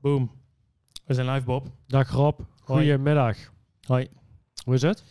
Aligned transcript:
Boom. 0.00 0.30
We 1.04 1.14
zijn 1.14 1.30
live, 1.30 1.44
Bob. 1.44 1.66
Dag 1.86 2.10
Rob, 2.10 2.40
goedemiddag. 2.62 3.36
Hoi. 3.86 4.08
Hoe 4.64 4.74
is 4.74 4.82
het? 4.82 5.04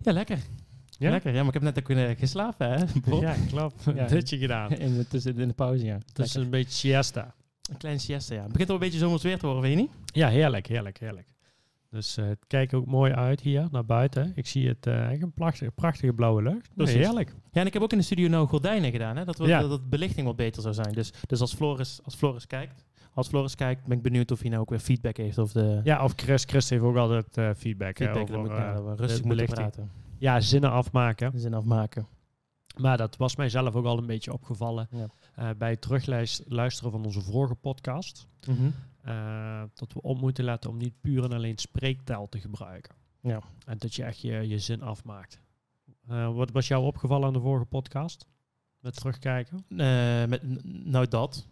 Ja, 0.00 0.12
lekker. 0.12 0.38
Ja? 0.90 1.10
Lekker. 1.10 1.30
Ja, 1.32 1.38
maar 1.38 1.46
ik 1.46 1.52
heb 1.54 1.62
net 1.62 1.78
ook 1.78 1.84
kunnen 1.84 2.16
geslapen, 2.16 2.70
hè, 2.70 2.84
Bob? 3.04 3.22
Ja, 3.22 3.34
klopt. 3.48 3.84
Ja. 3.94 4.02
Een 4.02 4.08
dutje 4.08 4.38
gedaan. 4.38 4.70
In 4.70 4.96
de, 4.96 5.06
tussen, 5.08 5.38
in 5.38 5.48
de 5.48 5.54
pauze, 5.54 5.84
ja. 5.84 5.98
Het 6.06 6.18
is 6.18 6.34
een 6.34 6.50
beetje 6.50 6.72
siesta. 6.72 7.34
Een 7.70 7.76
kleine 7.76 8.00
siesta, 8.00 8.34
ja. 8.34 8.42
Het 8.42 8.52
begint 8.52 8.68
al 8.68 8.74
een 8.74 8.80
beetje 8.80 8.98
zomers 8.98 9.22
weer 9.22 9.38
te 9.38 9.46
worden, 9.46 9.62
weet 9.62 9.72
je 9.72 9.78
niet? 9.78 9.90
Ja, 10.04 10.28
heerlijk, 10.28 10.66
heerlijk, 10.66 10.98
heerlijk. 10.98 11.28
Dus 11.90 12.16
eh, 12.16 12.26
het 12.26 12.44
kijkt 12.46 12.74
ook 12.74 12.86
mooi 12.86 13.12
uit 13.12 13.40
hier 13.40 13.68
naar 13.70 13.84
buiten. 13.84 14.32
Ik 14.34 14.46
zie 14.46 14.68
het 14.68 14.86
eh, 14.86 15.10
echt 15.10 15.22
een 15.22 15.32
prachtige, 15.32 15.70
prachtige 15.70 16.12
blauwe 16.12 16.42
lucht. 16.42 16.54
Nee, 16.54 16.86
Precies. 16.86 16.94
heerlijk. 17.06 17.34
Ja, 17.52 17.60
en 17.60 17.66
ik 17.66 17.72
heb 17.72 17.82
ook 17.82 17.92
in 17.92 17.98
de 17.98 18.04
studio 18.04 18.28
nou 18.28 18.46
gordijnen 18.48 18.90
gedaan, 18.90 19.16
hè. 19.16 19.24
Dat, 19.24 19.38
we, 19.38 19.46
Ja. 19.46 19.60
dat, 19.60 19.70
dat 19.70 19.88
belichting 19.88 20.26
wat 20.26 20.36
beter 20.36 20.62
zou 20.62 20.74
zijn. 20.74 20.92
Dus, 20.92 21.12
dus 21.26 21.40
als, 21.40 21.54
Floris, 21.54 22.00
als 22.04 22.14
Floris 22.14 22.46
kijkt... 22.46 22.84
Als 23.14 23.28
Floris 23.28 23.54
kijkt, 23.54 23.86
ben 23.86 23.96
ik 23.96 24.02
benieuwd 24.02 24.30
of 24.30 24.40
hij 24.40 24.48
nou 24.48 24.60
ook 24.62 24.70
weer 24.70 24.78
feedback 24.78 25.16
heeft 25.16 25.38
of 25.38 25.52
de 25.52 25.80
Ja, 25.84 26.04
of 26.04 26.12
Chris. 26.16 26.44
Chris 26.44 26.70
heeft 26.70 26.82
ook 26.82 26.96
altijd 26.96 27.36
eh, 27.36 27.50
feedback, 27.56 27.98
hè, 27.98 28.04
feedback. 28.04 28.26
dan 28.26 28.36
over 28.36 28.50
moet 28.50 28.50
ik, 28.50 28.56
ja, 28.64 28.68
eh, 28.68 28.74
dat 28.74 28.84
we 28.84 28.94
de 28.96 29.02
rustig 29.02 29.24
moeten 29.24 29.46
praten. 29.46 29.90
Ja, 30.18 30.40
zinnen 30.40 30.70
afmaken. 30.70 31.32
Zin 31.40 31.54
afmaken. 31.54 32.06
Maar 32.76 32.96
dat 32.96 33.16
was 33.16 33.36
mijzelf 33.36 33.74
ook 33.74 33.84
al 33.84 33.98
een 33.98 34.06
beetje 34.06 34.32
opgevallen 34.32 34.88
Ja. 34.90 35.06
eh, 35.34 35.50
bij 35.58 35.70
het 35.70 35.80
terugluisteren 35.80 36.90
van 36.90 37.04
onze 37.04 37.20
vorige 37.20 37.54
podcast. 37.54 38.26
Mhm. 38.46 38.70
eh, 39.02 39.62
dat 39.74 39.92
we 39.92 40.02
op 40.02 40.20
moeten 40.20 40.44
letten 40.44 40.70
om 40.70 40.76
niet 40.76 41.00
puur 41.00 41.24
en 41.24 41.32
alleen 41.32 41.58
spreektaal 41.58 42.28
te 42.28 42.40
gebruiken. 42.40 42.94
Ja. 43.20 43.40
En 43.66 43.78
dat 43.78 43.94
je 43.94 44.02
echt 44.04 44.20
je, 44.20 44.48
je 44.48 44.58
zin 44.58 44.82
afmaakt. 44.82 45.40
Eh, 46.08 46.34
wat 46.34 46.50
was 46.50 46.68
jou 46.68 46.84
opgevallen 46.84 47.26
aan 47.26 47.32
de 47.32 47.40
vorige 47.40 47.64
podcast? 47.64 48.26
Met 48.80 48.94
terugkijken? 48.96 49.64
Eh, 49.68 50.24
met, 50.28 50.42
nou 50.84 51.08
dat. 51.08 51.46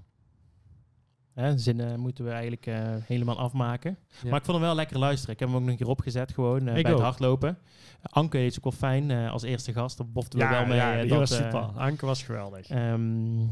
Hè, 1.36 1.58
zinnen 1.58 2.00
moeten 2.00 2.24
we 2.24 2.30
eigenlijk 2.30 2.66
eh, 2.66 2.76
helemaal 3.04 3.38
afmaken. 3.38 3.96
Ja. 4.22 4.28
Maar 4.30 4.38
ik 4.38 4.44
vond 4.44 4.56
hem 4.56 4.66
wel 4.66 4.74
lekker 4.74 4.98
luisteren. 4.98 5.34
Ik 5.34 5.40
heb 5.40 5.48
hem 5.48 5.56
ook 5.56 5.62
nog 5.62 5.70
een 5.72 5.76
keer 5.78 5.88
opgezet 5.88 6.32
gewoon 6.32 6.68
Ik 6.68 6.82
bij 6.82 6.92
ook. 6.92 6.98
het 6.98 7.06
hardlopen. 7.06 7.58
Anke 8.02 8.44
is 8.44 8.56
ook 8.58 8.62
wel 8.64 8.72
fijn 8.72 9.10
eh, 9.10 9.30
als 9.32 9.42
eerste 9.42 9.72
gast. 9.72 9.98
Daar 9.98 10.06
boften 10.08 10.38
we 10.38 10.48
wel 10.48 10.66
mee. 10.66 10.76
ja 10.76 11.04
dat, 11.04 11.18
was 11.18 11.36
super. 11.36 11.60
Anke 11.60 12.06
was 12.06 12.22
geweldig. 12.22 12.68
ehm, 12.68 13.46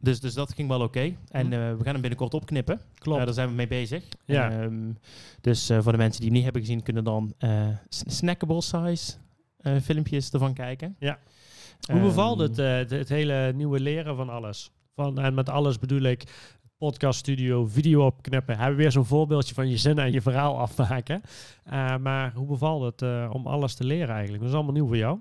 dus, 0.00 0.20
dus 0.20 0.34
dat 0.34 0.52
ging 0.54 0.68
wel 0.68 0.80
oké. 0.80 1.16
En 1.28 1.46
Hm. 1.46 1.52
eh, 1.52 1.58
we 1.76 1.82
gaan 1.82 1.92
hem 1.92 2.00
binnenkort 2.00 2.34
opknippen. 2.34 2.80
Klopt. 2.98 3.24
Daar 3.24 3.34
zijn 3.34 3.48
we 3.48 3.54
mee 3.54 3.66
bezig. 3.66 4.04
Ja. 4.24 4.50
Ehm, 4.50 4.92
dus 5.40 5.66
voor 5.80 5.92
de 5.92 5.98
mensen 5.98 6.16
die 6.20 6.24
hem 6.24 6.34
niet 6.34 6.44
hebben 6.44 6.62
gezien, 6.62 6.82
kunnen 6.82 7.04
dan 7.04 7.34
snackable 7.88 8.60
size 8.62 9.12
filmpjes 9.82 10.30
ervan 10.30 10.54
kijken. 10.54 10.96
Ja. 10.98 11.18
Hoe 11.92 12.00
bevalt 12.00 12.40
Ehm, 12.40 12.48
het, 12.48 12.58
eh, 12.58 12.74
het, 12.76 12.90
het 12.90 13.08
hele 13.08 13.52
nieuwe 13.54 13.80
leren 13.80 14.16
van 14.16 14.28
alles? 14.30 14.72
Van, 14.94 15.18
en 15.18 15.34
met 15.34 15.48
alles 15.48 15.78
bedoel 15.78 16.00
ik 16.02 16.22
podcast 16.78 17.18
studio, 17.18 17.66
video 17.66 18.06
opknippen. 18.06 18.56
Hebben 18.56 18.76
we 18.76 18.82
weer 18.82 18.92
zo'n 18.92 19.04
voorbeeldje 19.04 19.54
van 19.54 19.68
je 19.68 19.76
zin 19.76 19.98
en 19.98 20.12
je 20.12 20.20
verhaal 20.20 20.58
afmaken. 20.58 21.22
Eh, 21.64 21.96
maar 21.96 22.32
hoe 22.32 22.46
bevalt 22.46 22.82
het 22.82 23.02
eh, 23.02 23.30
om 23.32 23.46
alles 23.46 23.74
te 23.74 23.84
leren 23.84 24.14
eigenlijk? 24.14 24.38
Dat 24.40 24.48
is 24.50 24.56
allemaal 24.56 24.74
nieuw 24.74 24.86
voor 24.86 24.96
jou. 24.96 25.18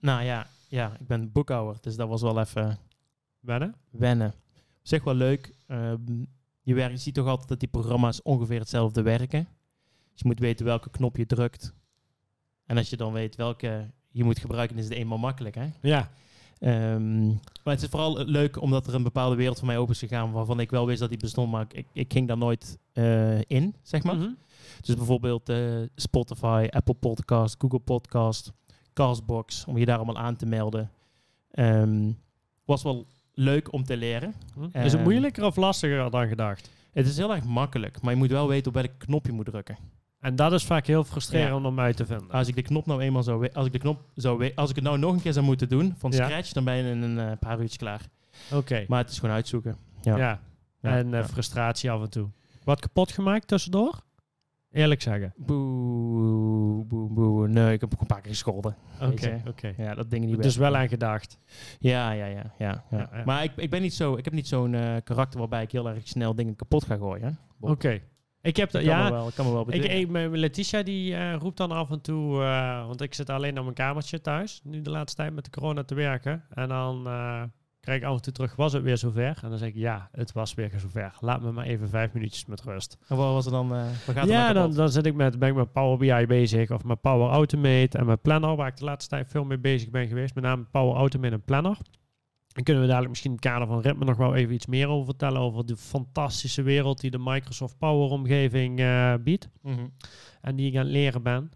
Nou 0.00 0.22
ja, 0.22 0.46
ja, 0.68 0.96
ik 1.00 1.06
ben 1.06 1.32
boekhouder, 1.32 1.76
dus 1.80 1.96
dat 1.96 2.08
was 2.08 2.22
wel 2.22 2.40
even 2.40 2.78
Wennen? 3.40 3.74
wennen. 3.90 4.28
Op 4.58 4.86
zich 4.86 5.04
wel 5.04 5.14
leuk. 5.14 5.54
Ehm, 5.66 6.24
je, 6.62 6.74
werkt, 6.74 6.92
je 6.92 6.98
ziet 6.98 7.14
toch 7.14 7.26
altijd 7.26 7.48
dat 7.48 7.60
die 7.60 7.68
programma's 7.68 8.22
ongeveer 8.22 8.58
hetzelfde 8.58 9.02
werken. 9.02 9.48
Dus 10.12 10.20
je 10.20 10.26
moet 10.26 10.38
weten 10.38 10.64
welke 10.64 10.90
knop 10.90 11.16
je 11.16 11.26
drukt. 11.26 11.74
En 12.66 12.76
als 12.76 12.90
je 12.90 12.96
dan 12.96 13.12
weet 13.12 13.36
welke 13.36 13.90
je 14.10 14.24
moet 14.24 14.38
gebruiken, 14.38 14.78
is 14.78 14.84
het 14.84 14.94
eenmaal 14.94 15.18
makkelijk. 15.18 15.54
Hè? 15.54 15.70
Ja. 15.80 16.10
Ehm, 16.60 17.26
maar 17.28 17.74
het 17.74 17.82
is 17.82 17.88
vooral 17.88 18.24
leuk 18.24 18.60
omdat 18.60 18.86
er 18.86 18.94
een 18.94 19.02
bepaalde 19.02 19.36
wereld 19.36 19.58
voor 19.58 19.66
mij 19.66 19.78
open 19.78 19.92
is 19.94 19.98
gegaan 19.98 20.32
waarvan 20.32 20.60
ik 20.60 20.70
wel 20.70 20.86
wist 20.86 21.00
dat 21.00 21.08
die 21.08 21.18
bestond, 21.18 21.50
maar 21.50 21.66
ik, 21.72 21.86
ik 21.92 22.12
ging 22.12 22.28
daar 22.28 22.38
nooit 22.38 22.78
eh, 22.92 23.40
in, 23.40 23.74
zeg 23.82 24.02
maar. 24.02 24.16
Mhm. 24.16 24.28
Dus 24.80 24.94
bijvoorbeeld 24.96 25.48
eh, 25.48 25.58
Spotify, 25.94 26.66
Apple 26.70 26.94
Podcast, 26.94 27.54
Google 27.58 27.78
Podcast, 27.78 28.52
Castbox, 28.92 29.64
om 29.64 29.78
je 29.78 29.84
daar 29.84 29.96
allemaal 29.96 30.18
aan 30.18 30.36
te 30.36 30.46
melden. 30.46 30.90
Ehm, 31.50 32.10
was 32.64 32.82
wel 32.82 33.06
leuk 33.32 33.72
om 33.72 33.84
te 33.84 33.96
leren. 33.96 34.34
Hm? 34.54 34.64
Is 34.64 34.70
het 34.72 34.94
Ehm, 34.94 35.02
moeilijker 35.02 35.44
of 35.44 35.56
lastiger 35.56 36.10
dan 36.10 36.28
gedacht? 36.28 36.70
Het 36.92 37.06
is 37.06 37.16
heel 37.16 37.34
erg 37.34 37.44
makkelijk, 37.44 38.02
maar 38.02 38.12
je 38.12 38.18
moet 38.18 38.30
wel 38.30 38.48
weten 38.48 38.68
op 38.68 38.74
welk 38.74 38.98
knop 38.98 39.26
je 39.26 39.32
moet 39.32 39.46
drukken. 39.46 39.76
En 40.20 40.36
dat 40.36 40.52
is 40.52 40.64
vaak 40.64 40.86
heel 40.86 41.04
frustrerend 41.04 41.64
om 41.66 41.80
uit 41.80 41.96
te 41.96 42.06
vinden. 42.06 42.30
Als 42.30 42.48
ik 42.48 42.54
de 42.54 42.62
knop 42.62 42.86
nou 42.86 43.00
eenmaal 43.00 43.22
zou 43.22 43.48
als 43.52 43.66
ik 43.66 43.72
de 43.72 43.78
knop 43.78 44.00
zou 44.14 44.52
als 44.54 44.70
ik 44.70 44.76
het 44.76 44.84
nou 44.84 44.98
nog 44.98 45.12
een 45.12 45.20
keer 45.20 45.32
zou 45.32 45.44
moeten 45.44 45.68
doen 45.68 45.94
van 45.98 46.10
Ja. 46.10 46.24
scratch, 46.24 46.52
dan 46.52 46.64
ben 46.64 46.74
je 46.74 46.90
in 46.90 47.02
een 47.02 47.18
eh, 47.18 47.38
paar 47.38 47.58
uurtjes 47.58 47.76
klaar. 47.76 48.00
Oké. 48.52 48.84
Maar 48.88 48.98
het 49.02 49.10
is 49.10 49.18
gewoon 49.18 49.34
uitzoeken. 49.34 49.76
Ja. 50.02 50.16
Ja. 50.16 50.40
En 50.80 51.14
eh, 51.14 51.24
frustratie 51.24 51.90
af 51.90 52.02
en 52.02 52.10
toe. 52.10 52.28
Wat 52.64 52.80
kapot 52.80 53.12
gemaakt 53.12 53.46
tussendoor? 53.48 54.00
Eerlijk 54.70 55.02
zeggen. 55.02 55.32
Boe, 55.36 56.84
boe, 56.84 57.08
boe. 57.08 57.48
Nee, 57.48 57.72
ik 57.72 57.80
heb 57.80 57.92
ook 57.94 58.00
een 58.00 58.06
paar 58.06 58.20
keer 58.20 58.30
gescholden. 58.30 58.76
Oké, 59.02 59.42
oké. 59.48 59.74
Ja, 59.76 59.94
dat 59.94 60.10
dingen 60.10 60.28
niet 60.28 60.42
Dus 60.42 60.56
wel 60.56 60.76
aan 60.76 60.88
gedacht. 60.88 61.38
Ja, 61.78 62.10
ja, 62.10 62.26
ja, 62.26 62.52
ja, 62.58 62.84
ja. 62.90 63.22
Maar 63.24 63.44
ik, 63.44 63.52
ik 63.56 63.70
ben 63.70 63.82
niet 63.82 63.94
zo, 63.94 64.16
ik 64.16 64.24
heb 64.24 64.34
niet 64.34 64.48
zo'n 64.48 64.74
eh, 64.74 64.96
karakter 65.04 65.38
waarbij 65.38 65.62
ik 65.62 65.72
heel 65.72 65.88
erg 65.88 66.08
snel 66.08 66.34
dingen 66.34 66.56
kapot 66.56 66.84
ga 66.84 66.96
gooien. 66.96 67.38
Oké. 67.60 68.00
Ik 68.48 68.56
heb 68.56 68.70
dat, 68.70 68.82
me 68.82 68.88
ja. 68.88 69.10
wel, 69.10 69.30
kan 69.34 69.46
me 69.46 69.52
wel 69.52 69.72
Ik, 69.72 69.84
ik, 69.84 70.08
mijn 70.08 70.38
Letitia 70.38 70.82
die 70.82 71.14
eh, 71.14 71.34
roept 71.34 71.56
dan 71.56 71.70
af 71.70 71.90
en 71.90 72.00
toe, 72.00 72.42
eh, 72.42 72.86
want 72.86 73.00
ik 73.00 73.14
zit 73.14 73.30
alleen 73.30 73.56
op 73.58 73.62
mijn 73.62 73.74
kamertje 73.74 74.20
thuis, 74.20 74.60
nu 74.64 74.82
de 74.82 74.90
laatste 74.90 75.22
tijd 75.22 75.34
met 75.34 75.44
de 75.44 75.50
corona 75.50 75.84
te 75.84 75.94
werken. 75.94 76.44
En 76.50 76.68
dan 76.68 77.06
eh, 77.06 77.42
krijg 77.80 78.00
ik 78.00 78.06
af 78.06 78.14
en 78.14 78.22
toe 78.22 78.32
terug, 78.32 78.56
was 78.56 78.72
het 78.72 78.82
weer 78.82 78.96
zover? 78.96 79.38
En 79.42 79.48
dan 79.48 79.58
zeg 79.58 79.68
ik, 79.68 79.74
ja, 79.74 80.08
het 80.12 80.32
was 80.32 80.54
weer 80.54 80.70
zover. 80.76 81.14
Laat 81.20 81.42
me 81.42 81.52
maar 81.52 81.66
even 81.66 81.88
vijf 81.88 82.12
minuutjes 82.12 82.46
met 82.46 82.62
rust. 82.62 82.98
En 83.08 83.16
wat 83.16 83.32
was 83.32 83.46
er 83.46 83.52
dan? 83.52 83.72
gaat 84.06 84.28
ja, 84.28 84.52
dan 84.52 84.74
dan, 84.74 84.90
zit 84.90 85.06
ik 85.06 85.14
met, 85.14 85.38
ben 85.38 85.48
ik 85.48 85.54
met 85.54 85.72
Power 85.72 85.98
BI 85.98 86.26
bezig 86.26 86.70
of 86.70 86.84
met 86.84 87.00
Power 87.00 87.30
Automate 87.30 87.98
en 87.98 88.06
met 88.06 88.22
Planner, 88.22 88.56
waar 88.56 88.68
ik 88.68 88.76
de 88.76 88.84
laatste 88.84 89.10
tijd 89.10 89.28
veel 89.28 89.44
mee 89.44 89.58
bezig 89.58 89.90
ben 89.90 90.08
geweest. 90.08 90.34
Met 90.34 90.44
name 90.44 90.64
Power 90.70 90.96
Automate 90.96 91.34
en 91.34 91.42
Planner. 91.42 91.78
Dan 92.58 92.66
kunnen 92.66 92.84
we 92.84 92.88
dadelijk 92.88 93.10
misschien 93.12 93.30
in 93.30 93.36
het 93.42 93.46
kader 93.46 93.68
van 93.68 93.80
ritme 93.80 94.04
nog 94.04 94.16
wel 94.16 94.34
even 94.34 94.54
iets 94.54 94.66
meer 94.66 94.88
over 94.88 95.04
vertellen. 95.04 95.40
Over 95.40 95.66
de 95.66 95.76
fantastische 95.76 96.62
wereld 96.62 97.00
die 97.00 97.10
de 97.10 97.18
Microsoft 97.18 97.78
Power 97.78 98.10
omgeving 98.10 98.80
eh, 98.80 99.14
biedt. 99.20 99.48
Mhm. 99.62 99.86
En 100.40 100.56
die 100.56 100.70
ik 100.70 100.76
aan 100.76 100.84
het 100.84 100.92
leren 100.92 101.22
ben. 101.22 101.50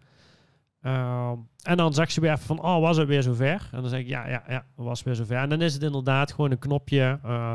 Ehm, 0.81 1.37
en 1.63 1.77
dan 1.77 1.95
zag 1.95 2.11
ze 2.11 2.21
weer 2.21 2.31
even 2.33 2.45
van, 2.45 2.63
oh, 2.63 2.81
was 2.81 2.97
het 2.97 3.09
weer 3.09 3.23
zover? 3.23 3.69
En 3.73 3.81
dan 3.81 3.89
zeg 3.89 4.01
ik, 4.01 4.09
ja, 4.09 4.29
ja, 4.29 4.45
ja, 4.49 4.67
was 4.75 5.03
weer 5.03 5.15
zover. 5.15 5.37
En 5.37 5.49
dan 5.49 5.61
is 5.61 5.75
het 5.75 5.83
inderdaad 5.83 6.33
gewoon 6.33 6.51
een 6.51 6.59
knopje. 6.59 7.19
eh, 7.23 7.53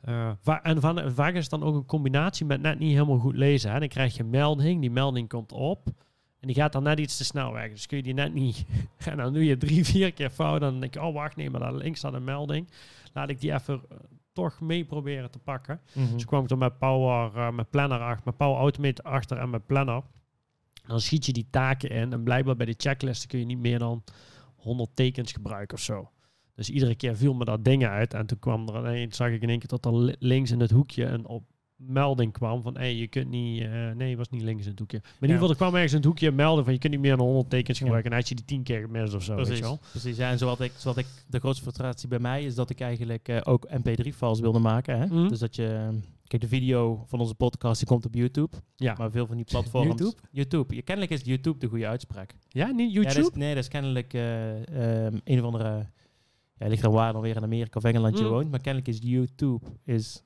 eh, 0.00 0.58
en 0.62 0.80
van, 0.80 1.12
vaak 1.14 1.34
is 1.34 1.42
het 1.42 1.50
dan 1.50 1.62
ook 1.62 1.74
een 1.74 1.86
combinatie 1.86 2.46
met 2.46 2.60
net 2.60 2.78
niet 2.78 2.92
helemaal 2.92 3.18
goed 3.18 3.36
lezen. 3.36 3.72
Hè? 3.72 3.78
Dan 3.78 3.88
krijg 3.88 4.16
je 4.16 4.22
een 4.22 4.30
melding, 4.30 4.80
die 4.80 4.90
melding 4.90 5.28
komt 5.28 5.52
op. 5.52 5.88
En 6.42 6.48
die 6.48 6.56
gaat 6.56 6.72
dan 6.72 6.82
net 6.82 6.98
iets 6.98 7.16
te 7.16 7.24
snel 7.24 7.52
weg. 7.52 7.70
Dus 7.70 7.86
kun 7.86 7.96
je 7.96 8.02
die 8.02 8.14
net 8.14 8.34
niet... 8.34 8.64
en 9.04 9.16
dan 9.16 9.32
doe 9.32 9.44
je 9.44 9.56
drie, 9.56 9.84
vier 9.84 10.12
keer 10.12 10.30
fout. 10.30 10.60
Dan 10.60 10.80
denk 10.80 10.94
je, 10.94 11.02
oh, 11.02 11.14
wacht, 11.14 11.36
nee, 11.36 11.50
maar 11.50 11.60
daar 11.60 11.74
links 11.74 11.98
staat 11.98 12.14
een 12.14 12.24
melding. 12.24 12.68
Laat 13.12 13.28
ik 13.28 13.40
die 13.40 13.52
even 13.52 13.80
eh, 13.90 13.96
toch 14.32 14.60
mee 14.60 14.84
proberen 14.84 15.30
te 15.30 15.38
pakken. 15.38 15.80
Mhm. 15.92 16.12
Dus 16.12 16.24
kwam 16.24 16.44
ik 16.44 16.50
er 16.50 16.58
met 16.58 16.78
Power, 16.78 17.36
eh, 17.36 17.50
met 17.50 17.70
Planner 17.70 18.00
achter, 18.00 18.22
met 18.24 18.36
Power 18.36 18.56
Automate 18.58 19.02
achter 19.02 19.38
en 19.38 19.50
met 19.50 19.66
Planner. 19.66 20.02
Dan 20.86 21.00
schiet 21.00 21.26
je 21.26 21.32
die 21.32 21.46
taken 21.50 21.90
in 21.90 22.12
en 22.12 22.22
blijkbaar 22.22 22.56
bij 22.56 22.66
de 22.66 22.74
checklisten 22.76 23.28
kun 23.28 23.38
je 23.38 23.44
niet 23.44 23.58
meer 23.58 23.78
dan 23.78 24.04
100 24.56 24.90
tekens 24.94 25.32
gebruiken 25.32 25.76
of 25.76 25.82
zo. 25.82 26.10
Dus 26.54 26.70
iedere 26.70 26.94
keer 26.94 27.16
viel 27.16 27.34
me 27.34 27.44
dat 27.44 27.64
ding 27.64 27.86
uit 27.86 28.14
en 28.14 28.26
toen 28.26 28.38
kwam 28.38 28.68
er 28.68 28.78
ineens, 28.78 29.16
zag 29.16 29.28
ik 29.30 29.42
in 29.42 29.48
één 29.48 29.58
keer 29.58 29.68
dat 29.68 29.84
er 29.84 29.96
li- 29.96 30.16
links 30.18 30.50
in 30.50 30.60
het 30.60 30.70
hoekje 30.70 31.04
een 31.04 31.26
op 31.26 31.44
melding 31.86 32.32
kwam 32.32 32.62
van, 32.62 32.76
hé, 32.78 32.84
je 32.84 33.06
kunt 33.08 33.28
niet, 33.28 33.62
eh, 33.62 33.90
nee, 33.90 34.08
het 34.08 34.18
was 34.18 34.28
niet 34.28 34.42
links 34.42 34.64
in 34.64 34.70
het 34.70 34.78
hoekje. 34.78 34.98
Maar 35.02 35.12
in 35.12 35.20
ieder 35.20 35.34
geval, 35.36 35.50
er 35.50 35.56
kwam 35.56 35.74
ergens 35.74 35.92
het 35.92 36.04
hoekje 36.04 36.28
een 36.28 36.34
melding 36.34 36.64
van, 36.64 36.72
je 36.74 36.78
kunt 36.80 36.92
niet 36.92 37.02
meer 37.02 37.16
dan 37.16 37.26
100 37.26 37.50
tekens 37.50 37.78
gebruiken. 37.78 38.10
En 38.10 38.16
had 38.16 38.28
je 38.28 38.34
die 38.34 38.44
10 38.44 38.62
keer 38.62 38.80
gemist 38.80 39.14
of 39.14 39.22
zo, 39.22 39.34
weet 39.34 39.44
Precies, 39.44 39.62
je 39.62 39.68
wel. 39.70 39.80
precies. 39.90 40.16
Ja, 40.16 40.30
en 40.30 40.38
zoals 40.38 40.60
ik, 40.60 40.72
zoals 40.76 40.96
ik, 40.96 41.06
de 41.26 41.38
grootste 41.38 41.62
frustratie 41.62 42.08
bij 42.08 42.18
mij 42.18 42.44
is 42.44 42.54
dat 42.54 42.70
ik 42.70 42.80
eigenlijk 42.80 43.28
eh, 43.28 43.40
ook 43.42 43.66
mp3-files 43.70 44.40
wilde 44.40 44.58
maken. 44.58 44.98
Hè? 44.98 45.06
Mhm. 45.06 45.28
Dus 45.28 45.38
dat 45.38 45.56
je, 45.56 45.90
kijk, 46.26 46.42
de 46.42 46.48
video 46.48 47.04
van 47.06 47.20
onze 47.20 47.34
podcast 47.34 47.78
die 47.78 47.88
komt 47.88 48.06
op 48.06 48.14
YouTube. 48.14 48.56
Ja. 48.76 48.94
Maar 48.98 49.10
veel 49.10 49.26
van 49.26 49.36
die 49.36 49.44
platforms. 49.44 49.86
YouTube? 49.88 50.16
YouTube. 50.30 50.82
Kennelijk 50.82 51.12
is 51.12 51.20
YouTube 51.24 51.58
de 51.58 51.66
goede 51.66 51.86
uitspraak. 51.86 52.34
Ja, 52.48 52.66
niet 52.70 52.92
Ja, 52.92 53.00
YouTube? 53.00 53.22
dat 53.22 53.30
is, 53.32 53.38
nee, 53.38 53.54
dat 53.54 53.62
is 53.62 53.68
kennelijk 53.68 54.14
eh, 54.14 55.06
ehm, 55.06 55.18
een 55.24 55.38
of 55.38 55.44
andere. 55.44 55.86
Ja, 56.56 56.68
ligt 56.68 56.82
er 56.82 56.90
waar 56.90 57.12
dan 57.12 57.22
weer 57.22 57.36
in 57.36 57.42
Amerika 57.42 57.78
of 57.78 57.84
Engeland 57.84 58.18
je 58.18 58.24
Mm. 58.24 58.30
woont. 58.30 58.50
Maar 58.50 58.60
kennelijk 58.60 58.90
is 58.94 58.98
YouTube. 59.02 59.66
Is, 59.84 60.22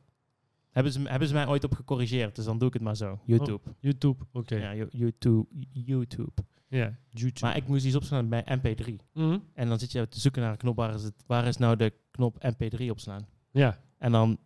hebben, 0.76 0.92
ze, 0.92 1.00
hebben 1.08 1.28
ze 1.28 1.34
mij 1.34 1.46
ooit 1.46 1.64
op 1.64 1.74
gecorrigeerd. 1.74 2.36
Dus 2.36 2.44
dan 2.44 2.58
doe 2.58 2.68
ik 2.68 2.74
het 2.74 2.82
maar 2.82 2.96
zo. 2.96 3.20
YouTube. 3.24 3.74
YouTube, 3.78 4.24
oké. 4.32 4.56
Ja, 4.56 4.74
Yo- 4.74 4.88
YouTube. 4.90 5.46
YouTube. 5.72 6.32
Ja, 6.68 6.98
YouTube. 7.08 7.46
Maar 7.46 7.56
ik 7.56 7.68
moest 7.68 7.84
iets 7.84 7.94
opslaan 7.94 8.28
bij 8.28 8.44
MP3. 8.58 8.94
Mhm. 9.12 9.38
En 9.54 9.68
dan 9.68 9.78
zit 9.78 9.92
je 9.92 10.08
te 10.08 10.20
zoeken 10.20 10.42
naar 10.42 10.50
een 10.50 10.56
knop. 10.56 10.76
Waar 10.76 10.94
is, 10.94 11.02
het, 11.02 11.14
waar 11.26 11.46
is 11.46 11.56
nou 11.56 11.76
de 11.76 11.92
knop 12.10 12.52
MP3 12.54 12.90
opslaan? 12.90 13.26
Ja. 13.50 13.78
En 13.98 14.12
dan, 14.12 14.38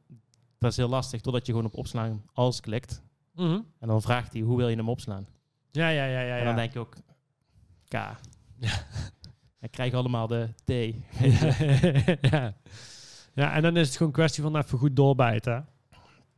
dat 0.59 0.71
is 0.71 0.77
heel 0.77 0.89
lastig. 0.89 1.21
Totdat 1.21 1.47
je 1.47 1.53
gewoon 1.53 1.67
op 1.67 1.77
opslaan 1.77 2.23
als 2.33 2.61
klikt. 2.61 3.03
Mhm. 3.35 3.61
En 3.79 3.89
dan 3.89 4.03
vraagt 4.03 4.33
hij, 4.33 4.43
hoe 4.43 4.57
wil 4.57 4.69
je 4.69 4.77
hem 4.77 4.89
opslaan? 4.89 5.27
Ja, 5.71 5.89
ja, 5.89 6.05
ja, 6.05 6.21
ja. 6.21 6.37
En 6.37 6.45
dan 6.45 6.55
ja. 6.55 6.61
denk 6.61 6.73
je 6.73 6.79
ook, 6.79 6.97
K. 7.89 7.95
Ik 9.61 9.71
krijg 9.71 9.95
allemaal 9.95 10.27
de 10.27 10.49
T. 10.65 10.71
ja. 12.31 12.57
ja, 13.35 13.53
en 13.53 13.63
dan 13.63 13.77
is 13.77 13.87
het 13.87 13.97
gewoon 13.97 14.09
een 14.09 14.19
kwestie 14.19 14.43
van 14.43 14.57
even 14.57 14.79
goed 14.79 14.97
doorbijten. 14.97 15.69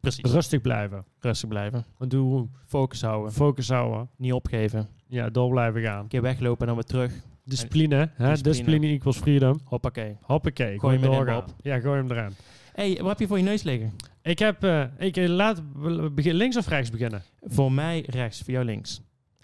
Precies. 0.03 0.33
Rustig 0.33 0.61
blijven. 0.61 1.05
Rustig 1.21 1.49
blijven. 1.49 1.85
Doe 1.99 2.49
Focus 2.67 3.03
houden. 3.03 3.33
focus 3.33 3.69
houden. 3.69 4.09
Niet 4.17 4.33
opgeven. 4.33 4.89
Ja, 5.09 5.31
door 5.31 5.51
blijven 5.51 5.83
gaan. 5.83 6.01
Een 6.03 6.09
keer 6.09 6.23
weglopen 6.23 6.61
en 6.61 6.67
dan 6.67 6.75
weer 6.75 6.85
terug. 6.85 7.13
Discipline, 7.45 7.95
hè? 7.95 8.05
Discipline. 8.07 8.43
Discipline 8.43 8.87
equals 8.87 9.19
freedom. 9.19 9.61
Hoppakee. 9.65 10.17
Hoppakee, 10.23 10.79
Gooi 10.79 10.95
hem 10.95 11.05
erin, 11.05 11.17
doorgaan. 11.17 11.45
Ja, 11.63 11.81
gooi 11.81 11.97
hem 11.97 12.11
erin. 12.11 12.33
hey, 12.73 12.99
wat 13.01 13.09
heb 13.09 13.19
je 13.19 13.27
voor 13.27 13.39
je 13.39 13.45
neus 13.45 13.63
liggen? 13.63 13.93
Ik 14.23 14.39
heb, 14.39 14.65
eh, 14.65 14.85
ik 14.99 15.17
eh, 15.17 15.29
laat 15.29 15.63
we 15.75 16.11
begin, 16.11 16.35
links 16.35 16.57
of 16.57 16.69
rechts 16.69 16.91
beginnen. 16.91 17.23
Voor 17.41 17.73
mij 17.73 18.05
rechts, 18.07 18.41
voor 18.43 18.53
jou 18.53 18.65
links. 18.65 19.03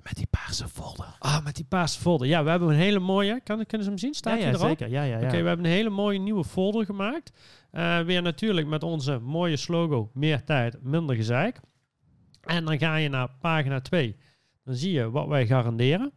Met 0.08 0.16
die 0.16 0.26
paarse 0.30 0.68
folder. 0.68 1.16
Ah, 1.18 1.44
met 1.44 1.56
die 1.56 1.64
paarse 1.64 2.00
folder. 2.00 2.26
Ja, 2.26 2.44
we 2.44 2.50
hebben 2.50 2.68
een 2.68 2.74
hele 2.74 2.98
mooie. 2.98 3.40
Kan, 3.44 3.66
kunnen 3.66 3.84
ze 3.84 3.90
hem 3.90 3.98
zien? 3.98 4.14
Staat 4.14 4.36
ja, 4.36 4.42
hij 4.42 4.50
ja, 4.50 4.56
erop? 4.56 4.68
zeker. 4.68 4.88
Ja, 4.88 5.02
ja, 5.02 5.18
ja. 5.18 5.26
Oké, 5.26 5.42
we 5.42 5.48
hebben 5.48 5.64
een 5.66 5.72
hele 5.72 5.90
mooie 5.90 6.18
nieuwe 6.18 6.44
folder 6.44 6.84
gemaakt. 6.84 7.32
Eh, 7.70 8.00
weer 8.00 8.22
natuurlijk 8.22 8.66
met 8.66 8.82
onze 8.82 9.18
mooie 9.18 9.56
slogan: 9.56 10.10
meer 10.14 10.44
tijd, 10.44 10.82
minder 10.82 11.16
gezeik. 11.16 11.60
En 12.40 12.64
dan 12.64 12.78
ga 12.78 12.96
je 12.96 13.08
naar 13.08 13.28
pagina 13.40 13.80
2. 13.80 14.16
Dan 14.64 14.74
zie 14.74 14.92
je 14.92 15.10
wat 15.10 15.26
wij 15.26 15.46
garanderen. 15.46 16.12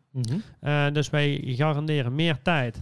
Eh, 0.60 0.92
dus 0.92 1.10
wij 1.10 1.42
garanderen 1.46 2.16
meer 2.16 2.42
tijd, 2.42 2.82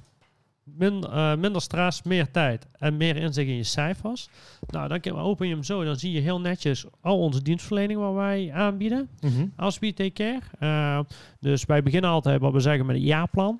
min- 0.78 1.04
eh, 1.04 1.36
minder 1.36 1.62
stress, 1.62 2.04
meer 2.04 2.32
tijd 2.32 2.68
en 2.72 2.98
meer 2.98 3.16
inzicht 3.16 3.50
in 3.50 3.56
je 3.56 3.64
cijfers. 3.64 4.30
Nou, 4.68 5.00
dan 5.02 5.18
open 5.18 5.48
je 5.48 5.54
hem 5.54 5.64
zo. 5.64 5.84
Dan 5.84 5.96
zie 5.96 6.12
je 6.12 6.20
heel 6.20 6.40
netjes 6.42 6.86
al 7.02 7.20
onze 7.20 7.42
dienstverlening 7.42 8.00
wat 8.00 8.14
wij 8.14 8.52
aanbieden 8.54 9.10
Mhm. 9.22 9.46
als 9.56 9.80
We 9.80 9.94
Take 9.94 10.12
Care. 10.12 10.40
Eh, 10.60 11.00
dus 11.40 11.66
wij 11.66 11.84
beginnen 11.84 12.10
altijd 12.10 12.42
wat 12.42 12.54
we 12.54 12.60
zeggen 12.60 12.86
met 12.86 12.96
een 12.96 13.02
jaarplan. 13.02 13.60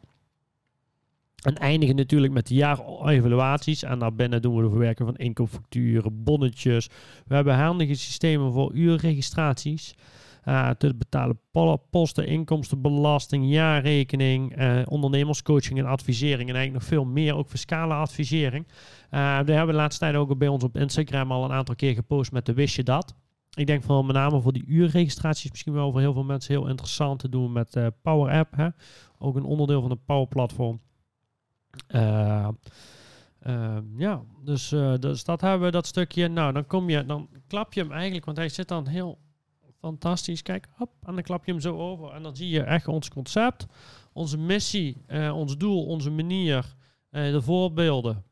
En 1.40 1.56
eindigen 1.56 1.96
natuurlijk 1.96 2.34
met 2.34 2.48
de 2.48 2.54
jaarevaluaties. 2.54 3.84
En 3.84 4.00
daarbinnen 4.00 4.42
doen 4.42 4.56
we 4.56 4.62
de 4.64 4.70
verwerking 4.70 5.08
van 5.08 5.18
inkoopfacturen, 5.18 6.24
bonnetjes. 6.24 6.90
We 7.28 7.36
hebben 7.36 7.56
handige 7.56 7.94
systemen 7.94 8.52
voor 8.52 8.74
uurregistraties. 8.74 9.94
Eh, 10.44 10.70
te 10.70 10.96
betalen 10.96 11.40
po- 11.52 11.78
posten, 11.78 12.28
inkomstenbelasting, 12.28 13.50
jaarrekening, 13.50 14.56
eh, 14.56 14.82
ondernemerscoaching 14.86 15.80
en 15.80 15.86
advisering. 15.86 16.50
En 16.50 16.56
eigenlijk 16.56 16.74
nog 16.74 16.84
veel 16.84 17.06
meer, 17.06 17.36
ook 17.36 17.50
fiscale 17.50 17.94
advisering. 17.94 18.68
Eh 19.10 19.40
we 19.40 19.52
hebben 19.52 19.76
de 19.76 19.82
laatste 19.82 20.00
tijd 20.00 20.16
ook 20.16 20.38
bij 20.38 20.48
ons 20.48 20.64
op 20.64 20.78
Instagram 20.78 21.32
al 21.32 21.44
een 21.44 21.52
aantal 21.52 21.76
keer 21.76 21.94
gepost 21.94 22.32
met 22.32 22.46
de 22.46 22.54
wist 22.54 22.76
je 22.76 22.84
dat. 22.84 23.16
Ik 23.54 23.68
denk 23.68 23.84
vooral 23.84 24.04
met 24.04 24.16
name 24.16 24.42
voor 24.42 24.54
die 24.54 24.66
uurregistraties 24.68 25.50
misschien 25.50 25.74
wel 25.74 25.92
voor 25.92 26.00
heel 26.00 26.14
veel 26.14 26.24
mensen 26.24 26.54
heel 26.54 26.68
interessant 26.68 27.20
te 27.20 27.30
doen 27.30 27.52
met 27.52 27.92
Power 28.02 28.34
App. 28.34 28.56
Hè? 28.56 28.68
Ook 29.18 29.36
een 29.36 29.44
onderdeel 29.44 29.82
van 29.82 29.90
de 29.90 30.00
Power 30.06 30.28
Platform. 30.28 30.82
Eh, 31.88 32.48
eh, 33.40 33.78
ja, 33.98 34.22
dus, 34.44 34.70
dus 35.00 35.24
dat 35.24 35.42
hebben 35.42 35.66
we 35.66 35.72
dat 35.72 35.88
stukje. 35.88 36.28
Nou, 36.28 36.54
dan 36.54 36.66
kom 36.66 36.90
je, 36.90 37.06
dan 37.06 37.30
klap 37.48 37.74
je 37.74 37.82
hem 37.82 37.92
eigenlijk, 37.92 38.26
want 38.26 38.38
hij 38.38 38.50
zit 38.50 38.68
dan 38.68 38.88
heel 38.88 39.20
fantastisch. 39.80 40.42
Kijk, 40.42 40.68
hop, 40.76 40.90
en 41.04 41.14
dan 41.14 41.24
klap 41.24 41.46
je 41.46 41.52
hem 41.52 41.62
zo 41.62 41.78
over. 41.78 42.12
En 42.12 42.24
dan 42.24 42.36
zie 42.36 42.50
je 42.50 42.62
echt 42.64 42.88
ons 42.88 43.10
concept, 43.10 43.66
onze 44.14 44.38
missie, 44.38 45.04
eh, 45.08 45.36
ons 45.38 45.58
doel, 45.58 45.86
onze 45.86 46.10
manier, 46.12 46.76
eh, 47.10 47.32
de 47.32 47.42
voorbeelden, 47.42 48.24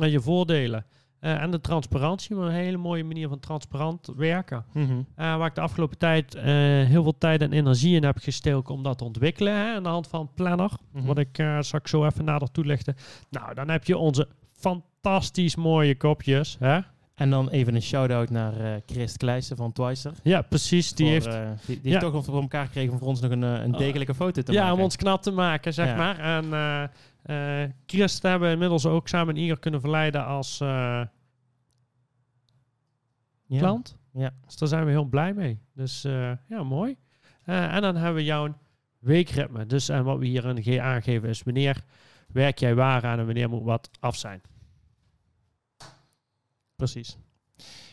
en 0.00 0.10
je 0.10 0.20
voordelen. 0.20 0.86
eh, 1.20 1.42
en 1.42 1.50
de 1.50 1.60
transparantie, 1.60 2.36
maar 2.36 2.46
een 2.46 2.52
hele 2.52 2.76
mooie 2.76 3.04
manier 3.04 3.28
van 3.28 3.38
transparant 3.40 4.12
werken. 4.16 4.64
Mhm. 4.72 4.92
Uh, 4.92 5.04
waar 5.16 5.46
ik 5.46 5.54
de 5.54 5.60
afgelopen 5.60 5.98
tijd 5.98 6.34
eh, 6.34 6.44
heel 6.84 7.02
veel 7.02 7.18
tijd 7.18 7.40
en 7.42 7.52
energie 7.52 7.96
in 7.96 8.04
heb 8.04 8.18
gestoken 8.18 8.74
om 8.74 8.82
dat 8.82 8.98
te 8.98 9.04
ontwikkelen. 9.04 9.52
Hè, 9.54 9.74
aan 9.74 9.82
de 9.82 9.88
hand 9.88 10.08
van 10.08 10.30
Planner. 10.34 10.70
Wat 10.92 11.18
ik 11.18 11.38
uh, 11.38 11.60
zal 11.60 11.78
ik 11.78 11.88
zo 11.88 12.04
even 12.06 12.24
nader 12.24 12.50
toelichten. 12.50 12.94
Nou, 13.30 13.54
dan 13.54 13.68
heb 13.68 13.84
je 13.84 13.96
onze 13.96 14.28
fantastisch 14.52 15.56
mooie 15.56 15.96
kopjes. 15.96 16.56
Hè? 16.58 16.80
En 17.16 17.30
dan 17.30 17.48
even 17.48 17.74
een 17.74 17.82
shout-out 17.82 18.30
naar 18.30 18.60
eh 18.60 18.80
Christ 18.86 19.16
Kleijsen 19.16 19.56
van 19.56 19.72
Twicer. 19.72 20.12
Ja, 20.22 20.42
precies. 20.42 20.92
Die 20.92 21.06
Voor, 21.06 21.14
heeft. 21.14 21.26
eh, 21.26 21.50
die, 21.66 21.80
die 21.80 21.92
Ja. 21.92 21.98
heeft 22.00 22.12
toch 22.12 22.24
voor 22.24 22.40
elkaar 22.40 22.66
gekregen 22.66 22.92
om 22.92 22.98
voor 22.98 23.08
ons 23.08 23.20
nog 23.20 23.30
een, 23.30 23.44
eh, 23.44 23.52
een 23.62 23.72
Oh. 23.72 23.78
degelijke 23.78 24.14
foto 24.14 24.42
te 24.42 24.52
ja, 24.52 24.60
maken. 24.60 24.76
om 24.76 24.82
ons 24.82 24.96
knap 24.96 25.22
te 25.22 25.30
maken, 25.30 25.74
zeg 25.74 25.86
Ja. 25.86 25.96
maar. 25.96 26.18
En 26.18 27.72
Christ 27.86 28.22
hebben 28.22 28.48
we 28.48 28.54
inmiddels 28.54 28.86
ook 28.86 29.08
samen 29.08 29.36
Iger 29.36 29.58
kunnen 29.58 29.80
verleiden 29.80 30.24
als 30.26 30.58
ja. 30.58 31.08
klant. 33.48 33.96
Ja. 34.12 34.30
Dus 34.44 34.56
daar 34.56 34.68
zijn 34.68 34.84
we 34.84 34.90
heel 34.90 35.04
blij 35.04 35.32
mee. 35.34 35.58
Dus 35.74 36.02
ja, 36.48 36.62
mooi. 36.64 36.96
En 37.44 37.82
dan 37.82 37.96
hebben 37.96 38.14
we 38.14 38.24
jouw 38.24 38.54
weekritme. 38.98 39.66
Dus 39.66 39.88
en 39.88 40.04
wat 40.04 40.18
we 40.18 40.26
hier 40.26 40.44
in 40.44 40.54
de 40.54 40.62
G 40.62 40.78
aangeven 40.78 41.28
is 41.28 41.42
wanneer 41.42 41.82
werk 42.32 42.58
jij 42.58 42.74
waar 42.74 43.04
aan 43.04 43.18
en 43.18 43.24
wanneer 43.26 43.48
moet 43.48 43.62
wat 43.64 43.90
af 44.00 44.16
zijn. 44.16 44.40
Precies. 46.76 47.16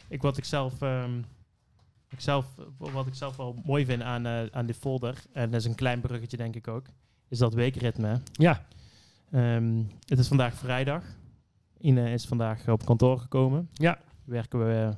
Ik, 0.07 0.21
wat, 0.21 0.37
ik 0.37 0.45
zelf, 0.45 0.81
ehm, 0.81 1.17
ik 2.09 2.19
zelf, 2.19 2.45
wat 2.77 3.07
ik 3.07 3.15
zelf 3.15 3.35
wel 3.35 3.55
mooi 3.65 3.85
vind 3.85 4.01
aan, 4.01 4.25
eh, 4.25 4.45
aan 4.51 4.65
dit 4.65 4.77
folder, 4.77 5.23
en 5.33 5.51
dat 5.51 5.59
is 5.59 5.67
een 5.67 5.75
klein 5.75 6.01
bruggetje 6.01 6.37
denk 6.37 6.55
ik 6.55 6.67
ook, 6.67 6.85
is 7.27 7.37
dat 7.37 7.53
weekritme. 7.53 8.21
Ja, 8.31 8.65
Ehm, 9.33 9.83
het 10.07 10.19
is 10.19 10.27
vandaag 10.27 10.53
vrijdag. 10.53 11.03
Ine 11.79 12.11
is 12.11 12.25
vandaag 12.25 12.67
op 12.67 12.85
kantoor 12.85 13.19
gekomen. 13.19 13.69
Ja. 13.73 13.99
Werken 14.25 14.65
we 14.65 14.95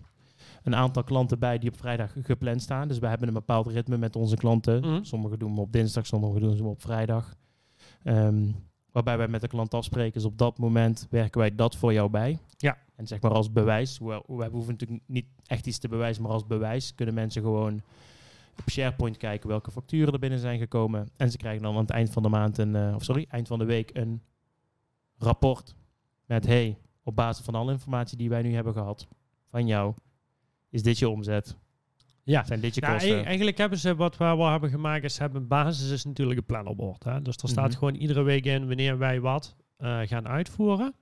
een 0.64 0.76
aantal 0.76 1.04
klanten 1.04 1.40
bij 1.40 1.58
die 1.58 1.70
op 1.70 1.78
vrijdag 1.78 2.14
gepland 2.22 2.62
staan. 2.62 2.88
Dus 2.88 3.00
we 3.00 3.08
hebben 3.08 3.28
een 3.28 3.34
bepaald 3.34 3.68
ritme 3.68 3.98
met 3.98 4.16
onze 4.16 4.36
klanten. 4.36 4.80
Mhm. 4.80 5.04
Sommigen 5.04 5.40
doen 5.40 5.56
we 5.56 5.62
op 5.62 5.72
dinsdag, 5.72 6.06
sommigen 6.06 6.42
doen 6.42 6.56
ze 6.56 6.64
op 6.64 6.82
vrijdag. 6.82 7.36
Ehm, 8.04 8.52
waarbij 8.92 9.18
wij 9.18 9.28
met 9.28 9.42
de 9.42 9.48
klant 9.48 9.74
afspreken, 9.74 10.20
is 10.20 10.26
op 10.26 10.38
dat 10.38 10.58
moment 10.58 11.08
werken 11.10 11.40
wij 11.40 11.56
dat 11.56 11.76
voor 11.76 11.94
jou 11.94 12.10
bij. 12.10 12.40
Ja. 12.58 12.78
En 12.96 13.08
zeg 13.08 13.22
maar 13.22 13.32
als 13.32 13.52
bewijs, 13.52 13.98
hoewel, 13.98 14.24
we 14.28 14.46
hoeven 14.50 14.72
natuurlijk 14.74 15.02
niet 15.08 15.26
echt 15.46 15.68
iets 15.68 15.78
te 15.78 15.88
bewijzen, 15.88 16.24
maar 16.24 16.32
als 16.32 16.46
bewijs 16.48 16.96
kunnen 16.96 17.16
mensen 17.16 17.42
gewoon 17.42 17.82
op 18.60 18.70
SharePoint 18.70 19.18
kijken 19.18 19.50
welke 19.50 19.72
facturen 19.72 20.14
er 20.14 20.20
binnen 20.20 20.40
zijn 20.40 20.60
gekomen. 20.60 21.10
En 21.18 21.32
ze 21.32 21.38
krijgen 21.38 21.62
dan 21.62 21.74
aan 21.74 21.82
het 21.82 21.90
eind 21.90 22.10
van 22.10 22.24
de 22.24 22.30
maand 22.30 22.58
een, 22.58 22.76
eh, 22.76 22.96
of 22.96 23.04
sorry, 23.04 23.26
eind 23.30 23.48
van 23.48 23.60
de 23.60 23.66
week 23.66 23.90
een 23.94 24.22
rapport 25.18 25.76
met 26.26 26.46
hey, 26.46 26.78
op 27.04 27.16
basis 27.16 27.46
van 27.46 27.56
alle 27.56 27.72
informatie 27.72 28.18
die 28.18 28.30
wij 28.30 28.42
nu 28.42 28.54
hebben 28.54 28.74
gehad 28.74 29.08
van 29.50 29.68
jou, 29.68 29.94
is 30.70 30.84
dit 30.84 31.00
je 31.00 31.10
omzet? 31.10 31.56
ja. 32.24 32.44
Zijn 32.44 32.60
dit 32.60 32.76
je 32.76 32.82
Nou, 32.82 32.94
kosten? 32.94 33.18
e- 33.20 33.24
eigenlijk 33.24 33.58
hebben 33.58 33.80
ze 33.80 33.96
wat 33.96 34.18
we 34.18 34.24
wel 34.24 34.50
hebben 34.50 34.70
gemaakt 34.70 35.04
is 35.04 35.18
hebben 35.18 35.48
basis 35.48 35.90
is 35.92 36.06
natuurlijk 36.06 36.40
een 36.40 36.46
planopbord. 36.46 37.04
Hè? 37.04 37.22
Dus 37.22 37.38
er 37.38 37.50
staat 37.50 37.70
Mhm. 37.70 37.78
gewoon 37.78 37.94
iedere 37.96 38.22
week 38.22 38.46
in 38.46 38.68
wanneer 38.68 38.98
wij 38.98 39.20
wat 39.22 39.56
eh, 39.78 40.00
gaan 40.04 40.28
uitvoeren. 40.28 40.94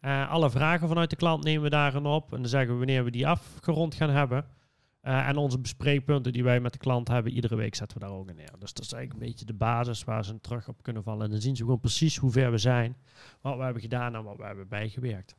Eh, 0.00 0.30
alle 0.30 0.50
vragen 0.50 0.88
vanuit 0.88 1.10
de 1.10 1.16
klant 1.16 1.44
nemen 1.44 1.62
we 1.62 1.70
daarin 1.70 2.06
op 2.06 2.32
en 2.32 2.40
dan 2.40 2.48
zeggen 2.48 2.72
we 2.72 2.76
wanneer 2.78 3.04
we 3.04 3.10
die 3.10 3.26
afgerond 3.26 3.94
gaan 3.94 4.10
hebben. 4.10 4.44
Eh, 5.00 5.28
en 5.28 5.36
onze 5.36 5.58
bespreekpunten 5.58 6.32
die 6.32 6.44
wij 6.44 6.60
met 6.60 6.72
de 6.72 6.78
klant 6.78 7.08
hebben, 7.08 7.32
iedere 7.32 7.56
week 7.56 7.74
zetten 7.74 7.98
we 7.98 8.04
daar 8.06 8.14
ook 8.14 8.28
in 8.28 8.36
neer. 8.36 8.52
Dus 8.58 8.72
dat 8.72 8.84
is 8.84 8.92
eigenlijk 8.92 9.22
een 9.22 9.28
beetje 9.28 9.46
de 9.46 9.54
basis 9.54 10.04
waar 10.04 10.24
ze 10.24 10.40
terug 10.40 10.68
op 10.68 10.82
kunnen 10.82 11.02
vallen. 11.02 11.24
En 11.24 11.30
dan 11.30 11.40
zien 11.40 11.56
ze 11.56 11.62
gewoon 11.62 11.80
precies 11.80 12.16
hoe 12.16 12.30
ver 12.30 12.50
we 12.50 12.58
zijn, 12.58 12.96
wat 13.40 13.56
we 13.56 13.62
hebben 13.62 13.82
gedaan 13.82 14.14
en 14.14 14.22
wat 14.22 14.36
we 14.36 14.44
hebben 14.44 14.68
bijgewerkt. 14.68 15.34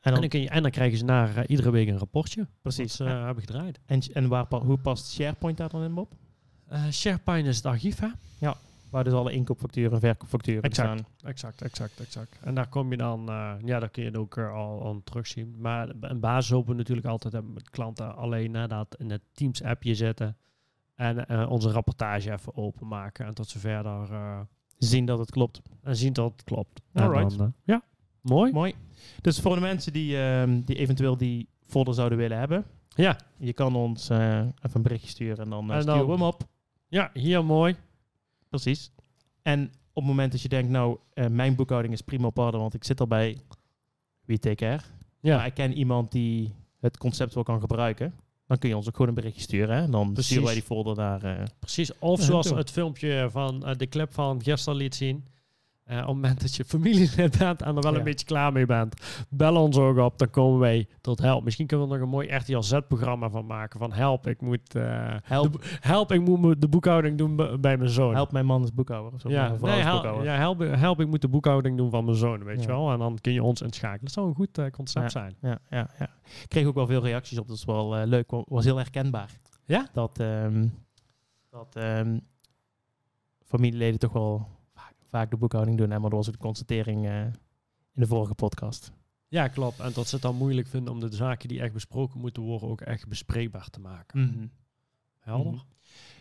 en, 0.00 0.12
En 0.14 0.28
dan, 0.28 0.40
je, 0.40 0.48
en 0.48 0.62
dan 0.62 0.70
krijgen 0.70 0.98
ze 0.98 1.04
naar 1.04 1.36
eh, 1.36 1.44
iedere 1.46 1.70
week 1.70 1.88
een 1.88 1.98
rapportje. 1.98 2.46
precies. 2.62 2.96
Wat 2.96 3.08
ze 3.08 3.14
hebben 3.14 3.44
gedraaid. 3.44 3.80
En, 3.86 4.00
en 4.12 4.28
waar, 4.28 4.46
hoe 4.48 4.78
past 4.78 5.12
SharePoint 5.12 5.56
daar 5.56 5.68
dan 5.68 5.82
in, 5.82 5.94
Bob? 5.94 6.12
SharePoint 6.90 7.46
is 7.46 7.56
het 7.56 7.66
archief, 7.66 7.98
hè? 7.98 8.08
Waar 8.90 9.04
dus 9.04 9.12
alle 9.12 9.32
inkoopfacturen 9.32 9.92
en 9.92 10.00
verkoopfacturen 10.00 10.62
Exact. 10.62 10.98
staan. 10.98 11.30
Exact, 11.30 11.62
exact, 11.62 12.00
exact. 12.00 12.38
En 12.42 12.54
daar 12.54 12.68
kom 12.68 12.90
je 12.90 12.96
dan, 12.96 13.28
eh, 13.28 13.52
ja, 13.64 13.78
daar 13.78 13.88
kun 13.90 14.02
je 14.02 14.08
het 14.08 14.18
ook 14.18 14.36
eh, 14.36 14.52
al, 14.52 14.82
al 14.82 15.00
terugzien. 15.04 15.54
Maar 15.58 15.88
een 16.00 16.20
basis 16.20 16.50
hopen 16.50 16.70
we 16.70 16.76
natuurlijk 16.76 17.06
altijd 17.06 17.32
hebben 17.32 17.52
met 17.52 17.70
klanten 17.70 18.16
alleen 18.16 18.50
nadat 18.50 18.96
in 18.98 19.10
het 19.10 19.22
Teams 19.32 19.62
appje 19.62 19.94
zetten 19.94 20.36
en 20.94 21.26
eh, 21.28 21.50
onze 21.50 21.70
rapportage 21.70 22.32
even 22.32 22.56
openmaken 22.56 23.26
en 23.26 23.34
tot 23.34 23.48
ze 23.48 23.58
verder 23.58 24.08
Zien 24.78 25.04
dat 25.06 25.18
het 25.18 25.30
klopt. 25.30 25.60
en 25.82 25.96
zien 25.96 26.12
dat 26.12 26.32
het 26.32 26.44
klopt. 26.44 26.80
Alright. 26.92 27.38
dan, 27.38 27.52
ja, 27.64 27.82
mooi. 28.20 28.52
Mooi. 28.52 28.74
Dus 29.20 29.40
voor 29.40 29.54
de 29.54 29.60
mensen 29.60 29.92
die, 29.92 30.18
ehm, 30.18 30.60
die 30.64 30.76
eventueel 30.76 31.16
die 31.16 31.48
folder 31.66 31.94
zouden 31.94 32.18
willen 32.18 32.38
hebben, 32.38 32.64
Ja, 32.94 33.16
je 33.36 33.52
kan 33.52 33.74
ons 33.74 34.08
even 34.10 34.54
een 34.72 34.82
berichtje 34.82 35.08
sturen 35.08 35.44
en 35.44 35.50
dan, 35.50 35.70
En 35.70 35.80
sturen 35.82 35.98
dan- 35.98 36.06
we 36.06 36.12
hem 36.12 36.22
op. 36.22 36.42
ja, 36.88 37.10
hier 37.12 37.44
mooi. 37.44 37.76
Precies. 38.48 38.90
En 39.42 39.64
op 39.92 40.02
het 40.02 40.04
moment 40.04 40.32
dat 40.32 40.42
je 40.42 40.48
denkt, 40.48 40.70
nou, 40.70 40.98
eh, 41.14 41.26
mijn 41.26 41.54
boekhouding 41.54 41.94
is 41.94 42.00
prima 42.02 42.26
op 42.26 42.38
orde, 42.38 42.58
want 42.58 42.74
ik 42.74 42.84
zit 42.84 43.00
al 43.00 43.06
bij 43.06 43.38
We 44.24 44.38
Take 44.38 44.54
Care. 44.54 44.82
Ja, 45.20 45.36
Maar 45.36 45.46
ik 45.46 45.54
ken 45.54 45.72
iemand 45.72 46.12
die 46.12 46.54
het 46.80 46.98
concept 46.98 47.34
wel 47.34 47.42
kan 47.42 47.60
gebruiken. 47.60 48.14
Dan 48.46 48.58
kun 48.58 48.68
je 48.68 48.76
ons 48.76 48.86
ook 48.88 48.92
gewoon 48.92 49.08
een 49.08 49.14
berichtje 49.14 49.42
sturen. 49.42 49.76
Hè? 49.76 49.82
En 49.82 49.90
dan 49.90 50.06
Precies. 50.12 50.24
sturen 50.26 50.44
wij 50.44 50.54
die 50.54 50.62
folder 50.62 50.96
naar... 50.96 51.22
eh, 51.22 51.44
precies. 51.58 51.98
Of 51.98 52.22
zoals 52.22 52.50
het 52.50 52.70
filmpje 52.70 53.28
van 53.30 53.66
eh, 53.66 53.76
de 53.76 53.88
clip 53.88 54.12
van 54.14 54.42
gisteren 54.42 54.78
liet 54.78 54.94
zien. 54.94 55.24
Eh, 55.86 55.96
op 55.98 56.04
het 56.06 56.14
moment 56.14 56.40
dat 56.40 56.54
je 56.54 56.64
familielid 56.64 57.16
bent 57.38 57.62
en 57.62 57.76
er 57.76 57.82
wel 57.82 57.92
Ja. 57.92 57.98
een 57.98 58.04
beetje 58.04 58.26
klaar 58.26 58.52
mee 58.52 58.66
bent, 58.66 59.24
bel 59.28 59.56
ons 59.62 59.76
ook 59.76 59.96
op, 59.98 60.18
dan 60.18 60.30
komen 60.30 60.58
wij 60.58 60.88
tot 61.00 61.18
help. 61.18 61.44
Misschien 61.44 61.66
kunnen 61.66 61.86
we 61.88 61.92
er 61.94 61.98
nog 62.00 62.08
een 62.08 62.14
mooi 62.14 62.28
RTL 62.34 62.60
Z-programma 62.60 63.28
van 63.30 63.46
maken. 63.46 63.78
Van 63.78 63.92
help, 63.92 64.26
ik 64.26 64.40
moet, 64.40 64.74
eh, 64.74 65.14
Help. 65.22 65.52
de, 65.52 65.58
help, 65.80 66.12
ik 66.12 66.20
moet 66.20 66.40
mo- 66.40 66.58
de 66.58 66.68
boekhouding 66.68 67.18
doen 67.18 67.36
bij 67.60 67.76
mijn 67.76 67.90
zoon. 67.90 68.14
Help 68.14 68.32
mijn 68.32 68.46
man 68.46 68.62
is 68.62 68.72
boekhouder. 68.74 69.12
Of 69.12 69.20
zo. 69.20 69.28
Ja, 69.28 69.48
nee, 69.60 69.70
help, 69.70 69.92
boekhouder. 70.02 70.24
ja 70.24 70.36
help, 70.36 70.58
help, 70.60 71.00
ik 71.00 71.06
moet 71.08 71.20
de 71.20 71.28
boekhouding 71.28 71.76
doen 71.76 71.90
van 71.90 72.04
mijn 72.04 72.16
zoon, 72.16 72.44
weet 72.44 72.60
je 72.62 72.66
wel. 72.68 72.92
En 72.92 72.98
dan 72.98 73.18
kun 73.20 73.32
je 73.32 73.42
ons 73.42 73.62
inschakelen. 73.62 74.04
Dat 74.04 74.12
zou 74.12 74.28
een 74.28 74.34
goed 74.34 74.58
eh, 74.58 74.70
concept 74.70 75.10
zijn. 75.12 75.36
Ja, 75.40 75.58
ja, 75.70 75.90
ja. 75.98 76.08
Ik 76.42 76.48
kreeg 76.48 76.66
ook 76.66 76.74
wel 76.74 76.86
veel 76.86 77.02
reacties 77.02 77.38
op. 77.38 77.48
Dat 77.48 77.56
is 77.56 77.64
wel 77.64 78.06
leuk. 78.06 78.30
wa- 78.30 78.44
Was 78.48 78.64
heel 78.64 78.76
herkenbaar. 78.76 79.30
Ja? 79.64 79.88
Dat, 79.92 80.18
ehm, 80.20 80.66
dat 81.50 81.76
ehm, 81.76 82.18
familieleden 83.44 83.98
toch 83.98 84.12
wel 84.12 84.48
vaak, 85.16 85.30
de 85.30 85.36
boekhouding 85.36 85.78
doen. 85.78 85.92
En 85.92 86.00
maar 86.00 86.10
dat 86.10 86.18
was 86.18 86.28
ook 86.28 86.34
de 86.34 86.40
constatering 86.40 87.06
eh, 87.06 87.20
in 87.20 87.32
de 87.92 88.06
vorige 88.06 88.34
podcast. 88.34 88.92
Ja, 89.28 89.48
klopt. 89.48 89.80
En 89.80 89.92
dat 89.94 90.08
ze 90.08 90.14
het 90.14 90.24
dan 90.24 90.36
moeilijk 90.36 90.66
vinden 90.66 90.92
om 90.92 91.00
de 91.00 91.14
zaken 91.14 91.48
die 91.48 91.60
echt 91.60 91.72
besproken 91.72 92.20
moeten 92.20 92.42
worden 92.42 92.68
ook 92.68 92.80
echt 92.80 93.08
bespreekbaar 93.08 93.70
te 93.70 93.80
maken. 93.80 94.52
Helder? 95.20 95.52
Mhm. 95.52 95.62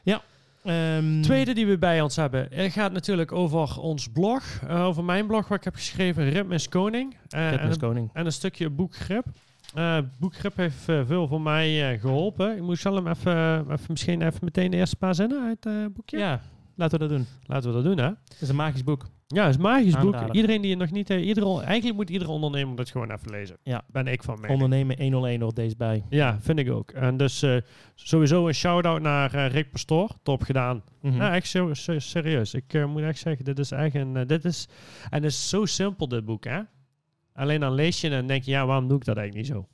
Ja. 0.03 0.21
Ehm, 0.63 1.21
Tweede 1.21 1.53
die 1.53 1.67
we 1.67 1.77
bij 1.77 2.01
ons 2.01 2.15
hebben, 2.15 2.47
het 2.51 2.71
gaat 2.71 2.91
natuurlijk 2.91 3.31
over 3.31 3.79
ons 3.79 4.07
blog, 4.07 4.43
eh, 4.67 4.85
over 4.85 5.03
mijn 5.03 5.27
blog 5.27 5.47
wat 5.47 5.57
ik 5.57 5.63
heb 5.63 5.75
geschreven, 5.75 6.29
Ritme 6.29 6.53
is 6.53 6.69
Koning. 6.69 7.13
Eh, 7.29 7.49
Ritme 7.49 7.57
en, 7.57 7.67
is 7.67 7.75
een, 7.75 7.81
koning. 7.81 8.09
en 8.13 8.25
een 8.25 8.31
stukje 8.31 8.69
boekgrip. 8.69 9.25
Eh 9.73 9.97
boekgrip 10.19 10.55
heeft 10.55 10.89
eh, 10.89 11.01
veel 11.05 11.27
voor 11.27 11.41
mij 11.41 11.93
eh, 11.93 12.01
geholpen. 12.01 12.55
Ik 12.55 12.61
moet 12.61 12.79
zal 12.79 12.95
hem 12.95 13.07
even, 13.07 13.71
even, 13.71 13.85
misschien 13.87 14.21
even 14.21 14.39
meteen 14.41 14.71
de 14.71 14.77
eerste 14.77 14.95
paar 14.95 15.15
zinnen 15.15 15.43
uit 15.43 15.63
het 15.63 15.93
boekje. 15.93 16.17
Ja, 16.17 16.41
laten 16.75 16.99
we 16.99 17.07
dat 17.07 17.17
doen. 17.17 17.27
Laten 17.45 17.69
we 17.69 17.75
dat 17.75 17.83
doen, 17.83 17.97
hè? 17.97 18.05
Het 18.05 18.41
is 18.41 18.49
een 18.49 18.55
magisch 18.55 18.83
boek. 18.83 19.05
Ja, 19.27 19.41
het 19.41 19.49
is 19.49 19.55
een 19.55 19.61
magisch 19.61 19.97
boek. 19.99 20.15
Iedereen 20.31 20.61
die 20.61 20.69
het 20.69 20.79
nog 20.79 20.91
niet... 20.91 21.07
heeft, 21.07 21.25
iedere, 21.25 21.61
eigenlijk 21.61 21.95
moet 21.95 22.09
iedere 22.09 22.31
ondernemer 22.31 22.75
dat 22.75 22.89
gewoon 22.89 23.11
even 23.11 23.31
lezen. 23.31 23.57
Ja. 23.63 23.83
Ben 23.87 24.07
ik 24.07 24.23
van 24.23 24.39
mee. 24.41 24.51
Ondernemen 24.51 25.01
101 25.01 25.41
hoort 25.41 25.55
deze 25.55 25.75
bij. 25.75 26.03
Ja, 26.09 26.37
vind 26.41 26.59
ik 26.59 26.71
ook. 26.71 26.91
En 26.91 27.17
dus 27.17 27.41
eh, 27.41 27.57
sowieso 27.95 28.47
een 28.47 28.53
shout-out 28.53 29.01
naar 29.01 29.33
eh, 29.33 29.51
Rick 29.51 29.71
Pastoor. 29.71 30.09
Top 30.23 30.43
gedaan. 30.43 30.83
Mhm. 31.01 31.15
Ja, 31.15 31.33
echt 31.33 31.47
ser- 31.47 31.75
ser- 31.75 32.01
serieus. 32.01 32.53
Ik 32.53 32.73
eh, 32.73 32.85
moet 32.85 33.01
echt 33.01 33.19
zeggen, 33.19 33.45
dit 33.45 33.59
is 33.59 33.71
echt 33.71 33.95
een... 33.95 34.17
eh, 34.17 34.25
dit 34.25 34.45
is, 34.45 34.67
en 35.09 35.23
het 35.23 35.31
is 35.31 35.49
zo 35.49 35.65
simpel, 35.65 36.07
dit 36.07 36.25
boek, 36.25 36.43
hè? 36.43 36.59
Alleen 37.33 37.59
dan 37.59 37.73
lees 37.73 38.01
je 38.01 38.09
en 38.09 38.27
denk 38.27 38.43
je, 38.43 38.51
ja, 38.51 38.65
waarom 38.65 38.87
doe 38.87 38.97
ik 38.97 39.05
dat 39.05 39.17
eigenlijk 39.17 39.47
niet 39.47 39.57
zo? 39.57 39.67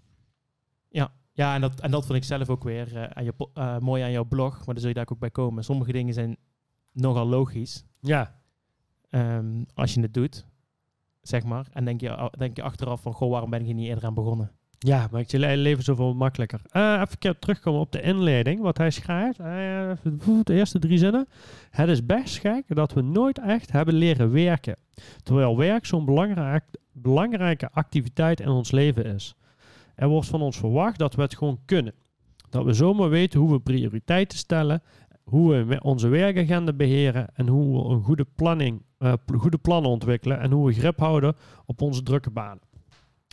Ja, 1.34 1.56
en 1.56 1.62
dat, 1.62 1.80
en 1.80 1.92
dat 1.92 2.06
vind 2.06 2.18
ik 2.18 2.24
zelf 2.24 2.50
ook 2.50 2.64
weer 2.64 2.96
eh, 2.96 3.04
aan 3.04 3.24
je, 3.24 3.34
eh, 3.54 3.78
mooi 3.78 4.04
aan 4.04 4.12
jouw 4.12 4.24
blog. 4.26 4.56
Maar 4.56 4.66
daar 4.66 4.78
zul 4.80 4.88
je 4.88 4.94
daar 4.96 5.08
ook 5.12 5.20
bij 5.20 5.30
komen. 5.32 5.64
Sommige 5.64 5.92
dingen 5.92 6.14
zijn 6.14 6.38
nogal 6.94 7.28
logisch. 7.28 7.84
Ja, 8.00 8.36
ehm, 9.10 9.64
als 9.74 9.94
je 9.94 10.02
het 10.02 10.14
doet, 10.14 10.46
zeg 11.22 11.44
maar. 11.44 11.68
En 11.72 11.86
denk 11.86 12.02
je, 12.02 12.32
denk 12.38 12.56
je 12.56 12.64
achteraf 12.64 13.02
van, 13.02 13.14
goh, 13.14 13.32
waarom 13.32 13.50
ben 13.50 13.60
ik 13.60 13.66
hier 13.66 13.76
niet 13.76 13.88
eerder 13.88 14.06
aan 14.06 14.14
begonnen? 14.14 14.52
ja 14.84 15.08
maakt 15.12 15.32
je 15.32 15.40
le- 15.40 15.56
leven 15.56 15.84
zoveel 15.84 16.14
makkelijker. 16.14 16.62
Eh, 16.72 17.02
even 17.22 17.40
terugkomen 17.40 17.80
op 17.82 17.92
de 17.92 18.02
inleiding, 18.02 18.62
wat 18.62 18.78
hij 18.78 18.90
schrijft. 18.92 19.40
Eh, 19.40 19.92
de 20.44 20.54
eerste 20.54 20.80
drie 20.80 20.98
zinnen. 20.98 21.28
Het 21.70 21.90
is 21.90 22.06
best 22.06 22.38
gek 22.40 22.64
dat 22.68 22.94
we 22.94 23.02
nooit 23.02 23.40
echt 23.40 23.72
hebben 23.72 23.94
leren 23.94 24.32
werken. 24.32 24.78
Terwijl 25.24 25.58
werk 25.58 25.86
zo'n 25.86 26.06
belangrijk, 26.06 26.64
belangrijke 26.92 27.70
activiteit 27.72 28.40
in 28.40 28.48
ons 28.48 28.72
leven 28.72 29.06
is. 29.06 29.36
Er 29.96 30.08
wordt 30.08 30.28
van 30.28 30.42
ons 30.42 30.58
verwacht 30.58 30.98
dat 31.00 31.16
we 31.16 31.22
het 31.22 31.36
gewoon 31.38 31.60
kunnen. 31.66 31.94
Dat 32.50 32.64
we 32.66 32.74
zomaar 32.74 33.10
weten 33.10 33.40
hoe 33.40 33.52
we 33.52 33.60
prioriteiten 33.60 34.38
stellen, 34.38 34.82
hoe 35.24 35.64
we 35.64 35.82
onze 35.82 36.08
werkagenda 36.08 36.74
beheren 36.74 37.28
en 37.34 37.48
hoe 37.48 37.84
we 37.84 37.94
een 37.94 38.04
goede, 38.04 38.26
planning, 38.36 38.82
eh, 38.98 39.14
goede 39.38 39.58
plannen 39.58 39.92
ontwikkelen 39.92 40.40
en 40.40 40.52
hoe 40.52 40.68
we 40.68 40.74
grip 40.74 41.00
houden 41.00 41.36
op 41.66 41.82
onze 41.82 42.04
drukke 42.04 42.30
banen. 42.30 42.62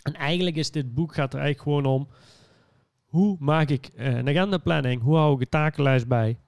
En 0.03 0.13
eigenlijk 0.13 0.55
is 0.55 0.71
dit 0.71 0.93
boek 0.93 1.13
gaat 1.13 1.33
er 1.33 1.39
eigenlijk 1.39 1.69
gewoon 1.69 1.93
om 1.95 2.07
hoe 3.05 3.35
maak 3.39 3.69
ik 3.69 3.85
eh, 3.85 4.15
een 4.15 4.27
agendaplanning, 4.27 5.01
hoe 5.01 5.15
hou 5.15 5.33
ik 5.33 5.41
een 5.41 5.49
takenlijst 5.49 6.07
bij 6.07 6.39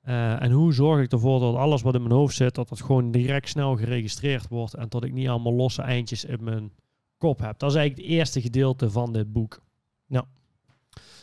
eh, 0.00 0.42
en 0.42 0.50
hoe 0.50 0.72
zorg 0.72 1.02
ik 1.02 1.12
ervoor 1.12 1.40
dat 1.40 1.54
alles 1.54 1.82
wat 1.82 1.94
in 1.94 2.02
mijn 2.02 2.14
hoofd 2.14 2.36
zit, 2.36 2.54
dat 2.54 2.68
dat 2.68 2.80
gewoon 2.80 3.10
direct 3.10 3.48
snel 3.48 3.76
geregistreerd 3.76 4.48
wordt 4.48 4.74
en 4.74 4.88
dat 4.88 5.04
ik 5.04 5.12
niet 5.12 5.28
allemaal 5.28 5.54
losse 5.54 5.82
eindjes 5.82 6.24
in 6.24 6.44
mijn 6.44 6.72
kop 7.18 7.38
heb. 7.38 7.58
Dat 7.58 7.70
is 7.70 7.76
eigenlijk 7.76 8.08
het 8.08 8.18
eerste 8.18 8.40
gedeelte 8.40 8.90
van 8.90 9.12
dit 9.12 9.32
boek. 9.32 9.62
Ja. 10.06 10.24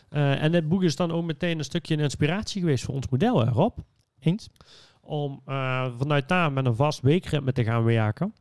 Eh, 0.10 0.44
en 0.44 0.52
dit 0.52 0.68
boek 0.68 0.84
is 0.84 0.96
dan 0.96 1.12
ook 1.12 1.26
meteen 1.26 1.58
een 1.58 1.64
stukje 1.64 1.94
een 1.94 2.00
inspiratie 2.00 2.62
geweest 2.62 2.84
voor 2.84 2.96
ons 2.96 3.10
model, 3.10 3.46
hè, 3.46 3.52
Rob? 3.52 3.78
Eens? 4.20 4.50
Om 5.02 5.42
eh, 5.46 5.92
vanuit 5.98 6.28
daar 6.28 6.52
met 6.52 6.66
een 6.66 6.76
vast 6.76 7.02
weekritme 7.02 7.52
te 7.52 7.64
gaan 7.64 7.84
werken. 7.84 8.34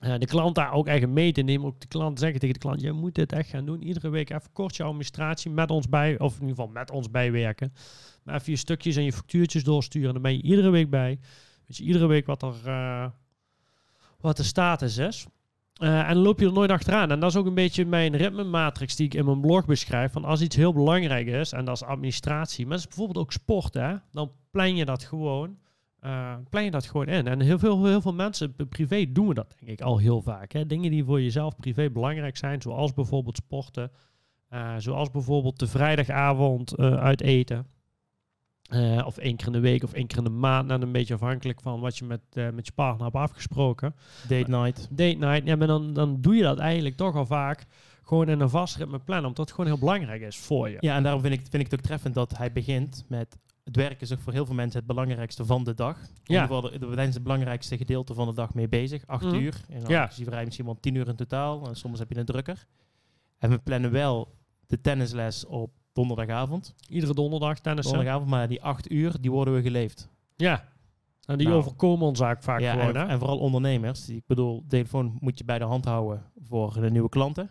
Eh, 0.00 0.18
de 0.18 0.26
klant 0.26 0.54
daar 0.54 0.72
ook 0.72 0.86
echt 0.86 1.06
mee 1.06 1.32
te 1.32 1.42
nemen. 1.42 1.66
Ook 1.66 1.80
de 1.80 1.86
klant 1.86 2.18
zeggen 2.18 2.40
tegen 2.40 2.54
de 2.54 2.60
klant, 2.60 2.80
je 2.80 2.92
moet 2.92 3.14
dit 3.14 3.32
echt 3.32 3.48
gaan 3.48 3.66
doen. 3.66 3.82
Iedere 3.82 4.08
week 4.08 4.30
even 4.30 4.52
kort 4.52 4.76
je 4.76 4.82
administratie 4.82 5.50
met 5.50 5.70
ons 5.70 5.88
bij, 5.88 6.18
of 6.18 6.34
in 6.34 6.40
ieder 6.40 6.56
geval 6.56 6.72
met 6.72 6.90
ons 6.90 7.10
bijwerken. 7.10 7.72
Maar 8.22 8.34
even 8.34 8.52
je 8.52 8.58
stukjes 8.58 8.96
en 8.96 9.04
je 9.04 9.12
factuurtjes 9.12 9.64
doorsturen. 9.64 10.12
Dan 10.12 10.22
ben 10.22 10.32
je 10.32 10.42
iedere 10.42 10.70
week 10.70 10.90
bij. 10.90 11.18
Weet 11.66 11.76
je 11.76 11.84
iedere 11.84 12.06
week 12.06 12.26
wat 12.26 12.42
er, 12.42 12.54
wat 14.20 14.36
de 14.36 14.42
status 14.42 14.96
is. 14.96 15.26
Eh, 15.76 16.08
en 16.08 16.14
dan 16.14 16.22
loop 16.22 16.40
je 16.40 16.46
er 16.46 16.52
nooit 16.52 16.70
achteraan. 16.70 17.10
En 17.10 17.20
dat 17.20 17.30
is 17.30 17.36
ook 17.36 17.46
een 17.46 17.54
beetje 17.54 17.84
mijn 17.84 18.16
ritme-matrix 18.16 18.96
die 18.96 19.06
ik 19.06 19.14
in 19.14 19.24
mijn 19.24 19.40
blog 19.40 19.66
beschrijf. 19.66 20.12
Van 20.12 20.24
als 20.24 20.40
iets 20.42 20.56
heel 20.56 20.72
belangrijk 20.72 21.26
is, 21.26 21.52
en 21.52 21.64
dat 21.64 21.74
is 21.76 21.82
administratie, 21.82 22.66
maar 22.66 22.76
dat 22.76 22.86
is 22.86 22.94
bijvoorbeeld 22.94 23.24
ook 23.24 23.32
sport, 23.32 23.74
hè, 23.74 23.94
dan 24.12 24.30
plan 24.50 24.76
je 24.76 24.84
dat 24.84 25.04
gewoon. 25.04 25.56
eh, 26.00 26.34
plan 26.50 26.64
je 26.64 26.70
dat 26.70 26.86
gewoon 26.86 27.06
in. 27.06 27.26
En 27.26 27.40
heel 27.40 27.58
veel, 27.58 27.84
heel 27.84 28.00
veel 28.00 28.12
mensen 28.14 28.54
privé 28.68 29.06
doen 29.12 29.28
we 29.28 29.34
dat 29.34 29.54
denk 29.58 29.70
ik 29.72 29.80
al 29.80 29.98
heel 29.98 30.22
vaak. 30.22 30.52
Hè. 30.52 30.66
Dingen 30.66 30.90
die 30.90 31.04
voor 31.04 31.22
jezelf 31.22 31.56
privé 31.56 31.90
belangrijk 31.90 32.36
zijn, 32.36 32.62
zoals 32.62 32.92
bijvoorbeeld 32.94 33.36
sporten. 33.36 33.90
eh, 34.48 34.74
zoals 34.78 35.10
bijvoorbeeld 35.10 35.58
de 35.58 35.66
vrijdagavond 35.66 36.76
uit 36.78 37.20
eten. 37.20 37.66
Eh, 38.68 39.02
of 39.06 39.16
één 39.18 39.36
keer 39.36 39.46
in 39.46 39.52
de 39.52 39.60
week 39.60 39.82
of 39.82 39.92
één 39.92 40.06
keer 40.06 40.18
in 40.18 40.24
de 40.24 40.30
maand. 40.30 40.66
Net 40.68 40.82
een 40.82 40.92
beetje 40.92 41.14
afhankelijk 41.14 41.60
van 41.60 41.80
wat 41.80 41.98
je 41.98 42.04
met, 42.04 42.20
eh, 42.32 42.50
met 42.50 42.66
je 42.66 42.72
partner 42.72 43.04
hebt 43.04 43.16
afgesproken. 43.16 43.94
Date 44.28 44.50
night. 44.50 44.88
Date 44.90 45.16
night, 45.16 45.46
ja, 45.46 45.56
maar 45.56 45.66
dan, 45.66 45.92
dan 45.92 46.20
doe 46.20 46.34
je 46.36 46.42
dat 46.42 46.58
eigenlijk 46.58 46.96
toch 46.96 47.14
al 47.14 47.26
vaak 47.26 47.66
gewoon 48.02 48.28
in 48.28 48.40
een 48.40 48.50
vast 48.50 48.76
ritme 48.76 48.98
plannen. 48.98 49.26
Omdat 49.28 49.44
het 49.46 49.54
gewoon 49.54 49.70
heel 49.70 49.78
belangrijk 49.80 50.22
is 50.22 50.36
voor 50.36 50.68
je. 50.68 50.76
Ja, 50.80 50.96
en 50.96 51.02
daarom 51.02 51.20
vind 51.22 51.34
ik, 51.34 51.40
vind 51.40 51.54
ik 51.64 51.70
het 51.70 51.74
ook 51.80 51.86
treffend 51.86 52.14
dat 52.14 52.36
hij 52.38 52.52
begint 52.52 53.04
met... 53.08 53.36
Het 53.64 53.76
werk 53.76 54.00
is 54.00 54.12
ook 54.12 54.20
voor 54.20 54.32
heel 54.32 54.46
veel 54.46 54.54
mensen 54.54 54.78
het 54.78 54.88
belangrijkste 54.88 55.44
van 55.44 55.64
de 55.64 55.74
dag. 55.74 55.96
In 55.98 56.04
Ja. 56.24 56.42
ieder 56.42 56.56
geval, 56.56 56.88
we 56.88 56.94
zijn 56.94 57.10
het 57.12 57.22
belangrijkste 57.22 57.76
gedeelte 57.76 58.14
van 58.14 58.26
de 58.26 58.32
dag 58.34 58.54
mee 58.54 58.68
bezig. 58.68 59.06
Acht 59.06 59.24
Mhm. 59.24 59.34
uur. 59.34 59.60
En 59.68 59.80
dan 59.80 59.90
Ja. 59.90 60.04
misschien 60.44 60.64
wel 60.64 60.80
tien 60.80 60.94
uur 60.94 61.08
in 61.08 61.16
totaal. 61.16 61.66
En 61.68 61.76
soms 61.76 61.98
heb 61.98 62.10
je 62.12 62.18
een 62.18 62.24
drukker. 62.24 62.66
En 63.38 63.50
we 63.50 63.58
plannen 63.58 63.90
wel 63.90 64.34
de 64.66 64.80
tennisles 64.80 65.44
op 65.46 65.70
donderdagavond. 65.96 66.74
Iedere 66.88 67.14
donderdag 67.14 67.58
tennissen. 67.60 67.92
Donderdagavond, 67.94 68.30
maar 68.30 68.48
die 68.48 68.62
acht 68.62 68.90
uur, 68.90 69.14
die 69.20 69.30
worden 69.30 69.54
we 69.54 69.62
geleefd. 69.62 70.08
Ja. 70.36 70.64
En 71.26 71.38
die 71.38 71.46
Nou. 71.46 71.58
overkomen 71.58 72.06
ons 72.06 72.20
eigenlijk 72.20 72.50
vaak 72.50 72.60
ja, 72.60 72.72
gewoon, 72.80 72.96
en, 72.96 73.06
hè? 73.06 73.12
en 73.12 73.18
vooral 73.18 73.38
ondernemers. 73.38 74.08
Ik 74.08 74.26
bedoel, 74.26 74.64
telefoon 74.68 75.16
moet 75.20 75.38
je 75.38 75.44
bij 75.44 75.58
de 75.58 75.64
hand 75.64 75.84
houden 75.84 76.22
voor 76.42 76.80
de 76.80 76.90
nieuwe 76.90 77.08
klanten. 77.08 77.50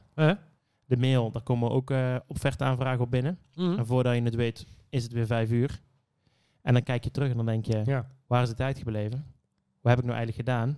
De 0.86 0.98
mail, 0.98 1.32
daar 1.32 1.42
komen 1.42 1.72
ook 1.72 1.92
uh, 1.92 2.16
offerte-aanvragen 2.28 3.02
op 3.04 3.12
binnen. 3.12 3.40
Mhm. 3.56 3.78
En 3.78 3.86
voordat 3.86 4.16
je 4.16 4.22
het 4.22 4.36
weet, 4.36 4.68
is 4.90 5.04
het 5.04 5.12
weer 5.12 5.26
vijf 5.26 5.52
uur. 5.52 5.82
En 6.62 6.74
dan 6.74 6.84
kijk 6.84 7.04
je 7.04 7.12
terug 7.12 7.30
en 7.30 7.36
dan 7.38 7.46
denk 7.46 7.66
je, 7.66 7.82
Ja. 7.86 8.08
waar 8.28 8.42
is 8.44 8.50
de 8.50 8.56
tijd 8.56 8.78
gebleven? 8.78 9.26
Wat 9.82 9.94
heb 9.94 9.98
ik 10.00 10.06
nou 10.06 10.18
eigenlijk 10.18 10.50
gedaan? 10.50 10.78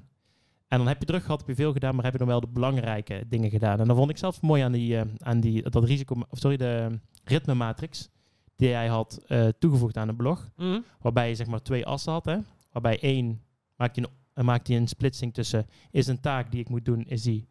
En 0.68 0.78
dan 0.78 0.88
heb 0.88 1.00
je 1.00 1.06
terug 1.06 1.24
gehad, 1.24 1.40
heb 1.40 1.48
je 1.48 1.56
veel 1.56 1.72
gedaan, 1.72 1.96
maar 1.96 2.04
heb 2.04 2.14
je 2.14 2.20
dan 2.20 2.28
wel 2.28 2.40
de 2.40 2.48
belangrijke 2.48 3.24
dingen 3.28 3.50
gedaan. 3.50 3.80
En 3.80 3.88
dan 3.88 3.96
vond 3.96 4.10
ik 4.10 4.18
zelf 4.18 4.42
mooi 4.42 4.62
aan, 4.62 4.72
die, 4.72 4.98
eh, 4.98 5.06
aan 5.20 5.40
die, 5.40 5.70
dat 5.70 5.84
risico, 5.84 6.16
of 6.30 6.40
sorry, 6.40 6.58
de 6.58 7.00
ritme 7.24 7.54
matrix 7.54 8.10
die 8.56 8.70
jij 8.70 8.88
had 8.88 9.24
eh, 9.28 9.48
toegevoegd 9.60 9.98
aan 9.98 10.08
het 10.08 10.18
blog. 10.18 10.50
Mhm. 10.56 10.80
Waarbij 11.02 11.30
je 11.30 11.36
zeg 11.36 11.48
maar 11.48 11.62
twee 11.62 11.86
assen 11.86 12.12
had. 12.12 12.26
Hè? 12.26 12.38
Waarbij 12.72 13.00
één 13.00 13.42
maakt 13.76 13.96
je 13.96 14.02
een, 14.02 14.10
eh, 14.34 14.44
maakt 14.44 14.70
een 14.70 14.88
splitsing 14.88 15.34
tussen 15.34 15.68
is 15.92 16.08
een 16.08 16.20
taak 16.20 16.52
die 16.52 16.60
ik 16.60 16.70
moet 16.70 16.86
doen, 16.86 17.04
is 17.04 17.24
die 17.24 17.48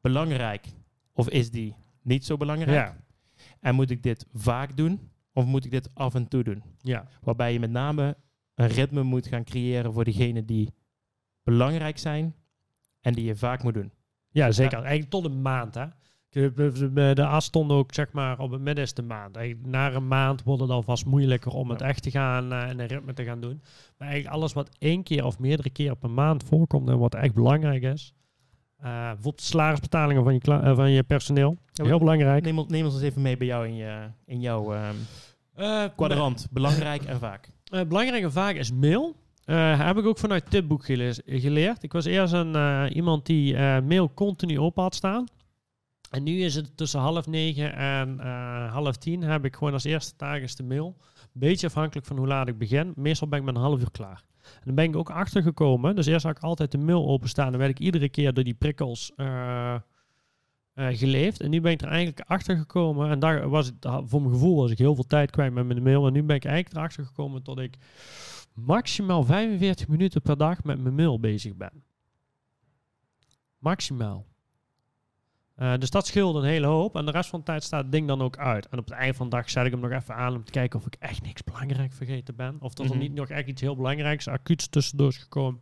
belangrijk 0.00 0.66
of 1.12 1.28
is 1.28 1.50
die 1.50 1.74
niet 2.02 2.24
zo 2.24 2.36
belangrijk? 2.36 2.76
Ja. 2.76 2.96
En 3.60 3.74
moet 3.74 3.90
ik 3.90 4.02
dit 4.02 4.26
vaak 4.32 4.76
doen 4.76 5.10
of 5.32 5.44
moet 5.44 5.64
ik 5.64 5.70
dit 5.70 5.94
af 5.94 6.14
en 6.14 6.28
toe 6.28 6.44
doen? 6.44 6.62
Ja. 6.80 7.06
Waarbij 7.20 7.52
je 7.52 7.60
met 7.60 7.70
name 7.70 8.16
een 8.54 8.68
ritme 8.68 9.02
moet 9.02 9.26
gaan 9.26 9.44
creëren 9.44 9.92
voor 9.92 10.04
diegenen 10.04 10.46
die 10.46 10.74
belangrijk 11.42 11.98
zijn 11.98 12.34
en 13.00 13.12
die 13.12 13.24
je 13.24 13.36
vaak 13.36 13.62
moet 13.62 13.74
doen. 13.74 13.92
Ja, 14.30 14.50
zeker. 14.50 14.78
Eigenlijk 14.78 15.10
tot 15.10 15.24
een 15.24 15.42
maand, 15.42 15.74
hè? 15.74 15.84
De, 16.28 16.52
de, 16.52 16.90
de- 16.92 17.10
de 17.14 17.26
as 17.26 17.44
stond 17.44 17.70
ook, 17.70 17.94
zeg 17.94 18.12
maar, 18.12 18.38
op 18.38 18.50
het 18.50 18.60
middenste 18.60 19.02
maand. 19.02 19.36
Eigenlijk 19.36 19.68
Na 19.68 19.92
een 19.92 20.08
maand 20.08 20.42
wordt 20.42 20.62
het 20.62 20.70
alvast 20.70 21.06
moeilijker 21.06 21.52
om 21.52 21.70
het 21.70 21.80
Ja. 21.80 21.86
echt 21.86 22.02
te 22.02 22.10
gaan 22.10 22.52
eh, 22.52 22.62
en 22.68 22.78
een 22.80 22.86
ritme 22.86 23.12
te 23.12 23.24
gaan 23.24 23.40
doen. 23.40 23.62
Maar 23.98 24.08
eigenlijk 24.08 24.36
alles 24.36 24.52
wat 24.52 24.70
één 24.78 25.02
keer 25.02 25.24
of 25.24 25.38
meerdere 25.38 25.70
keer 25.70 25.96
per 25.96 26.10
maand 26.10 26.44
voorkomt 26.44 26.88
en 26.88 26.98
wat 26.98 27.14
echt 27.14 27.34
belangrijk 27.34 27.82
is. 27.82 28.14
eh, 28.76 28.86
bijvoorbeeld 29.06 29.40
salarisbetalingen 29.40 30.24
van 30.24 30.34
je, 30.34 30.40
eh, 30.40 30.76
van 30.76 30.90
je 30.90 31.02
personeel. 31.02 31.56
Ja, 31.72 31.84
Heel 31.84 31.98
belangrijk. 31.98 32.44
Neem, 32.44 32.58
ons- 32.58 32.68
neem 32.68 32.84
ons 32.84 32.94
eens 32.94 33.02
even 33.02 33.22
mee 33.22 33.36
bij 33.36 33.46
jou 33.46 33.66
in, 33.66 33.74
je, 33.76 34.08
in 34.26 34.40
jouw 34.40 34.72
ehm, 34.74 34.94
Eh, 35.54 35.84
kwadrant. 35.96 36.48
Belangrijk 36.50 37.02
en 37.04 37.18
vaak. 37.18 37.48
Eh, 37.64 37.80
belangrijk 37.86 38.22
en 38.22 38.32
vaak 38.32 38.54
is 38.54 38.72
mail. 38.72 39.16
Eh, 39.44 39.86
heb 39.86 39.98
ik 39.98 40.06
ook 40.06 40.18
vanuit 40.18 40.50
dit 40.50 40.68
boek 40.68 40.84
geleerd. 41.24 41.82
Ik 41.82 41.92
was 41.92 42.04
eerst 42.04 42.32
een, 42.32 42.54
eh, 42.54 42.84
iemand 42.92 43.26
die 43.26 43.56
eh, 43.56 43.80
mail 43.80 44.14
continu 44.14 44.58
open 44.58 44.82
had 44.82 44.94
staan. 44.94 45.26
En 46.10 46.22
nu 46.22 46.40
is 46.40 46.54
het 46.54 46.76
tussen 46.76 47.00
half 47.00 47.26
negen 47.26 47.74
en 47.74 48.18
half 48.68 48.96
tien 48.96 49.22
heb 49.22 49.44
ik 49.44 49.56
gewoon 49.56 49.72
als 49.72 49.84
eerste 49.84 50.40
is 50.42 50.56
de 50.56 50.62
mail. 50.62 50.96
Beetje 51.32 51.66
afhankelijk 51.66 52.06
van 52.06 52.16
hoe 52.16 52.26
laat 52.26 52.48
ik 52.48 52.58
begin. 52.58 52.92
Meestal 52.96 53.28
ben 53.28 53.38
ik 53.38 53.44
met 53.44 53.54
een 53.54 53.60
half 53.60 53.80
uur 53.80 53.90
klaar. 53.90 54.24
En 54.42 54.62
dan 54.64 54.74
ben 54.74 54.84
ik 54.84 54.96
ook 54.96 55.10
achtergekomen. 55.10 55.96
Dus 55.96 56.06
eerst 56.06 56.24
had 56.24 56.36
ik 56.36 56.42
altijd 56.42 56.72
de 56.72 56.78
mail 56.78 57.06
openstaan. 57.06 57.50
Dan 57.50 57.60
werd 57.60 57.70
ik 57.70 57.78
iedere 57.78 58.08
keer 58.08 58.34
door 58.34 58.44
die 58.44 58.54
prikkels 58.54 59.12
geleefd. 60.74 61.40
En 61.40 61.50
nu 61.50 61.60
ben 61.60 61.72
ik 61.72 61.80
er 61.80 61.88
eigenlijk 61.88 62.20
achter 62.28 62.56
gekomen. 62.56 63.10
En 63.10 63.18
daar 63.18 63.48
was 63.48 63.66
het, 63.66 63.86
voor 64.04 64.20
mijn 64.20 64.32
gevoel 64.32 64.56
was 64.56 64.70
ik 64.70 64.78
heel 64.78 64.94
veel 64.94 65.06
tijd 65.06 65.30
kwijt 65.30 65.52
met 65.52 65.66
mijn 65.66 65.82
mail. 65.82 66.06
En 66.06 66.12
nu 66.12 66.22
ben 66.22 66.36
ik 66.36 66.44
eigenlijk 66.44 66.76
erachter 66.76 67.04
gekomen 67.04 67.42
tot 67.42 67.58
ik 67.58 67.76
maximaal 68.64 69.22
45 69.24 69.88
minuten 69.88 70.22
per 70.22 70.36
dag 70.36 70.64
met 70.64 70.82
mijn 70.82 70.94
mail 70.94 71.20
bezig 71.20 71.56
ben. 71.56 71.82
Maximaal. 73.58 74.26
Eh, 75.54 75.74
dus 75.78 75.90
dat 75.90 76.06
scheelt 76.06 76.34
een 76.34 76.42
hele 76.44 76.66
hoop. 76.66 76.96
En 76.96 77.04
de 77.04 77.10
rest 77.10 77.30
van 77.30 77.38
de 77.38 77.44
tijd 77.44 77.62
staat 77.64 77.82
het 77.82 77.92
ding 77.92 78.06
dan 78.06 78.22
ook 78.22 78.38
uit. 78.38 78.68
En 78.68 78.78
op 78.78 78.84
het 78.84 78.94
eind 78.94 79.16
van 79.16 79.28
de 79.30 79.36
dag 79.36 79.50
zet 79.50 79.64
ik 79.66 79.70
hem 79.70 79.80
nog 79.80 79.90
even 79.90 80.14
aan 80.14 80.34
om 80.34 80.44
te 80.44 80.52
kijken 80.52 80.78
of 80.78 80.86
ik 80.86 80.94
echt 80.98 81.22
niks 81.22 81.44
belangrijk 81.44 81.92
vergeten 81.92 82.36
ben. 82.36 82.56
Of 82.60 82.74
dat 82.74 82.86
Mhm. 82.86 82.94
er 82.94 83.00
niet 83.00 83.14
nog 83.14 83.28
echt 83.28 83.48
iets 83.48 83.60
heel 83.60 83.76
belangrijks, 83.76 84.28
acuuts 84.28 84.68
tussendoor 84.68 85.08
is 85.08 85.16
gekomen. 85.16 85.60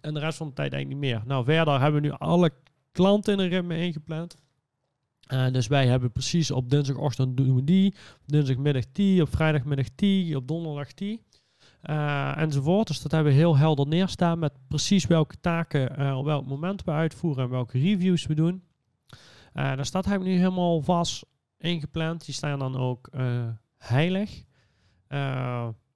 En 0.00 0.14
de 0.14 0.20
rest 0.20 0.36
van 0.36 0.48
de 0.48 0.52
tijd 0.54 0.72
eigenlijk 0.72 1.02
niet 1.02 1.12
meer. 1.12 1.22
Nou, 1.26 1.44
verder 1.44 1.80
hebben 1.80 2.00
we 2.02 2.06
nu 2.08 2.12
alle 2.18 2.50
klanten 2.92 3.32
in 3.32 3.38
een 3.38 3.48
ritme 3.48 3.78
ingepland. 3.78 4.36
Eh, 5.24 5.52
dus 5.52 5.66
wij 5.66 5.86
hebben 5.86 6.12
precies 6.12 6.50
op 6.50 6.70
dinsdagochtend 6.70 7.36
doen 7.36 7.54
we 7.54 7.64
die, 7.64 7.94
op 8.22 8.28
dinsdagmiddag 8.28 8.84
die, 8.92 9.22
op 9.22 9.28
vrijdagmiddag 9.28 9.86
die, 9.94 10.36
op 10.36 10.48
donderdag 10.48 10.94
die. 10.94 11.22
Eh, 11.84 12.36
enzovoort. 12.36 12.86
Dus 12.86 13.02
dat 13.02 13.12
hebben 13.12 13.32
we 13.32 13.38
heel 13.38 13.56
helder 13.56 13.86
neerstaan 13.86 14.38
met 14.38 14.52
precies 14.68 15.06
welke 15.06 15.40
taken 15.40 15.96
eh, 15.96 16.18
op 16.18 16.24
welk 16.24 16.46
moment 16.46 16.84
we 16.84 16.90
uitvoeren 16.90 17.44
en 17.44 17.50
welke 17.50 17.78
reviews 17.78 18.26
we 18.26 18.34
doen. 18.34 18.62
Eh, 19.52 19.76
dus 19.76 19.90
dat 19.90 20.04
hebben 20.04 20.26
we 20.26 20.32
nu 20.34 20.38
helemaal 20.38 20.82
vast 20.82 21.26
ingepland. 21.58 22.24
Die 22.24 22.34
staan 22.34 22.58
dan 22.58 22.76
ook 22.76 23.10
heilig. 23.78 24.42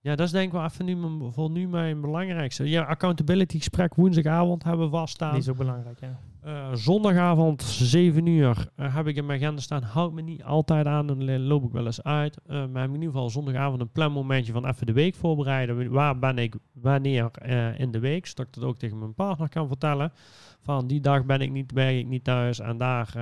Ja, 0.01 0.15
dat 0.15 0.21
is 0.21 0.31
denk 0.31 0.47
ik 0.47 0.53
wel 0.53 0.65
even 0.65 0.85
nu, 0.85 1.31
voor 1.33 1.51
nu 1.51 1.69
mijn 1.69 2.01
belangrijkste. 2.01 2.69
Ja, 2.69 2.83
accountability 2.83 3.57
gesprek 3.57 3.95
woensdagavond 3.95 4.65
hebben 4.65 4.85
we 4.85 4.97
vaststaan. 4.97 5.31
Die 5.31 5.41
is 5.41 5.49
ook 5.49 5.57
belangrijk, 5.57 6.01
ja. 6.01 6.19
Eh, 6.43 6.75
zondagavond 6.75 7.63
7 7.63 8.27
uur 8.27 8.69
eh, 8.77 8.95
heb 8.95 9.07
ik 9.07 9.17
in 9.17 9.27
mijn 9.27 9.41
agenda 9.41 9.61
staan. 9.61 9.83
Houd 9.83 10.13
me 10.13 10.23
niet 10.23 10.43
altijd 10.43 10.87
aan, 10.87 11.07
dan 11.07 11.41
loop 11.47 11.65
ik 11.65 11.73
wel 11.73 11.87
eens 11.87 12.03
uit. 12.03 12.39
Eh, 12.47 12.55
maar 12.67 12.81
heb 12.81 12.89
ik 12.91 12.95
in 12.95 13.01
ieder 13.01 13.11
geval 13.11 13.31
zondagavond 13.31 13.81
een 13.81 13.93
planmomentje 13.93 14.53
van 14.53 14.67
even 14.67 14.87
de 14.87 14.93
week 14.93 15.15
voorbereiden. 15.15 15.91
Waar 15.91 16.19
ben 16.19 16.39
ik 16.39 16.55
wanneer 16.73 17.31
in 17.77 17.91
de 17.91 17.99
week, 17.99 18.27
zodat 18.27 18.47
ik 18.47 18.53
dat 18.53 18.65
ook 18.65 18.79
tegen 18.79 18.99
mijn 18.99 19.15
partner 19.15 19.49
kan 19.49 19.69
vertellen. 19.69 20.13
Van 20.61 20.87
die 20.87 21.01
dag 21.01 21.25
ben 21.25 21.41
ik 21.41 21.51
niet, 21.51 21.75
ben 21.75 21.99
ik 21.99 22.07
niet 22.07 22.25
thuis 22.25 22.61
en 22.61 22.79
daar. 22.79 23.13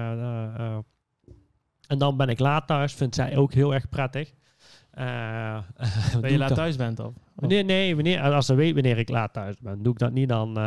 en 1.87 1.99
dan 1.99 2.17
ben 2.17 2.29
ik 2.29 2.39
laat 2.39 2.67
thuis. 2.67 2.95
Vindt 2.95 3.15
zij 3.15 3.37
ook 3.37 3.53
heel 3.53 3.75
erg 3.75 3.89
prettig. 3.89 4.33
Dat 6.21 6.31
je 6.31 6.39
laat 6.39 6.55
thuis 6.55 6.77
bent, 6.77 7.01
of? 7.01 7.15
Wanneer, 7.35 7.65
nee, 7.65 7.95
wanneer, 7.95 8.21
als 8.21 8.47
ze 8.47 8.55
weet 8.55 8.75
wanneer 8.75 8.99
ik 8.99 9.09
laat 9.09 9.33
thuis 9.33 9.57
ben, 9.59 9.83
doe 9.83 9.93
ik 9.93 9.99
dat 9.99 10.13
niet, 10.13 10.29
dan 10.29 10.59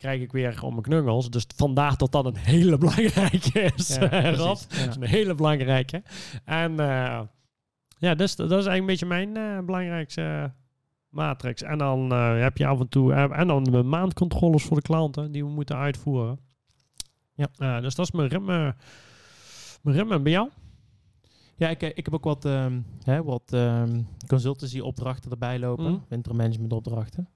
krijg 0.00 0.20
ik 0.20 0.32
weer 0.32 0.62
om 0.62 0.70
mijn 0.70 0.82
knuggels. 0.82 1.30
Dus 1.30 1.46
vandaar 1.56 1.96
dat 1.96 2.12
dat 2.12 2.26
een 2.26 2.36
hele 2.36 2.78
belangrijke 2.78 3.60
is, 3.60 3.94
Ja, 3.94 4.10
eh, 4.10 4.36
ja. 4.36 4.56
Een 4.70 5.02
hele 5.02 5.34
belangrijke. 5.34 6.02
En 6.44 6.80
eh, 6.80 7.20
ja, 7.98 8.14
dus, 8.14 8.36
dat 8.36 8.46
is 8.46 8.66
eigenlijk 8.66 8.78
een 8.78 8.86
beetje 8.86 9.06
mijn 9.06 9.36
eh, 9.36 9.64
belangrijkste 9.64 10.52
matrix. 11.08 11.62
En 11.62 11.78
dan 11.78 12.10
heb 12.12 12.56
je 12.56 12.66
af 12.66 12.80
en 12.80 12.88
toe, 12.88 13.12
en 13.12 13.46
dan 13.46 13.64
de 13.64 13.82
maandcontroles 13.82 14.62
voor 14.62 14.76
de 14.76 14.82
klanten 14.82 15.32
die 15.32 15.44
we 15.44 15.50
moeten 15.50 15.76
uitvoeren. 15.76 16.38
Ja. 17.34 17.80
Dus 17.80 17.94
dat 17.94 18.06
is 18.06 18.12
mijn 18.12 18.28
ritme. 18.28 18.74
Mijn 19.82 20.22
bij 20.22 20.32
jou? 20.32 20.48
Ja, 21.56 21.68
ik, 21.68 21.82
ik 21.82 22.04
heb 22.04 22.14
ook 22.14 22.24
wat, 22.24 22.44
ehm, 22.44 22.80
hè, 23.02 23.22
wat 23.22 23.52
ehm, 23.52 24.02
consultancy-opdrachten 24.26 25.30
erbij 25.30 25.58
lopen. 25.58 25.92
Mhm. 25.92 26.00
Wintermanagement-opdrachten. 26.08 27.28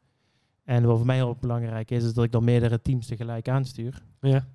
En 0.64 0.84
wat 0.84 0.96
voor 0.96 1.06
mij 1.06 1.16
heel 1.16 1.36
belangrijk 1.40 1.90
is, 1.90 2.04
is 2.04 2.14
dat 2.14 2.24
ik 2.24 2.32
dan 2.32 2.44
meerdere 2.44 2.80
teams 2.80 3.06
tegelijk 3.06 3.48
aanstuur. 3.48 4.02
Ja. 4.20 4.46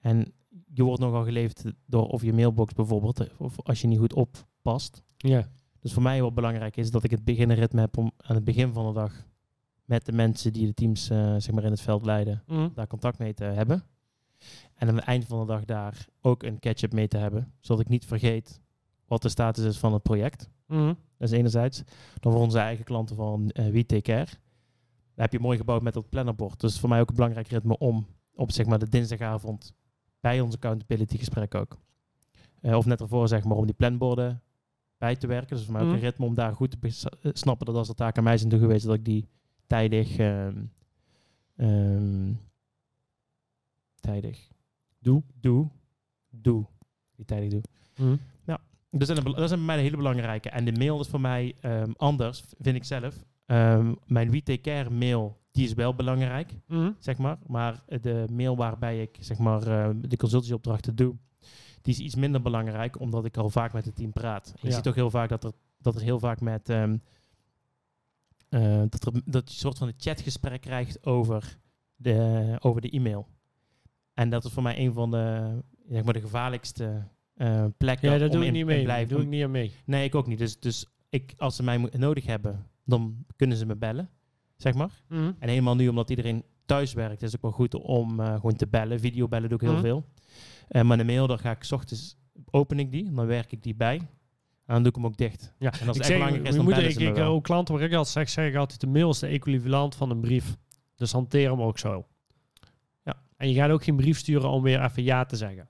En 0.00 0.32
je 0.74 0.82
wordt 0.82 1.00
nogal 1.00 1.24
geleefd 1.24 1.64
door 1.86 2.06
of 2.08 2.22
je 2.22 2.32
mailbox 2.32 2.72
bijvoorbeeld, 2.72 3.20
eh, 3.20 3.26
of 3.40 3.62
als 3.62 3.80
je 3.80 3.86
niet 3.86 3.98
goed 3.98 4.14
oppast. 4.14 5.02
Ja. 5.16 5.48
Dus 5.80 5.92
voor 5.92 6.02
mij 6.02 6.22
wat 6.22 6.34
belangrijk 6.34 6.76
is 6.76 6.90
dat 6.90 7.04
ik 7.04 7.10
het 7.10 7.24
begin 7.24 7.50
een 7.50 7.56
ritme 7.56 7.80
heb 7.80 7.96
om 7.96 8.10
aan 8.16 8.34
het 8.34 8.44
begin 8.44 8.72
van 8.72 8.86
de 8.86 8.92
dag 8.92 9.24
met 9.84 10.04
de 10.04 10.12
mensen 10.12 10.52
die 10.52 10.66
de 10.66 10.74
teams 10.74 11.10
eh, 11.10 11.34
zeg 11.38 11.50
maar 11.52 11.64
in 11.64 11.70
het 11.70 11.80
veld 11.80 12.04
leiden, 12.04 12.42
Mhm. 12.46 12.68
daar 12.74 12.86
contact 12.86 13.18
mee 13.18 13.34
te 13.34 13.44
hebben. 13.44 13.82
En 14.74 14.88
aan 14.88 14.96
het 14.96 15.04
eind 15.04 15.24
van 15.24 15.40
de 15.40 15.46
dag 15.46 15.64
daar 15.64 16.06
ook 16.20 16.42
een 16.42 16.58
catch-up 16.58 16.92
mee 16.92 17.08
te 17.08 17.16
hebben, 17.16 17.52
zodat 17.60 17.82
ik 17.82 17.88
niet 17.88 18.04
vergeet 18.04 18.60
wat 19.06 19.22
de 19.22 19.28
status 19.28 19.64
is 19.64 19.78
van 19.78 19.92
het 19.92 20.02
project. 20.02 20.48
Mhm. 20.66 20.86
Dat 21.18 21.28
is 21.28 21.30
enerzijds. 21.30 21.82
Dan 22.20 22.32
voor 22.32 22.40
onze 22.40 22.58
eigen 22.58 22.84
klanten 22.84 23.16
van 23.16 23.48
eh 23.50 23.66
We 23.68 23.86
Take 23.86 24.02
Care. 24.02 24.26
Daar 25.16 25.24
heb 25.24 25.32
je 25.32 25.38
mooi 25.40 25.58
gebouwd 25.58 25.82
met 25.82 25.94
dat 25.94 26.08
plannerbord. 26.08 26.60
Dus 26.60 26.80
voor 26.80 26.88
mij 26.88 27.00
ook 27.00 27.08
een 27.08 27.14
belangrijk 27.14 27.48
ritme 27.48 27.78
om 27.78 28.06
op 28.34 28.50
zeg 28.52 28.66
maar 28.66 28.78
de 28.78 28.88
dinsdagavond 28.88 29.74
bij 30.20 30.40
ons 30.40 30.54
accountability 30.54 31.18
gesprek 31.18 31.54
ook. 31.54 31.78
eh, 32.60 32.76
of 32.76 32.86
net 32.86 33.00
ervoor 33.00 33.28
zeg 33.28 33.44
maar 33.44 33.56
om 33.56 33.66
die 33.66 33.74
planborden 33.74 34.42
bij 34.98 35.16
te 35.16 35.26
werken. 35.26 35.56
Dus 35.56 35.64
voor 35.64 35.72
mij 35.72 35.82
ook 35.82 35.88
Mhm. 35.88 35.96
een 35.96 36.02
ritme 36.02 36.24
om 36.26 36.34
daar 36.34 36.54
goed 36.54 36.70
te 36.70 37.08
eh, 37.22 37.30
snappen 37.34 37.66
dat 37.66 37.74
als 37.74 37.88
er 37.88 37.94
taken 37.94 38.16
aan 38.18 38.24
mij 38.24 38.36
zijn 38.38 38.50
toegewezen, 38.50 38.88
dat 38.88 38.96
ik 38.98 39.04
die 39.04 39.28
tijdig, 39.66 40.16
ehm, 40.16 40.64
tijdig 44.00 44.48
Doe. 44.98 45.22
doe, 45.40 45.68
doe, 46.30 46.66
die 47.16 47.24
tijdig 47.24 47.50
doe. 47.50 47.60
Mhm. 47.96 48.16
Dus 48.90 49.08
dat 49.08 49.16
is, 49.18 49.24
dat 49.24 49.38
is 49.38 49.50
een 49.50 49.68
hele 49.70 49.96
belangrijke. 49.96 50.50
En 50.50 50.64
de 50.64 50.72
mail 50.72 51.00
is 51.00 51.08
voor 51.08 51.20
mij 51.20 51.54
ehm, 51.60 51.92
anders, 51.96 52.44
vind 52.58 52.76
ik 52.76 52.84
zelf. 52.84 53.24
Ehm, 53.46 53.94
mijn 54.06 54.30
We 54.30 54.42
Take 54.42 54.60
Care 54.60 54.90
mail, 54.90 55.40
die 55.50 55.64
is 55.64 55.74
wel 55.74 55.94
belangrijk, 55.94 56.52
Mhm. 56.66 56.90
zeg 56.98 57.18
maar. 57.18 57.38
Maar 57.46 57.82
de 58.00 58.24
mail 58.32 58.56
waarbij 58.56 59.02
ik 59.02 59.16
zeg 59.20 59.38
maar, 59.38 59.62
ehm, 59.66 60.00
de 60.00 60.16
consultancyopdrachten 60.16 60.96
doe, 60.96 61.16
die 61.82 61.94
is 61.94 62.00
iets 62.00 62.14
minder 62.14 62.42
belangrijk, 62.42 63.00
omdat 63.00 63.24
ik 63.24 63.36
al 63.36 63.50
vaak 63.50 63.72
met 63.72 63.84
het 63.84 63.94
team 63.96 64.12
praat. 64.12 64.46
En 64.48 64.58
je 64.60 64.68
Ja. 64.68 64.74
ziet 64.74 64.88
ook 64.88 64.94
heel 64.94 65.10
vaak 65.10 65.28
dat 65.28 65.44
er, 65.44 65.52
dat 65.78 65.94
er 65.94 66.00
heel 66.02 66.18
vaak 66.18 66.40
met... 66.40 66.68
ehm, 66.68 66.96
eh, 68.48 68.82
dat, 68.88 69.04
er, 69.06 69.12
dat 69.12 69.22
je 69.48 69.54
een 69.54 69.60
soort 69.60 69.78
van 69.78 69.88
een 69.88 69.94
chatgesprek 69.96 70.60
krijgt 70.60 71.06
over 71.06 71.58
de, 71.96 72.56
over 72.60 72.80
de 72.80 72.90
e-mail. 72.90 73.28
En 74.14 74.30
dat 74.30 74.44
is 74.44 74.52
voor 74.52 74.62
mij 74.62 74.78
een 74.78 74.92
van 74.92 75.10
de, 75.10 75.56
zeg 75.88 76.04
maar, 76.04 76.12
de 76.14 76.20
gevaarlijkste 76.20 77.02
eh, 77.34 77.64
plekken 77.76 78.10
Ja, 78.12 78.18
dat 78.18 78.32
doe 78.32 78.44
ik 78.46 78.52
niet 78.52 78.66
mee. 78.66 78.82
blijven- 78.82 79.14
doe 79.14 79.22
ik 79.24 79.28
niet 79.30 79.44
aan 79.44 79.50
mee. 79.50 79.72
Nee, 79.84 80.04
ik 80.04 80.14
ook 80.14 80.26
niet. 80.26 80.38
Dus, 80.38 80.60
dus 80.60 80.86
ik, 81.08 81.34
als 81.36 81.56
ze 81.56 81.62
mij 81.62 81.76
nodig 81.78 82.26
hebben, 82.26 82.66
dan 82.86 83.24
kunnen 83.36 83.56
ze 83.56 83.66
me 83.66 83.76
bellen, 83.76 84.10
zeg 84.56 84.74
maar. 84.74 84.90
Mhm. 85.08 85.32
En 85.38 85.48
helemaal 85.48 85.76
nu, 85.76 85.88
omdat 85.88 86.10
iedereen 86.10 86.44
thuis 86.66 86.92
werkt, 86.92 87.22
is 87.22 87.32
het 87.32 87.36
ook 87.36 87.42
wel 87.42 87.50
goed 87.66 87.74
om 87.74 88.20
eh, 88.20 88.34
gewoon 88.34 88.56
te 88.56 88.66
bellen. 88.66 89.00
Videobellen 89.00 89.48
doe 89.48 89.58
ik 89.58 89.64
heel 89.64 89.72
Mhm. 89.72 89.82
veel. 89.82 90.04
Eh, 90.68 90.82
maar 90.82 90.96
de 90.96 91.04
mail, 91.04 91.26
dan 91.26 91.38
ga 91.38 91.50
ik 91.50 91.62
's 91.64 91.72
ochtends, 91.72 92.16
open 92.50 92.78
ik 92.78 92.90
die, 92.92 93.12
dan 93.12 93.26
werk 93.26 93.52
ik 93.52 93.62
die 93.62 93.74
bij. 93.74 93.96
En 93.96 94.74
dan 94.74 94.82
doe 94.82 94.88
ik 94.92 94.96
hem 94.96 95.06
ook 95.06 95.16
dicht. 95.16 95.54
Ja, 95.58 95.72
En 95.80 95.88
als 95.88 95.96
ik 95.96 96.04
zeg, 96.04 96.16
belangrijk 96.16 96.48
is, 96.48 96.54
dan 96.56 96.64
bellen 96.64 96.88
ik, 96.90 96.96
ik, 96.98 97.18
ook 97.18 97.44
klanten 97.44 97.74
waar 97.74 97.82
ik 97.84 97.92
altijd 97.92 98.08
zeg, 98.14 98.28
zeg 98.28 98.48
ik 98.50 98.56
altijd, 98.56 98.80
de 98.80 98.86
mail 98.86 99.10
is 99.10 99.18
de 99.18 99.26
equivalent 99.26 99.94
van 99.94 100.10
een 100.10 100.20
brief. 100.20 100.56
Dus 100.94 101.12
hanteer 101.12 101.50
hem 101.50 101.60
ook 101.60 101.78
zo. 101.78 102.06
Ja. 103.04 103.14
En 103.36 103.48
je 103.48 103.54
gaat 103.54 103.70
ook 103.70 103.84
geen 103.84 103.96
brief 103.96 104.18
sturen 104.18 104.50
om 104.50 104.62
weer 104.62 104.82
even 104.84 105.02
ja 105.02 105.24
te 105.24 105.36
zeggen. 105.36 105.68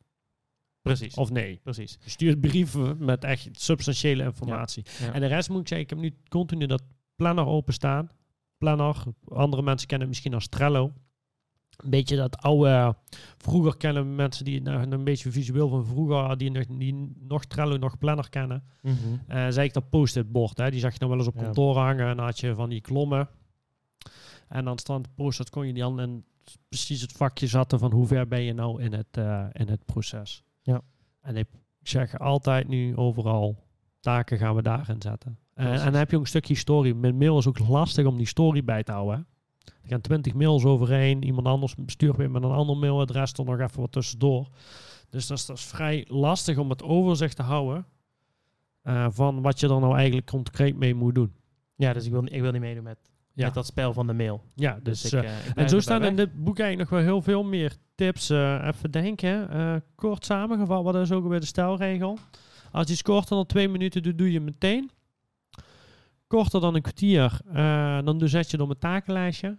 Precies. 0.83 1.15
Of 1.15 1.31
nee. 1.31 1.61
Precies. 1.63 1.99
Je 2.05 2.11
stuurt 2.11 2.41
brieven 2.41 2.97
met 3.05 3.25
echt 3.25 3.49
substantiële 3.53 4.23
informatie. 4.25 4.85
Ja. 5.01 5.13
En 5.13 5.21
de 5.21 5.27
rest 5.27 5.49
moet 5.49 5.61
ik 5.61 5.69
zeggen, 5.69 5.87
ik 5.87 5.91
heb 5.93 5.99
nu 6.03 6.15
continu 6.29 6.67
dat 6.67 6.83
planner 7.17 7.47
openstaan. 7.47 8.11
Planner, 8.59 9.03
andere 9.29 9.63
mensen 9.63 9.89
kennen 9.89 10.07
het 10.07 10.17
misschien 10.17 10.35
als 10.35 10.49
Trello. 10.49 10.93
Een 11.77 11.91
beetje 11.91 12.17
dat 12.17 12.37
oude, 12.37 12.95
vroeger 13.37 13.77
kennen 13.77 14.15
mensen 14.15 14.45
die 14.45 14.63
nou, 14.63 14.91
een 14.91 15.05
beetje 15.05 15.31
visueel 15.31 15.69
van 15.69 15.87
vroeger, 15.87 16.39
die 16.39 16.51
nog, 16.51 16.65
die 16.67 17.13
nog 17.19 17.45
Trello, 17.45 17.77
nog 17.77 17.99
planner 17.99 18.29
kennen. 18.29 18.65
Mhm. 18.83 18.95
Eh 19.27 19.47
zei 19.49 19.67
ik 19.67 19.73
dat 19.73 19.91
post-it 19.91 20.33
bord, 20.33 20.59
hè? 20.59 20.71
die 20.71 20.81
zag 20.81 20.93
je 20.93 20.99
nog 21.01 21.09
wel 21.09 21.19
eens 21.19 21.27
op 21.29 21.35
Ja. 21.35 21.43
kantoor 21.43 21.77
hangen. 21.77 22.09
En 22.09 22.17
dan 22.17 22.25
had 22.25 22.41
je 22.41 22.55
van 22.55 22.69
die 22.69 22.81
klommen. 22.81 23.29
En 24.49 24.65
dan 24.65 24.79
stond 24.79 25.15
post-it, 25.15 25.51
kon 25.51 25.67
je 25.67 25.73
die 25.73 25.83
dan 25.83 26.01
in 26.01 26.25
precies 26.69 27.01
het 27.01 27.13
vakje 27.13 27.47
zaten 27.47 27.79
van 27.79 27.93
hoe 27.93 28.07
ver 28.07 28.29
ben 28.29 28.43
je 28.43 28.53
nou 28.53 28.83
in 28.83 28.93
het, 28.93 29.17
eh, 29.17 29.47
in 29.53 29.69
het 29.69 29.85
proces. 29.85 30.45
Ja. 30.63 30.81
En 31.21 31.37
ik 31.37 31.47
zeg 31.83 32.19
altijd 32.19 32.69
nu 32.69 32.97
overal, 32.97 33.65
taken 34.01 34.39
gaan 34.39 34.55
we 34.55 34.63
daarin 34.63 35.03
zetten. 35.03 35.39
Eh, 35.57 35.73
en 35.73 35.85
dan 35.85 35.95
heb 35.95 36.11
je 36.11 36.17
ook 36.17 36.23
een 36.23 36.29
stukje 36.29 36.55
story. 36.55 36.93
Met 36.93 37.15
mail 37.19 37.39
is 37.39 37.47
ook 37.47 37.59
lastig 37.59 38.07
om 38.07 38.17
die 38.17 38.27
story 38.27 38.65
bij 38.65 38.83
te 38.83 38.93
houden. 38.93 39.17
hè. 39.17 39.23
Er 39.83 39.89
gaan 39.89 40.01
twintig 40.01 40.35
mails 40.35 40.65
overheen. 40.65 41.25
Iemand 41.25 41.47
anders 41.47 41.75
stuurt 41.87 42.17
weer 42.17 42.31
met 42.31 42.43
een 42.43 42.51
ander 42.51 42.77
mailadres 42.77 43.33
er 43.33 43.45
nog 43.45 43.61
even 43.61 43.81
wat 43.81 43.93
tussendoor. 43.93 44.49
Dus 45.11 45.27
dat 45.27 45.39
is, 45.39 45.47
dat 45.47 45.57
is 45.57 45.65
vrij 45.65 46.05
lastig 46.09 46.59
om 46.59 46.71
het 46.71 46.83
overzicht 46.83 47.37
te 47.37 47.43
houden 47.43 47.87
eh, 48.83 49.07
van 49.11 49.43
wat 49.43 49.61
je 49.61 49.69
er 49.69 49.81
nou 49.81 49.97
eigenlijk 49.97 50.27
concreet 50.27 50.77
mee 50.77 50.95
moet 50.95 51.15
doen. 51.15 51.33
Ja, 51.77 51.93
dus 51.93 52.05
ik 52.07 52.13
wil, 52.13 52.25
ik 52.25 52.41
wil 52.41 52.51
niet 52.53 52.61
meedoen 52.61 52.83
met 52.85 52.99
Ja. 53.33 53.45
met 53.45 53.55
dat 53.55 53.67
spel 53.67 53.93
van 53.93 54.07
de 54.07 54.13
mail. 54.13 54.43
Ja, 54.55 54.79
dus, 54.83 55.01
Dus, 55.01 55.13
eh, 55.13 55.23
ik, 55.23 55.29
ik 55.47 55.57
en 55.57 55.69
zo 55.69 55.81
staan 55.81 56.05
in 56.05 56.17
dit 56.17 56.45
boek 56.45 56.59
eigenlijk 56.59 56.91
nog 56.91 56.99
wel 57.01 57.09
heel 57.09 57.23
veel 57.23 57.43
meer 57.45 57.77
tips. 57.95 58.29
Even 58.29 58.91
denken, 58.91 59.83
kort 59.95 60.25
samengevat, 60.25 60.83
wat 60.85 60.95
is 60.97 61.13
ook 61.13 61.29
weer 61.29 61.41
de 61.41 61.47
stelregel? 61.47 62.19
Als 62.73 62.89
je 62.89 62.95
scoort 62.95 63.29
dan 63.29 63.39
al 63.39 63.47
twee 63.47 63.69
minuten 63.69 64.03
doet, 64.03 64.19
doe 64.19 64.33
je 64.33 64.41
meteen. 64.41 64.91
Korter 66.27 66.61
dan 66.61 66.75
een 66.75 66.83
kwartier, 66.83 67.41
eh, 67.53 68.03
dan 68.05 68.19
doe, 68.19 68.29
zet 68.29 68.51
je 68.51 68.61
op 68.61 68.71
een 68.71 68.79
takenlijstje. 68.79 69.59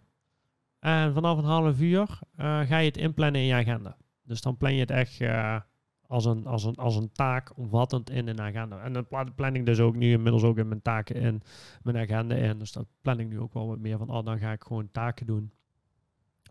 En 0.79 1.13
vanaf 1.13 1.37
een 1.37 1.43
half 1.43 1.79
uur 1.79 2.19
eh, 2.35 2.59
ga 2.61 2.77
je 2.77 2.87
het 2.87 2.97
inplannen 2.97 3.41
in 3.41 3.47
je 3.47 3.53
agenda. 3.53 3.97
Dus 4.23 4.41
dan 4.41 4.57
plan 4.57 4.73
je 4.73 4.79
het 4.79 4.91
echt 4.91 5.21
eh, 5.21 5.59
als, 6.07 6.25
een, 6.25 6.45
als, 6.45 6.63
een, 6.63 6.75
als 6.75 6.95
een 6.95 7.11
taak 7.11 7.57
omvattend 7.57 8.09
in 8.09 8.27
een 8.27 8.41
agenda. 8.41 8.81
En 8.81 8.93
dan 8.93 9.07
pla- 9.07 9.31
plan 9.35 9.55
ik 9.55 9.65
dus 9.65 9.79
ook 9.79 9.95
nu 9.95 10.11
inmiddels 10.11 10.43
ook 10.43 10.57
in 10.57 10.67
mijn 10.67 10.81
taken 10.81 11.15
in 11.15 11.41
mijn 11.81 11.97
agenda 11.97 12.35
in. 12.35 12.59
Dus 12.59 12.71
dat 12.71 12.87
plan 13.01 13.19
ik 13.19 13.27
nu 13.27 13.39
ook 13.39 13.53
wel 13.53 13.67
wat 13.67 13.79
meer 13.79 13.97
van, 13.97 14.09
oh, 14.09 14.25
dan 14.25 14.39
ga 14.39 14.51
ik 14.51 14.63
gewoon 14.63 14.91
taken 14.91 15.25
doen. 15.25 15.51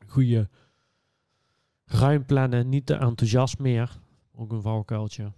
Goeie 0.07 0.49
ruim 1.85 2.25
plannen, 2.25 2.69
niet 2.69 2.87
te 2.87 2.95
enthousiast 2.95 3.59
meer. 3.59 3.99
Ook 4.35 4.53
een 4.53 4.63
valkuiltje. 4.63 5.33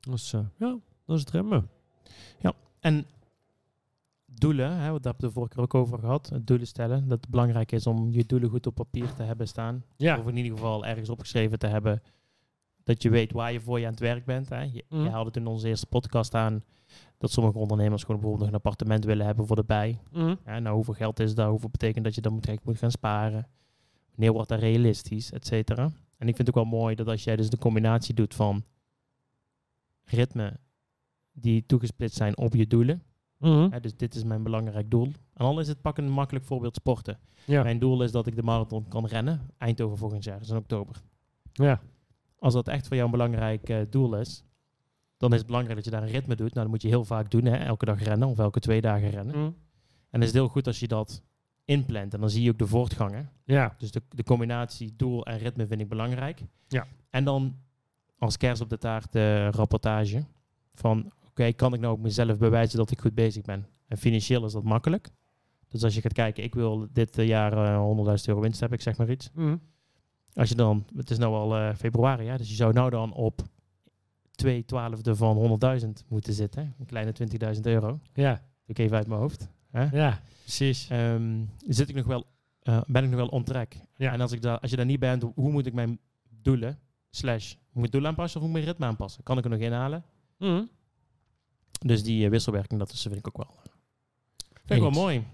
Dus 0.00 0.32
eh, 0.32 0.40
ja, 0.56 0.78
dat 1.06 1.16
is 1.16 1.20
het 1.20 1.30
ritme. 1.30 1.64
En 2.80 3.06
doelen, 4.40 4.70
hè, 4.70 4.90
wat 4.90 5.02
daar 5.02 5.12
hebben 5.12 5.20
we 5.20 5.26
de 5.26 5.32
vorige 5.32 5.54
keer 5.54 5.62
ook 5.62 5.74
over 5.74 5.98
gehad. 5.98 6.28
het 6.28 6.46
Doelen 6.46 6.66
stellen. 6.66 7.08
Dat 7.08 7.20
het 7.20 7.30
belangrijk 7.30 7.72
is 7.72 7.86
om 7.86 8.10
je 8.10 8.26
doelen 8.26 8.50
goed 8.50 8.66
op 8.66 8.74
papier 8.74 9.14
te 9.14 9.22
hebben 9.22 9.48
staan. 9.48 9.84
Ja, 9.96 10.18
Of 10.18 10.26
in 10.26 10.36
ieder 10.36 10.52
geval 10.52 10.86
ergens 10.86 11.08
opgeschreven 11.08 11.58
te 11.58 11.66
hebben. 11.66 12.02
Dat 12.84 13.02
je 13.02 13.10
weet 13.10 13.32
waar 13.32 13.52
je 13.52 13.60
voor 13.60 13.78
je 13.78 13.84
aan 13.84 13.90
het 13.90 14.00
werk 14.00 14.24
bent. 14.24 14.48
Hè. 14.48 14.60
Je, 14.62 14.84
je 14.88 15.08
haalde 15.08 15.26
het 15.26 15.36
in 15.36 15.46
onze 15.46 15.68
eerste 15.68 15.86
podcast 15.86 16.34
aan. 16.34 16.64
Dat 17.18 17.30
sommige 17.30 17.58
ondernemers 17.58 18.02
gewoon 18.02 18.20
bijvoorbeeld 18.20 18.50
nog 18.50 18.60
een 18.60 18.64
appartement 18.64 19.04
willen 19.04 19.26
hebben 19.26 19.46
voor 19.46 19.56
de 19.56 19.64
bij. 19.64 19.98
Mhm. 20.12 20.34
Ja, 20.44 20.58
nou, 20.58 20.74
hoeveel 20.74 20.94
geld 20.94 21.20
is 21.20 21.34
dat? 21.34 21.48
Hoeveel 21.48 21.70
betekent 21.70 22.04
dat 22.04 22.14
je 22.14 22.20
dan 22.20 22.32
moet, 22.32 22.64
moet 22.64 22.78
gaan 22.78 22.90
sparen? 22.90 23.48
Wanneer 24.10 24.32
wordt 24.32 24.48
dat 24.48 24.60
realistisch, 24.60 25.32
et 25.32 25.46
cetera? 25.46 25.82
En 26.16 26.28
ik 26.28 26.36
vind 26.36 26.38
het 26.38 26.48
ook 26.48 26.54
wel 26.70 26.80
mooi 26.80 26.94
dat 26.94 27.06
als 27.06 27.24
jij 27.24 27.36
dus 27.36 27.50
de 27.50 27.58
combinatie 27.58 28.14
doet 28.14 28.34
van 28.34 28.64
ritme 30.04 30.56
die 31.32 31.66
toegesplitst 31.66 32.16
zijn 32.16 32.36
op 32.36 32.54
je 32.54 32.66
doelen. 32.66 33.02
Mhm. 33.40 33.70
Hè, 33.70 33.80
dus 33.80 33.96
dit 33.96 34.14
is 34.14 34.24
mijn 34.24 34.42
belangrijk 34.42 34.90
doel. 34.90 35.06
En 35.34 35.44
al 35.44 35.60
is 35.60 35.68
het 35.68 35.80
pak 35.80 35.98
een 35.98 36.10
makkelijk 36.10 36.44
voorbeeld 36.44 36.76
sporten. 36.76 37.18
ja. 37.44 37.62
Mijn 37.62 37.78
doel 37.78 38.02
is 38.02 38.12
dat 38.12 38.26
ik 38.26 38.36
de 38.36 38.42
marathon 38.42 38.88
kan 38.88 39.06
rennen. 39.06 39.50
Eindhoven 39.58 39.98
volgend 39.98 40.24
jaar, 40.24 40.38
dus 40.38 40.48
in 40.48 40.56
oktober. 40.56 40.96
ja. 41.52 41.80
Als 42.38 42.54
dat 42.54 42.68
echt 42.68 42.86
voor 42.86 42.96
jou 42.96 43.08
een 43.08 43.16
belangrijk 43.16 43.68
eh, 43.68 43.78
doel 43.90 44.16
is, 44.16 44.44
dan 45.16 45.32
is 45.32 45.38
het 45.38 45.46
belangrijk 45.46 45.76
dat 45.76 45.84
je 45.84 45.90
daar 45.90 46.02
een 46.02 46.08
ritme 46.08 46.34
doet. 46.36 46.54
Nou, 46.54 46.60
dat 46.60 46.68
moet 46.68 46.82
je 46.82 46.88
heel 46.88 47.04
vaak 47.04 47.30
doen, 47.30 47.44
hè? 47.44 47.56
elke 47.56 47.84
dag 47.84 48.02
rennen 48.02 48.28
of 48.28 48.38
elke 48.38 48.60
twee 48.60 48.80
dagen 48.80 49.10
rennen. 49.10 49.36
Mhm. 49.36 49.44
En 49.44 49.54
dan 50.10 50.20
is 50.20 50.26
het 50.26 50.36
heel 50.36 50.48
goed 50.48 50.66
als 50.66 50.80
je 50.80 50.88
dat 50.88 51.22
inplant. 51.64 52.14
En 52.14 52.20
dan 52.20 52.30
zie 52.30 52.42
je 52.42 52.50
ook 52.50 52.58
de 52.58 52.66
voortgangen. 52.66 53.30
ja. 53.44 53.74
Dus 53.78 53.90
de, 53.90 54.02
de 54.08 54.22
combinatie 54.22 54.96
doel 54.96 55.26
en 55.26 55.38
ritme 55.38 55.66
vind 55.66 55.80
ik 55.80 55.88
belangrijk. 55.88 56.42
Ja. 56.68 56.86
En 57.10 57.24
dan 57.24 57.56
als 58.18 58.36
kers 58.36 58.60
op 58.60 58.68
de 58.68 58.78
taart 58.78 59.12
de 59.12 59.50
rapportage 59.50 60.24
van... 60.74 61.12
Kan 61.56 61.74
ik 61.74 61.80
nou 61.80 61.92
ook 61.92 62.00
mezelf 62.00 62.38
bewijzen 62.38 62.78
dat 62.78 62.90
ik 62.90 63.00
goed 63.00 63.14
bezig 63.14 63.42
ben? 63.42 63.66
En 63.88 63.96
financieel 63.96 64.44
is 64.44 64.52
dat 64.52 64.64
makkelijk. 64.64 65.08
Dus 65.68 65.84
als 65.84 65.94
je 65.94 66.00
gaat 66.00 66.12
kijken, 66.12 66.44
ik 66.44 66.54
wil 66.54 66.86
dit 66.92 67.18
eh, 67.18 67.26
jaar 67.26 67.52
eh 67.52 68.16
100.000 68.18 68.24
euro 68.24 68.40
winst 68.40 68.60
hebben, 68.60 68.78
ik 68.78 68.84
zeg 68.84 68.96
maar 68.96 69.10
iets. 69.10 69.30
Mhm. 69.34 69.56
Als 70.34 70.48
je 70.48 70.54
dan, 70.54 70.86
het 70.96 71.10
is 71.10 71.18
nou 71.18 71.34
al 71.34 71.56
eh, 71.56 71.74
februari, 71.74 72.24
ja, 72.24 72.36
dus 72.36 72.48
je 72.48 72.54
zou 72.54 72.72
nou 72.72 72.90
dan 72.90 73.12
op 73.12 73.42
2 74.30 74.64
twaalfde 74.64 75.16
van 75.16 75.60
100.000 75.82 75.88
moeten 76.08 76.32
zitten. 76.32 76.74
Een 76.78 76.86
kleine 76.86 77.12
20.000 77.54 77.60
euro. 77.60 78.00
ja. 78.14 78.48
Ik 78.66 78.78
even 78.78 78.96
uit 78.96 79.06
mijn 79.06 79.20
hoofd. 79.20 79.48
Hè? 79.70 79.84
Ja, 79.84 80.20
precies. 80.42 80.88
Ehm, 80.88 81.44
zit 81.66 81.88
ik 81.88 81.94
nog 81.94 82.06
wel, 82.06 82.26
eh, 82.62 82.80
ben 82.86 83.04
ik 83.04 83.10
nog 83.10 83.18
wel 83.18 83.28
on 83.28 83.44
track. 83.44 83.74
Ja. 83.96 84.12
En 84.12 84.20
als, 84.20 84.32
ik 84.32 84.42
daar, 84.42 84.58
als 84.58 84.70
je 84.70 84.76
daar 84.76 84.86
niet 84.86 84.98
bent, 85.00 85.22
hoe 85.34 85.50
moet 85.50 85.66
ik 85.66 85.72
mijn 85.72 85.98
doelen, 86.28 86.78
slash, 87.10 87.54
moet 87.72 87.84
ik 87.84 87.92
doel 87.92 88.06
aanpassen 88.06 88.40
of 88.40 88.46
moet 88.46 88.56
ik 88.56 88.62
mijn 88.62 88.72
ritme 88.72 88.86
aanpassen? 88.86 89.22
Kan 89.22 89.38
ik 89.38 89.44
er 89.44 89.50
nog 89.50 89.58
inhalen? 89.58 90.04
Mhm. 90.38 90.62
Dus 91.86 92.02
die 92.02 92.24
eh, 92.24 92.30
wisselwerking, 92.30 92.80
dat 92.80 92.92
is, 92.92 93.02
vind 93.02 93.16
ik 93.16 93.28
ook 93.28 93.36
wel, 93.36 93.56
eh, 93.64 93.72
vind 94.64 94.70
ik 94.70 94.92
wel 94.92 95.02
mooi. 95.02 95.24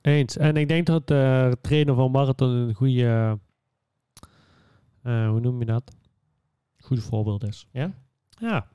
Eens. 0.00 0.36
En 0.36 0.56
ik 0.56 0.68
denk 0.68 0.86
dat 0.86 1.10
eh, 1.10 1.42
het 1.42 1.62
trainen 1.62 1.94
van 1.94 2.10
marathon 2.10 2.48
een 2.48 2.74
goede, 2.74 3.38
eh, 5.02 5.28
hoe 5.28 5.40
noem 5.40 5.58
je 5.58 5.64
dat? 5.64 5.96
Goed 6.78 7.00
voorbeeld 7.00 7.44
is. 7.44 7.66
Ja? 7.70 7.94
Ja. 8.28 8.68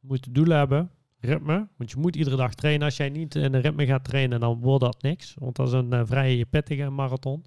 Je 0.00 0.06
moet 0.06 0.34
doelen 0.34 0.58
hebben, 0.58 0.90
ritme. 1.20 1.68
Want 1.76 1.90
je 1.90 1.96
moet 1.96 2.16
iedere 2.16 2.36
dag 2.36 2.54
trainen. 2.54 2.84
Als 2.84 2.96
jij 2.96 3.08
niet 3.08 3.34
in 3.34 3.54
een 3.54 3.60
ritme 3.60 3.86
gaat 3.86 4.04
trainen, 4.04 4.40
dan 4.40 4.60
wordt 4.60 4.84
dat 4.84 5.02
niks. 5.02 5.34
Want 5.38 5.56
dat 5.56 5.66
is 5.66 5.72
een 5.72 5.92
eh, 5.92 6.00
vrij 6.04 6.44
pittige 6.50 6.90
marathon. 6.90 7.44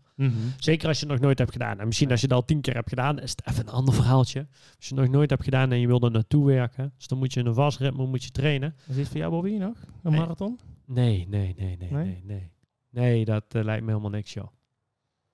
Zeker 0.58 0.88
als 0.88 1.00
je 1.00 1.06
het 1.06 1.14
nog 1.14 1.24
nooit 1.24 1.40
hebt 1.40 1.52
gedaan. 1.52 1.80
En 1.80 1.86
misschien 1.88 2.12
als 2.12 2.22
je 2.22 2.28
dat 2.28 2.38
al 2.38 2.46
tien 2.46 2.62
keer 2.62 2.74
hebt 2.74 2.90
gedaan, 2.90 3.20
is 3.20 3.30
het 3.32 3.48
even 3.48 3.68
een 3.68 3.74
ander 3.74 3.94
verhaaltje. 3.94 4.40
Als 4.50 4.88
je 4.88 4.96
het 4.96 5.04
nog 5.04 5.14
nooit 5.14 5.30
hebt 5.30 5.44
gedaan 5.44 5.72
en 5.72 5.80
je 5.80 5.88
wil 5.88 6.02
er 6.02 6.12
naartoe 6.12 6.46
werken, 6.46 6.94
dus 6.98 7.08
dan 7.08 7.18
moet 7.18 7.34
je 7.34 7.40
in 7.40 7.46
een 7.46 7.54
vast 7.54 7.80
ritme 7.80 8.06
moet 8.08 8.24
je 8.24 8.32
trainen. 8.32 8.76
Is 8.88 8.96
dit 8.96 9.08
voor 9.08 9.18
jou, 9.18 9.32
Bobby, 9.32 9.52
nog? 9.58 9.78
Een 10.04 10.12
Nee. 10.12 10.20
marathon? 10.20 10.60
Nee, 10.86 11.26
nee, 11.30 11.56
nee, 11.58 11.78
nee, 11.78 11.92
Nee? 11.92 12.22
nee, 12.26 12.52
nee. 12.90 13.26
Dat 13.26 13.44
eh, 13.50 13.64
lijkt 13.64 13.84
me 13.84 13.90
helemaal 13.90 14.10
niks, 14.12 14.34
joh. 14.34 14.48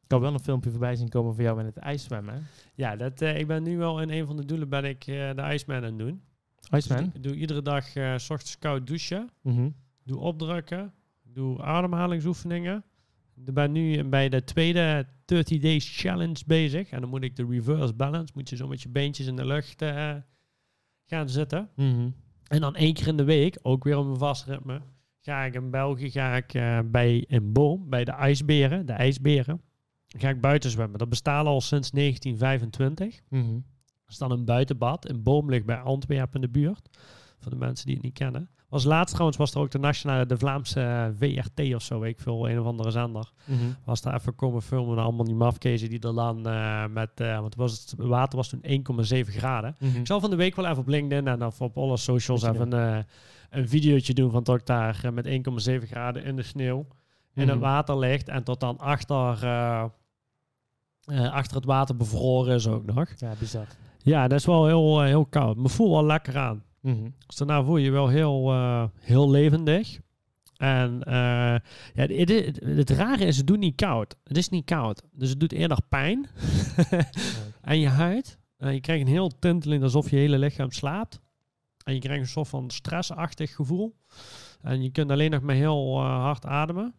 Ik 0.03 0.11
had 0.15 0.21
wel 0.23 0.33
een 0.33 0.39
filmpje 0.39 0.69
voorbij 0.69 0.95
zien 0.95 1.09
komen 1.09 1.35
van 1.35 1.43
jou 1.43 1.59
in 1.59 1.65
het 1.65 1.77
ijszwemmen. 1.77 2.47
Ja, 2.75 2.95
dat, 2.95 3.21
eh, 3.21 3.39
ik 3.39 3.47
ben 3.47 3.63
nu 3.63 3.77
wel 3.77 4.01
in 4.01 4.09
een 4.09 4.25
van 4.25 4.37
de 4.37 4.45
doelen 4.45 4.69
ben 4.69 4.83
ik 4.85 5.05
de 5.05 5.49
Iceman 5.53 5.77
aan 5.77 5.83
het 5.83 5.97
doen. 5.97 6.21
Iceman? 6.71 7.03
Dus 7.03 7.13
ik 7.13 7.23
doe 7.23 7.35
iedere 7.35 7.61
dag 7.61 7.95
eh, 7.95 8.17
s 8.17 8.29
ochtends 8.29 8.59
koud 8.59 8.87
douchen. 8.87 9.29
Mhm. 9.41 9.69
Doe 10.03 10.17
opdrukken. 10.17 10.93
Doe 11.23 11.61
ademhalingsoefeningen. 11.61 12.83
Ik 13.45 13.53
ben 13.53 13.71
nu 13.71 14.03
bij 14.03 14.29
de 14.29 14.43
tweede 14.43 15.07
30 15.25 15.59
Days 15.59 15.99
Challenge 15.99 16.43
bezig. 16.45 16.89
En 16.89 17.01
dan 17.01 17.09
moet 17.09 17.23
ik 17.23 17.35
de 17.35 17.45
reverse 17.49 17.93
balance. 17.93 18.33
Moet 18.35 18.49
je 18.49 18.55
zo 18.55 18.67
met 18.67 18.81
je 18.81 18.89
beentjes 18.89 19.27
in 19.27 19.35
de 19.35 19.45
lucht 19.45 19.81
eh, 19.81 20.15
gaan 21.05 21.29
zitten. 21.29 21.69
Mhm. 21.75 22.09
En 22.47 22.61
dan 22.61 22.75
één 22.75 22.93
keer 22.93 23.07
in 23.07 23.17
de 23.17 23.23
week, 23.23 23.59
ook 23.61 23.83
weer 23.83 23.97
op 23.97 24.05
een 24.05 24.17
vast 24.17 24.45
ritme, 24.45 24.81
ga 25.21 25.43
ik 25.43 25.53
in 25.53 25.71
België 25.71 26.09
ga 26.09 26.35
ik, 26.35 26.53
eh, 26.53 26.79
bij 26.85 27.25
een 27.27 27.51
boom, 27.51 27.89
bij 27.89 28.05
de 28.05 28.11
ijsberen, 28.11 28.85
de 28.85 28.93
ijsberen, 28.93 29.61
ga 30.07 30.29
ik 30.29 30.41
buiten 30.41 30.69
zwemmen. 30.69 30.99
Dat 30.99 31.09
bestaat 31.09 31.45
al 31.45 31.61
sinds 31.61 31.91
1925. 31.91 33.19
Mhm. 33.29 33.59
Er 34.09 34.15
staat 34.15 34.31
een 34.31 34.45
buitenbad. 34.45 35.09
Een 35.09 35.23
boom 35.23 35.49
ligt 35.49 35.65
bij 35.65 35.77
Antwerpen 35.79 36.35
in 36.35 36.41
de 36.41 36.59
buurt. 36.59 36.89
Voor 37.39 37.51
de 37.51 37.57
mensen 37.57 37.85
die 37.85 37.95
het 37.95 38.03
niet 38.03 38.13
kennen. 38.13 38.49
Was 38.69 38.83
laatst 38.83 39.11
trouwens 39.13 39.37
was 39.37 39.53
er 39.53 39.59
ook 39.59 39.71
de 39.71 39.79
nationale, 39.79 40.25
de 40.25 40.37
Vlaamse 40.37 40.81
eh, 40.81 41.05
VRT 41.17 41.75
of 41.75 41.81
zo, 41.81 41.99
weet 41.99 42.11
ik 42.11 42.19
veel, 42.19 42.49
een 42.49 42.59
of 42.59 42.65
andere 42.65 42.91
zender. 42.91 43.31
Mhm. 43.45 43.57
Was 43.83 44.01
daar 44.01 44.13
even 44.15 44.35
komen 44.35 44.61
filmen, 44.61 44.97
en 44.97 45.03
allemaal 45.03 45.25
die 45.25 45.35
mafkezen 45.35 45.89
die 45.89 45.99
er 45.99 46.13
dan 46.13 46.47
eh, 46.47 46.85
met, 46.87 47.09
eh, 47.19 47.39
want 47.39 47.55
was 47.55 47.71
het 47.79 47.93
water 47.97 48.37
was 48.37 48.49
toen 48.49 48.61
1,7 48.63 49.33
graden. 49.33 49.75
Mhm. 49.79 49.97
Ik 49.99 50.07
zal 50.07 50.19
van 50.19 50.29
de 50.29 50.35
week 50.35 50.55
wel 50.55 50.65
even 50.65 50.77
op 50.77 50.87
LinkedIn 50.87 51.27
en 51.27 51.45
of 51.45 51.61
op 51.61 51.77
alle 51.77 51.97
socials 51.97 52.43
even 52.43 52.73
eh, 52.73 52.97
een 53.49 53.67
videootje 53.69 54.13
doen 54.13 54.31
van 54.31 54.43
dat 54.43 54.55
ik 54.59 54.65
daar 54.65 54.99
eh, 55.03 55.11
met 55.11 55.25
1,7 55.25 55.87
graden 55.87 56.23
in 56.23 56.35
de 56.35 56.43
sneeuw 56.43 56.85
in 57.33 57.47
het 57.47 57.55
Mhm. 57.57 57.59
water 57.59 57.97
ligt 57.97 58.27
en 58.29 58.43
tot 58.43 58.59
dan 58.59 58.77
achter, 58.77 59.43
eh, 59.43 59.83
eh, 61.05 61.31
achter 61.33 61.55
het 61.55 61.65
water 61.65 61.95
bevroren 61.95 62.55
is 62.55 62.67
ook 62.67 62.85
nog. 62.85 63.09
Ja, 63.17 63.33
bizar. 63.39 63.67
Ja, 64.09 64.27
dat 64.27 64.39
is 64.39 64.45
wel 64.45 64.65
heel, 64.65 65.01
eh, 65.01 65.07
heel 65.07 65.25
koud. 65.25 65.57
Maar 65.57 65.69
voel 65.69 65.91
wel 65.91 66.05
lekker 66.05 66.37
aan. 66.37 66.63
Mhm. 66.81 67.09
Dus 67.27 67.35
daarna 67.35 67.63
voel 67.63 67.77
je 67.77 67.83
je 67.83 67.91
wel 67.91 68.07
heel, 68.07 68.51
eh, 68.51 68.83
heel 68.99 69.29
levendig. 69.29 69.99
En 70.57 71.03
eh, 71.03 71.13
ja, 71.93 72.05
het, 72.07 72.29
het, 72.29 72.59
het 72.63 72.89
rare 72.89 73.25
is, 73.25 73.37
het 73.37 73.47
doet 73.47 73.59
niet 73.59 73.75
koud. 73.75 74.15
Het 74.23 74.37
is 74.37 74.49
niet 74.49 74.65
koud. 74.65 75.03
Dus 75.11 75.29
het 75.29 75.39
doet 75.39 75.51
eerder 75.51 75.77
pijn 75.89 76.29
aan 77.61 77.79
je 77.79 77.87
huid. 77.87 78.37
En 78.57 78.73
je 78.73 78.79
krijgt 78.79 79.01
een 79.01 79.11
heel 79.11 79.31
tinteling 79.39 79.83
alsof 79.83 80.09
je 80.09 80.15
hele 80.15 80.37
lichaam 80.37 80.71
slaapt. 80.71 81.19
En 81.83 81.93
je 81.93 81.99
krijgt 81.99 82.21
een 82.21 82.27
soort 82.27 82.47
van 82.47 82.69
stressachtig 82.69 83.55
gevoel. 83.55 83.95
En 84.61 84.83
je 84.83 84.91
kunt 84.91 85.11
alleen 85.11 85.31
nog 85.31 85.41
maar 85.41 85.55
heel 85.55 86.01
hard 86.03 86.45
ademen. 86.45 86.93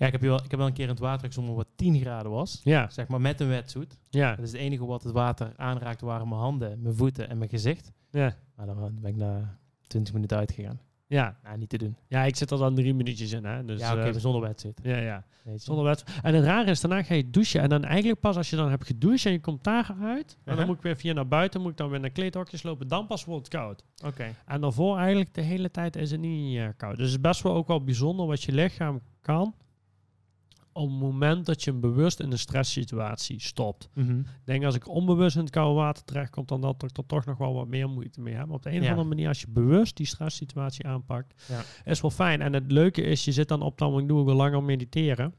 Ja, 0.00 0.06
ik 0.06 0.12
heb, 0.12 0.20
wel, 0.20 0.36
ik 0.44 0.50
heb 0.50 0.58
wel 0.58 0.66
een 0.68 0.72
keer 0.74 0.84
in 0.84 0.90
het 0.90 0.98
water 0.98 1.26
gezongen 1.26 1.54
wat 1.54 1.66
10 1.74 2.00
graden 2.00 2.30
was. 2.30 2.60
Ja, 2.64 2.88
Zeg 2.90 3.08
maar 3.08 3.20
met 3.20 3.40
een 3.40 3.48
wetsuit. 3.48 3.98
ja, 4.08 4.34
Dat 4.34 4.44
is 4.44 4.52
het 4.52 4.60
enige 4.60 4.86
wat 4.86 5.02
het 5.02 5.12
water 5.12 5.52
aanraakte 5.56 6.04
waren 6.06 6.28
mijn 6.28 6.40
handen, 6.40 6.82
mijn 6.82 6.94
voeten 6.94 7.28
en 7.28 7.38
mijn 7.38 7.50
gezicht. 7.50 7.92
ja. 8.10 8.34
Maar 8.54 8.66
dan 8.66 8.98
ben 9.00 9.10
ik 9.10 9.16
na 9.16 9.58
20 9.86 10.14
minuten 10.14 10.36
uitgegaan. 10.36 10.80
Ja, 11.06 11.36
Nou, 11.42 11.58
niet 11.58 11.68
te 11.68 11.78
doen. 11.78 11.96
ja, 12.08 12.24
ik 12.24 12.36
zit 12.36 12.50
er 12.50 12.58
dan 12.58 12.74
drie 12.74 12.94
minuutjes 12.94 13.32
in. 13.32 13.44
Hè? 13.44 13.64
Dus, 13.64 13.80
ja, 13.80 13.92
oké, 13.92 14.02
eh, 14.04 14.10
maar 14.12 14.20
zonder 14.20 14.40
wetsuit. 14.40 14.80
ja, 14.82 14.96
ja. 14.96 15.24
Zonder 15.56 15.84
wet. 15.84 16.04
En 16.22 16.34
het 16.34 16.44
rare 16.44 16.70
is, 16.70 16.80
daarna 16.80 17.02
ga 17.02 17.14
je 17.14 17.30
douchen. 17.30 17.60
En 17.60 17.68
dan 17.68 17.84
eigenlijk 17.84 18.20
pas 18.20 18.36
als 18.36 18.50
je 18.50 18.56
dan 18.56 18.70
hebt 18.70 18.86
gedoucht 18.86 19.24
en 19.26 19.32
je 19.32 19.40
komt 19.40 19.64
daar 19.64 19.94
uit. 20.02 20.32
En 20.32 20.38
Uh-huh. 20.40 20.56
dan 20.56 20.66
moet 20.66 20.76
ik 20.76 20.82
weer 20.82 20.96
via 20.96 21.12
naar 21.12 21.28
buiten, 21.28 21.60
moet 21.60 21.70
ik 21.70 21.76
dan 21.76 21.90
weer 21.90 22.00
naar 22.00 22.10
kleedhokjes 22.10 22.62
lopen. 22.62 22.88
Dan 22.88 23.06
pas 23.06 23.24
wordt 23.24 23.44
het 23.44 23.54
koud. 23.54 23.84
Oké. 24.04 24.24
En 24.46 24.60
daarvoor 24.60 24.96
eigenlijk 24.98 25.34
de 25.34 25.40
hele 25.40 25.70
tijd 25.70 25.96
is 25.96 26.10
het 26.10 26.20
niet 26.20 26.58
eh, 26.58 26.68
koud. 26.76 26.96
Dus 26.96 27.04
het 27.06 27.14
is 27.14 27.20
best 27.20 27.42
wel 27.42 27.54
ook 27.54 27.66
wel 27.66 27.84
bijzonder 27.84 28.26
wat 28.26 28.42
je 28.42 28.52
lichaam 28.52 29.00
kan 29.20 29.54
op 30.80 30.90
het 30.90 30.98
moment 30.98 31.46
dat 31.46 31.64
je 31.64 31.70
hem 31.70 31.80
bewust 31.80 32.20
in 32.20 32.32
een 32.32 32.38
stresssituatie 32.38 33.40
stopt. 33.40 33.88
Mhm. 33.94 34.18
Ik 34.18 34.26
denk 34.44 34.64
als 34.64 34.74
ik 34.74 34.88
onbewust 34.88 35.36
in 35.36 35.42
het 35.42 35.50
koude 35.50 35.74
water 35.74 36.04
terechtkom, 36.04 36.46
dan 36.46 36.60
dat 36.60 36.82
ik 36.82 36.96
er 36.96 37.06
toch 37.06 37.24
nog 37.24 37.38
wel 37.38 37.54
wat 37.54 37.68
meer 37.68 37.88
moeite 37.88 38.20
mee 38.20 38.34
heb. 38.34 38.46
Maar 38.46 38.56
op 38.56 38.62
de 38.62 38.70
een 38.70 38.82
of 38.82 38.88
andere 38.88 39.08
manier, 39.08 39.28
als 39.28 39.40
je 39.40 39.48
bewust 39.48 39.96
die 39.96 40.06
stresssituatie 40.06 40.86
aanpakt, 40.86 41.44
Ja. 41.48 41.62
is 41.84 42.00
wel 42.00 42.10
fijn. 42.10 42.40
En 42.40 42.52
het 42.52 42.72
leuke 42.72 43.02
is, 43.02 43.24
je 43.24 43.32
zit 43.32 43.48
dan 43.48 43.62
op 43.62 43.78
dat 43.78 43.90
moment, 43.90 44.08
doe 44.08 44.28
ik 44.28 44.34
langer 44.36 44.62
mediteren. 44.62 45.34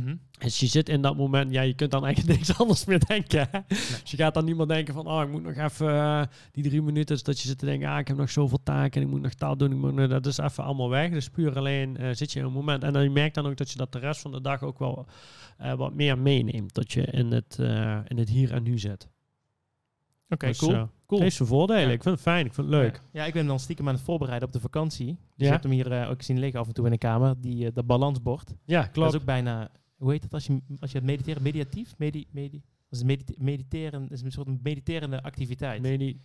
Mhm. 0.00 0.16
Dus 0.38 0.60
je 0.60 0.66
zit 0.66 0.88
in 0.88 1.02
dat 1.02 1.16
moment, 1.16 1.52
ja, 1.52 1.62
je 1.62 1.74
kunt 1.74 1.90
dan 1.90 2.04
eigenlijk 2.04 2.34
niks 2.38 2.58
anders 2.58 2.84
meer 2.84 3.06
denken. 3.06 3.48
Dus 3.68 4.02
je 4.10 4.16
gaat 4.16 4.34
dan 4.34 4.44
niet 4.44 4.56
meer 4.56 4.66
denken 4.66 4.94
van, 4.94 5.06
oh, 5.06 5.22
ik 5.22 5.28
moet 5.28 5.42
nog 5.42 5.56
even 5.56 5.88
eh, 5.88 6.22
die 6.52 6.62
drie 6.64 6.82
minuten, 6.82 7.24
dat 7.24 7.40
je 7.40 7.48
zit 7.48 7.58
te 7.58 7.64
denken, 7.66 7.88
ah, 7.88 7.98
ik 7.98 8.08
heb 8.08 8.16
nog 8.16 8.30
zoveel 8.30 8.60
taken 8.62 9.00
en 9.00 9.06
ik 9.06 9.12
moet 9.12 9.22
nog 9.22 9.34
dat 9.34 9.58
doen. 9.58 9.70
Ik 9.72 9.76
moet, 9.92 10.08
dat 10.10 10.26
is 10.26 10.38
even 10.38 10.64
allemaal 10.64 10.88
weg. 10.88 11.10
Dus 11.10 11.28
puur 11.30 11.56
alleen 11.56 11.96
eh, 11.96 12.08
zit 12.12 12.32
je 12.32 12.38
in 12.38 12.44
een 12.44 12.52
moment. 12.52 12.82
En 12.82 12.92
dan 12.92 13.02
je 13.02 13.10
merkt 13.10 13.34
dan 13.34 13.46
ook 13.46 13.56
dat 13.56 13.70
je 13.70 13.76
dat 13.76 13.92
de 13.92 13.98
rest 13.98 14.20
van 14.20 14.32
de 14.32 14.40
dag 14.40 14.62
ook 14.62 14.78
wel 14.78 15.06
eh, 15.58 15.72
wat 15.74 15.94
meer 15.94 16.18
meeneemt. 16.18 16.74
Dat 16.74 16.92
je 16.92 17.02
in 17.02 17.32
het, 17.32 17.56
in 18.08 18.18
het 18.18 18.28
hier 18.28 18.52
en 18.52 18.62
nu 18.62 18.78
zit. 18.78 19.08
Oké, 20.28 20.46
Dus, 20.46 20.58
cool. 20.58 20.88
cool. 21.06 21.20
Heeft 21.20 21.36
zijn 21.36 21.48
voordelen. 21.48 21.86
Ja. 21.86 21.92
Ik 21.92 22.02
vind 22.02 22.14
het 22.14 22.24
fijn, 22.24 22.46
ik 22.46 22.54
vind 22.54 22.66
het 22.66 22.76
leuk. 22.76 22.94
Ja. 23.12 23.20
Ja, 23.20 23.26
ik 23.26 23.32
ben 23.32 23.46
dan 23.46 23.58
stiekem 23.60 23.88
aan 23.88 23.94
het 23.94 24.02
voorbereiden 24.02 24.46
op 24.48 24.54
de 24.54 24.60
vakantie. 24.60 25.06
Dus 25.06 25.16
Ja. 25.36 25.44
je 25.44 25.50
hebt 25.50 25.62
hem 25.62 25.72
hier 25.72 26.08
ook 26.08 26.22
zien 26.22 26.38
liggen 26.38 26.60
af 26.60 26.66
en 26.66 26.72
toe 26.74 26.84
in 26.84 26.90
de 26.90 26.98
kamer. 26.98 27.34
Die, 27.40 27.72
dat 27.72 27.86
balansbord. 27.86 28.54
Ja, 28.64 28.80
Dat 28.82 28.90
klopt. 28.90 29.14
is 29.14 29.20
ook 29.20 29.26
bijna... 29.26 29.70
Hoe 29.96 30.10
heet 30.10 30.22
dat 30.22 30.32
als 30.34 30.46
je, 30.46 30.60
als 30.78 30.90
je 30.92 30.96
het 30.98 31.06
mediteren? 31.06 31.42
Mediatief? 31.42 31.94
Medi, 31.98 32.26
medi, 32.30 32.62
is 32.90 33.02
medite- 33.02 33.34
mediteren. 33.38 34.08
Is 34.10 34.22
een 34.22 34.32
soort 34.32 34.62
mediterende 34.62 35.22
activiteit. 35.22 35.82
Medi- 35.82 36.20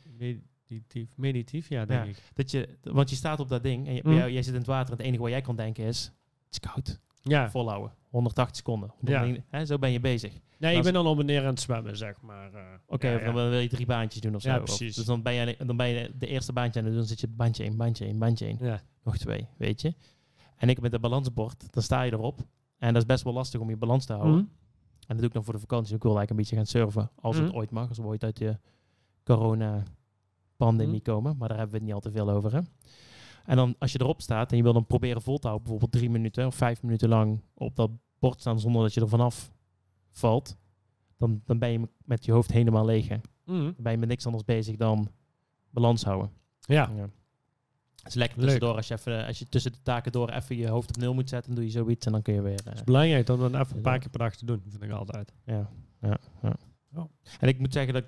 meditief, 0.68 1.18
meditief, 1.18 1.70
ja, 1.70 1.86
denk 1.86 2.04
Ja. 2.04 2.10
ik. 2.10 2.18
Dat 2.34 2.52
je, 2.52 2.78
want 2.84 3.10
je 3.10 3.16
staat 3.16 3.40
op 3.40 3.50
dat 3.50 3.64
ding 3.64 3.88
en 3.88 3.94
je, 3.94 4.02
Mhm. 4.04 4.16
jij, 4.16 4.32
jij 4.32 4.44
zit 4.44 4.54
in 4.54 4.60
het 4.60 4.68
water 4.68 4.92
en 4.92 4.98
het 4.98 5.06
enige 5.06 5.22
wat 5.22 5.32
jij 5.32 5.42
kan 5.42 5.56
denken 5.56 5.84
is... 5.86 6.04
Het 6.50 6.64
is 6.64 6.70
koud. 6.72 7.00
Ja, 7.24 7.50
Volhouden. 7.50 7.92
180 8.10 8.56
seconden. 8.56 8.94
Ja. 9.02 9.36
Hè, 9.50 9.66
zo 9.66 9.78
ben 9.80 9.92
je 9.92 10.00
bezig. 10.00 10.34
nee, 10.58 10.72
ik 10.72 10.76
als- 10.78 10.86
ben 10.86 10.94
dan 10.94 11.08
op 11.08 11.20
en 11.20 11.26
neer 11.26 11.40
aan 11.42 11.46
het 11.46 11.60
zwemmen, 11.60 11.98
zeg 11.98 12.22
maar. 12.22 12.54
eh. 12.54 12.62
Oké, 12.88 13.08
Ja, 13.10 13.16
of 13.16 13.20
ja. 13.22 13.32
dan 13.32 13.50
wil 13.50 13.60
je 13.60 13.68
drie 13.70 13.86
baantjes 13.86 14.22
doen 14.22 14.36
of 14.36 14.42
zo. 14.42 14.50
Ja, 14.50 14.60
precies. 14.60 14.96
dus 14.96 15.06
dan 15.06 15.22
ben, 15.22 15.34
je, 15.34 15.56
dan 15.66 15.78
ben 15.78 15.88
je 15.88 16.12
de 16.18 16.28
eerste 16.28 16.54
baantje 16.54 16.80
aan 16.80 16.86
het 16.86 16.94
doen. 16.94 17.02
Dan 17.04 17.10
zit 17.18 17.20
je 17.20 17.28
bandje 17.28 17.64
1, 17.64 17.78
bandje 17.78 18.06
1, 18.06 18.18
bandje 18.18 18.46
1. 18.46 18.58
Ja. 18.62 18.82
Nog 19.04 19.18
twee, 19.18 19.48
weet 19.58 19.82
je. 19.82 19.94
En 20.56 20.70
ik 20.70 20.82
met 20.82 20.92
het 20.92 21.02
balansbord, 21.02 21.74
dan 21.74 21.84
sta 21.84 22.02
je 22.02 22.12
erop. 22.12 22.40
En 22.80 22.94
dat 22.94 23.02
is 23.02 23.08
best 23.08 23.24
wel 23.24 23.34
lastig 23.34 23.60
om 23.60 23.70
je 23.70 23.78
balans 23.78 24.06
te 24.06 24.14
houden. 24.14 24.34
Mhm. 24.36 24.44
En 25.00 25.08
dat 25.08 25.18
doe 25.18 25.28
ik 25.28 25.34
dan 25.34 25.44
voor 25.44 25.54
de 25.54 25.60
vakantie. 25.60 25.96
Ik 25.96 26.04
wil 26.04 26.18
eigenlijk 26.18 26.30
een 26.30 26.36
beetje 26.36 26.56
gaan 26.56 26.84
surfen. 26.84 27.12
Als 27.16 27.36
het 27.38 27.46
Mhm. 27.48 27.56
ooit 27.56 27.72
mag. 27.72 27.88
Als 27.90 27.98
we 27.98 28.04
ooit 28.04 28.24
uit 28.24 28.38
de 28.38 28.58
corona-pandemie 29.24 31.02
Mhm. 31.02 31.12
komen. 31.12 31.38
Maar 31.38 31.48
daar 31.48 31.58
hebben 31.58 31.80
we 31.80 31.86
het 31.86 31.86
niet 31.96 32.04
al 32.04 32.12
te 32.12 32.18
veel 32.18 32.30
over. 32.30 32.54
Hè? 32.54 32.60
En 33.46 33.56
dan 33.56 33.76
als 33.80 33.92
je 33.92 34.00
erop 34.02 34.22
staat 34.22 34.52
en 34.52 34.58
je 34.58 34.64
wil 34.64 34.74
dan 34.74 34.86
proberen 34.86 35.22
vol 35.22 35.38
te 35.38 35.48
houden. 35.48 35.68
Bijvoorbeeld 35.70 36.02
drie 36.02 36.10
minuten 36.12 36.46
of 36.46 36.56
vijf 36.56 36.82
minuten 36.84 37.10
lang 37.10 37.42
op 37.54 37.76
dat 37.76 37.92
bord 38.20 38.40
staan 38.40 38.60
zonder 38.60 38.82
dat 38.82 38.94
je 38.94 39.02
er 39.02 39.08
vanaf 39.10 39.52
valt. 40.12 40.58
Dan, 41.18 41.42
dan 41.46 41.60
ben 41.60 41.70
je 41.72 41.88
met 42.06 42.26
je 42.26 42.32
hoofd 42.32 42.52
helemaal 42.52 42.86
leeg. 42.86 43.08
Hè? 43.08 43.18
Dan 43.46 43.76
ben 43.78 43.92
je 43.92 43.98
met 43.98 44.10
niks 44.10 44.26
anders 44.26 44.44
bezig 44.46 44.76
dan 44.76 45.08
balans 45.70 46.04
houden. 46.04 46.32
Ja. 46.60 46.92
Ja. 46.96 47.10
Het 48.00 48.08
is 48.08 48.14
lekker 48.14 48.38
Leuk. 48.38 48.46
tussendoor 48.50 48.76
als 48.76 48.88
je, 48.88 48.94
even, 48.94 49.26
als 49.26 49.40
je 49.40 49.46
tussen 49.50 49.72
de 49.72 49.78
taken 49.84 50.12
door 50.12 50.30
even 50.30 50.58
je 50.58 50.68
hoofd 50.68 50.90
op 50.90 50.98
nul 50.98 51.14
moet 51.14 51.30
zetten. 51.30 51.48
Dan 51.56 51.56
doe 51.64 51.72
je 51.72 51.78
zoiets 51.80 52.06
en 52.06 52.12
dan 52.12 52.22
kun 52.22 52.34
je 52.34 52.42
weer... 52.42 52.60
eh, 52.60 52.66
Het 52.66 52.76
is 52.76 52.84
belangrijk 52.84 53.30
om 53.30 53.40
dat 53.40 53.54
even 53.54 53.76
een 53.76 53.82
paar 53.82 54.00
keer 54.00 54.10
per 54.10 54.20
dag 54.20 54.36
te 54.36 54.46
doen, 54.46 54.62
vind 54.70 54.84
ik 54.84 54.92
altijd. 54.92 55.34
Ja, 55.46 55.70
ja, 56.02 56.18
ja. 56.42 56.56
Oh. 56.96 57.04
En 57.40 57.48
ik 57.48 57.60
moet 57.60 57.74
zeggen 57.74 57.94
dat, 57.94 58.04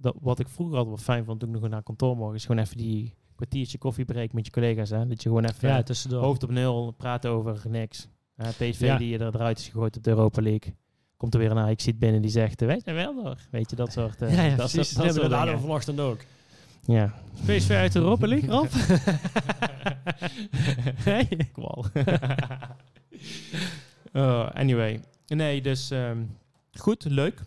dat 0.00 0.14
wat 0.20 0.38
ik 0.38 0.48
vroeger 0.48 0.76
altijd 0.76 0.94
wel 0.96 1.04
fijn 1.04 1.24
vond 1.24 1.40
toen 1.40 1.54
ik 1.54 1.60
nog 1.60 1.70
naar 1.70 1.82
kantoor 1.82 2.16
mocht, 2.16 2.34
is 2.34 2.44
gewoon 2.46 2.62
even 2.64 2.76
die 2.76 3.14
kwartiertje 3.34 3.78
koffiebreak 3.78 4.32
met 4.32 4.46
je 4.46 4.52
collega's. 4.52 4.90
Hè? 4.90 5.06
Dat 5.06 5.22
je 5.22 5.28
gewoon 5.28 5.44
even 5.44 5.68
Ja, 5.68 5.82
tussendoor. 5.82 6.22
hoofd 6.22 6.42
op 6.42 6.50
nul, 6.50 6.90
praten 6.90 7.30
over 7.30 7.60
niks. 7.68 8.08
Uh, 8.36 8.48
PSV 8.48 8.80
Ja. 8.80 8.96
die 8.98 9.08
je 9.08 9.18
er 9.18 9.34
eruit 9.34 9.58
is 9.58 9.68
gegooid 9.68 9.96
op 9.96 10.02
de 10.02 10.10
Europa 10.10 10.42
League. 10.42 10.74
Komt 11.16 11.34
er 11.34 11.40
weer 11.40 11.50
een 11.50 11.58
Ajax 11.58 11.84
ziet 11.84 11.98
binnen 11.98 12.22
die 12.22 12.30
zegt, 12.30 12.60
eh, 12.62 12.68
wij 12.68 12.80
zijn 12.84 12.96
wel 12.96 13.14
door. 13.22 13.36
Weet 13.50 13.70
je, 13.70 13.76
dat 13.76 13.92
soort... 13.92 14.22
eh, 14.22 14.34
ja, 14.36 14.42
ja, 14.42 14.56
dat 14.56 14.70
precies. 14.70 14.94
soort- 14.94 15.14
Dat 15.14 15.30
dat 15.30 15.60
vanochtend 15.60 16.00
ook. 16.00 16.20
Ja. 16.86 17.12
PSV 17.46 17.70
uit 17.70 17.92
de 17.92 17.98
Europa 17.98 18.26
League, 18.26 18.48
Rob? 18.50 18.68
Kwal. 21.52 21.84
oh, 24.22 24.48
anyway. 24.54 25.00
Nee, 25.26 25.60
dus 25.62 25.90
ehm, 25.90 26.18
goed, 26.72 27.04
leuk. 27.04 27.40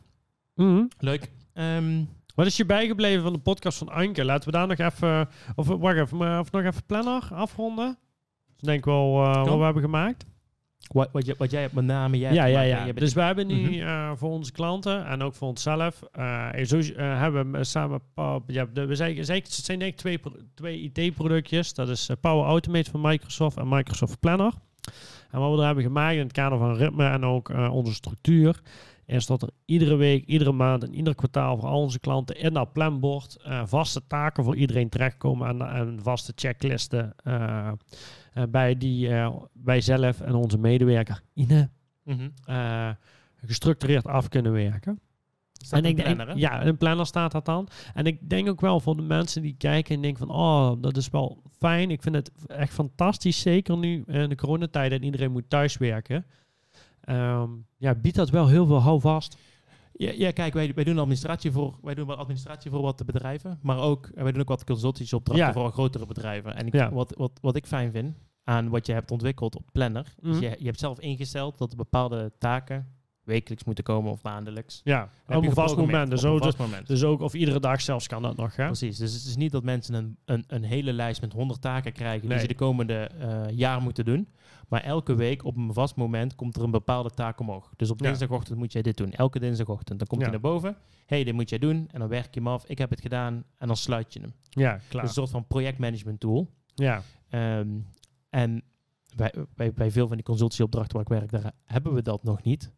Mhm. 0.56 0.84
Leuk. 1.00 1.32
Ehm, 1.54 2.04
Wat 2.36 2.46
is 2.46 2.58
je 2.58 2.66
bijgebleven 2.66 3.24
van 3.24 3.34
de 3.34 3.40
podcast 3.40 3.78
van 3.78 3.90
Anke? 3.90 4.26
Laten 4.26 4.52
we 4.52 4.58
daar 4.58 4.68
nog 4.68 4.78
even... 4.78 5.30
Of 5.56 5.68
wacht 5.68 5.98
even, 5.98 6.18
maar 6.18 6.40
of 6.40 6.52
nog 6.52 6.64
even 6.64 6.86
planner 6.86 7.30
afronden? 7.34 7.98
Ik 8.58 8.66
denk 8.66 8.86
wel 8.86 9.24
eh, 9.24 9.46
wat 9.46 9.58
we 9.58 9.64
hebben 9.64 9.84
gemaakt. 9.84 10.26
Wat, 10.94 11.10
wat, 11.12 11.26
jij- 11.26 11.36
wat 11.38 11.52
jij 11.52 11.62
hebt 11.62 11.74
met 11.74 11.86
name, 11.86 12.18
jij 12.18 12.34
ja, 12.34 12.46
ja, 12.46 12.62
ja. 12.62 12.92
Dus 12.94 13.14
we 13.14 13.22
hebben 13.22 13.48
nu 13.48 13.62
Mhm. 13.62 13.74
eh, 13.88 14.12
voor 14.16 14.30
onze 14.30 14.52
klanten 14.52 15.06
en 15.06 15.22
ook 15.22 15.34
voor 15.36 15.48
onszelf... 15.48 16.02
eh, 16.12 16.50
zo, 16.64 16.78
eh, 16.78 17.20
hebben 17.20 17.52
we 17.52 17.64
samen... 17.64 18.02
ja, 18.48 18.66
de, 18.74 18.86
we 18.86 18.96
zijn, 18.96 19.18
het 19.18 19.52
zijn 19.54 19.80
denk 19.80 19.92
ik 19.92 19.98
twee, 19.98 20.20
twee 20.56 20.92
IT-productjes. 20.94 21.74
Dat 21.74 21.90
is 21.90 22.10
Power 22.22 22.46
Automate 22.46 22.90
van 22.92 23.02
Microsoft 23.02 23.58
en 23.58 23.68
Microsoft 23.70 24.20
Planner. 24.20 24.54
En 25.32 25.40
wat 25.40 25.52
we 25.52 25.60
er 25.60 25.66
hebben 25.66 25.84
gemaakt 25.84 26.14
in 26.16 26.20
het 26.24 26.32
kader 26.32 26.58
van 26.58 26.76
ritme 26.76 27.08
en 27.10 27.26
ook 27.26 27.50
onze 27.72 27.94
structuur... 27.94 28.60
is 29.06 29.26
dat 29.26 29.42
er 29.42 29.50
iedere 29.66 29.96
week, 29.96 30.26
iedere 30.26 30.52
maand 30.52 30.84
en 30.84 30.94
ieder 30.96 31.16
kwartaal... 31.16 31.58
voor 31.58 31.70
al 31.70 31.82
onze 31.82 32.00
klanten 32.00 32.36
in 32.38 32.54
dat 32.54 32.74
planbord... 32.74 33.38
vaste 33.66 34.02
taken 34.08 34.44
voor 34.44 34.56
iedereen 34.56 34.90
terechtkomen... 34.90 35.48
en, 35.48 35.62
en 35.76 36.00
vaste 36.04 36.34
checklisten... 36.36 37.16
eh, 38.34 38.44
bij 38.50 38.78
die 38.78 39.10
eh, 39.10 39.36
wij 39.64 39.82
zelf 39.82 40.22
en 40.22 40.36
onze 40.36 40.58
medewerker 40.58 41.22
Ine 41.34 41.70
Mhm. 42.04 42.30
eh, 42.46 42.90
gestructureerd 43.46 44.08
af 44.08 44.28
kunnen 44.28 44.52
werken. 44.52 45.00
Staat 45.54 45.80
en 45.80 45.86
een 45.86 45.92
ik 45.92 46.04
denk, 46.04 46.16
planner, 46.16 46.38
ja, 46.38 46.62
in 46.62 46.68
een 46.68 46.78
planner 46.78 47.06
staat 47.06 47.32
dat 47.32 47.46
dan. 47.46 47.68
En 47.94 48.06
ik 48.06 48.30
denk 48.30 48.50
ook 48.50 48.62
wel 48.62 48.80
voor 48.80 48.96
de 48.96 49.02
mensen 49.02 49.42
die 49.42 49.56
kijken 49.58 49.96
en 49.96 50.02
denken 50.02 50.28
van, 50.28 50.36
oh, 50.36 50.72
dat 50.82 50.98
is 50.98 51.10
wel 51.10 51.42
fijn. 51.58 51.92
Ik 51.92 52.02
vind 52.02 52.16
het 52.16 52.32
echt 52.48 52.74
fantastisch, 52.74 53.42
zeker 53.42 53.78
nu 53.78 54.04
in 54.08 54.30
de 54.30 54.36
coronatijd 54.36 54.92
en 54.92 55.04
iedereen 55.04 55.32
moet 55.32 55.50
thuiswerken. 55.50 56.26
Ehm 57.02 57.50
ja, 57.78 57.96
biedt 57.96 58.16
dat 58.16 58.30
wel 58.30 58.48
heel 58.48 58.66
veel 58.66 58.82
houvast. 58.82 59.38
Ja, 60.02 60.12
ja, 60.12 60.32
kijk, 60.32 60.54
wij, 60.54 60.74
wij 60.74 60.84
doen 60.84 60.98
administratie 61.00 61.52
voor, 61.52 61.78
wij 61.82 61.96
doen 61.96 62.08
wel 62.08 62.16
administratie 62.16 62.72
voor 62.72 62.82
wat 62.82 63.06
bedrijven, 63.06 63.60
maar 63.62 63.80
ook, 63.80 64.06
eh, 64.08 64.24
wij 64.24 64.32
doen 64.32 64.42
ook 64.42 64.48
wat 64.48 64.64
consultancyopdrachten 64.64 65.46
Ja. 65.48 65.54
voor 65.54 65.72
grotere 65.72 66.06
bedrijven. 66.06 66.56
En 66.56 66.68
ik, 66.68 66.74
Ja. 66.74 66.92
wat, 66.92 67.14
wat, 67.18 67.32
wat 67.42 67.56
ik 67.56 67.66
fijn 67.66 67.92
vind 67.92 68.18
aan 68.44 68.70
wat 68.70 68.86
je 68.86 68.94
hebt 68.94 69.12
ontwikkeld 69.12 69.56
op 69.56 69.64
Planner, 69.72 70.06
is 70.22 70.28
Mhm. 70.30 70.42
je, 70.44 70.56
je 70.60 70.66
hebt 70.66 70.80
zelf 70.80 71.00
ingesteld 71.00 71.58
dat 71.58 71.76
bepaalde 71.76 72.32
taken 72.38 72.88
wekelijks 73.30 73.64
moeten 73.64 73.84
komen 73.84 74.12
of 74.12 74.24
maandelijks. 74.24 74.82
Ja, 74.84 75.10
Heb 75.26 75.38
op 75.38 75.44
een 75.44 75.54
vast 75.54 75.70
geprogrammeerd, 75.70 75.92
moment. 75.92 76.10
Dus, 76.22 76.26
ook, 76.26 76.44
vast 76.44 76.58
moment. 76.58 76.88
dus 76.88 77.04
ook, 77.04 77.22
of 77.22 77.34
iedere 77.34 77.60
dag 77.60 77.82
zelfs 77.82 78.08
kan 78.08 78.22
dat 78.22 78.36
nog, 78.36 78.56
hè? 78.56 78.66
Precies, 78.66 78.98
dus 78.98 79.14
het 79.14 79.24
is 79.26 79.36
niet 79.36 79.52
dat 79.52 79.64
mensen 79.64 79.94
een, 79.94 80.18
een, 80.26 80.44
een 80.48 80.64
hele 80.64 80.94
lijst 80.94 81.22
met 81.22 81.34
100 81.34 81.62
taken 81.62 81.94
krijgen 81.94 82.20
Nee. 82.28 82.30
die 82.38 82.40
ze 82.40 82.48
de 82.48 82.56
komende 82.56 82.94
eh, 82.94 83.44
jaar 83.58 83.82
moeten 83.82 84.06
doen. 84.06 84.28
Maar 84.68 84.84
elke 84.84 85.16
week 85.16 85.44
op 85.46 85.58
een 85.58 85.74
vast 85.74 85.96
moment 85.96 86.36
komt 86.36 86.56
er 86.56 86.64
een 86.64 86.72
bepaalde 86.72 87.10
taak 87.10 87.40
omhoog. 87.40 87.72
Dus 87.76 87.90
op 87.90 88.02
dinsdagochtend 88.02 88.58
moet 88.58 88.72
jij 88.72 88.82
dit 88.82 88.98
doen. 88.98 89.12
Elke 89.12 89.40
dinsdagochtend. 89.40 90.00
Dan 90.00 90.08
komt 90.08 90.22
Ja. 90.22 90.30
hij 90.30 90.40
naar 90.40 90.52
boven. 90.52 90.76
hey, 91.06 91.24
dit 91.24 91.34
moet 91.34 91.50
jij 91.50 91.60
doen. 91.60 91.88
En 91.92 92.00
dan 92.00 92.10
werk 92.10 92.34
je 92.34 92.40
hem 92.40 92.48
af. 92.50 92.66
Ik 92.66 92.78
heb 92.78 92.90
het 92.90 93.02
gedaan. 93.02 93.44
En 93.58 93.68
dan 93.68 93.78
sluit 93.78 94.14
je 94.14 94.20
hem. 94.20 94.34
Ja, 94.50 94.74
Dus 94.76 94.88
klaar. 94.88 95.04
een 95.04 95.10
soort 95.10 95.30
van 95.30 95.48
projectmanagement 95.48 96.20
tool. 96.20 96.50
ja, 96.76 97.02
Ehm, 97.30 97.68
en 98.30 98.64
bij, 99.16 99.34
bij, 99.56 99.74
bij 99.74 99.92
veel 99.92 100.08
van 100.08 100.16
die 100.16 100.26
consultieopdrachten 100.26 100.94
waar 100.94 101.04
ik 101.18 101.30
werk, 101.30 101.44
daar 101.44 101.52
hebben 101.66 101.94
we 101.94 102.02
dat 102.02 102.24
nog 102.24 102.44
niet. 102.44 102.72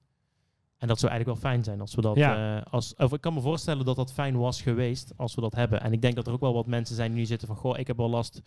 En 0.82 0.88
dat 0.88 1.00
zou 1.00 1.12
eigenlijk 1.12 1.42
wel 1.42 1.52
fijn 1.52 1.64
zijn 1.64 1.82
als 1.82 1.96
we 1.96 2.02
dat. 2.02 2.16
Ja. 2.16 2.58
eh, 2.58 2.66
als, 2.72 2.94
of 2.98 3.14
ik 3.14 3.22
kan 3.22 3.34
me 3.34 3.42
voorstellen 3.42 3.86
dat 3.86 3.96
dat 3.96 4.14
fijn 4.14 4.38
was 4.38 4.62
geweest 4.62 5.14
als 5.18 5.36
we 5.36 5.42
dat 5.42 5.56
hebben. 5.56 5.82
En 5.82 5.94
ik 5.94 6.02
denk 6.02 6.16
dat 6.16 6.28
er 6.28 6.34
ook 6.34 6.40
wel 6.42 6.54
wat 6.54 6.66
mensen 6.68 6.96
zijn 6.96 7.10
die 7.12 7.20
nu 7.20 7.26
zitten 7.26 7.48
van: 7.48 7.56
Goh, 7.58 7.80
ik 7.80 7.88
heb 7.88 7.98
wel 7.98 8.10
last. 8.10 8.42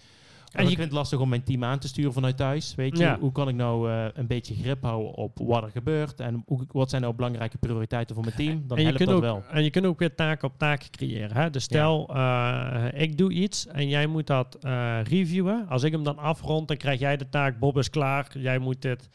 En 0.52 0.64
je- 0.64 0.70
ik 0.70 0.76
vind 0.76 0.88
het 0.88 0.98
lastig 0.98 1.18
om 1.20 1.28
mijn 1.28 1.42
team 1.44 1.64
aan 1.64 1.78
te 1.78 1.88
sturen 1.88 2.12
vanuit 2.12 2.36
thuis. 2.36 2.74
Weet 2.74 2.96
je, 2.98 3.04
Ja. 3.04 3.18
hoe 3.18 3.32
kan 3.32 3.48
ik 3.48 3.54
nou 3.54 3.90
eh, 3.90 4.06
een 4.14 4.26
beetje 4.26 4.54
grip 4.54 4.82
houden 4.82 5.14
op 5.14 5.38
wat 5.42 5.62
er 5.62 5.70
gebeurt? 5.70 6.20
En 6.20 6.42
hoe, 6.46 6.66
wat 6.68 6.90
zijn 6.90 7.02
nou 7.02 7.14
belangrijke 7.14 7.58
prioriteiten 7.58 8.14
voor 8.14 8.24
mijn 8.24 8.36
team? 8.36 8.64
Dan 8.66 8.76
en, 8.76 8.82
je 8.82 8.88
helpt 8.88 8.96
kunt 9.04 9.08
dat 9.20 9.30
ook, 9.30 9.42
wel. 9.42 9.42
en 9.56 9.62
je 9.64 9.70
kunt 9.70 9.86
ook 9.86 9.98
weer 9.98 10.14
taken 10.14 10.48
op 10.48 10.58
taken 10.58 10.90
creëren. 10.90 11.36
Hè? 11.36 11.50
Dus 11.50 11.62
stel, 11.64 12.08
eh, 12.14 12.84
ik 12.92 13.18
doe 13.18 13.32
iets 13.32 13.66
en 13.66 13.88
jij 13.88 14.06
moet 14.06 14.26
dat 14.26 14.58
reviewen. 15.02 15.66
Als 15.68 15.82
ik 15.82 15.92
hem 15.92 16.02
dan 16.04 16.18
afrond, 16.18 16.68
dan 16.68 16.76
krijg 16.76 16.98
jij 17.00 17.16
de 17.16 17.28
taak, 17.28 17.58
Bob 17.58 17.78
is 17.78 17.90
klaar, 17.90 18.38
jij 18.38 18.58
moet 18.58 18.82
dit, 18.82 19.08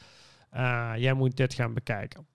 jij 0.95 1.13
moet 1.13 1.37
dit 1.37 1.53
gaan 1.53 1.73
bekijken. 1.73 2.25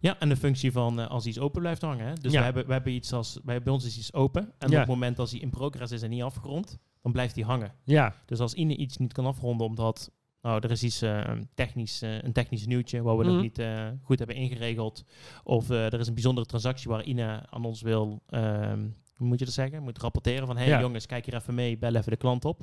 Ja, 0.00 0.18
en 0.18 0.28
de 0.28 0.36
functie 0.36 0.72
van 0.72 1.00
eh, 1.00 1.06
als 1.06 1.26
iets 1.26 1.38
open 1.38 1.60
blijft 1.60 1.82
hangen. 1.82 2.06
Hè? 2.06 2.12
Dus 2.14 2.32
Ja. 2.32 2.38
we, 2.38 2.44
hebben, 2.44 2.66
we 2.66 2.72
hebben 2.72 2.92
iets 2.92 3.12
als, 3.12 3.38
wij, 3.44 3.62
bij 3.62 3.72
ons 3.72 3.84
is 3.84 3.98
iets 3.98 4.12
open. 4.12 4.42
En 4.58 4.68
Ja. 4.70 4.74
op 4.74 4.78
het 4.80 4.88
moment 4.88 5.18
als 5.18 5.30
hij 5.30 5.40
in 5.40 5.50
progress 5.50 5.92
is 5.92 6.02
en 6.02 6.10
niet 6.10 6.22
afgerond, 6.22 6.78
dan 7.02 7.12
blijft 7.12 7.34
hij 7.34 7.44
hangen. 7.44 7.72
Ja, 7.84 8.14
Dus 8.26 8.40
als 8.40 8.54
Ine 8.54 8.76
iets 8.76 8.96
niet 8.96 9.12
kan 9.12 9.26
afronden 9.26 9.66
omdat 9.66 10.10
nou, 10.42 10.60
er 10.60 10.70
is 10.70 10.82
iets 10.82 11.02
eh, 11.02 11.30
technisch, 11.54 12.02
eh, 12.02 12.22
een 12.22 12.32
technisch 12.32 12.66
nieuwtje 12.66 13.02
waar 13.02 13.16
we 13.16 13.24
nog 13.24 13.32
Mhm. 13.32 13.42
niet 13.42 13.62
goed 14.02 14.18
hebben 14.18 14.36
ingeregeld. 14.36 15.04
Of 15.44 15.70
er 15.70 16.00
is 16.00 16.06
een 16.06 16.14
bijzondere 16.14 16.46
transactie 16.46 16.90
waar 16.90 17.04
Ine 17.04 17.42
aan 17.50 17.64
ons 17.64 17.82
wil, 17.82 18.22
ehm, 18.28 18.86
hoe 19.16 19.26
moet 19.26 19.38
je 19.38 19.44
dat 19.44 19.54
zeggen? 19.54 19.82
Moet 19.82 19.98
rapporteren 19.98 20.46
van, 20.46 20.56
hé 20.56 20.62
hey, 20.62 20.72
Ja. 20.72 20.80
jongens, 20.80 21.06
kijk 21.06 21.24
hier 21.24 21.34
even 21.34 21.54
mee, 21.54 21.78
bel 21.78 21.94
even 21.94 22.10
de 22.10 22.16
klant 22.16 22.44
op. 22.44 22.60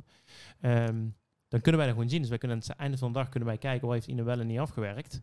Ehm, 0.62 1.04
dan 1.48 1.62
kunnen 1.62 1.78
wij 1.82 1.86
dat 1.86 1.96
gewoon 1.96 2.10
zien. 2.10 2.20
Dus 2.22 2.30
wij 2.30 2.38
kunnen 2.38 2.58
aan 2.58 2.64
het 2.68 2.76
einde 2.78 2.98
van 2.98 3.08
de 3.14 3.18
dag 3.20 3.30
kunnen 3.30 3.50
wij 3.50 3.58
kijken, 3.58 3.86
wat 3.88 3.96
heeft 3.96 4.08
Ine 4.08 4.24
wel 4.24 4.40
en 4.40 4.48
niet 4.48 4.60
afgewerkt. 4.60 5.22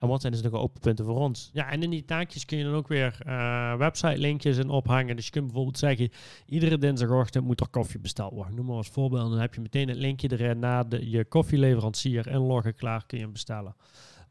En 0.00 0.08
wat 0.08 0.20
zijn 0.20 0.32
dus 0.32 0.42
nog 0.42 0.52
open 0.52 0.80
punten 0.80 1.04
voor 1.04 1.16
ons? 1.18 1.50
Ja, 1.52 1.70
en 1.70 1.82
in 1.82 1.90
die 1.90 2.04
taakjes 2.04 2.44
kun 2.44 2.58
je 2.58 2.64
dan 2.64 2.74
ook 2.74 2.88
weer 2.88 3.18
eh, 3.26 3.74
website-linkjes 3.76 4.56
in 4.58 4.68
ophangen. 4.68 5.16
Dus 5.16 5.24
je 5.24 5.30
kunt 5.30 5.44
bijvoorbeeld 5.44 5.78
zeggen, 5.78 6.10
iedere 6.46 6.78
dinsdagochtend 6.78 7.44
moet 7.44 7.60
er 7.60 7.68
koffie 7.68 8.00
besteld 8.00 8.32
worden. 8.32 8.54
Noem 8.54 8.66
maar 8.66 8.76
als 8.76 8.88
voorbeeld. 8.88 9.30
Dan 9.30 9.38
heb 9.40 9.54
je 9.54 9.60
meteen 9.60 9.88
het 9.88 9.96
linkje 9.96 10.32
erin 10.32 10.58
naar 10.58 10.88
de, 10.88 11.10
je 11.10 11.24
koffieleverancier 11.24 12.26
inloggen, 12.26 12.74
klaar 12.74 13.06
kun 13.06 13.18
je 13.18 13.24
hem 13.24 13.32
bestellen. 13.32 13.74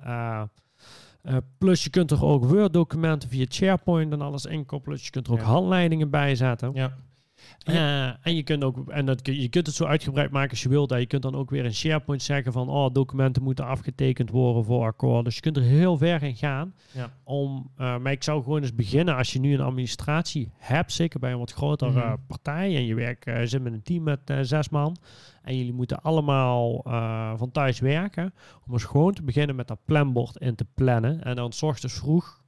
Uh, 0.06 0.42
uh, 1.24 1.38
plus 1.58 1.84
je 1.84 1.90
kunt 1.90 2.12
er 2.12 2.26
ook 2.26 2.46
Word-documenten 2.46 3.30
via 3.30 3.46
SharePoint 3.50 4.12
en 4.14 4.22
alles 4.22 4.46
inkoppelen. 4.46 4.96
Dus 4.98 5.06
je 5.06 5.12
kunt 5.12 5.28
er 5.28 5.34
ook 5.34 5.40
Ja. 5.40 5.46
handleidingen 5.46 6.10
bij 6.10 6.36
zetten. 6.36 6.72
Ja. 6.74 6.98
Eh, 7.64 8.06
en 8.06 8.36
je 8.36 8.44
kunt, 8.44 8.64
ook, 8.64 8.90
en 8.90 9.06
dat, 9.06 9.20
je 9.24 9.50
kunt 9.50 9.66
het 9.68 9.76
zo 9.76 9.86
uitgebreid 9.86 10.32
maken 10.32 10.50
als 10.50 10.64
je 10.64 10.70
wilt. 10.70 10.92
En 10.92 11.00
je 11.00 11.06
kunt 11.06 11.22
dan 11.22 11.36
ook 11.36 11.50
weer 11.50 11.66
in 11.66 11.74
SharePoint 11.74 12.22
zeggen 12.24 12.52
van... 12.52 12.70
oh, 12.70 12.94
documenten 12.94 13.44
moeten 13.44 13.66
afgetekend 13.66 14.30
worden 14.30 14.66
voor 14.66 14.86
akkoord. 14.86 15.26
Dus 15.26 15.36
je 15.36 15.42
kunt 15.42 15.58
er 15.58 15.64
heel 15.64 15.98
ver 15.98 16.24
in 16.24 16.36
gaan. 16.36 16.74
Ja. 16.92 17.12
Om, 17.24 17.72
eh, 17.78 17.98
maar 17.98 18.12
ik 18.12 18.24
zou 18.24 18.44
gewoon 18.44 18.62
eens 18.62 18.76
beginnen 18.76 19.16
als 19.16 19.34
je 19.34 19.40
nu 19.40 19.54
een 19.54 19.62
administratie 19.62 20.52
hebt. 20.58 20.92
Zeker 20.92 21.20
bij 21.20 21.32
een 21.32 21.40
wat 21.40 21.54
grotere 21.54 21.92
Mhm. 21.92 22.16
partij. 22.28 22.76
En 22.76 22.86
je 22.86 22.96
werkt, 22.96 23.26
eh, 23.26 23.42
zit 23.44 23.62
met 23.62 23.74
een 23.74 23.84
team 23.84 24.04
met 24.04 24.20
zes 24.42 24.70
man. 24.70 24.98
En 25.44 25.58
jullie 25.58 25.74
moeten 25.74 26.02
allemaal 26.02 26.82
van 27.38 27.52
thuis 27.52 27.80
werken. 27.80 28.34
Om 28.68 28.74
eens 28.74 28.84
gewoon 28.84 29.14
te 29.14 29.24
beginnen 29.24 29.56
met 29.56 29.68
dat 29.68 29.80
planbord 29.86 30.38
in 30.38 30.56
te 30.56 30.66
plannen. 30.76 31.24
En 31.24 31.36
dan 31.36 31.52
's 31.52 31.62
ochtends 31.62 31.96
vroeg... 31.96 32.39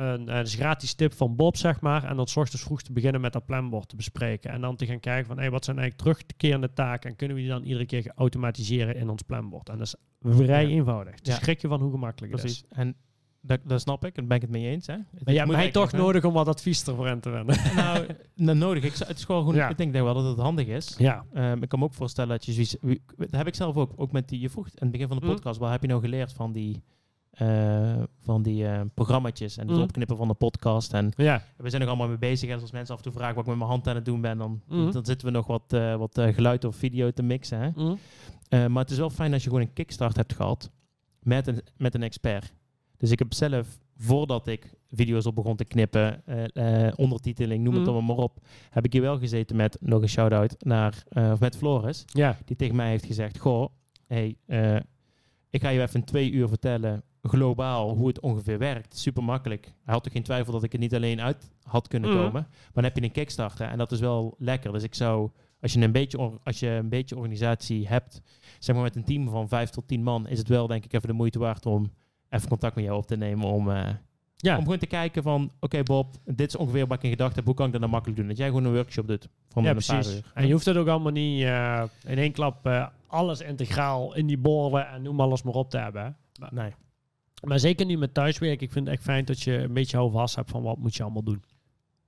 Een, 0.00 0.28
eh, 0.28 0.34
dat 0.36 0.46
is 0.46 0.52
een 0.52 0.58
gratis 0.58 0.94
tip 0.94 1.12
van 1.14 1.36
Bob, 1.36 1.56
zeg 1.56 1.80
maar. 1.80 2.04
En 2.04 2.16
dan 2.16 2.26
ochtends 2.34 2.62
vroeg 2.62 2.82
te 2.82 2.92
beginnen 2.92 3.20
met 3.20 3.32
dat 3.32 3.44
planbord 3.46 3.88
te 3.88 3.96
bespreken. 3.96 4.50
En 4.50 4.60
dan 4.60 4.76
te 4.76 4.86
gaan 4.86 5.00
kijken 5.00 5.26
van, 5.26 5.38
hey, 5.38 5.50
wat 5.50 5.64
zijn 5.64 5.78
eigenlijk 5.78 6.16
terugkerende 6.16 6.72
taken? 6.72 7.10
En 7.10 7.16
kunnen 7.16 7.36
we 7.36 7.42
die 7.42 7.50
dan 7.50 7.62
iedere 7.62 7.86
keer 7.86 8.12
automatiseren 8.14 8.96
in 8.96 9.08
ons 9.08 9.22
planbord? 9.22 9.68
En 9.68 9.78
dat 9.78 9.86
is 9.86 9.94
vrij 10.36 10.62
Ja. 10.62 10.68
eenvoudig. 10.68 11.20
Dus 11.20 11.34
Ja. 11.34 11.40
schrik 11.40 11.60
je 11.60 11.68
van 11.68 11.80
hoe 11.80 11.90
gemakkelijk 11.90 12.32
het 12.34 12.44
is. 12.44 12.64
En 12.68 12.94
dat, 13.42 13.60
dat 13.64 13.80
snap 13.80 14.04
ik, 14.04 14.16
en 14.16 14.26
ben 14.26 14.36
ik 14.36 14.42
het 14.42 14.50
mee 14.50 14.66
eens. 14.66 14.86
Hè. 14.86 14.92
Het 14.92 15.24
Maar 15.24 15.34
ja, 15.34 15.44
moet 15.44 15.54
mij 15.54 15.70
toch 15.70 15.92
nodig 15.92 16.24
om 16.24 16.32
wat 16.32 16.48
advies 16.48 16.86
ervoor 16.86 17.08
in 17.08 17.20
te 17.20 17.30
wenden. 17.30 17.56
Nou, 17.74 18.06
nou, 18.34 18.58
nodig. 18.58 18.84
Ik, 18.84 18.94
het 18.94 19.16
is 19.18 19.24
gewoon, 19.24 19.44
goed- 19.44 19.54
Ja. 19.54 19.68
ik 19.68 19.76
denk 19.78 19.92
wel 19.92 20.14
dat 20.14 20.24
het 20.24 20.38
handig 20.38 20.66
is. 20.66 20.94
ja. 20.98 21.24
Ehm, 21.32 21.62
ik 21.62 21.68
kan 21.68 21.78
me 21.78 21.84
ook 21.84 21.94
voorstellen 21.94 22.30
dat 22.30 22.44
je 22.44 22.52
zoiets... 22.52 22.76
Dat 23.16 23.30
heb 23.30 23.46
ik 23.46 23.54
zelf 23.54 23.76
ook. 23.76 23.92
Ook 23.96 24.12
met 24.12 24.28
die... 24.28 24.40
Je 24.40 24.48
vroeg 24.50 24.66
aan 24.66 24.72
het 24.78 24.90
begin 24.90 25.08
van 25.08 25.16
de 25.18 25.24
Mm. 25.26 25.30
podcast... 25.32 25.58
Wat 25.58 25.70
heb 25.70 25.82
je 25.82 25.88
nou 25.88 26.00
geleerd 26.00 26.32
van 26.32 26.52
die... 26.52 26.82
eh 27.30 28.02
van 28.20 28.42
die 28.42 28.66
eh 28.66 28.80
programmaatjes 28.94 29.56
en 29.56 29.66
het 29.68 29.76
Mm. 29.76 29.82
opknippen 29.82 30.16
van 30.16 30.28
de 30.28 30.34
podcast. 30.34 30.92
En 30.92 31.12
Ja. 31.16 31.42
we 31.56 31.68
zijn 31.68 31.80
nog 31.80 31.90
allemaal 31.90 32.08
mee 32.08 32.18
bezig. 32.18 32.50
En 32.50 32.60
als 32.60 32.70
mensen 32.72 32.94
af 32.94 33.00
en 33.00 33.06
toe 33.10 33.12
vragen 33.18 33.34
wat 33.34 33.44
ik 33.44 33.50
met 33.50 33.58
mijn 33.58 33.70
hand 33.70 33.88
aan 33.88 33.94
het 33.94 34.04
doen 34.04 34.20
ben, 34.20 34.38
dan, 34.38 34.62
Mhm. 34.68 34.90
dan 34.90 35.04
zitten 35.04 35.26
we 35.26 35.32
nog 35.32 35.46
wat, 35.46 35.72
eh, 35.72 35.96
wat 35.96 36.20
geluid 36.32 36.64
of 36.64 36.76
video 36.76 37.10
te 37.10 37.22
mixen. 37.22 37.60
Hè? 37.60 37.70
Mm. 37.74 37.98
Maar 38.72 38.82
het 38.82 38.90
is 38.90 38.98
wel 38.98 39.10
fijn 39.10 39.32
als 39.32 39.42
je 39.42 39.48
gewoon 39.50 39.64
een 39.64 39.72
kickstart 39.72 40.16
hebt 40.16 40.34
gehad 40.34 40.70
met 41.22 41.46
een, 41.46 41.60
met 41.76 41.94
een 41.94 42.02
expert. 42.02 42.52
Dus 42.96 43.10
ik 43.10 43.18
heb 43.18 43.34
zelf, 43.34 43.78
voordat 43.96 44.46
ik 44.46 44.74
video's 44.88 45.26
op 45.26 45.34
begon 45.34 45.56
te 45.56 45.64
knippen, 45.64 46.22
ondertiteling, 46.96 47.64
noem 47.64 47.74
het 47.74 47.88
allemaal 47.88 48.16
maar 48.16 48.24
op, 48.24 48.38
heb 48.70 48.84
ik 48.84 48.92
hier 48.92 49.02
wel 49.02 49.18
gezeten 49.18 49.56
met 49.56 49.76
nog 49.80 50.02
een 50.02 50.08
shout-out 50.08 50.56
naar, 50.64 51.02
of 51.32 51.40
met 51.40 51.56
Floris, 51.56 52.04
Ja. 52.06 52.36
die 52.44 52.56
tegen 52.56 52.76
mij 52.76 52.88
heeft 52.90 53.04
gezegd, 53.06 53.38
goh, 53.38 53.68
hey, 54.06 54.36
ik 55.50 55.60
ga 55.62 55.68
je 55.68 55.80
even 55.82 56.00
in 56.00 56.04
twee 56.06 56.30
uur 56.30 56.48
vertellen 56.48 57.02
globaal 57.22 57.94
hoe 57.96 58.06
het 58.08 58.20
ongeveer 58.20 58.58
werkt. 58.58 58.98
Super 58.98 59.24
makkelijk. 59.24 59.64
Hij 59.84 59.94
had 59.94 60.04
er 60.06 60.10
geen 60.12 60.22
twijfel 60.22 60.52
dat 60.52 60.62
ik 60.62 60.72
er 60.72 60.78
niet 60.78 60.94
alleen 60.94 61.20
uit 61.20 61.50
had 61.62 61.88
kunnen 61.88 62.10
Mhm. 62.10 62.18
komen. 62.18 62.32
Maar 62.50 62.70
dan 62.72 62.84
heb 62.84 62.96
je 62.96 63.02
een 63.02 63.12
kickstarter 63.12 63.68
en 63.68 63.78
dat 63.78 63.92
is 63.92 64.00
wel 64.00 64.34
lekker. 64.38 64.72
Dus 64.72 64.82
ik 64.82 64.94
zou, 64.94 65.30
als 65.60 65.72
je 65.72 65.80
een 65.80 65.92
beetje, 65.92 66.30
als 66.44 66.60
je 66.60 66.68
een 66.68 66.88
beetje 66.88 67.16
organisatie 67.16 67.88
hebt, 67.88 68.22
zeg 68.58 68.74
maar 68.74 68.84
met 68.84 68.96
een 68.96 69.04
team 69.04 69.28
van 69.28 69.48
vijf 69.48 69.70
tot 69.70 69.88
tien 69.88 70.02
man, 70.02 70.28
is 70.28 70.38
het 70.38 70.48
wel 70.48 70.66
denk 70.66 70.84
ik 70.84 70.92
even 70.92 71.08
de 71.08 71.14
moeite 71.14 71.38
waard 71.38 71.66
om 71.66 71.92
even 72.28 72.48
contact 72.48 72.74
met 72.74 72.84
jou 72.84 72.96
op 72.96 73.06
te 73.06 73.16
nemen 73.16 73.46
om, 73.46 73.70
eh, 73.70 73.88
Ja. 74.36 74.56
om 74.56 74.62
gewoon 74.62 74.78
te 74.78 74.86
kijken 74.86 75.22
van, 75.22 75.50
oké 75.60 75.82
Bob, 75.82 76.14
dit 76.24 76.48
is 76.48 76.56
ongeveer 76.56 76.86
wat 76.86 76.96
ik 76.96 77.02
in 77.04 77.10
gedachten 77.10 77.36
heb, 77.36 77.44
hoe 77.44 77.54
kan 77.54 77.66
ik 77.66 77.72
dat 77.72 77.80
nou 77.80 77.92
makkelijk 77.92 78.18
doen? 78.18 78.28
Dat 78.28 78.36
jij 78.36 78.46
gewoon 78.46 78.64
een 78.64 78.72
workshop 78.74 79.06
doet 79.08 79.28
van 79.48 79.62
ja, 79.62 79.68
een 79.70 79.74
paar 79.76 79.84
precies. 79.84 80.14
uur. 80.16 80.30
En 80.34 80.46
je 80.46 80.52
hoeft 80.52 80.64
het 80.64 80.76
ook 80.76 80.86
allemaal 80.88 81.12
niet 81.12 81.42
eh, 81.42 81.82
in 82.06 82.18
één 82.18 82.32
klap 82.32 82.66
eh, 82.66 82.86
alles 83.06 83.40
integraal 83.40 84.14
in 84.14 84.26
die 84.26 84.38
borden 84.38 84.88
en 84.88 85.02
noem 85.02 85.20
alles 85.20 85.42
maar 85.42 85.54
op 85.54 85.70
te 85.70 85.78
hebben. 85.78 86.16
Maar, 86.40 86.50
Nee. 86.54 86.72
Maar 87.42 87.58
zeker 87.60 87.86
nu 87.86 87.96
met 87.98 88.14
thuiswerken, 88.14 88.66
ik 88.66 88.72
vind 88.72 88.86
het 88.86 88.94
echt 88.94 89.04
fijn 89.04 89.24
dat 89.24 89.40
je 89.42 89.52
een 89.58 89.72
beetje 89.72 89.96
houvast 89.96 90.34
hebt 90.36 90.50
van 90.50 90.62
wat 90.62 90.78
moet 90.78 90.94
je 90.96 91.02
allemaal 91.02 91.22
doen. 91.22 91.42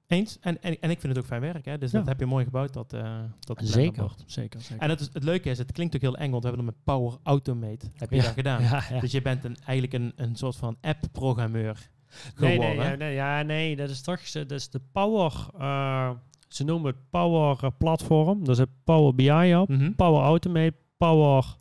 Eens. 0.07 0.39
En, 0.41 0.63
en, 0.63 0.81
en 0.81 0.91
ik 0.91 1.01
vind 1.01 1.15
het 1.15 1.23
ook 1.23 1.29
fijn 1.29 1.41
werk. 1.41 1.65
Hè? 1.65 1.79
Dus 1.79 1.91
Ja. 1.91 1.99
dat 1.99 2.09
heb 2.09 2.19
je 2.21 2.27
mooi 2.27 2.45
gebouwd, 2.45 2.73
dat, 2.73 2.93
eh 2.93 3.21
dat 3.41 3.59
Zeker, 3.63 4.11
zeker, 4.27 4.61
zeker. 4.61 4.83
En 4.83 4.91
het, 4.91 5.01
is, 5.01 5.09
het 5.13 5.25
leuke 5.25 5.51
is, 5.51 5.59
het 5.59 5.73
klinkt 5.73 5.95
ook 5.95 6.01
heel 6.01 6.17
eng, 6.17 6.31
want 6.31 6.43
we 6.43 6.49
hebben 6.49 6.67
dat 6.67 6.75
met 6.75 6.85
Power 6.95 7.19
Automate 7.23 7.87
heb 7.97 8.11
je 8.11 8.17
Ja. 8.17 8.23
dat 8.23 8.33
gedaan. 8.33 8.63
ja. 8.91 9.01
Dus 9.01 9.13
je 9.13 9.23
bent 9.23 9.45
een, 9.45 9.57
eigenlijk 9.65 9.93
een, 9.93 10.13
een 10.17 10.37
soort 10.37 10.57
van 10.57 10.77
app-programmeur 10.81 11.91
Nee, 12.39 12.53
geworden. 12.59 12.77
nee, 12.77 12.87
ja, 12.91 12.97
nee, 12.97 13.15
ja, 13.15 13.43
nee, 13.43 13.77
dat 13.77 13.91
is 13.91 14.03
toch 14.03 14.31
dat 14.31 14.51
is 14.51 14.71
de 14.71 14.81
Power, 14.93 15.33
eh, 15.59 16.11
ze 16.49 16.65
noemen 16.65 16.91
het 16.93 17.11
Power 17.11 17.59
eh, 17.65 17.71
Platform. 17.79 18.45
Daar 18.45 18.55
zit 18.55 18.69
Power 18.85 19.15
BI 19.15 19.55
op, 19.57 19.69
Mhm. 19.69 19.93
Power 19.93 20.23
Automate, 20.23 20.75
Power 20.97 21.57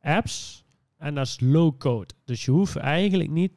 Apps 0.00 0.61
en 1.02 1.14
dat 1.14 1.26
is 1.26 1.40
low 1.40 1.78
code. 1.78 2.14
Dus 2.24 2.44
je 2.44 2.50
hoeft 2.50 2.76
eigenlijk 2.76 3.30
niet 3.30 3.52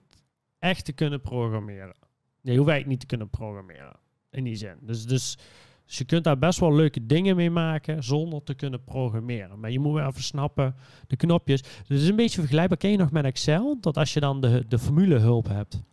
echt 0.59 0.85
te 0.85 0.93
kunnen 0.93 1.21
programmeren. 1.21 1.95
Nee, 2.41 2.53
je 2.53 2.59
hoeft 2.59 2.69
eigenlijk 2.71 2.87
niet 2.87 2.99
te 2.99 3.05
kunnen 3.05 3.29
programmeren. 3.29 3.95
In 4.31 4.43
die 4.43 4.55
zin. 4.55 4.75
Dus, 4.81 5.05
dus, 5.05 5.37
dus 5.85 5.97
je 5.97 6.05
kunt 6.05 6.23
daar 6.23 6.37
best 6.37 6.59
wel 6.59 6.75
leuke 6.75 7.05
dingen 7.05 7.35
mee 7.35 7.49
maken 7.49 8.03
zonder 8.03 8.43
te 8.43 8.53
kunnen 8.53 8.83
programmeren. 8.83 9.59
Maar 9.59 9.71
je 9.71 9.79
moet 9.79 9.93
wel 9.93 10.07
even 10.07 10.23
snappen 10.23 10.75
de 11.07 11.15
knopjes. 11.15 11.61
Dus 11.61 11.71
het 11.87 11.99
is 12.01 12.07
een 12.07 12.15
beetje 12.15 12.39
vergelijkbaar. 12.39 12.77
Ken 12.77 12.91
je 12.91 12.97
nog 12.97 13.11
met 13.11 13.25
Excel? 13.25 13.77
Dat 13.79 13.97
als 13.97 14.13
je 14.13 14.19
dan 14.19 14.41
de, 14.41 14.65
de 14.67 14.79
formulehulp 14.79 15.47
hebt. 15.47 15.83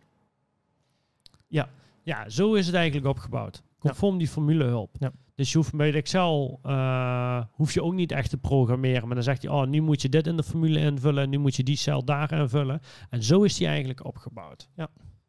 Ja. 1.47 1.69
Ja, 2.03 2.29
zo 2.29 2.53
is 2.53 2.65
het 2.65 2.75
eigenlijk 2.75 3.07
opgebouwd. 3.07 3.63
Conform 3.79 4.17
die 4.17 4.27
formulehulp. 4.27 4.95
Ja. 4.99 5.11
Dus 5.35 5.51
je 5.51 5.57
hoeft 5.57 5.75
bij 5.75 5.93
Excel 5.93 6.59
eh, 6.63 7.43
hoef 7.51 7.73
je 7.73 7.83
ook 7.83 7.93
niet 7.93 8.11
echt 8.11 8.29
te 8.29 8.37
programmeren. 8.37 9.05
Maar 9.05 9.15
dan 9.15 9.23
zegt 9.23 9.41
hij, 9.41 9.51
oh, 9.51 9.67
nu 9.67 9.81
moet 9.81 10.01
je 10.01 10.09
dit 10.09 10.27
in 10.27 10.37
de 10.37 10.43
formule 10.43 10.79
invullen. 10.79 11.29
Nu 11.29 11.37
moet 11.37 11.55
je 11.55 11.63
die 11.63 11.75
cel 11.75 12.05
daar 12.05 12.31
invullen. 12.33 12.79
En 13.09 13.23
zo 13.23 13.43
is 13.43 13.55
die 13.57 13.67
eigenlijk 13.67 14.05
opgebouwd. 14.05 14.69